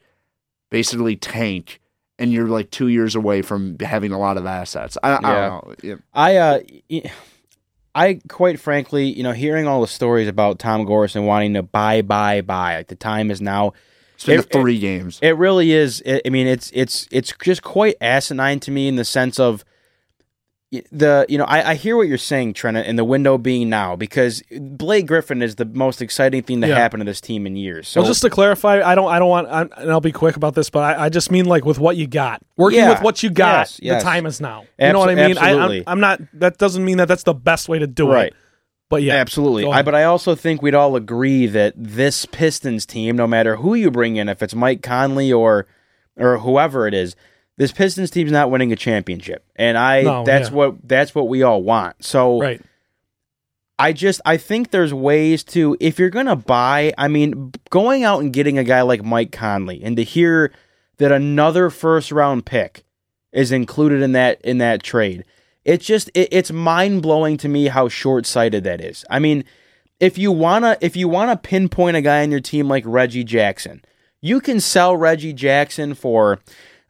basically 0.70 1.16
tank. 1.16 1.80
And 2.18 2.32
you're 2.32 2.46
like 2.48 2.70
two 2.70 2.88
years 2.88 3.14
away 3.14 3.42
from 3.42 3.76
having 3.80 4.12
a 4.12 4.18
lot 4.18 4.36
of 4.38 4.46
assets. 4.46 4.96
I, 5.02 5.10
I 5.10 5.12
Yeah. 5.12 5.48
don't 5.48 5.66
know. 5.68 5.74
Yeah. 5.82 5.94
I 6.14 6.36
uh 6.36 6.60
I 7.94 8.20
quite 8.28 8.60
frankly, 8.60 9.06
you 9.06 9.22
know, 9.22 9.32
hearing 9.32 9.66
all 9.66 9.80
the 9.80 9.86
stories 9.86 10.28
about 10.28 10.58
Tom 10.58 10.86
Gorson 10.86 11.26
wanting 11.26 11.54
to 11.54 11.62
buy, 11.62 12.02
buy, 12.02 12.42
buy, 12.42 12.76
like 12.76 12.88
the 12.88 12.94
time 12.94 13.30
is 13.30 13.40
now. 13.40 13.72
It's 14.14 14.24
been 14.24 14.40
It- 14.40 14.50
three 14.52 14.78
games. 14.78 15.18
It 15.22 15.36
really 15.36 15.72
is. 15.72 16.02
I 16.06 16.22
I 16.26 16.30
mean, 16.30 16.46
it's 16.46 16.70
it's 16.74 17.06
it's 17.10 17.32
just 17.42 17.62
quite 17.62 17.96
asinine 18.00 18.60
to 18.60 18.70
me 18.70 18.88
in 18.88 18.96
the 18.96 19.04
sense 19.04 19.38
of 19.38 19.64
the 20.90 21.24
you 21.28 21.38
know 21.38 21.44
I, 21.44 21.70
I 21.70 21.74
hear 21.74 21.96
what 21.96 22.08
you're 22.08 22.18
saying, 22.18 22.54
Trent, 22.54 22.76
and 22.76 22.98
the 22.98 23.04
window 23.04 23.38
being 23.38 23.68
now 23.68 23.94
because 23.94 24.42
Blake 24.50 25.06
Griffin 25.06 25.40
is 25.40 25.54
the 25.54 25.64
most 25.64 26.02
exciting 26.02 26.42
thing 26.42 26.60
to 26.60 26.66
Yeah. 26.68 26.74
happen 26.74 26.98
to 26.98 27.04
this 27.06 27.20
team 27.20 27.46
in 27.46 27.54
years. 27.56 27.86
So 27.86 28.00
well, 28.00 28.08
just 28.10 28.20
to 28.22 28.30
clarify, 28.30 28.82
I 28.82 28.94
don't, 28.96 29.08
I 29.10 29.18
don't 29.20 29.28
want, 29.28 29.48
I'm, 29.48 29.70
and 29.76 29.90
I'll 29.90 30.00
be 30.00 30.10
quick 30.12 30.36
about 30.36 30.54
this, 30.54 30.68
but 30.68 30.82
I, 30.98 31.04
I 31.04 31.08
just 31.08 31.30
mean 31.30 31.44
like 31.44 31.64
with 31.64 31.78
what 31.78 31.96
you 31.96 32.06
got, 32.08 32.42
working 32.56 32.80
Yeah. 32.80 32.90
with 32.90 33.00
what 33.02 33.22
you 33.22 33.30
got. 33.30 33.58
Yes, 33.68 33.78
yes. 33.80 34.02
The 34.02 34.08
time 34.10 34.26
is 34.26 34.40
now. 34.40 34.64
You 34.78 34.92
know 34.92 34.98
what 34.98 35.08
I 35.08 35.14
mean? 35.14 35.38
I, 35.38 35.50
I'm, 35.52 35.58
absolutely. 35.58 35.84
I'm 35.86 36.00
not. 36.00 36.20
That 36.34 36.58
doesn't 36.58 36.84
mean 36.84 36.96
that 36.98 37.06
that's 37.08 37.22
the 37.22 37.34
best 37.34 37.68
way 37.68 37.78
to 37.78 37.86
do 37.86 38.10
Right. 38.10 38.28
it. 38.28 38.34
But 38.88 39.02
yeah, 39.02 39.14
Absolutely. 39.14 39.66
I, 39.66 39.82
but 39.82 39.94
I 39.96 40.04
also 40.04 40.34
think 40.36 40.62
we'd 40.62 40.74
all 40.74 40.94
agree 40.94 41.46
that 41.46 41.74
this 41.76 42.24
Pistons 42.26 42.86
team, 42.86 43.16
no 43.16 43.26
matter 43.26 43.56
who 43.56 43.74
you 43.74 43.90
bring 43.90 44.14
in, 44.16 44.28
if 44.28 44.42
it's 44.44 44.54
Mike 44.54 44.80
Conley 44.82 45.32
or 45.32 45.66
or 46.16 46.38
whoever 46.38 46.86
it 46.86 46.94
is, 46.94 47.14
this 47.56 47.72
Pistons 47.72 48.10
team's 48.10 48.32
not 48.32 48.50
winning 48.50 48.72
a 48.72 48.76
championship. 48.76 49.44
And 49.56 49.78
I 49.78 50.02
No, 50.02 50.24
that's 50.24 50.50
yeah. 50.50 50.56
what 50.56 50.88
that's 50.88 51.14
what 51.14 51.28
we 51.28 51.42
all 51.42 51.62
want. 51.62 52.04
So 52.04 52.40
right. 52.40 52.60
I 53.78 53.92
just 53.92 54.20
I 54.24 54.36
think 54.36 54.70
there's 54.70 54.94
ways 54.94 55.44
to 55.44 55.76
if 55.80 55.98
you're 55.98 56.10
gonna 56.10 56.36
buy. 56.36 56.92
I 56.96 57.08
mean, 57.08 57.52
going 57.70 58.04
out 58.04 58.20
and 58.20 58.32
getting 58.32 58.58
a 58.58 58.64
guy 58.64 58.82
like 58.82 59.04
Mike 59.04 59.32
Conley 59.32 59.82
and 59.82 59.96
to 59.96 60.02
hear 60.04 60.52
that 60.98 61.12
another 61.12 61.70
first 61.70 62.10
round 62.10 62.46
pick 62.46 62.84
is 63.32 63.52
included 63.52 64.02
in 64.02 64.12
that 64.12 64.40
in 64.42 64.58
that 64.58 64.82
trade. 64.82 65.24
It's 65.64 65.84
just 65.84 66.10
it, 66.14 66.28
it's 66.32 66.50
mind 66.50 67.02
blowing 67.02 67.36
to 67.38 67.48
me 67.48 67.66
how 67.66 67.88
short 67.88 68.24
sighted 68.24 68.64
that 68.64 68.80
is. 68.80 69.04
I 69.10 69.18
mean, 69.18 69.44
if 70.00 70.16
you 70.16 70.32
wanna 70.32 70.78
if 70.80 70.96
you 70.96 71.08
wanna 71.08 71.36
pinpoint 71.36 71.96
a 71.96 72.02
guy 72.02 72.22
on 72.22 72.30
your 72.30 72.40
team 72.40 72.68
like 72.68 72.84
Reggie 72.86 73.24
Jackson, 73.24 73.82
you 74.22 74.40
can 74.40 74.60
sell 74.60 74.96
Reggie 74.96 75.34
Jackson 75.34 75.94
for 75.94 76.40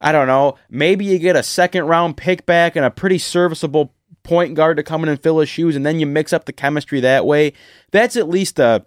I 0.00 0.12
don't 0.12 0.26
know, 0.26 0.56
maybe 0.70 1.04
you 1.04 1.18
get 1.18 1.36
a 1.36 1.42
second 1.42 1.84
round 1.86 2.16
pick 2.16 2.44
back 2.46 2.76
and 2.76 2.84
a 2.84 2.90
pretty 2.90 3.18
serviceable 3.18 3.92
point 4.22 4.54
guard 4.54 4.76
to 4.76 4.82
come 4.82 5.02
in 5.02 5.08
and 5.08 5.22
fill 5.22 5.38
his 5.38 5.48
shoes, 5.48 5.76
and 5.76 5.86
then 5.86 5.98
you 6.00 6.06
mix 6.06 6.32
up 6.32 6.44
the 6.44 6.52
chemistry 6.52 7.00
that 7.00 7.24
way. 7.24 7.52
That's 7.92 8.16
at 8.16 8.28
least 8.28 8.58
a 8.58 8.84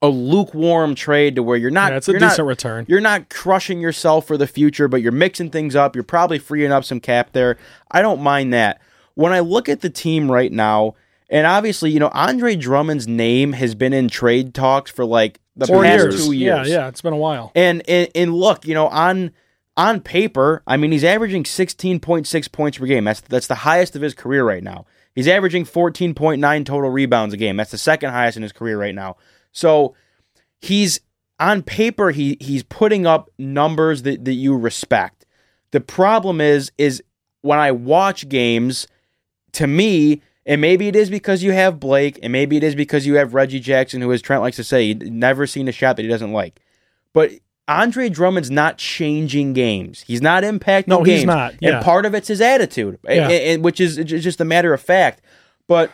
a 0.00 0.08
lukewarm 0.08 0.94
trade 0.94 1.34
to 1.34 1.42
where 1.42 1.56
you're 1.56 1.72
not 1.72 1.90
Yeah, 1.90 1.98
a 1.98 2.12
you're 2.12 2.20
decent 2.20 2.38
not, 2.38 2.46
return. 2.46 2.84
You're 2.88 3.00
not 3.00 3.28
crushing 3.30 3.80
yourself 3.80 4.28
for 4.28 4.36
the 4.36 4.46
future, 4.46 4.86
but 4.86 5.02
you're 5.02 5.10
mixing 5.10 5.50
things 5.50 5.74
up. 5.74 5.96
You're 5.96 6.04
probably 6.04 6.38
freeing 6.38 6.70
up 6.70 6.84
some 6.84 7.00
cap 7.00 7.30
there. 7.32 7.56
I 7.90 8.00
don't 8.00 8.20
mind 8.22 8.52
that. 8.52 8.80
When 9.14 9.32
I 9.32 9.40
look 9.40 9.68
at 9.68 9.80
the 9.80 9.90
team 9.90 10.30
right 10.30 10.52
now, 10.52 10.94
and 11.28 11.48
obviously, 11.48 11.90
you 11.90 11.98
know, 11.98 12.10
Andre 12.14 12.54
Drummond's 12.54 13.08
name 13.08 13.54
has 13.54 13.74
been 13.74 13.92
in 13.92 14.08
trade 14.08 14.54
talks 14.54 14.88
for 14.88 15.04
like 15.04 15.40
the 15.56 15.66
Four 15.66 15.82
past 15.82 15.96
years. 16.04 16.26
two 16.26 16.32
years. 16.32 16.68
Yeah, 16.68 16.74
yeah. 16.82 16.88
It's 16.88 17.02
been 17.02 17.12
a 17.12 17.16
while. 17.16 17.50
And, 17.56 17.82
and 17.88 18.08
and 18.14 18.32
look, 18.34 18.68
you 18.68 18.74
know, 18.74 18.86
on 18.86 19.32
on 19.78 20.00
paper, 20.00 20.62
I 20.66 20.76
mean, 20.76 20.90
he's 20.90 21.04
averaging 21.04 21.44
16.6 21.44 22.52
points 22.52 22.78
per 22.78 22.86
game. 22.86 23.04
That's 23.04 23.20
that's 23.22 23.46
the 23.46 23.54
highest 23.54 23.94
of 23.94 24.02
his 24.02 24.12
career 24.12 24.44
right 24.44 24.62
now. 24.62 24.84
He's 25.14 25.28
averaging 25.28 25.64
14.9 25.64 26.66
total 26.66 26.90
rebounds 26.90 27.32
a 27.32 27.38
game. 27.38 27.56
That's 27.56 27.70
the 27.70 27.78
second 27.78 28.10
highest 28.10 28.36
in 28.36 28.42
his 28.42 28.52
career 28.52 28.78
right 28.78 28.94
now. 28.94 29.16
So 29.52 29.94
he's 30.60 31.00
on 31.40 31.62
paper 31.62 32.10
he 32.10 32.36
he's 32.40 32.64
putting 32.64 33.06
up 33.06 33.30
numbers 33.38 34.02
that, 34.02 34.24
that 34.24 34.32
you 34.32 34.56
respect. 34.56 35.24
The 35.70 35.80
problem 35.80 36.40
is 36.40 36.72
is 36.76 37.02
when 37.42 37.60
I 37.60 37.70
watch 37.70 38.28
games, 38.28 38.88
to 39.52 39.68
me, 39.68 40.22
and 40.44 40.60
maybe 40.60 40.88
it 40.88 40.96
is 40.96 41.08
because 41.08 41.44
you 41.44 41.52
have 41.52 41.78
Blake, 41.78 42.18
and 42.20 42.32
maybe 42.32 42.56
it 42.56 42.64
is 42.64 42.74
because 42.74 43.06
you 43.06 43.14
have 43.14 43.32
Reggie 43.32 43.60
Jackson, 43.60 44.02
who, 44.02 44.12
as 44.12 44.20
Trent 44.20 44.42
likes 44.42 44.56
to 44.56 44.64
say, 44.64 44.94
never 44.94 45.46
seen 45.46 45.68
a 45.68 45.72
shot 45.72 45.96
that 45.96 46.02
he 46.02 46.08
doesn't 46.08 46.32
like. 46.32 46.60
But 47.12 47.32
Andre 47.68 48.08
Drummond's 48.08 48.50
not 48.50 48.78
changing 48.78 49.52
games. 49.52 50.02
He's 50.06 50.22
not 50.22 50.42
impacting 50.42 50.88
No, 50.88 51.02
he's 51.04 51.24
not. 51.24 51.54
Yeah. 51.60 51.76
And 51.76 51.84
part 51.84 52.06
of 52.06 52.14
it's 52.14 52.28
his 52.28 52.40
attitude, 52.40 52.98
Yeah. 53.08 53.28
and- 53.28 53.62
which 53.62 53.78
is 53.80 53.96
just 53.96 54.40
a 54.40 54.44
matter 54.44 54.72
of 54.72 54.80
fact. 54.80 55.20
But 55.68 55.90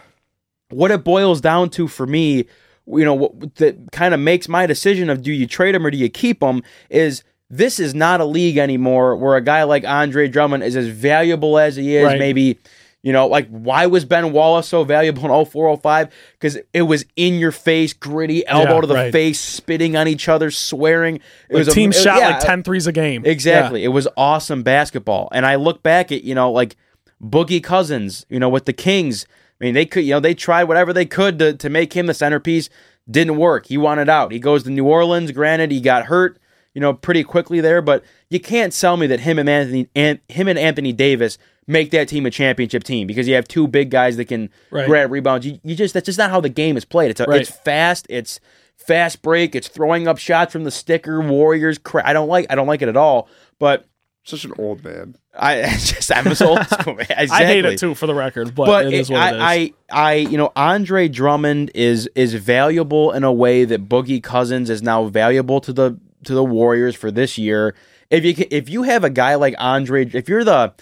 what 0.71 0.91
it 0.93 1.03
boils 1.05 1.41
down 1.41 1.71
to 1.71 1.89
for 1.89 2.07
me, 2.07 2.47
you 2.87 3.05
know 3.05 3.15
what 3.15 3.57
that 3.57 3.77
kind 3.93 4.15
of 4.15 4.21
makes 4.21 4.49
my 4.49 4.67
decision 4.67 5.11
of 5.11 5.23
do 5.23 5.33
you 5.33 5.47
trade 5.47 5.75
him 5.75 5.85
or 5.85 5.91
do 5.91 5.99
you 5.99 6.09
keep 6.09 6.43
him 6.43 6.63
is 6.91 7.25
this 7.51 7.79
is 7.81 7.95
not 7.95 8.21
a 8.21 8.25
league 8.25 8.57
anymore 8.59 9.17
where 9.17 9.37
a 9.37 9.41
guy 9.41 9.63
like 9.65 9.85
Andre 9.85 10.29
Drummond 10.29 10.63
is 10.63 10.77
as 10.77 10.87
valuable 10.89 11.59
as 11.59 11.77
he 11.77 11.97
is 11.97 12.05
Right. 12.07 12.19
maybe 12.19 12.59
you 13.05 13.13
know 13.13 13.27
like 13.29 13.47
why 13.49 13.87
was 13.87 14.05
Ben 14.05 14.33
Wallace 14.33 14.67
so 14.67 14.83
valuable 14.83 15.23
in 15.25 15.31
0405 15.47 16.09
cuz 16.41 16.59
it 16.73 16.83
was 16.83 17.05
in 17.15 17.35
your 17.39 17.53
face 17.53 17.93
gritty 17.93 18.45
elbow 18.49 18.75
Yeah, 18.75 18.81
to 18.81 18.87
the 18.89 18.95
right. 18.95 19.13
face 19.13 19.39
spitting 19.39 19.95
on 19.97 20.09
each 20.09 20.29
other 20.29 20.51
swearing 20.51 21.17
it 21.17 21.23
Like 21.51 21.59
was 21.61 21.69
a- 21.69 21.73
team 21.73 21.91
it- 21.91 21.95
shot 21.97 22.19
yeah, 22.19 22.31
like 22.31 22.41
10 22.41 22.63
threes 22.65 22.87
a 22.89 22.93
game. 22.93 23.23
Exactly. 23.25 23.85
It 23.85 23.89
was 23.89 24.09
awesome 24.17 24.63
basketball. 24.63 25.29
And 25.33 25.45
I 25.47 25.55
look 25.57 25.83
back 25.83 26.11
at, 26.11 26.25
you 26.25 26.35
know, 26.35 26.51
like 26.51 26.77
Boogie 27.23 27.63
Cousins, 27.63 28.27
you 28.29 28.41
know, 28.41 28.49
with 28.49 28.65
the 28.65 28.73
Kings. 28.73 29.27
I 29.61 29.65
mean, 29.65 29.75
they 29.75 29.87
could, 29.87 30.05
you 30.05 30.11
know, 30.13 30.21
they 30.21 30.35
tried 30.35 30.65
whatever 30.65 30.93
they 30.93 31.07
could 31.07 31.39
to, 31.39 31.55
to 31.55 31.69
make 31.71 31.93
him 31.93 32.07
the 32.07 32.15
centerpiece. 32.15 32.69
Didn't 33.11 33.37
work. 33.37 33.67
He 33.67 33.77
wanted 33.79 34.09
out. 34.09 34.33
He 34.33 34.39
goes 34.39 34.63
to 34.65 34.71
New 34.71 34.85
Orleans. 34.87 35.31
Granted, 35.31 35.71
he 35.71 35.81
got 35.81 36.07
hurt, 36.07 36.39
you 36.75 36.81
know, 36.81 36.93
pretty 36.95 37.23
quickly 37.23 37.61
there, 37.61 37.81
but 37.83 38.03
you 38.31 38.41
can't 38.41 38.73
sell 38.73 38.97
me 38.97 39.07
that 39.09 39.21
him 39.21 39.39
and 39.39 39.49
Anthony 39.49 39.89
and 39.95 40.19
him 40.29 40.49
and 40.49 40.59
Anthony 40.59 40.93
Davis 40.93 41.37
make 41.67 41.91
that 41.93 42.09
team 42.09 42.27
a 42.27 42.31
championship 42.31 42.85
team 42.85 43.07
because 43.07 43.27
you 43.29 43.35
have 43.35 43.49
two 43.49 43.67
big 43.67 43.91
guys 43.91 44.17
that 44.17 44.27
can 44.27 44.51
Right. 44.71 44.87
grab 44.87 45.11
rebounds. 45.11 45.47
You, 45.47 45.59
you 45.65 45.75
just 45.75 45.95
that's 45.95 46.07
just 46.07 46.19
not 46.19 46.31
how 46.31 46.41
the 46.41 46.49
game 46.49 46.77
is 46.77 46.85
played. 46.85 47.11
It's 47.11 47.21
a, 47.21 47.25
Right. 47.25 47.41
it's 47.41 47.51
fast. 47.51 48.07
It's 48.11 48.41
fast 48.77 49.23
break. 49.23 49.55
It's 49.55 49.69
throwing 49.69 50.07
up 50.09 50.19
shots 50.19 50.53
from 50.53 50.65
the 50.65 50.71
sticker. 50.71 51.21
Warriors. 51.21 51.79
Cra- 51.79 52.07
I 52.07 52.13
don't 52.13 52.29
like. 52.29 52.47
I 52.51 52.55
don't 52.55 52.67
like 52.67 52.83
it 52.83 52.89
at 52.89 52.97
all. 52.97 53.29
But 53.59 53.87
Such 54.25 54.45
an 54.45 54.53
old 54.59 54.83
man. 54.85 55.17
I 55.39 55.63
just 55.79 56.11
I'm 56.15 56.35
so 56.35 56.51
old 56.51 56.67
school. 56.69 56.95
man. 56.95 57.07
Exactly. 57.11 57.29
I 57.31 57.45
hate 57.47 57.65
it 57.65 57.79
too, 57.79 57.95
for 57.95 58.07
the 58.07 58.15
record, 58.15 58.55
but, 58.55 58.67
But 58.67 58.87
it 58.87 58.95
is 58.95 59.11
it- 59.11 59.13
what 59.15 59.23
I, 59.23 59.31
it 59.31 59.63
is. 59.65 59.73
I, 59.91 60.01
I, 60.11 60.15
you 60.15 60.37
know, 60.39 60.53
Andre 60.57 61.09
Drummond 61.09 61.71
is 61.75 62.09
is 62.15 62.35
valuable 62.35 63.13
in 63.13 63.25
a 63.25 63.33
way 63.33 63.65
that 63.65 63.89
Boogie 63.89 64.23
Cousins 64.23 64.71
is 64.71 64.83
now 64.83 65.05
valuable 65.05 65.61
to 65.61 65.73
the 65.73 65.99
to 66.25 66.35
the 66.35 66.45
Warriors 66.45 66.95
for 66.95 67.11
this 67.11 67.37
year. 67.39 67.75
If 68.11 68.25
you 68.25 68.35
ca- 68.35 68.49
if 68.51 68.69
you 68.69 68.83
have 68.85 69.03
a 69.05 69.11
guy 69.11 69.35
like 69.35 69.55
Andre, 69.59 70.07
if 70.07 70.29
you're 70.29 70.45
the 70.45 70.73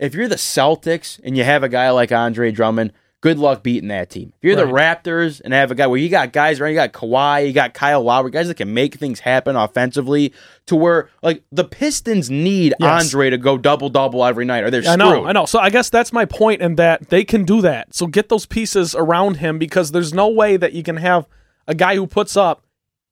if 0.00 0.14
you're 0.14 0.28
the 0.28 0.34
Celtics 0.34 1.20
and 1.22 1.36
you 1.36 1.44
have 1.44 1.62
a 1.62 1.68
guy 1.68 1.90
like 1.90 2.10
Andre 2.10 2.50
Drummond, 2.50 2.92
good 3.20 3.38
luck 3.38 3.62
beating 3.62 3.88
that 3.88 4.08
team. 4.08 4.32
If 4.38 4.44
you're 4.44 4.56
the 4.56 4.64
Raptors 4.64 5.42
and 5.44 5.52
have 5.52 5.70
a 5.70 5.74
guy 5.74 5.86
where 5.86 5.98
you 5.98 6.08
got 6.08 6.32
guys 6.32 6.58
around, 6.58 6.70
you 6.70 6.76
got 6.76 6.92
Kawhi, 6.92 7.46
you 7.46 7.52
got 7.52 7.74
Kyle 7.74 8.02
Lowry, 8.02 8.30
guys 8.30 8.48
that 8.48 8.56
can 8.56 8.72
make 8.72 8.94
things 8.94 9.20
happen 9.20 9.56
offensively, 9.56 10.32
to 10.66 10.74
where 10.74 11.10
like 11.22 11.42
the 11.52 11.64
Pistons 11.64 12.30
need 12.30 12.74
Yes. 12.80 13.04
Andre 13.04 13.28
to 13.28 13.36
go 13.36 13.58
double 13.58 13.90
double 13.90 14.24
every 14.24 14.46
night, 14.46 14.64
or 14.64 14.70
they're 14.70 14.82
I 14.86 14.96
know, 14.96 15.26
I 15.26 15.32
know. 15.32 15.44
So 15.44 15.58
I 15.58 15.68
guess 15.68 15.90
that's 15.90 16.14
my 16.14 16.24
point 16.24 16.62
in 16.62 16.76
that 16.76 17.10
they 17.10 17.22
can 17.22 17.44
do 17.44 17.60
that. 17.60 17.94
So 17.94 18.06
get 18.06 18.30
those 18.30 18.46
pieces 18.46 18.94
around 18.94 19.36
him 19.36 19.58
because 19.58 19.92
there's 19.92 20.14
no 20.14 20.28
way 20.28 20.56
that 20.56 20.72
you 20.72 20.82
can 20.82 20.96
have 20.96 21.26
a 21.68 21.74
guy 21.74 21.96
who 21.96 22.06
puts 22.06 22.38
up. 22.38 22.64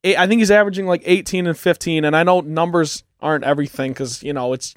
I 0.05 0.26
think 0.26 0.39
he's 0.39 0.51
averaging 0.51 0.86
like 0.86 1.03
18 1.05 1.47
and 1.47 1.59
15, 1.59 2.05
and 2.07 2.16
I 2.16 2.22
know 2.22 2.41
numbers 2.41 3.05
aren't 3.20 3.45
everything 3.45 3.93
because 3.93 4.22
you 4.22 4.32
know 4.32 4.55
it's 4.55 4.74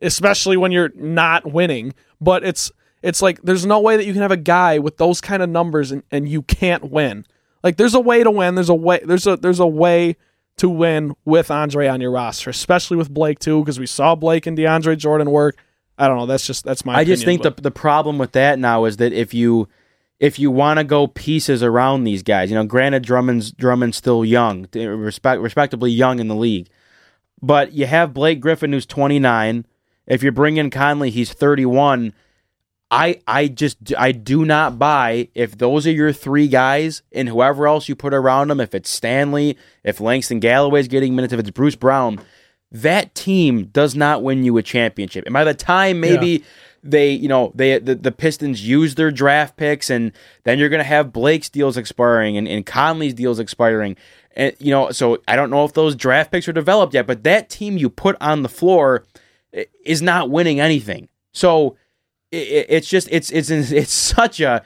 especially 0.00 0.56
when 0.56 0.72
you're 0.72 0.92
not 0.94 1.50
winning. 1.50 1.94
But 2.20 2.44
it's 2.44 2.70
it's 3.02 3.22
like 3.22 3.40
there's 3.42 3.66
no 3.66 3.80
way 3.80 3.96
that 3.96 4.04
you 4.04 4.12
can 4.12 4.22
have 4.22 4.30
a 4.30 4.36
guy 4.36 4.78
with 4.78 4.96
those 4.98 5.20
kind 5.20 5.42
of 5.42 5.48
numbers 5.48 5.90
and, 5.92 6.02
and 6.10 6.28
you 6.28 6.42
can't 6.42 6.90
win. 6.90 7.26
Like 7.62 7.76
there's 7.76 7.94
a 7.94 8.00
way 8.00 8.22
to 8.22 8.30
win. 8.30 8.54
There's 8.54 8.68
a 8.68 8.74
way. 8.74 9.00
There's 9.04 9.26
a 9.26 9.36
there's 9.36 9.60
a 9.60 9.66
way 9.66 10.16
to 10.56 10.68
win 10.68 11.14
with 11.24 11.50
Andre 11.50 11.86
on 11.88 12.00
your 12.00 12.10
roster, 12.10 12.50
especially 12.50 12.96
with 12.96 13.12
Blake 13.12 13.38
too, 13.38 13.60
because 13.60 13.78
we 13.78 13.86
saw 13.86 14.14
Blake 14.14 14.46
and 14.46 14.56
DeAndre 14.56 14.96
Jordan 14.96 15.30
work. 15.30 15.56
I 15.96 16.08
don't 16.08 16.16
know. 16.16 16.26
That's 16.26 16.46
just 16.46 16.64
that's 16.64 16.84
my. 16.84 16.94
I 16.94 17.04
just 17.04 17.22
opinion, 17.22 17.42
think 17.42 17.56
the 17.56 17.62
the 17.62 17.70
problem 17.70 18.18
with 18.18 18.32
that 18.32 18.58
now 18.58 18.84
is 18.86 18.98
that 18.98 19.12
if 19.12 19.34
you 19.34 19.68
if 20.18 20.38
you 20.38 20.50
want 20.50 20.78
to 20.78 20.84
go 20.84 21.06
pieces 21.06 21.62
around 21.62 22.04
these 22.04 22.22
guys, 22.22 22.50
you 22.50 22.56
know, 22.56 22.64
granted 22.64 23.02
Drummond's 23.02 23.52
Drummond's 23.52 23.96
still 23.96 24.24
young, 24.24 24.66
respect 24.74 25.40
respectably 25.40 25.90
young 25.90 26.18
in 26.18 26.28
the 26.28 26.34
league, 26.34 26.68
but 27.42 27.72
you 27.72 27.86
have 27.86 28.14
Blake 28.14 28.40
Griffin 28.40 28.72
who's 28.72 28.86
29. 28.86 29.66
If 30.10 30.24
you 30.24 30.32
bring 30.32 30.56
in 30.56 30.70
Conley, 30.70 31.10
he's 31.10 31.32
31. 31.32 32.12
I 32.90 33.20
I 33.26 33.46
just 33.46 33.94
I 33.96 34.10
do 34.10 34.44
not 34.44 34.76
buy 34.76 35.28
if 35.34 35.56
those 35.56 35.86
are 35.86 35.92
your 35.92 36.12
three 36.12 36.48
guys 36.48 37.02
and 37.12 37.28
whoever 37.28 37.68
else 37.68 37.88
you 37.88 37.94
put 37.94 38.12
around 38.12 38.48
them. 38.48 38.60
If 38.60 38.74
it's 38.74 38.90
Stanley, 38.90 39.56
if 39.84 40.00
Langston 40.00 40.40
Galloway's 40.40 40.88
getting 40.88 41.14
minutes, 41.14 41.32
if 41.32 41.38
it's 41.38 41.50
Bruce 41.50 41.76
Brown, 41.76 42.20
that 42.72 43.14
team 43.14 43.66
does 43.66 43.94
not 43.94 44.24
win 44.24 44.42
you 44.42 44.58
a 44.58 44.62
championship. 44.62 45.24
And 45.24 45.32
by 45.32 45.44
the 45.44 45.54
time 45.54 46.00
maybe 46.00 46.44
they, 46.82 47.12
you 47.12 47.28
know, 47.28 47.52
they 47.54 47.78
the, 47.78 47.94
the 47.94 48.10
Pistons 48.10 48.66
use 48.66 48.96
their 48.96 49.12
draft 49.12 49.56
picks, 49.56 49.88
and 49.88 50.10
then 50.42 50.58
you're 50.58 50.68
going 50.68 50.78
to 50.78 50.84
have 50.84 51.12
Blake's 51.12 51.48
deals 51.48 51.76
expiring 51.76 52.36
and, 52.36 52.48
and 52.48 52.66
Conley's 52.66 53.14
deals 53.14 53.38
expiring. 53.38 53.96
And 54.34 54.56
you 54.58 54.72
know, 54.72 54.90
so 54.90 55.18
I 55.28 55.36
don't 55.36 55.50
know 55.50 55.64
if 55.64 55.74
those 55.74 55.94
draft 55.94 56.32
picks 56.32 56.48
are 56.48 56.52
developed 56.52 56.94
yet, 56.94 57.06
but 57.06 57.22
that 57.22 57.48
team 57.48 57.78
you 57.78 57.88
put 57.88 58.16
on 58.20 58.42
the 58.42 58.48
floor 58.48 59.04
is 59.84 60.02
not 60.02 60.30
winning 60.30 60.60
anything. 60.60 61.08
So 61.32 61.76
it's 62.32 62.88
just 62.88 63.08
it's 63.10 63.30
it's 63.30 63.50
it's 63.50 63.92
such 63.92 64.40
a 64.40 64.62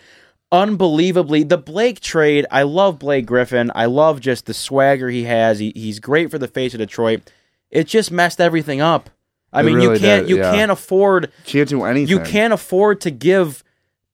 unbelievably 0.52 1.44
the 1.44 1.58
Blake 1.58 2.00
trade. 2.00 2.46
I 2.50 2.62
love 2.62 2.98
Blake 2.98 3.26
Griffin. 3.26 3.70
I 3.74 3.86
love 3.86 4.20
just 4.20 4.46
the 4.46 4.54
swagger 4.54 5.10
he 5.10 5.24
has. 5.24 5.58
He, 5.58 5.72
he's 5.74 5.98
great 5.98 6.30
for 6.30 6.38
the 6.38 6.48
face 6.48 6.74
of 6.74 6.78
Detroit. 6.78 7.30
It 7.70 7.86
just 7.88 8.10
messed 8.12 8.40
everything 8.40 8.80
up. 8.80 9.10
I 9.52 9.60
It 9.60 9.64
mean, 9.64 9.80
you 9.80 9.88
can't 9.98 10.26
did, 10.26 10.28
you 10.28 10.38
yeah. 10.38 10.52
can't 10.52 10.70
afford 10.70 11.30
Can't 11.44 11.68
do 11.68 11.84
anything. 11.84 12.08
you 12.08 12.20
can't 12.20 12.52
afford 12.52 13.00
to 13.02 13.10
give 13.10 13.62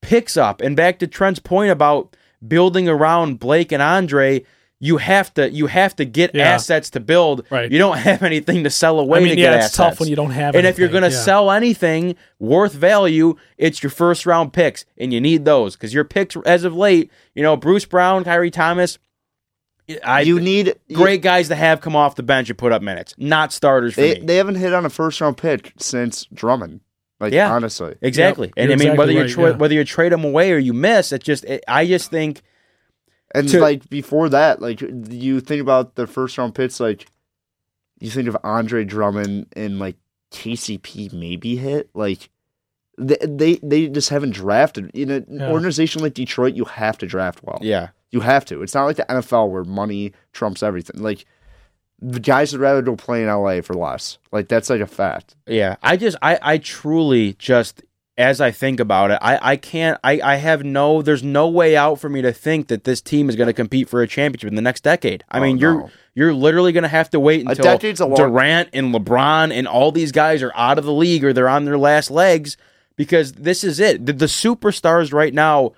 picks 0.01 0.37
up. 0.37 0.61
And 0.61 0.77
back 0.77 0.99
to 1.01 1.07
Trent's 1.07 1.41
point 1.41 1.71
about 1.71 2.17
building 2.47 2.89
around 2.89 3.39
Blake 3.39 3.71
and 3.73 3.83
Andre, 3.83 4.45
you 4.83 4.97
have 4.97 5.33
to 5.35 5.51
you 5.51 5.67
have 5.67 5.95
to 5.97 6.05
get 6.07 6.35
Yeah. 6.35 6.49
assets 6.55 6.89
to 6.91 7.01
build. 7.01 7.45
Right. 7.51 7.71
You 7.71 7.79
don't 7.79 7.99
have 7.99 8.23
anything 8.23 8.65
to 8.65 8.71
sell 8.71 8.99
away 8.99 9.19
I 9.19 9.23
mean, 9.23 9.35
to 9.37 9.41
yeah, 9.41 9.51
get 9.51 9.57
it's 9.57 9.65
assets. 9.67 9.77
tough 9.77 10.01
when 10.01 10.09
you 10.09 10.17
don't 10.17 10.31
have 10.31 10.55
And 10.57 10.67
if 10.67 10.79
you're 10.79 10.89
going 10.89 11.03
to 11.03 11.11
yeah. 11.11 11.23
sell 11.23 11.51
anything 11.51 12.17
worth 12.39 12.73
value, 12.73 13.37
it's 13.59 13.83
your 13.83 13.91
first 13.91 14.25
round 14.25 14.53
picks, 14.55 14.87
and 14.97 15.13
you 15.13 15.21
need 15.21 15.45
those 15.45 15.77
because 15.77 15.93
your 15.93 16.05
picks 16.05 16.35
as 16.47 16.65
of 16.65 16.75
late, 16.75 17.11
you 17.35 17.43
know, 17.43 17.57
Bruce 17.57 17.85
Brown, 17.85 18.25
Khyri 18.25 18.51
Thomas. 18.51 18.99
I, 20.05 20.21
You 20.21 20.39
need 20.39 20.77
great 20.93 21.21
guys 21.21 21.49
to 21.49 21.57
have 21.57 21.81
come 21.81 21.97
off 21.97 22.15
the 22.15 22.23
bench 22.23 22.49
and 22.49 22.57
put 22.57 22.71
up 22.71 22.81
minutes, 22.81 23.13
not 23.19 23.53
starters 23.53 23.95
for 23.95 24.03
They 24.03 24.15
me. 24.21 24.27
they 24.27 24.37
haven't 24.37 24.55
hit 24.55 24.73
on 24.73 24.87
a 24.87 24.91
first 24.91 25.21
round 25.21 25.37
pick 25.37 25.73
since 25.79 26.27
Drummond. 26.33 26.81
Like 27.19 27.33
Yeah. 27.33 27.53
honestly, 27.53 27.97
Exactly, 28.01 28.47
Yep, 28.49 28.55
and 28.57 28.65
you're 28.69 28.73
I 28.73 28.77
mean 28.77 28.87
exactly 28.93 28.99
whether 28.99 29.13
you 29.13 29.21
right, 29.23 29.31
tra- 29.31 29.51
yeah. 29.51 29.57
whether 29.57 29.75
you 29.75 29.85
trade 29.85 30.13
them 30.13 30.25
away 30.25 30.53
or 30.53 30.59
you 30.59 30.73
miss, 30.73 31.13
it 31.13 31.23
just 31.25 31.45
it, 31.45 31.65
I 31.67 31.87
just 31.87 32.09
think 32.11 32.41
and 33.35 33.49
To- 33.49 33.61
like 33.61 33.89
before 33.91 34.29
that, 34.31 34.61
like 34.61 34.81
you 34.81 35.41
think 35.41 35.61
about 35.63 35.95
the 35.95 36.07
first 36.07 36.37
round 36.39 36.55
picks, 36.55 36.81
like 36.81 37.07
you 37.99 38.11
think 38.11 38.29
of 38.29 38.37
Andre 38.45 38.85
Drummond 38.85 39.47
and 39.55 39.79
like 39.79 39.97
KCP 40.33 41.13
maybe 41.13 41.57
hit 41.57 41.91
like. 41.95 42.31
They, 43.03 43.17
they 43.23 43.55
they 43.63 43.89
just 43.89 44.11
haven't 44.11 44.33
drafted 44.35 44.91
in 44.93 45.11
an 45.11 45.25
Yeah. 45.31 45.51
organization 45.51 46.03
like 46.03 46.13
Detroit. 46.13 46.53
You 46.55 46.67
have 46.67 46.99
to 46.99 47.07
draft 47.07 47.41
well. 47.43 47.59
yeah, 47.63 47.89
You 48.11 48.21
have 48.21 48.45
to. 48.47 48.61
It's 48.63 48.75
not 48.75 48.85
like 48.85 48.97
the 48.97 49.07
NFL 49.09 49.49
where 49.51 49.65
money 49.65 50.13
trumps 50.35 50.63
everything. 50.63 51.01
Like 51.03 51.25
the 51.99 52.21
guys 52.21 52.53
would 52.53 52.61
rather 52.61 52.83
go 52.83 52.97
play 52.97 53.23
in 53.23 53.29
LA 53.29 53.63
for 53.63 53.73
less. 53.73 54.19
Like 54.33 54.49
that's 54.49 54.69
like 54.69 54.83
a 54.83 54.87
fact. 54.87 55.35
yeah. 55.47 55.77
I 55.83 55.97
just 55.97 56.19
I 56.21 56.39
I 56.43 56.59
truly 56.59 57.35
just 57.39 57.83
as 58.21 58.41
I 58.41 58.51
think 58.51 58.79
about 58.81 59.11
it, 59.11 59.19
I 59.23 59.39
I 59.53 59.57
can't 59.57 59.99
I 60.05 60.21
I 60.23 60.37
have 60.37 60.63
no 60.65 61.03
there's 61.03 61.23
no 61.23 61.49
way 61.49 61.77
out 61.77 61.99
for 61.99 62.09
me 62.09 62.23
to 62.23 62.33
think 62.33 62.69
that 62.69 62.85
this 62.85 63.01
team 63.01 63.29
is 63.29 63.37
going 63.37 63.47
to 63.47 63.53
compete 63.53 63.89
for 63.89 64.03
a 64.03 64.07
championship 64.07 64.49
in 64.49 64.55
the 64.55 64.63
next 64.63 64.83
decade. 64.83 65.25
I 65.31 65.39
Oh, 65.39 65.43
mean, 65.43 65.59
you're 65.59 65.91
you're 66.15 66.35
literally 66.35 66.73
going 66.73 66.83
to 66.83 66.89
have 66.89 67.11
to 67.11 67.21
wait 67.21 67.45
until 67.51 67.65
long- 67.65 68.17
Durant 68.17 68.69
and 68.73 68.95
LeBron 68.95 69.53
and 69.53 69.67
all 69.67 69.91
these 69.93 70.13
guys 70.13 70.43
are 70.43 70.53
out 70.55 70.79
of 70.79 70.85
the 70.85 70.93
league 70.93 71.25
or 71.25 71.33
they're 71.33 71.49
on 71.49 71.65
their 71.65 71.79
last 71.79 72.11
legs 72.11 72.57
because 72.97 73.33
this 73.33 73.65
is 73.65 73.81
it. 73.81 74.05
The, 74.05 74.13
the 74.13 74.27
superstars 74.27 75.13
right 75.13 75.33
now 75.35 75.73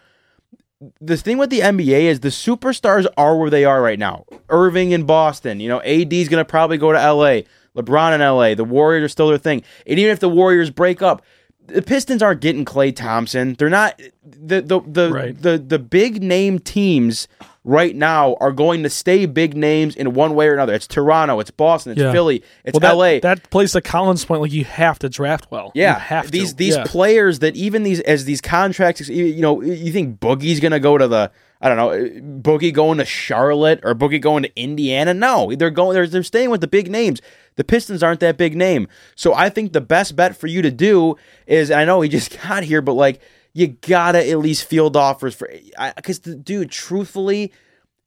the 1.01 1.16
thing 1.16 1.38
with 1.38 1.51
the 1.51 1.61
NBA 1.61 2.03
is 2.11 2.20
the 2.20 2.28
superstars 2.28 3.07
are 3.16 3.36
where 3.36 3.51
they 3.51 3.64
are 3.64 3.80
right 3.80 3.99
now. 4.01 4.24
Irving 4.49 4.90
in 4.90 5.05
Boston, 5.05 5.61
you 5.61 5.68
know, 5.68 5.80
AD's 5.82 6.28
going 6.28 6.40
to 6.40 6.45
probably 6.45 6.76
go 6.76 6.90
to 6.93 6.99
LA. 6.99 7.43
LeBron 7.76 8.14
in 8.14 8.20
LA. 8.20 8.55
The 8.57 8.64
Warriors 8.64 9.05
are 9.05 9.09
still 9.09 9.28
their 9.28 9.38
thing. 9.38 9.62
And 9.86 9.99
even 10.01 10.11
if 10.12 10.18
the 10.18 10.28
Warriors 10.28 10.70
break 10.70 11.01
up, 11.01 11.22
the 11.67 11.83
Pistons 11.83 12.23
aren't 12.23 12.41
getting 12.41 12.65
Klay 12.65 12.95
Thompson. 12.95 13.55
They're 13.55 13.69
not 13.71 14.01
the 14.25 14.61
the 14.61 14.81
the 14.81 15.11
Right. 15.13 15.41
the, 15.41 15.59
the 15.59 15.79
big 15.79 16.23
name 16.23 16.59
teams 16.59 17.29
right 17.65 17.95
now 17.95 18.37
are 18.41 18.51
going 18.51 18.83
to 18.83 18.91
stay 18.91 19.25
big 19.25 19.57
names 19.57 19.95
in 19.95 20.15
one 20.15 20.35
way 20.35 20.49
or 20.49 20.55
another. 20.55 20.75
It's 20.75 20.87
Toronto, 20.89 21.39
it's 21.39 21.51
Boston, 21.53 21.93
it's 21.93 22.01
Yeah. 22.01 22.11
Philly, 22.13 22.43
it's 22.65 22.79
well, 22.79 22.97
that, 22.99 23.15
LA. 23.15 23.21
That 23.21 23.49
plays 23.51 23.73
to 23.73 23.81
Collins' 23.81 24.25
point. 24.25 24.41
Like 24.43 24.53
you 24.53 24.65
have 24.65 24.99
to 25.01 25.09
draft 25.09 25.47
well. 25.51 25.71
Yeah, 25.75 25.95
you 25.95 26.01
have 26.01 26.31
these 26.33 26.51
to. 26.51 26.57
these 26.57 26.77
Yeah. 26.77 26.85
players 26.85 27.39
that 27.39 27.55
even 27.57 27.85
these 27.85 28.01
as 28.01 28.25
these 28.25 28.41
contracts, 28.41 29.09
you- 29.09 29.25
you 29.27 29.43
know, 29.43 29.63
you 29.63 29.93
think 29.93 30.19
Boogie's 30.19 30.59
gonna 30.61 30.81
go 30.81 30.99
to 30.99 31.07
the 31.07 31.31
I 31.65 31.69
don't 31.69 31.77
know, 31.77 32.21
Boogie 32.43 32.73
going 32.75 32.99
to 32.99 33.05
Charlotte 33.05 33.79
or 33.85 33.95
Boogie 33.95 34.21
going 34.21 34.43
to 34.43 34.51
Indiana? 34.61 35.15
No, 35.15 35.55
they're 35.55 35.71
going 35.71 35.95
they're 35.95 36.09
they're 36.09 36.25
staying 36.25 36.51
with 36.51 36.61
the 36.61 36.67
big 36.67 36.91
names. 36.91 37.21
The 37.55 37.63
Pistons 37.63 38.03
aren't 38.03 38.19
that 38.19 38.37
big 38.37 38.57
name, 38.57 38.89
so 39.15 39.33
I 39.35 39.49
think 39.51 39.73
the 39.73 39.81
best 39.81 40.17
bet 40.17 40.35
for 40.35 40.49
you 40.49 40.63
to 40.63 40.71
do 40.73 41.15
is 41.47 41.71
I 41.71 41.85
know 41.85 42.01
he 42.01 42.09
just 42.09 42.37
got 42.43 42.65
here, 42.65 42.83
but 42.83 42.95
like 42.95 43.21
you 43.55 43.69
gotta 43.69 44.29
at 44.29 44.39
least 44.39 44.65
field 44.65 44.97
offers 44.97 45.35
for 45.35 45.51
because 45.97 46.19
dude, 46.19 46.71
truthfully. 46.71 47.53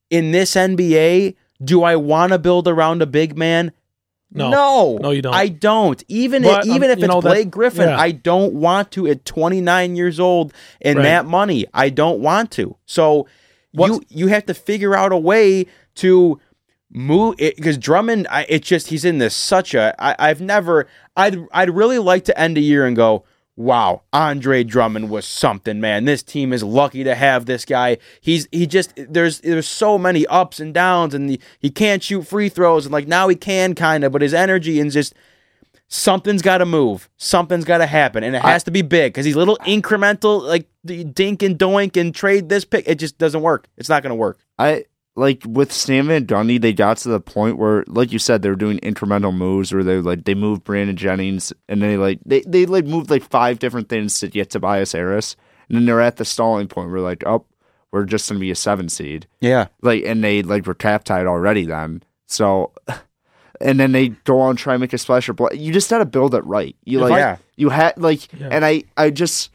in 0.10 0.32
this 0.32 0.56
NBA, 0.56 1.36
do 1.64 1.84
I 1.84 1.96
want 1.96 2.32
to 2.32 2.40
build 2.40 2.68
around 2.68 3.02
a 3.02 3.06
big 3.06 3.38
man? 3.38 3.72
No. 4.32 4.50
no, 4.50 4.98
No, 4.98 5.12
you 5.12 5.22
don't. 5.22 5.34
I 5.34 5.48
don't. 5.48 6.04
Even 6.08 6.44
But, 6.44 6.66
if, 6.66 6.70
um, 6.72 6.76
even 6.76 6.90
if 6.90 6.98
it's 6.98 7.08
know, 7.08 7.22
Blake 7.22 7.50
Griffin, 7.50 7.88
yeah. 7.90 7.98
I 7.98 8.12
don't 8.12 8.54
want 8.54 8.92
to 8.92 9.08
at 9.08 9.24
29 9.24 9.96
years 9.96 10.20
old 10.20 10.54
and 10.82 10.98
Right. 10.98 11.04
that 11.04 11.26
money. 11.26 11.66
I 11.74 11.90
don't 11.90 12.20
want 12.20 12.52
to. 12.52 12.76
So 12.86 13.28
you 13.72 14.02
you 14.10 14.28
have 14.28 14.46
to 14.48 14.54
figure 14.54 14.96
out 14.96 15.12
a 15.12 15.18
way 15.18 15.68
to 15.96 16.40
move 16.92 17.36
because 17.38 17.78
Drummond. 17.78 18.28
I, 18.30 18.46
it's 18.50 18.68
just 18.68 18.88
he's 18.88 19.06
in 19.06 19.20
this 19.20 19.36
such 19.36 19.74
a. 19.74 19.96
I, 20.00 20.16
I've 20.30 20.42
never. 20.42 20.88
I'd 21.16 21.46
I'd 21.52 21.70
really 21.70 22.00
like 22.00 22.26
to 22.26 22.38
end 22.40 22.58
a 22.58 22.62
year 22.62 22.86
and 22.86 22.96
go. 22.96 23.24
Wow, 23.58 24.02
Andre 24.12 24.66
Drummond 24.66 25.10
was 25.10 25.26
something, 25.26 25.80
man. 25.80 26.04
This 26.04 26.22
team 26.22 26.52
is 26.52 26.62
lucky 26.62 27.06
to 27.06 27.16
have 27.16 27.46
this 27.46 27.64
guy. 27.64 27.98
He's 28.20 28.50
he 28.52 28.68
just 28.68 28.92
there's 28.98 29.40
there's 29.40 29.68
so 29.68 29.98
many 29.98 30.28
ups 30.28 30.60
and 30.60 30.74
downs, 30.74 31.14
and 31.14 31.30
he, 31.30 31.40
he 31.60 31.70
can't 31.70 32.04
shoot 32.04 32.24
free 32.24 32.50
throws, 32.50 32.86
and 32.86 32.92
like 32.92 33.08
now 33.08 33.30
he 33.30 33.36
can 33.36 33.74
kind 33.74 34.04
of, 34.04 34.12
but 34.12 34.22
his 34.22 34.34
energy 34.34 34.82
and 34.82 34.92
just 34.92 35.14
something's 35.88 36.42
got 36.42 36.58
to 36.58 36.66
move, 36.66 37.10
something's 37.16 37.64
got 37.64 37.78
to 37.78 37.86
happen, 37.86 38.26
and 38.26 38.36
it 38.36 38.42
has 38.42 38.64
to 38.66 38.72
be 38.72 38.82
big 38.82 39.14
because 39.14 39.24
these 39.24 39.38
little 39.38 39.58
incremental 39.60 40.42
like 40.42 40.68
the 40.84 41.06
dink 41.06 41.42
and 41.42 41.58
doink 41.58 41.96
and 41.96 42.14
trade 42.14 42.50
this 42.50 42.66
pick, 42.66 42.86
it 42.88 42.96
just 42.96 43.18
doesn't 43.18 43.42
work. 43.42 43.70
It's 43.78 43.88
not 43.88 44.04
going 44.04 44.12
to 44.12 44.16
work. 44.16 44.38
I 44.60 44.84
like 45.16 45.42
with 45.48 45.72
Stan 45.72 46.08
Van 46.08 46.26
Gundy, 46.26 46.60
they 46.60 46.74
got 46.74 46.98
to 46.98 47.10
the 47.10 47.20
point 47.22 47.58
where, 47.58 47.84
like 47.88 48.12
you 48.12 48.20
said, 48.20 48.42
they 48.42 48.50
were 48.50 48.56
doing 48.56 48.80
incremental 48.80 49.34
moves 49.34 49.74
where 49.74 49.84
they 49.84 49.98
like 49.98 50.26
they 50.26 50.36
moved 50.36 50.64
Brandon 50.64 50.96
Jennings 50.98 51.54
and 51.70 51.82
they 51.82 51.96
like 51.98 52.20
they 52.26 52.42
they 52.42 52.66
like 52.66 52.86
moved 52.86 53.10
like 53.10 53.24
five 53.24 53.60
different 53.60 53.88
things 53.90 54.20
to 54.20 54.28
get 54.28 54.50
Tobias 54.50 54.92
Harris, 54.92 55.36
and 55.70 55.78
then 55.78 55.86
they're 55.86 56.02
at 56.02 56.18
the 56.18 56.26
stalling 56.26 56.68
point 56.68 56.92
where 56.92 57.00
like, 57.00 57.24
oh, 57.26 57.46
we're 57.92 58.04
just 58.06 58.28
gonna 58.28 58.40
be 58.42 58.52
a 58.52 58.56
seven 58.56 58.90
seed, 58.90 59.26
Yeah, 59.40 59.68
like, 59.82 60.04
and 60.06 60.22
they 60.24 60.42
like 60.44 60.66
were 60.68 60.74
cap 60.74 61.04
tied 61.06 61.28
already 61.28 61.66
then, 61.66 62.04
so. 62.26 62.72
And 63.62 63.80
then 63.80 63.94
they 63.94 64.10
go 64.10 64.42
on 64.42 64.50
and 64.50 64.60
try 64.60 64.74
and 64.74 64.82
make 64.82 64.92
a 64.92 64.98
splash 64.98 65.30
or 65.30 65.34
bl- 65.34 65.54
you 65.54 65.72
just 65.72 65.90
gotta 65.90 66.04
build 66.06 66.36
it 66.36 66.44
right. 66.44 66.76
You 66.84 67.00
like 67.00 67.12
Yeah. 67.12 67.38
you 67.56 67.70
had 67.70 67.98
like, 67.98 68.28
Yeah. 68.38 68.50
and 68.52 68.66
I 68.66 68.84
I 68.98 69.12
just 69.12 69.50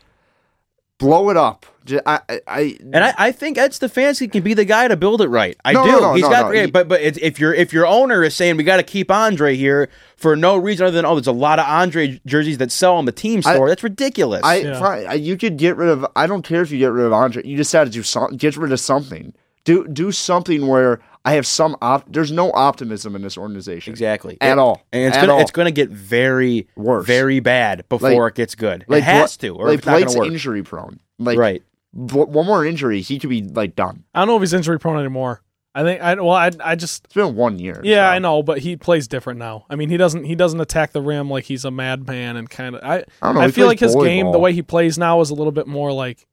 blow 0.96 1.28
it 1.28 1.36
up. 1.36 1.66
Ju- 1.84 2.00
I 2.04 2.20
I, 2.28 2.40
I 2.46 2.78
and 2.92 3.04
I, 3.04 3.14
I 3.16 3.32
think 3.32 3.56
Ed 3.58 3.70
Stefanski 3.72 4.30
can 4.30 4.42
be 4.42 4.54
the 4.54 4.64
guy 4.64 4.86
to 4.88 4.96
build 4.96 5.20
it 5.22 5.28
right. 5.28 5.56
I 5.64 5.72
No, 5.72 5.84
do. 5.84 5.92
no, 5.92 6.00
no, 6.00 6.14
He's 6.14 6.22
no, 6.22 6.30
got 6.30 6.42
no. 6.44 6.48
great, 6.50 6.72
but 6.72 6.88
but 6.88 7.00
it's, 7.00 7.18
if 7.22 7.40
your 7.40 7.54
if 7.54 7.72
your 7.72 7.86
owner 7.86 8.22
is 8.22 8.34
saying 8.34 8.56
we 8.56 8.64
got 8.64 8.76
to 8.76 8.82
keep 8.82 9.10
Andre 9.10 9.56
here 9.56 9.88
for 10.16 10.36
no 10.36 10.56
reason 10.56 10.86
other 10.86 10.96
than 10.96 11.04
oh, 11.06 11.14
there's 11.14 11.26
a 11.26 11.32
lot 11.32 11.58
of 11.58 11.66
Andre 11.66 12.20
jerseys 12.26 12.58
that 12.58 12.70
sell 12.70 12.96
on 12.96 13.04
the 13.06 13.12
team 13.12 13.40
I- 13.44 13.54
store. 13.54 13.68
That's 13.68 13.82
ridiculous. 13.82 14.42
I 14.44 14.56
Yeah. 14.56 14.78
fine. 14.78 15.06
I- 15.06 15.14
You 15.14 15.36
could 15.36 15.56
get 15.56 15.76
rid 15.76 15.88
of. 15.88 16.06
I 16.14 16.26
don't 16.26 16.42
care 16.42 16.62
if 16.62 16.70
you 16.70 16.78
get 16.78 16.92
rid 16.92 17.06
of 17.06 17.12
Andre. 17.12 17.42
You 17.46 17.56
just 17.56 17.72
got 17.72 17.84
to 17.84 17.90
do 17.90 18.02
something. 18.02 18.36
Get 18.36 18.56
rid 18.56 18.72
of 18.72 18.80
something. 18.80 19.32
Do 19.64 19.86
do 19.88 20.10
something 20.12 20.66
where 20.66 21.00
I 21.24 21.32
have 21.34 21.46
some. 21.46 21.76
Op- 21.82 22.10
there's 22.10 22.32
no 22.32 22.50
optimism 22.52 23.14
in 23.14 23.20
this 23.22 23.36
organization. 23.36 23.92
exactly 23.92 24.38
At 24.40 24.52
It- 24.52 24.58
all. 24.58 24.82
and 24.92 25.04
it's 25.06 25.16
At 25.16 25.20
gonna 25.22 25.34
all. 25.34 25.40
it's 25.40 25.50
gonna 25.50 25.70
get 25.70 25.90
very 25.90 26.66
Worse. 26.76 27.06
very 27.06 27.40
bad 27.40 27.84
before 27.88 28.28
it 28.28 28.34
gets 28.34 28.54
good. 28.54 28.84
Like 28.88 28.98
it 28.98 29.04
has 29.04 29.36
to, 29.38 29.48
or 29.50 29.66
like 29.68 29.74
if 29.74 29.78
it's 29.80 29.86
not 29.86 29.92
Blake's 29.96 30.16
work. 30.16 30.26
injury 30.28 30.62
prone. 30.62 31.00
Like 31.18 31.38
right. 31.38 31.62
One 31.92 32.46
more 32.46 32.64
injury, 32.64 33.00
he 33.00 33.18
could 33.18 33.30
be 33.30 33.42
like 33.42 33.74
done. 33.76 34.04
I 34.14 34.20
don't 34.20 34.28
know 34.28 34.36
if 34.36 34.42
he's 34.42 34.52
injury 34.52 34.78
prone 34.78 34.98
anymore. 34.98 35.42
I 35.74 35.82
think 35.84 36.00
I 36.02 36.14
well 36.14 36.30
I 36.32 36.50
I 36.64 36.74
just 36.74 37.04
It's 37.04 37.14
been 37.14 37.36
one 37.36 37.58
year. 37.60 37.80
yeah 37.84 38.08
so. 38.10 38.14
I 38.14 38.18
know, 38.18 38.42
but 38.42 38.58
he 38.58 38.76
plays 38.76 39.06
different 39.06 39.38
now. 39.38 39.66
I 39.70 39.76
mean 39.76 39.88
he 39.88 39.96
doesn't 39.96 40.24
he 40.24 40.34
doesn't 40.34 40.60
attack 40.60 40.90
the 40.92 41.00
rim 41.00 41.30
like 41.30 41.44
he's 41.44 41.64
a 41.64 41.70
madman 41.70 42.36
and 42.36 42.50
kind 42.50 42.74
of 42.74 42.82
I 42.82 42.96
I 42.96 43.04
don't 43.22 43.34
know. 43.36 43.40
I 43.42 43.50
feel 43.52 43.66
like 43.66 43.78
his 43.78 43.94
game 43.94 44.32
the 44.32 44.38
way 44.40 44.52
he 44.52 44.62
plays 44.62 44.98
now 44.98 45.20
is 45.20 45.30
a 45.30 45.34
little 45.34 45.52
bit 45.52 45.66
more 45.68 45.92
like 45.92 46.26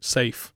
safe. 0.00 0.52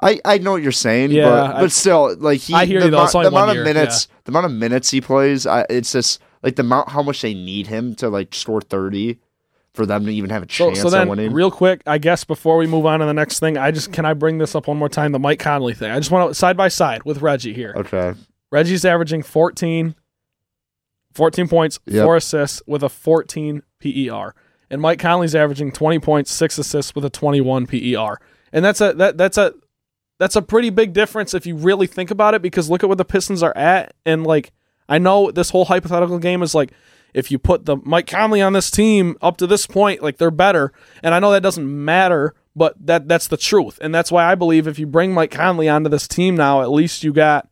I, 0.00 0.20
I 0.24 0.38
know 0.38 0.52
what 0.52 0.62
you're 0.64 0.72
saying, 0.72 1.12
Yeah, 1.12 1.28
but 1.30 1.62
I- 1.64 1.66
still, 1.68 2.16
like 2.18 2.40
he, 2.40 2.54
I 2.54 2.66
hear 2.66 2.80
the, 2.80 2.86
you, 2.86 2.90
though. 2.90 2.98
amount- 2.98 3.12
the 3.12 3.18
amount 3.20 3.34
one 3.34 3.48
of 3.50 3.54
year, 3.54 3.64
minutes, 3.64 4.08
the 4.24 4.32
amount 4.32 4.46
of 4.46 4.52
minutes 4.52 4.90
he 4.90 5.00
plays, 5.00 5.46
I, 5.46 5.64
it's 5.70 5.92
just 5.92 6.20
like 6.42 6.56
the 6.56 6.62
amount 6.62 6.88
how 6.88 7.02
much 7.04 7.22
they 7.22 7.34
need 7.34 7.68
him 7.68 7.94
to 7.96 8.08
like 8.08 8.34
score 8.34 8.60
thirty 8.60 9.20
for 9.74 9.86
them 9.86 10.04
to 10.04 10.12
even 10.12 10.30
have 10.30 10.42
a 10.42 10.46
chance 10.46 10.80
so 10.80 10.88
at 10.88 10.90
then, 10.90 11.08
winning. 11.08 11.32
real 11.32 11.50
quick, 11.50 11.82
I 11.86 11.98
guess 11.98 12.24
before 12.24 12.56
we 12.58 12.66
move 12.66 12.84
on 12.84 13.00
to 13.00 13.06
the 13.06 13.14
next 13.14 13.40
thing, 13.40 13.56
I 13.56 13.70
just 13.70 13.92
can 13.92 14.04
I 14.04 14.12
bring 14.14 14.38
this 14.38 14.54
up 14.54 14.66
one 14.68 14.76
more 14.76 14.88
time? 14.88 15.12
The 15.12 15.18
Mike 15.18 15.38
Conley 15.38 15.74
thing. 15.74 15.90
I 15.90 15.98
just 15.98 16.10
want 16.10 16.30
to 16.30 16.34
side 16.34 16.56
by 16.56 16.68
side 16.68 17.04
with 17.04 17.22
Reggie 17.22 17.54
here. 17.54 17.72
okay, 17.76 18.14
Reggie's 18.50 18.84
averaging 18.84 19.22
14, 19.22 19.94
14 21.14 21.48
points, 21.48 21.78
Yep. 21.86 22.04
four 22.04 22.16
assists 22.16 22.62
with 22.66 22.82
a 22.82 22.88
14 22.88 23.62
PER, 23.80 24.34
and 24.70 24.80
Mike 24.80 24.98
Conley's 24.98 25.34
averaging 25.34 25.72
20 25.72 25.98
points, 25.98 26.30
six 26.32 26.58
assists 26.58 26.94
with 26.94 27.04
a 27.04 27.10
21 27.10 27.66
PER, 27.66 28.18
and 28.52 28.64
that's 28.64 28.80
a 28.80 28.92
that 28.94 29.16
that's 29.16 29.38
a 29.38 29.54
that's 30.18 30.36
a 30.36 30.42
pretty 30.42 30.70
big 30.70 30.92
difference 30.92 31.34
if 31.34 31.46
you 31.46 31.56
really 31.56 31.86
think 31.86 32.10
about 32.10 32.34
it. 32.34 32.42
Because 32.42 32.70
look 32.70 32.82
at 32.82 32.88
where 32.88 32.96
the 32.96 33.04
Pistons 33.04 33.42
are 33.42 33.56
at, 33.56 33.94
and 34.06 34.24
like 34.26 34.52
I 34.88 34.98
know 34.98 35.30
this 35.30 35.50
whole 35.50 35.64
hypothetical 35.66 36.18
game 36.18 36.42
is 36.42 36.54
like 36.54 36.72
if 37.14 37.30
you 37.30 37.38
put 37.38 37.64
the 37.64 37.76
Mike 37.84 38.06
Conley 38.06 38.40
on 38.40 38.52
this 38.52 38.70
team 38.70 39.16
up 39.20 39.36
to 39.38 39.46
this 39.46 39.66
point, 39.66 40.02
like 40.02 40.18
they're 40.18 40.30
better, 40.30 40.72
and 41.02 41.14
I 41.14 41.18
know 41.18 41.32
that 41.32 41.42
doesn't 41.42 41.84
matter. 41.84 42.34
But 42.54 42.74
that 42.86 43.08
that's 43.08 43.28
the 43.28 43.38
truth, 43.38 43.78
and 43.80 43.94
that's 43.94 44.12
why 44.12 44.30
I 44.30 44.34
believe 44.34 44.66
if 44.66 44.78
you 44.78 44.86
bring 44.86 45.14
Mike 45.14 45.30
Conley 45.30 45.70
onto 45.70 45.88
this 45.88 46.06
team 46.06 46.36
now, 46.36 46.60
at 46.60 46.70
least 46.70 47.02
you 47.02 47.12
got 47.12 47.48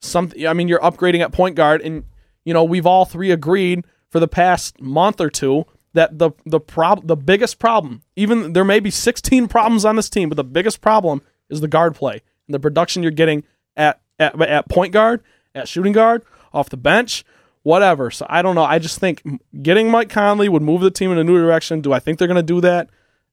something. 0.00 0.46
I 0.46 0.54
mean, 0.54 0.66
you're 0.66 0.80
upgrading 0.80 1.20
at 1.20 1.32
point 1.32 1.56
guard, 1.56 1.82
and 1.82 2.04
you 2.44 2.54
know 2.54 2.64
we've 2.64 2.86
all 2.86 3.04
three 3.04 3.30
agreed 3.30 3.84
for 4.08 4.18
the 4.18 4.28
past 4.28 4.80
month 4.80 5.20
or 5.20 5.28
two 5.28 5.66
that 5.92 6.18
the 6.18 6.30
the 6.46 6.60
prob 6.60 7.06
the 7.06 7.16
biggest 7.16 7.58
problem, 7.58 8.02
even 8.16 8.52
there 8.52 8.64
may 8.64 8.80
be 8.80 8.90
16 8.90 9.48
problems 9.48 9.84
on 9.84 9.96
this 9.96 10.08
team, 10.08 10.28
but 10.28 10.36
the 10.36 10.44
biggest 10.44 10.80
problem 10.80 11.22
is 11.48 11.60
the 11.60 11.68
guard 11.68 11.94
play 11.94 12.22
and 12.46 12.54
the 12.54 12.60
production 12.60 13.02
you're 13.02 13.12
getting 13.12 13.44
at 13.76 14.00
at, 14.18 14.40
at 14.40 14.68
point 14.68 14.92
guard, 14.92 15.22
at 15.54 15.68
shooting 15.68 15.92
guard, 15.92 16.22
off 16.52 16.68
the 16.68 16.76
bench. 16.76 17.24
Whatever. 17.62 18.10
So 18.10 18.26
I 18.28 18.42
don't 18.42 18.54
know. 18.54 18.64
I 18.64 18.78
just 18.78 18.98
think 18.98 19.22
getting 19.62 19.90
Mike 19.90 20.08
Conley 20.08 20.48
would 20.48 20.62
move 20.62 20.80
the 20.80 20.90
team 20.90 21.12
in 21.12 21.18
a 21.18 21.24
new 21.24 21.36
direction. 21.38 21.80
Do 21.82 21.92
I 21.92 21.98
think 22.00 22.18
they're 22.18 22.28
going 22.28 22.36
to 22.36 22.42
do 22.42 22.60
that? 22.62 22.88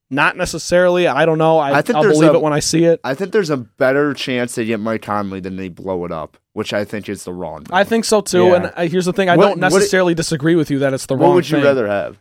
Not 0.10 0.38
necessarily. 0.38 1.08
I 1.08 1.26
don't 1.26 1.38
know. 1.38 1.58
I, 1.58 1.80
I 1.80 1.82
think 1.82 1.98
I'll 1.98 2.04
there's 2.04 2.18
believe 2.18 2.32
a- 2.32 2.36
it 2.36 2.42
when 2.42 2.54
I 2.54 2.60
see 2.60 2.86
it. 2.86 3.00
I 3.04 3.14
think 3.14 3.32
there's 3.34 3.50
a 3.50 3.58
better 3.58 4.14
chance 4.14 4.56
they 4.56 4.66
get 4.66 4.80
Mike 4.80 5.02
Conley 5.02 5.40
than 5.42 5.58
they 5.58 5.68
blow 5.70 6.06
it 6.06 6.12
up, 6.14 6.38
which 6.54 6.72
I 6.74 6.86
think 6.86 7.10
is 7.10 7.24
the 7.26 7.34
wrong. 7.34 7.60
move. 7.60 7.74
I 7.74 7.84
think 7.84 8.06
so 8.06 8.22
too. 8.22 8.46
Yeah. 8.48 8.56
And 8.56 8.66
uh, 8.76 8.82
here's 8.90 9.06
the 9.06 9.14
thing: 9.14 9.30
I 9.30 9.36
What- 9.36 9.48
don't 9.50 9.60
necessarily 9.60 10.14
disagree 10.14 10.56
with 10.56 10.72
you 10.72 10.80
that 10.80 10.94
it's 10.94 11.06
the 11.08 11.16
wrong. 11.18 11.30
What 11.30 11.36
would 11.36 11.50
you 11.50 11.58
thing. 11.58 11.66
rather 11.66 11.88
have? 11.88 12.18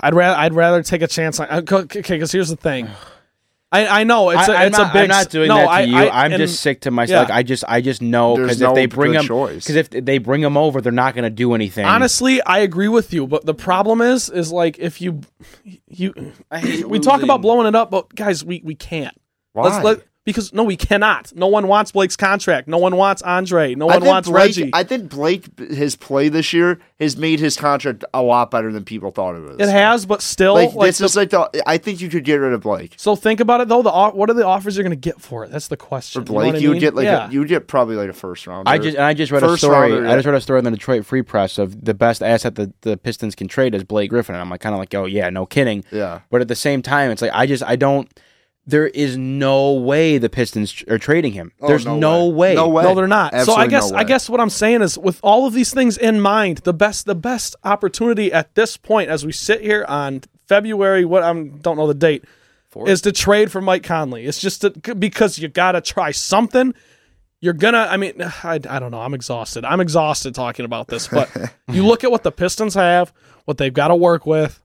I'd 0.00 0.14
rather 0.14 0.38
I'd 0.38 0.54
rather 0.54 0.82
take 0.82 1.02
a 1.02 1.06
chance. 1.06 1.38
on 1.40 1.48
Okay, 1.70 2.00
because 2.00 2.32
here's 2.32 2.48
the 2.48 2.56
thing. 2.56 2.88
I, 3.70 4.00
I 4.00 4.04
know 4.04 4.30
it's 4.30 4.48
a 4.48 4.52
I, 4.52 4.62
am 4.62 4.68
it's 4.68 4.78
not, 4.78 4.90
a 4.90 4.92
big. 4.94 5.02
I'm 5.02 5.08
not 5.08 5.28
doing 5.28 5.48
no, 5.48 5.56
that 5.56 5.64
to 5.66 5.70
I, 5.70 5.80
you. 5.80 5.96
I, 5.96 6.24
I'm 6.24 6.32
and- 6.32 6.40
just 6.40 6.60
sick 6.60 6.80
to 6.82 6.90
myself. 6.90 7.28
yeah. 7.28 7.34
Like, 7.34 7.38
I 7.38 7.42
just 7.42 7.64
I 7.68 7.80
just 7.82 8.00
know 8.00 8.34
because 8.36 8.60
no 8.60 8.70
if 8.70 8.74
they 8.74 8.86
bring 8.86 9.12
them 9.12 9.26
because 9.26 9.68
if 9.70 9.90
they 9.90 10.16
bring 10.18 10.42
him 10.42 10.56
over, 10.56 10.80
they're 10.80 10.90
not 10.90 11.14
going 11.14 11.24
to 11.24 11.30
do 11.30 11.54
anything. 11.54 11.84
honestly. 11.84 12.40
I 12.42 12.58
agree 12.58 12.88
with 12.88 13.12
you, 13.12 13.26
but 13.26 13.44
the 13.44 13.54
problem 13.54 14.00
is 14.00 14.30
is 14.30 14.50
like 14.50 14.78
if 14.78 15.02
you 15.02 15.20
you 15.86 16.32
I 16.50 16.60
hate 16.60 16.88
we 16.88 16.98
talk 16.98 17.22
about 17.22 17.42
blowing 17.42 17.66
it 17.66 17.74
up, 17.74 17.90
but 17.90 18.14
guys, 18.14 18.42
we 18.42 18.62
we 18.64 18.74
can't. 18.74 19.16
Why? 19.52 19.64
Let's 19.64 19.84
let 19.84 20.07
because 20.28 20.52
no, 20.52 20.62
we 20.62 20.76
cannot. 20.76 21.34
No 21.34 21.46
one 21.46 21.68
wants 21.68 21.90
Blake's 21.92 22.14
contract. 22.16 22.68
No 22.68 22.76
one 22.76 22.96
wants 22.96 23.22
Andre. 23.22 23.74
No 23.74 23.86
one 23.86 24.04
wants 24.04 24.28
Blake, 24.28 24.42
Reggie. 24.44 24.70
I 24.74 24.84
think 24.84 25.08
Blake, 25.08 25.58
his 25.58 25.96
play 25.96 26.28
this 26.28 26.52
year 26.52 26.78
has 27.00 27.16
made 27.16 27.40
his 27.40 27.56
contract 27.56 28.04
a 28.12 28.20
lot 28.22 28.50
better 28.50 28.70
than 28.70 28.84
people 28.84 29.10
thought 29.10 29.36
it 29.36 29.40
was. 29.40 29.56
it 29.58 29.70
has, 29.70 30.04
but 30.04 30.20
still, 30.20 30.52
Like, 30.52 30.74
like, 30.74 30.88
this 30.88 30.98
the- 30.98 31.04
is 31.06 31.16
like 31.16 31.30
the. 31.30 31.62
I 31.66 31.78
think 31.78 32.02
you 32.02 32.10
could 32.10 32.24
get 32.24 32.34
rid 32.36 32.52
of 32.52 32.60
Blake. 32.60 32.92
so 32.98 33.16
think 33.16 33.40
about 33.40 33.62
it 33.62 33.68
though. 33.68 33.80
The 33.80 33.90
what 34.10 34.28
are 34.28 34.34
the 34.34 34.44
offers 34.44 34.76
you're 34.76 34.84
going 34.84 34.90
to 34.90 34.96
get 34.96 35.18
for 35.18 35.44
it? 35.44 35.50
That's 35.50 35.68
the 35.68 35.78
question. 35.78 36.26
For 36.26 36.30
You 36.32 36.38
know 36.38 36.44
what 36.44 36.50
Blake, 36.52 36.54
I 36.56 36.58
you 36.74 36.78
get 36.78 36.94
like 36.94 37.04
yeah. 37.04 37.28
a, 37.28 37.32
you 37.32 37.46
get 37.46 37.66
probably 37.66 37.96
like 37.96 38.10
a 38.10 38.12
first 38.12 38.46
round. 38.46 38.68
I 38.68 38.76
just 38.76 38.98
I 38.98 39.14
just 39.14 39.32
read 39.32 39.42
a 39.42 39.56
story. 39.56 39.92
rounder, 39.92 40.08
I 40.08 40.14
just 40.16 40.26
read 40.26 40.34
a 40.34 40.40
story 40.42 40.58
in 40.58 40.64
the 40.66 40.70
Detroit 40.72 41.06
Free 41.06 41.22
Press 41.22 41.56
of 41.56 41.84
the 41.86 41.94
best 41.94 42.22
asset 42.22 42.56
that 42.56 42.78
the 42.82 42.98
Pistons 42.98 43.34
can 43.34 43.48
trade 43.48 43.74
is 43.74 43.82
Blake 43.82 44.10
Griffin. 44.10 44.34
And 44.34 44.42
I'm 44.42 44.50
like 44.50 44.60
kind 44.60 44.74
of 44.74 44.78
like, 44.78 44.94
oh 44.94 45.06
yeah, 45.06 45.30
no 45.30 45.46
kidding. 45.46 45.84
yeah. 45.90 46.20
But 46.30 46.42
at 46.42 46.48
the 46.48 46.54
same 46.56 46.82
time, 46.82 47.10
it's 47.10 47.22
like 47.22 47.32
I 47.32 47.46
just 47.46 47.62
I 47.62 47.76
don't. 47.76 48.10
There 48.68 48.86
is 48.86 49.16
no 49.16 49.72
way 49.72 50.18
the 50.18 50.28
Pistons 50.28 50.84
are 50.90 50.98
trading 50.98 51.32
him. 51.32 51.52
Oh, 51.58 51.68
There's 51.68 51.86
no 51.86 51.98
no, 51.98 52.26
way. 52.26 52.50
way. 52.50 52.54
No 52.54 52.68
way. 52.68 52.84
No, 52.84 52.94
they're 52.94 53.06
not. 53.06 53.32
so 53.46 53.54
I 53.54 53.66
guess 53.66 53.90
no 53.90 53.96
I 53.96 54.04
guess 54.04 54.28
what 54.28 54.40
I'm 54.40 54.50
saying 54.50 54.82
is 54.82 54.98
with 54.98 55.18
all 55.22 55.46
of 55.46 55.54
these 55.54 55.72
things 55.72 55.96
in 55.96 56.20
mind, 56.20 56.58
the 56.58 56.74
best 56.74 57.06
the 57.06 57.14
best 57.14 57.56
opportunity 57.64 58.30
at 58.30 58.54
this 58.54 58.76
point 58.76 59.08
as 59.08 59.24
we 59.24 59.32
sit 59.32 59.62
here 59.62 59.86
on 59.88 60.20
February 60.46 61.06
what 61.06 61.22
I 61.22 61.32
don't 61.32 61.78
know 61.78 61.86
the 61.86 61.94
date 61.94 62.26
is 62.86 63.00
to 63.02 63.12
trade 63.12 63.50
for 63.50 63.62
Mike 63.62 63.84
Conley. 63.84 64.26
It's 64.26 64.38
just 64.38 64.60
to, 64.60 64.94
because 64.94 65.38
you 65.38 65.48
got 65.48 65.72
to 65.72 65.80
try 65.80 66.10
something. 66.10 66.74
You're 67.40 67.54
gonna. 67.54 67.86
I 67.90 67.96
mean, 67.96 68.20
I, 68.44 68.60
I 68.68 68.78
don't 68.78 68.90
know. 68.90 69.00
I'm 69.00 69.14
exhausted. 69.14 69.64
I'm 69.64 69.80
exhausted 69.80 70.34
talking 70.34 70.66
about 70.66 70.88
this. 70.88 71.08
But 71.08 71.30
you 71.68 71.86
look 71.86 72.04
at 72.04 72.10
what 72.10 72.22
the 72.22 72.32
Pistons 72.32 72.74
have, 72.74 73.12
what 73.46 73.56
they've 73.56 73.72
got 73.72 73.88
to 73.88 73.96
work 73.96 74.26
with. 74.26 74.60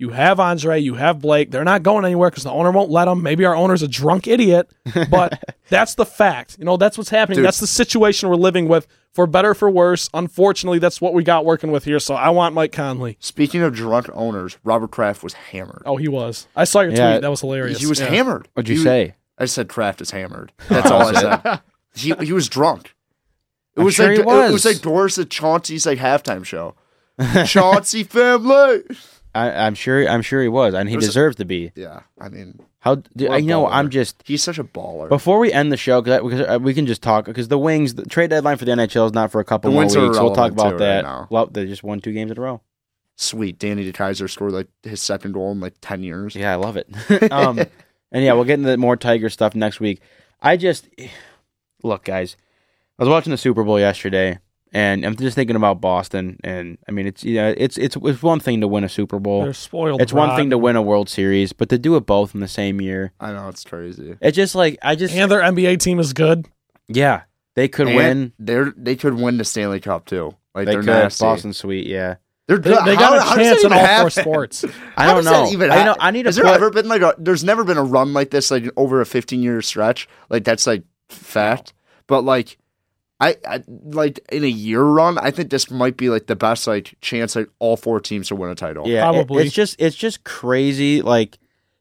You 0.00 0.10
have 0.10 0.38
Andre, 0.38 0.78
you 0.78 0.94
have 0.94 1.20
Blake. 1.20 1.50
They're 1.50 1.64
not 1.64 1.82
going 1.82 2.04
anywhere 2.04 2.30
because 2.30 2.44
the 2.44 2.52
owner 2.52 2.70
won't 2.70 2.88
let 2.88 3.06
them. 3.06 3.20
Maybe 3.20 3.44
our 3.44 3.56
owner's 3.56 3.82
a 3.82 3.88
drunk 3.88 4.28
idiot, 4.28 4.70
but 5.10 5.56
that's 5.68 5.96
the 5.96 6.06
fact. 6.06 6.56
You 6.58 6.64
know, 6.64 6.76
that's 6.76 6.96
what's 6.96 7.10
happening. 7.10 7.38
Dude. 7.38 7.44
That's 7.46 7.58
the 7.58 7.66
situation 7.66 8.28
we're 8.28 8.36
living 8.36 8.68
with, 8.68 8.86
for 9.12 9.26
better 9.26 9.54
for 9.54 9.68
worse. 9.68 10.08
Unfortunately, 10.14 10.78
that's 10.78 11.00
what 11.00 11.14
we 11.14 11.24
got 11.24 11.44
working 11.44 11.72
with 11.72 11.84
here. 11.84 11.98
So 11.98 12.14
I 12.14 12.28
want 12.30 12.54
Mike 12.54 12.70
Conley. 12.70 13.16
Speaking 13.18 13.60
of 13.62 13.74
drunk 13.74 14.08
owners, 14.14 14.56
Robert 14.62 14.92
Kraft 14.92 15.24
was 15.24 15.32
hammered. 15.32 15.82
Oh, 15.84 15.96
he 15.96 16.06
was. 16.06 16.46
I 16.54 16.62
saw 16.62 16.82
your 16.82 16.92
Yeah, 16.92 17.10
tweet. 17.14 17.22
That 17.22 17.30
was 17.30 17.40
hilarious. 17.40 17.80
he 17.80 17.86
was 17.86 17.98
Yeah. 17.98 18.06
hammered. 18.06 18.48
What'd 18.54 18.68
you 18.68 18.76
He- 18.76 18.82
say? 18.84 19.16
I 19.36 19.46
said 19.46 19.68
Kraft 19.68 20.00
is 20.00 20.12
hammered. 20.12 20.52
That's 20.68 20.90
all 20.92 21.02
I 21.02 21.12
oh, 21.16 21.40
said. 21.42 21.60
He 21.96 22.24
he 22.26 22.32
was 22.32 22.48
drunk. 22.48 22.94
It 23.76 23.80
I'm 23.80 23.84
was 23.84 23.94
sure 23.96 24.06
like 24.06 24.14
he 24.16 24.20
it 24.20 24.26
was 24.26 24.52
was. 24.52 24.64
like 24.64 24.80
Doris 24.80 25.18
at 25.18 25.28
Chauncey's 25.30 25.86
like 25.86 25.98
halftime 25.98 26.44
show. 26.44 26.74
Chauncey 27.46 28.04
family. 28.04 28.82
I, 29.34 29.50
I'm 29.66 29.74
sure. 29.74 30.08
I'm 30.08 30.22
sure 30.22 30.42
he 30.42 30.48
was, 30.48 30.74
and 30.74 30.88
he 30.88 30.96
There's 30.96 31.16
a- 31.16 31.32
to 31.34 31.44
be. 31.44 31.72
Yeah, 31.74 32.00
I 32.20 32.28
mean, 32.28 32.58
How? 32.80 32.96
Do, 33.16 33.30
I 33.30 33.40
know. 33.40 33.64
baller. 33.64 33.68
I'm 33.72 33.90
just. 33.90 34.22
he's 34.24 34.42
such 34.42 34.58
a 34.58 34.64
baller. 34.64 35.08
Before 35.08 35.38
we 35.38 35.52
end 35.52 35.70
the 35.70 35.76
show, 35.76 36.00
because 36.00 36.40
uh, 36.40 36.58
we 36.60 36.74
can 36.74 36.86
just 36.86 37.02
talk, 37.02 37.26
because 37.26 37.48
the 37.48 37.58
Wings, 37.58 37.94
the 37.94 38.04
trade 38.06 38.30
deadline 38.30 38.56
for 38.56 38.64
the 38.64 38.72
NHL 38.72 39.06
is 39.06 39.12
not 39.12 39.30
for 39.30 39.40
a 39.40 39.44
couple 39.44 39.70
The 39.70 39.74
more 39.74 39.84
weeks. 39.84 39.94
We'll 39.94 40.34
talk 40.34 40.52
about 40.52 40.64
too, 40.64 40.70
right 40.76 40.78
that. 40.78 41.04
now. 41.04 41.26
well, 41.30 41.46
they 41.46 41.66
just 41.66 41.82
won 41.82 42.00
two 42.00 42.12
games 42.12 42.30
in 42.30 42.38
a 42.38 42.40
row. 42.40 42.60
Sweet, 43.16 43.58
Danny 43.58 43.90
DeKeyser 43.90 44.30
scored 44.30 44.52
like 44.52 44.68
his 44.82 45.02
second 45.02 45.32
goal 45.32 45.52
in 45.52 45.60
like 45.60 45.74
ten 45.80 46.02
years. 46.02 46.34
Yeah, 46.36 46.52
I 46.52 46.56
love 46.56 46.76
it. 46.76 46.88
um, 47.32 47.58
and 47.58 48.24
yeah, 48.24 48.32
we'll 48.32 48.44
get 48.44 48.58
into 48.60 48.76
more 48.76 48.96
Tiger 48.96 49.28
stuff 49.28 49.54
next 49.54 49.80
week. 49.80 50.00
I 50.40 50.56
just 50.56 50.88
look, 51.82 52.04
guys. 52.04 52.36
I 52.98 53.02
was 53.04 53.08
watching 53.10 53.30
the 53.30 53.36
Super 53.36 53.62
Bowl 53.62 53.78
yesterday, 53.78 54.38
and 54.72 55.04
I'm 55.04 55.16
just 55.16 55.34
thinking 55.34 55.56
about 55.56 55.80
Boston. 55.80 56.38
And 56.44 56.78
I 56.88 56.92
mean, 56.92 57.06
it's 57.06 57.24
yeah, 57.24 57.52
it's 57.56 57.76
it's 57.78 57.96
it's 58.02 58.22
one 58.22 58.40
thing 58.40 58.60
to 58.60 58.68
win 58.68 58.84
a 58.84 58.88
Super 58.88 59.18
Bowl. 59.18 59.42
They're 59.42 59.52
spoiled. 59.52 60.00
It's 60.02 60.12
one 60.12 60.36
thing 60.36 60.50
to 60.50 60.58
win 60.58 60.76
a 60.76 60.82
World 60.82 61.08
Series, 61.08 61.52
but 61.52 61.68
to 61.70 61.78
do 61.78 61.96
it 61.96 62.06
both 62.06 62.34
in 62.34 62.40
the 62.40 62.48
same 62.48 62.80
year, 62.80 63.12
I 63.20 63.32
know 63.32 63.48
it's 63.48 63.64
crazy. 63.64 64.16
it's 64.20 64.36
just 64.36 64.54
like 64.54 64.78
I 64.82 64.94
just 64.94 65.14
and 65.14 65.30
their 65.30 65.40
NBA 65.40 65.78
team 65.80 65.98
is 65.98 66.12
good. 66.12 66.46
yeah, 66.88 67.22
they 67.54 67.68
could 67.68 67.88
And 67.88 67.96
win. 67.96 68.32
They're 68.38 68.72
they 68.76 68.96
could 68.96 69.14
win 69.14 69.38
the 69.38 69.44
Stanley 69.44 69.80
Cup 69.80 70.06
too. 70.06 70.34
Like 70.54 70.66
They 70.66 70.74
are 70.74 70.80
could. 70.80 70.86
nasty. 70.86 71.24
Boston 71.24 71.52
Sweet, 71.52 71.86
yeah. 71.86 72.16
They're 72.48 72.56
They, 72.58 72.70
good. 72.70 72.84
they 72.86 72.94
How- 72.94 73.10
got 73.10 73.32
a 73.32 73.38
chance 73.42 73.60
in 73.62 73.72
even 73.72 73.78
all 73.86 74.00
four 74.00 74.10
sports. 74.10 74.64
I 74.96 75.04
How 75.04 75.14
don't 75.14 75.16
does 75.24 75.32
that 75.32 75.44
know. 75.44 75.50
even 75.50 75.70
I 75.70 75.76
know. 75.76 75.82
happen? 75.84 76.00
I 76.00 76.10
need 76.10 76.22
to 76.22 76.28
Has 76.28 76.36
there 76.36 76.46
put- 76.46 76.54
ever 76.54 76.70
been 76.70 76.88
like 76.88 77.02
a? 77.02 77.14
There's 77.18 77.44
never 77.44 77.62
been 77.62 77.76
a 77.76 77.84
run 77.84 78.14
like 78.14 78.30
this, 78.30 78.50
like 78.50 78.64
over 78.76 79.00
a 79.02 79.06
15 79.06 79.42
year 79.42 79.60
stretch. 79.60 80.08
Like 80.30 80.44
that's 80.44 80.66
like 80.66 80.82
fact. 81.10 81.74
But 82.06 82.22
like, 82.22 82.56
I, 83.20 83.36
I 83.46 83.64
like 83.66 84.20
in 84.30 84.44
a 84.44 84.48
year 84.48 84.82
run, 84.82 85.18
I 85.18 85.30
think 85.32 85.50
this 85.50 85.70
might 85.70 85.96
be 85.96 86.08
like 86.08 86.26
the 86.26 86.36
best 86.36 86.66
like 86.66 86.94
chance 87.00 87.34
like 87.34 87.48
all 87.58 87.76
four 87.76 88.00
teams 88.00 88.28
to 88.28 88.36
win 88.36 88.50
a 88.50 88.54
title. 88.54 88.86
Yeah, 88.86 88.98
it- 89.08 89.12
Probably. 89.12 89.44
it's 89.44 89.54
just 89.54 89.76
it's 89.80 89.96
just 89.96 90.22
crazy. 90.22 91.02
Like, 91.02 91.38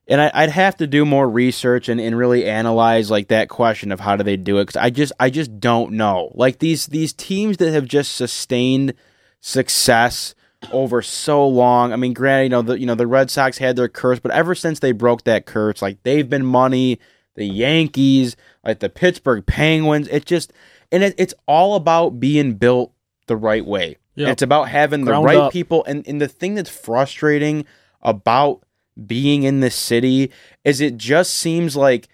and 0.07 0.19
I, 0.19 0.31
I'd 0.33 0.49
have 0.49 0.77
to 0.77 0.87
do 0.87 1.05
more 1.05 1.29
research 1.29 1.89
and, 1.89 1.99
and 2.01 2.17
really 2.17 2.45
analyze 2.45 3.11
like 3.11 3.27
that 3.27 3.49
question 3.49 3.91
of 3.91 3.99
how 3.99 4.15
do 4.15 4.23
they 4.23 4.37
do 4.37 4.57
it 4.57 4.63
because 4.65 4.77
I 4.81 4.89
just 4.89 5.13
I 5.19 5.29
just 5.29 5.59
don't 5.59 5.91
know. 5.93 6.31
Like 6.33 6.57
these 6.59 6.87
these 6.87 7.13
teams 7.13 7.57
that 7.57 7.71
have 7.71 7.85
just 7.85 8.15
sustained 8.15 8.93
success 9.41 10.33
over 10.71 11.01
so 11.01 11.47
long. 11.47 11.93
I 11.93 11.95
mean, 11.97 12.13
granted, 12.13 12.43
you 12.45 12.49
know 12.49 12.61
the 12.63 12.79
you 12.79 12.85
know 12.85 12.95
the 12.95 13.07
Red 13.07 13.29
Sox 13.29 13.57
had 13.59 13.75
their 13.75 13.87
curse, 13.87 14.19
but 14.19 14.31
ever 14.31 14.55
since 14.55 14.79
they 14.79 14.91
broke 14.91 15.23
that 15.25 15.45
curse, 15.45 15.81
like 15.81 16.01
they've 16.03 16.29
been 16.29 16.45
money. 16.45 16.99
The 17.35 17.45
Yankees, 17.45 18.35
like 18.65 18.79
the 18.79 18.89
Pittsburgh 18.89 19.45
Penguins, 19.45 20.07
it 20.07 20.25
just 20.25 20.51
and 20.91 21.03
it, 21.03 21.15
it's 21.17 21.33
all 21.47 21.75
about 21.75 22.19
being 22.19 22.53
built 22.53 22.93
the 23.27 23.35
right 23.35 23.65
way. 23.65 23.97
Yep. 24.15 24.29
It's 24.29 24.41
about 24.41 24.69
having 24.69 25.05
the 25.05 25.11
right 25.13 25.37
up. 25.37 25.53
people, 25.53 25.83
and 25.85 26.07
and 26.07 26.19
the 26.19 26.27
thing 26.27 26.55
that's 26.55 26.69
frustrating 26.69 27.65
about 28.01 28.61
being 29.05 29.43
in 29.43 29.59
this 29.59 29.75
city 29.75 30.31
is 30.65 30.81
it 30.81 30.97
just 30.97 31.33
seems 31.33 31.75
like 31.75 32.07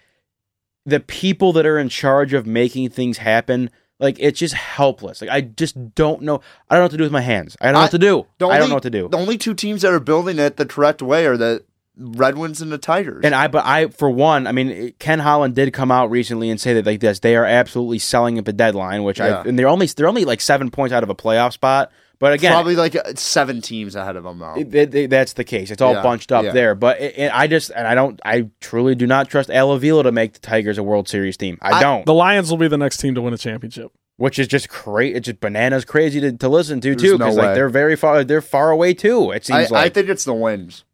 the 0.84 1.00
people 1.00 1.52
that 1.54 1.64
are 1.64 1.78
in 1.78 1.88
charge 1.88 2.34
of 2.34 2.46
making 2.46 2.90
things 2.90 3.16
happen 3.18 3.70
like 3.98 4.16
it's 4.20 4.38
just 4.38 4.52
helpless 4.52 5.22
like 5.22 5.30
i 5.30 5.40
just 5.40 5.94
don't 5.94 6.20
know 6.20 6.42
i 6.68 6.74
don't 6.74 6.80
know 6.80 6.84
what 6.84 6.90
to 6.90 6.96
do 6.98 7.04
with 7.04 7.12
my 7.12 7.22
hands 7.22 7.56
i 7.62 7.66
don't 7.66 7.74
know 7.74 7.78
I- 7.78 7.82
what 7.84 7.90
to 7.92 7.98
do 7.98 8.26
The 8.36 8.48
i 8.48 8.58
don't 8.58 8.68
know 8.68 8.74
what 8.74 8.82
to 8.82 8.90
do 8.90 9.08
The 9.08 9.16
only 9.16 9.38
two 9.38 9.54
teams 9.54 9.80
that 9.80 9.94
are 9.94 10.00
building 10.00 10.38
it 10.38 10.58
the 10.58 10.66
correct 10.66 11.00
way 11.00 11.24
are 11.26 11.38
the 11.38 11.64
Red 11.96 12.36
Wings 12.36 12.60
and 12.60 12.72
the 12.72 12.78
Tigers. 12.78 13.20
and 13.24 13.34
I, 13.34 13.46
but 13.48 13.64
I, 13.64 13.86
for 13.88 14.10
one, 14.10 14.46
I 14.46 14.52
mean, 14.52 14.92
Ken 14.98 15.20
Holland 15.20 15.54
did 15.54 15.72
come 15.72 15.92
out 15.92 16.10
recently 16.10 16.50
and 16.50 16.60
say 16.60 16.74
that 16.74 16.84
like 16.86 17.00
this, 17.00 17.20
they 17.20 17.36
are 17.36 17.44
absolutely 17.44 17.98
selling 18.00 18.36
at 18.38 18.44
the 18.44 18.52
deadline, 18.52 19.04
which 19.04 19.18
Yeah. 19.20 19.42
I, 19.42 19.48
and 19.48 19.58
they're 19.58 19.68
only 19.68 19.86
they're 19.86 20.08
only 20.08 20.24
like 20.24 20.40
seven 20.40 20.70
points 20.70 20.92
out 20.92 21.02
of 21.02 21.10
a 21.10 21.14
playoff 21.14 21.52
spot. 21.52 21.92
But 22.20 22.32
again, 22.32 22.52
probably 22.52 22.76
like 22.76 22.94
uh, 22.96 23.14
seven 23.16 23.60
teams 23.60 23.96
ahead 23.96 24.16
of 24.16 24.22
them 24.24 24.38
now. 24.38 24.54
It- 24.54 24.72
it- 24.74 24.94
it- 24.94 25.10
that's 25.10 25.32
the 25.34 25.44
case. 25.44 25.70
It's 25.70 25.82
all 25.82 25.94
Yeah, 25.94 26.02
bunched 26.02 26.30
up 26.32 26.44
yeah. 26.44 26.52
there. 26.52 26.74
But 26.74 27.00
it, 27.00 27.18
it- 27.18 27.30
I 27.34 27.48
just 27.48 27.70
and 27.74 27.86
I 27.86 27.94
don't. 27.94 28.20
I 28.24 28.48
truly 28.60 28.94
do 28.94 29.06
not 29.06 29.28
trust 29.28 29.50
Al 29.50 29.72
Avila 29.72 30.04
to 30.04 30.12
make 30.12 30.32
the 30.34 30.38
Tigers 30.40 30.78
a 30.78 30.82
World 30.82 31.08
Series 31.08 31.36
team. 31.36 31.58
I, 31.60 31.72
I- 31.72 31.80
don't. 31.80 32.06
The 32.06 32.14
Lions 32.14 32.50
will 32.50 32.56
be 32.56 32.68
the 32.68 32.78
next 32.78 32.98
team 32.98 33.14
to 33.16 33.20
win 33.22 33.34
a 33.34 33.38
championship. 33.38 33.90
which 34.16 34.38
is 34.38 34.46
just 34.46 34.68
crazy. 34.68 35.14
It's 35.16 35.26
just 35.26 35.40
bananas 35.40 35.84
crazy 35.84 36.20
to, 36.20 36.32
to 36.32 36.48
listen 36.48 36.80
to 36.82 36.90
There's 36.90 37.02
too, 37.02 37.18
no 37.18 37.26
because 37.26 37.36
like 37.36 37.54
they're 37.56 37.68
very 37.68 37.96
far. 37.96 38.22
They're 38.24 38.40
far 38.40 38.70
away 38.70 38.94
too. 38.94 39.32
It 39.32 39.48
I, 39.50 39.58
seems 39.60 39.70
like. 39.72 39.86
I 39.86 39.88
think 39.90 40.08
it's 40.08 40.24
the 40.24 40.34
Wings. 40.34 40.84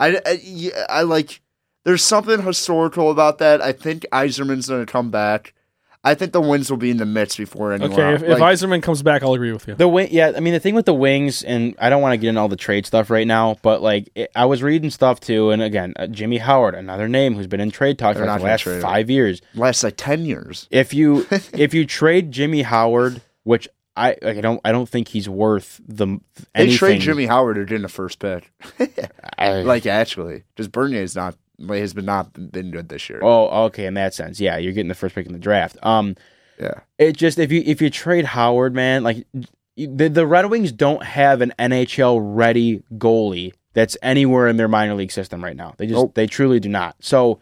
I, 0.00 0.20
I, 0.26 0.70
I 0.88 1.02
like. 1.02 1.40
There's 1.84 2.02
something 2.02 2.42
historical 2.42 3.10
about 3.10 3.38
that. 3.38 3.62
I 3.62 3.72
think 3.72 4.04
Yzerman's 4.12 4.68
going 4.68 4.84
to 4.84 4.90
come 4.90 5.10
back. 5.10 5.54
I 6.02 6.14
think 6.14 6.32
the 6.32 6.40
Wings 6.40 6.70
will 6.70 6.78
be 6.78 6.90
in 6.90 6.96
the 6.96 7.04
mix 7.04 7.36
before 7.36 7.74
anyone. 7.74 7.92
Okay, 7.92 8.12
else. 8.12 8.22
if, 8.22 8.28
if 8.28 8.38
Like, 8.38 8.54
Yzerman 8.54 8.82
comes 8.82 9.02
back, 9.02 9.22
I'll 9.22 9.34
agree 9.34 9.52
with 9.52 9.68
you. 9.68 9.74
The 9.74 9.86
wing, 9.86 10.08
yeah. 10.10 10.32
I 10.34 10.40
mean, 10.40 10.54
the 10.54 10.60
thing 10.60 10.74
with 10.74 10.86
the 10.86 10.94
wings, 10.94 11.42
and 11.42 11.74
I 11.78 11.90
don't 11.90 12.00
want 12.00 12.14
to 12.14 12.16
get 12.16 12.28
into 12.28 12.40
all 12.40 12.48
the 12.48 12.56
trade 12.56 12.86
stuff 12.86 13.10
right 13.10 13.26
now, 13.26 13.58
but 13.60 13.82
like 13.82 14.08
it, 14.14 14.30
I 14.34 14.46
was 14.46 14.62
reading 14.62 14.88
stuff 14.88 15.20
too, 15.20 15.50
and 15.50 15.62
again, 15.62 15.92
uh, 15.96 16.06
Jimmy 16.06 16.38
Howard, 16.38 16.74
another 16.74 17.06
name 17.06 17.34
who's 17.34 17.46
been 17.46 17.60
in 17.60 17.70
trade 17.70 17.98
talks 17.98 18.18
for 18.18 18.24
not 18.24 18.38
the 18.38 18.44
last 18.44 18.64
five 18.64 19.10
years. 19.10 19.42
last 19.54 19.84
like 19.84 19.94
ten 19.98 20.24
years. 20.24 20.68
If 20.70 20.94
you 20.94 21.26
if 21.30 21.74
you 21.74 21.84
trade 21.84 22.32
Jimmy 22.32 22.62
Howard, 22.62 23.20
which 23.42 23.68
I 24.00 24.16
like, 24.22 24.38
I 24.38 24.40
don't 24.40 24.60
I 24.64 24.72
don't 24.72 24.88
think 24.88 25.08
he's 25.08 25.28
worth 25.28 25.80
the 25.86 26.18
They 26.54 26.74
trade 26.74 27.00
Jimmy 27.00 27.26
Howard 27.26 27.58
or 27.58 27.74
in 27.74 27.82
the 27.82 27.88
first 27.88 28.18
pick. 28.18 28.50
I- 29.38 29.62
like 29.62 29.86
actually, 29.86 30.44
just 30.56 30.72
Bernier's 30.72 31.14
not 31.14 31.36
has 31.68 31.92
been 31.92 32.06
not 32.06 32.32
been 32.52 32.70
good 32.70 32.88
this 32.88 33.08
year. 33.10 33.20
Oh, 33.22 33.64
okay. 33.66 33.86
In 33.86 33.94
that 33.94 34.14
sense, 34.14 34.40
yeah, 34.40 34.56
you're 34.56 34.72
getting 34.72 34.88
the 34.88 34.94
first 34.94 35.14
pick 35.14 35.26
in 35.26 35.32
the 35.32 35.38
draft. 35.38 35.76
Um, 35.82 36.16
Yeah, 36.58 36.80
it 36.98 37.16
just 37.16 37.38
if 37.38 37.52
you 37.52 37.62
if 37.66 37.82
you 37.82 37.90
trade 37.90 38.24
Howard, 38.24 38.74
man, 38.74 39.02
like 39.02 39.26
the 39.76 40.08
the 40.08 40.26
Red 40.26 40.46
Wings 40.46 40.72
don't 40.72 41.02
have 41.04 41.40
an 41.40 41.52
NHL 41.58 42.18
ready 42.22 42.82
goalie 42.94 43.52
that's 43.72 43.96
anywhere 44.02 44.48
in 44.48 44.56
their 44.56 44.68
minor 44.68 44.94
league 44.94 45.12
system 45.12 45.44
right 45.44 45.56
now. 45.56 45.74
They 45.76 45.86
just 45.86 45.96
Nope. 45.96 46.14
they 46.14 46.26
truly 46.26 46.60
do 46.60 46.68
not. 46.68 46.96
So 47.00 47.40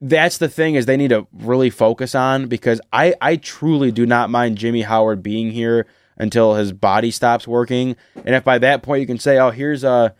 that's 0.00 0.38
the 0.38 0.48
thing 0.48 0.74
is 0.74 0.86
they 0.86 0.96
need 0.96 1.10
to 1.10 1.26
really 1.32 1.70
focus 1.70 2.14
on 2.14 2.48
because 2.48 2.80
I 2.92 3.14
I 3.20 3.36
truly 3.36 3.90
do 3.90 4.06
not 4.06 4.30
mind 4.30 4.58
Jimmy 4.58 4.82
Howard 4.82 5.22
being 5.22 5.50
here 5.50 5.86
until 6.18 6.54
his 6.54 6.72
body 6.72 7.10
stops 7.10 7.46
working, 7.46 7.96
and 8.14 8.34
if 8.34 8.44
by 8.44 8.58
that 8.58 8.82
point 8.82 9.00
you 9.00 9.06
can 9.06 9.18
say, 9.18 9.38
oh, 9.38 9.50
here's 9.50 9.84
uh 9.84 10.10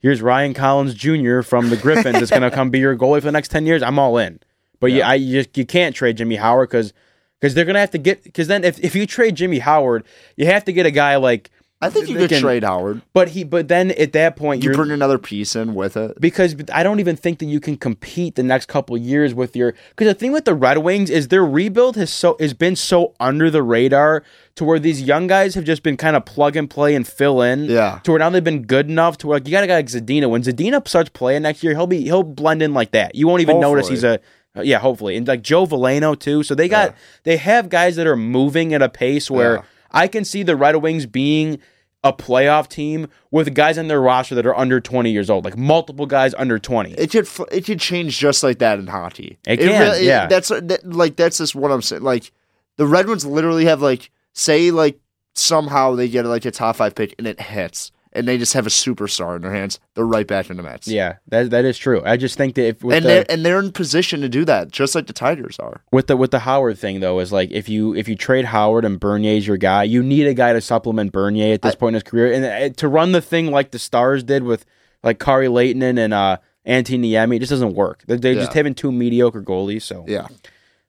here's 0.00 0.22
Ryan 0.22 0.54
Collins 0.54 0.94
Jr. 0.94 1.42
from 1.42 1.70
the 1.70 1.76
Griffins 1.76 2.18
that's 2.18 2.30
going 2.30 2.42
to 2.42 2.50
come 2.50 2.70
be 2.70 2.78
your 2.78 2.96
goalie 2.96 3.18
for 3.20 3.26
the 3.26 3.32
next 3.32 3.50
ten 3.50 3.66
years, 3.66 3.82
I'm 3.82 3.98
all 3.98 4.16
in. 4.18 4.40
But 4.80 4.92
yeah, 4.92 4.98
Yeah. 4.98 5.08
I 5.08 5.14
you 5.14 5.42
just 5.42 5.56
you 5.58 5.66
can't 5.66 5.94
trade 5.94 6.16
Jimmy 6.16 6.36
Howard 6.36 6.68
because 6.70 6.92
because 7.40 7.54
they're 7.54 7.64
gonna 7.64 7.80
have 7.80 7.90
to 7.92 7.98
get 7.98 8.24
because 8.24 8.48
then 8.48 8.64
if, 8.64 8.78
if 8.80 8.94
you 8.94 9.06
trade 9.06 9.34
Jimmy 9.34 9.58
Howard, 9.58 10.04
you 10.36 10.46
have 10.46 10.64
to 10.64 10.72
get 10.72 10.86
a 10.86 10.90
guy 10.90 11.16
like 11.16 11.50
I 11.80 11.90
think 11.90 12.08
you 12.08 12.16
could 12.16 12.28
can- 12.30 12.40
trade 12.40 12.64
Howard. 12.64 13.02
but 13.12 13.28
he 13.28 13.44
but 13.44 13.68
then 13.68 13.92
at 13.92 14.12
that 14.12 14.34
point 14.34 14.64
You 14.64 14.72
bring 14.72 14.90
another 14.90 15.16
piece 15.16 15.54
in 15.54 15.76
with 15.76 15.96
it. 15.96 16.20
because 16.20 16.56
I 16.72 16.82
don't 16.82 16.98
even 16.98 17.14
think 17.14 17.38
that 17.38 17.44
you 17.46 17.60
can 17.60 17.76
compete 17.76 18.34
the 18.34 18.42
next 18.42 18.66
couple 18.66 18.96
of 18.96 19.02
years 19.02 19.32
with 19.32 19.54
your 19.54 19.74
because 19.90 20.08
the 20.08 20.14
thing 20.14 20.32
with 20.32 20.44
the 20.44 20.54
Red 20.54 20.78
Wings 20.78 21.08
is 21.08 21.28
their 21.28 21.44
rebuild 21.44 21.94
has 21.94 22.12
so 22.12 22.36
has 22.40 22.52
been 22.52 22.74
so 22.74 23.14
under 23.20 23.48
the 23.48 23.62
radar 23.62 24.24
to 24.56 24.64
where 24.64 24.80
these 24.80 25.00
young 25.02 25.28
guys 25.28 25.54
have 25.54 25.62
just 25.62 25.84
been 25.84 25.96
kind 25.96 26.16
of 26.16 26.24
plug 26.24 26.56
and 26.56 26.68
play 26.68 26.96
and 26.96 27.06
fill 27.06 27.42
in 27.42 27.66
Yeah. 27.66 28.00
to 28.02 28.10
where 28.10 28.18
now 28.18 28.30
they've 28.30 28.42
been 28.42 28.62
good 28.64 28.88
enough 28.90 29.16
to 29.18 29.28
where 29.28 29.36
like 29.38 29.46
you 29.46 29.52
got 29.52 29.62
a 29.62 29.68
guy 29.68 29.76
like 29.76 29.86
Zadina 29.86 30.28
when 30.28 30.42
Zadina 30.42 30.86
starts 30.88 31.10
playing 31.10 31.42
next 31.42 31.62
year 31.62 31.74
he'll 31.74 31.86
be 31.86 32.02
he'll 32.02 32.24
blend 32.24 32.60
in 32.60 32.74
like 32.74 32.90
that 32.90 33.14
you 33.14 33.28
won't 33.28 33.40
even 33.42 33.60
notice 33.60 33.86
he's 33.88 34.02
a 34.02 34.18
yeah 34.60 34.80
hopefully 34.80 35.16
and 35.16 35.28
like 35.28 35.42
Joe 35.42 35.64
Veleno 35.64 36.18
too 36.18 36.42
so 36.42 36.56
they 36.56 36.66
got 36.68 36.88
Yeah. 36.90 36.96
they 37.22 37.36
have 37.36 37.68
guys 37.68 37.94
that 37.94 38.08
are 38.08 38.16
moving 38.16 38.74
at 38.74 38.82
a 38.82 38.88
pace 38.88 39.30
where 39.30 39.54
Yeah. 39.54 39.62
I 39.90 40.08
can 40.08 40.24
see 40.24 40.42
the 40.42 40.56
Red 40.56 40.76
Wings 40.76 41.06
being 41.06 41.58
a 42.04 42.12
playoff 42.12 42.68
team 42.68 43.08
with 43.30 43.54
guys 43.54 43.76
on 43.76 43.88
their 43.88 44.00
roster 44.00 44.34
that 44.36 44.46
are 44.46 44.56
under 44.56 44.80
20 44.80 45.10
years 45.10 45.28
old, 45.28 45.44
like 45.44 45.56
multiple 45.56 46.06
guys 46.06 46.32
under 46.34 46.58
20. 46.58 46.92
It 46.92 47.10
could 47.10 47.26
f- 47.26 47.40
it 47.50 47.64
could 47.64 47.80
change 47.80 48.18
just 48.18 48.42
like 48.42 48.58
that 48.58 48.78
in 48.78 48.86
hockey. 48.86 49.38
It 49.46 49.58
can, 49.58 50.02
yeah. 50.02 50.26
that's 50.26 50.48
that, 50.48 50.80
like 50.84 51.16
that's 51.16 51.38
just 51.38 51.54
what 51.54 51.72
I'm 51.72 51.82
saying. 51.82 52.02
Like 52.02 52.32
the 52.76 52.86
Red 52.86 53.06
Wings 53.06 53.26
literally 53.26 53.64
have 53.64 53.82
like 53.82 54.10
say 54.32 54.70
like 54.70 55.00
somehow 55.34 55.94
they 55.96 56.08
get 56.08 56.24
like 56.24 56.44
a 56.44 56.50
top 56.50 56.76
five 56.76 56.94
pick 56.94 57.14
and 57.18 57.26
it 57.26 57.40
hits 57.40 57.90
and 58.12 58.26
they 58.26 58.38
just 58.38 58.52
have 58.54 58.66
a 58.66 58.70
superstar 58.70 59.36
in 59.36 59.42
their 59.42 59.52
hands. 59.52 59.78
They're 59.94 60.04
right 60.06 60.26
back 60.26 60.50
in 60.50 60.56
the 60.56 60.62
Mets. 60.62 60.88
yeah, 60.88 61.16
that 61.28 61.50
that 61.50 61.64
is 61.64 61.76
true. 61.78 62.02
I 62.04 62.16
just 62.16 62.36
think 62.36 62.54
that 62.54 62.66
if 62.66 62.82
with 62.84 62.96
and 62.96 63.04
the, 63.04 63.08
they're 63.08 63.24
and 63.28 63.44
they're 63.44 63.58
in 63.60 63.72
position 63.72 64.20
to 64.22 64.28
do 64.28 64.44
that, 64.46 64.70
just 64.70 64.94
like 64.94 65.06
the 65.06 65.12
Tigers 65.12 65.58
are. 65.58 65.82
with 65.92 66.06
the 66.06 66.16
with 66.16 66.30
the 66.30 66.40
Howard 66.40 66.78
thing 66.78 67.00
though 67.00 67.18
is 67.20 67.32
like 67.32 67.50
if 67.50 67.68
you 67.68 67.94
if 67.94 68.08
you 68.08 68.16
trade 68.16 68.46
Howard 68.46 68.84
and 68.84 68.98
Bernier's 68.98 69.46
your 69.46 69.56
guy, 69.56 69.82
you 69.84 70.02
need 70.02 70.26
a 70.26 70.34
guy 70.34 70.52
to 70.52 70.60
supplement 70.60 71.12
Bernier 71.12 71.54
at 71.54 71.62
this 71.62 71.74
point 71.74 71.90
in 71.90 71.94
his 71.94 72.02
career, 72.04 72.32
and 72.32 72.44
uh, 72.44 72.74
to 72.76 72.88
run 72.88 73.12
the 73.12 73.20
thing 73.20 73.50
like 73.50 73.70
the 73.70 73.78
Stars 73.78 74.22
did 74.22 74.42
with 74.42 74.64
like 75.02 75.18
Kari 75.18 75.48
Lehtonen 75.48 75.98
and 75.98 76.14
uh 76.14 76.36
Antti 76.66 76.98
Niemi, 77.00 77.36
it 77.36 77.38
just 77.38 77.50
doesn't 77.50 77.74
work. 77.74 78.02
They're, 78.06 78.18
they're 78.18 78.34
just 78.34 78.52
having 78.52 78.74
two 78.74 78.92
mediocre 78.92 79.40
goalies, 79.42 79.82
so 79.82 80.04
Yeah, 80.06 80.26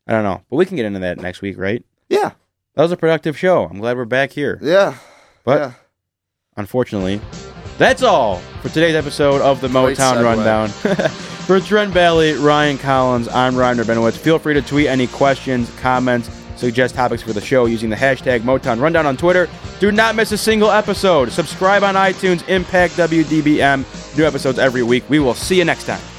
I 0.06 0.12
don't 0.12 0.24
know. 0.24 0.42
But 0.50 0.58
we 0.58 0.66
can 0.66 0.76
get 0.76 0.86
into 0.86 1.00
that 1.00 1.20
next 1.20 1.42
week, 1.42 1.58
right? 1.58 1.86
yeah, 2.10 2.32
That 2.76 2.82
was 2.84 2.92
a 2.92 2.98
productive 2.98 3.38
show. 3.38 3.64
I'm 3.66 3.78
glad 3.80 3.96
we're 3.96 4.04
back 4.06 4.32
here. 4.32 4.60
yeah. 4.62 4.96
But 5.46 5.60
yeah. 5.62 5.72
Unfortunately, 6.60 7.20
that's 7.78 8.04
all 8.04 8.38
for 8.62 8.70
today's 8.70 8.96
episode 8.96 9.42
of 9.42 9.62
the 9.62 9.68
Motown. 9.68 10.24
Rundown. 10.24 10.70
For 11.50 11.60
Trent 11.60 11.96
Bailey, 11.96 12.34
Ryan 12.34 12.78
Collins, 12.78 13.28
I'm 13.28 13.56
Ryan 13.56 13.80
Rabinowitz. 13.80 14.16
Feel 14.18 14.38
free 14.38 14.54
to 14.54 14.62
tweet 14.62 14.86
any 14.86 15.08
questions, 15.08 15.76
comments, 15.80 16.30
suggest 16.56 16.94
topics 16.94 17.24
for 17.24 17.34
the 17.34 17.42
show 17.42 17.66
using 17.66 17.90
the 17.90 17.96
hashtag 17.96 18.42
Motown 18.42 18.80
Rundown 18.80 19.08
on 19.08 19.18
Twitter. 19.18 19.50
Do 19.80 19.92
not 19.92 20.16
miss 20.16 20.32
a 20.32 20.38
single 20.38 20.70
episode. 20.70 21.32
Subscribe 21.32 21.82
on 21.82 21.96
iTunes, 21.96 22.48
Impact 22.50 22.94
WDBM. 22.94 24.16
New 24.16 24.26
episodes 24.26 24.60
every 24.60 24.84
week. 24.84 25.04
We 25.10 25.18
will 25.18 25.34
see 25.34 25.58
you 25.58 25.66
next 25.66 25.86
time. 25.86 26.19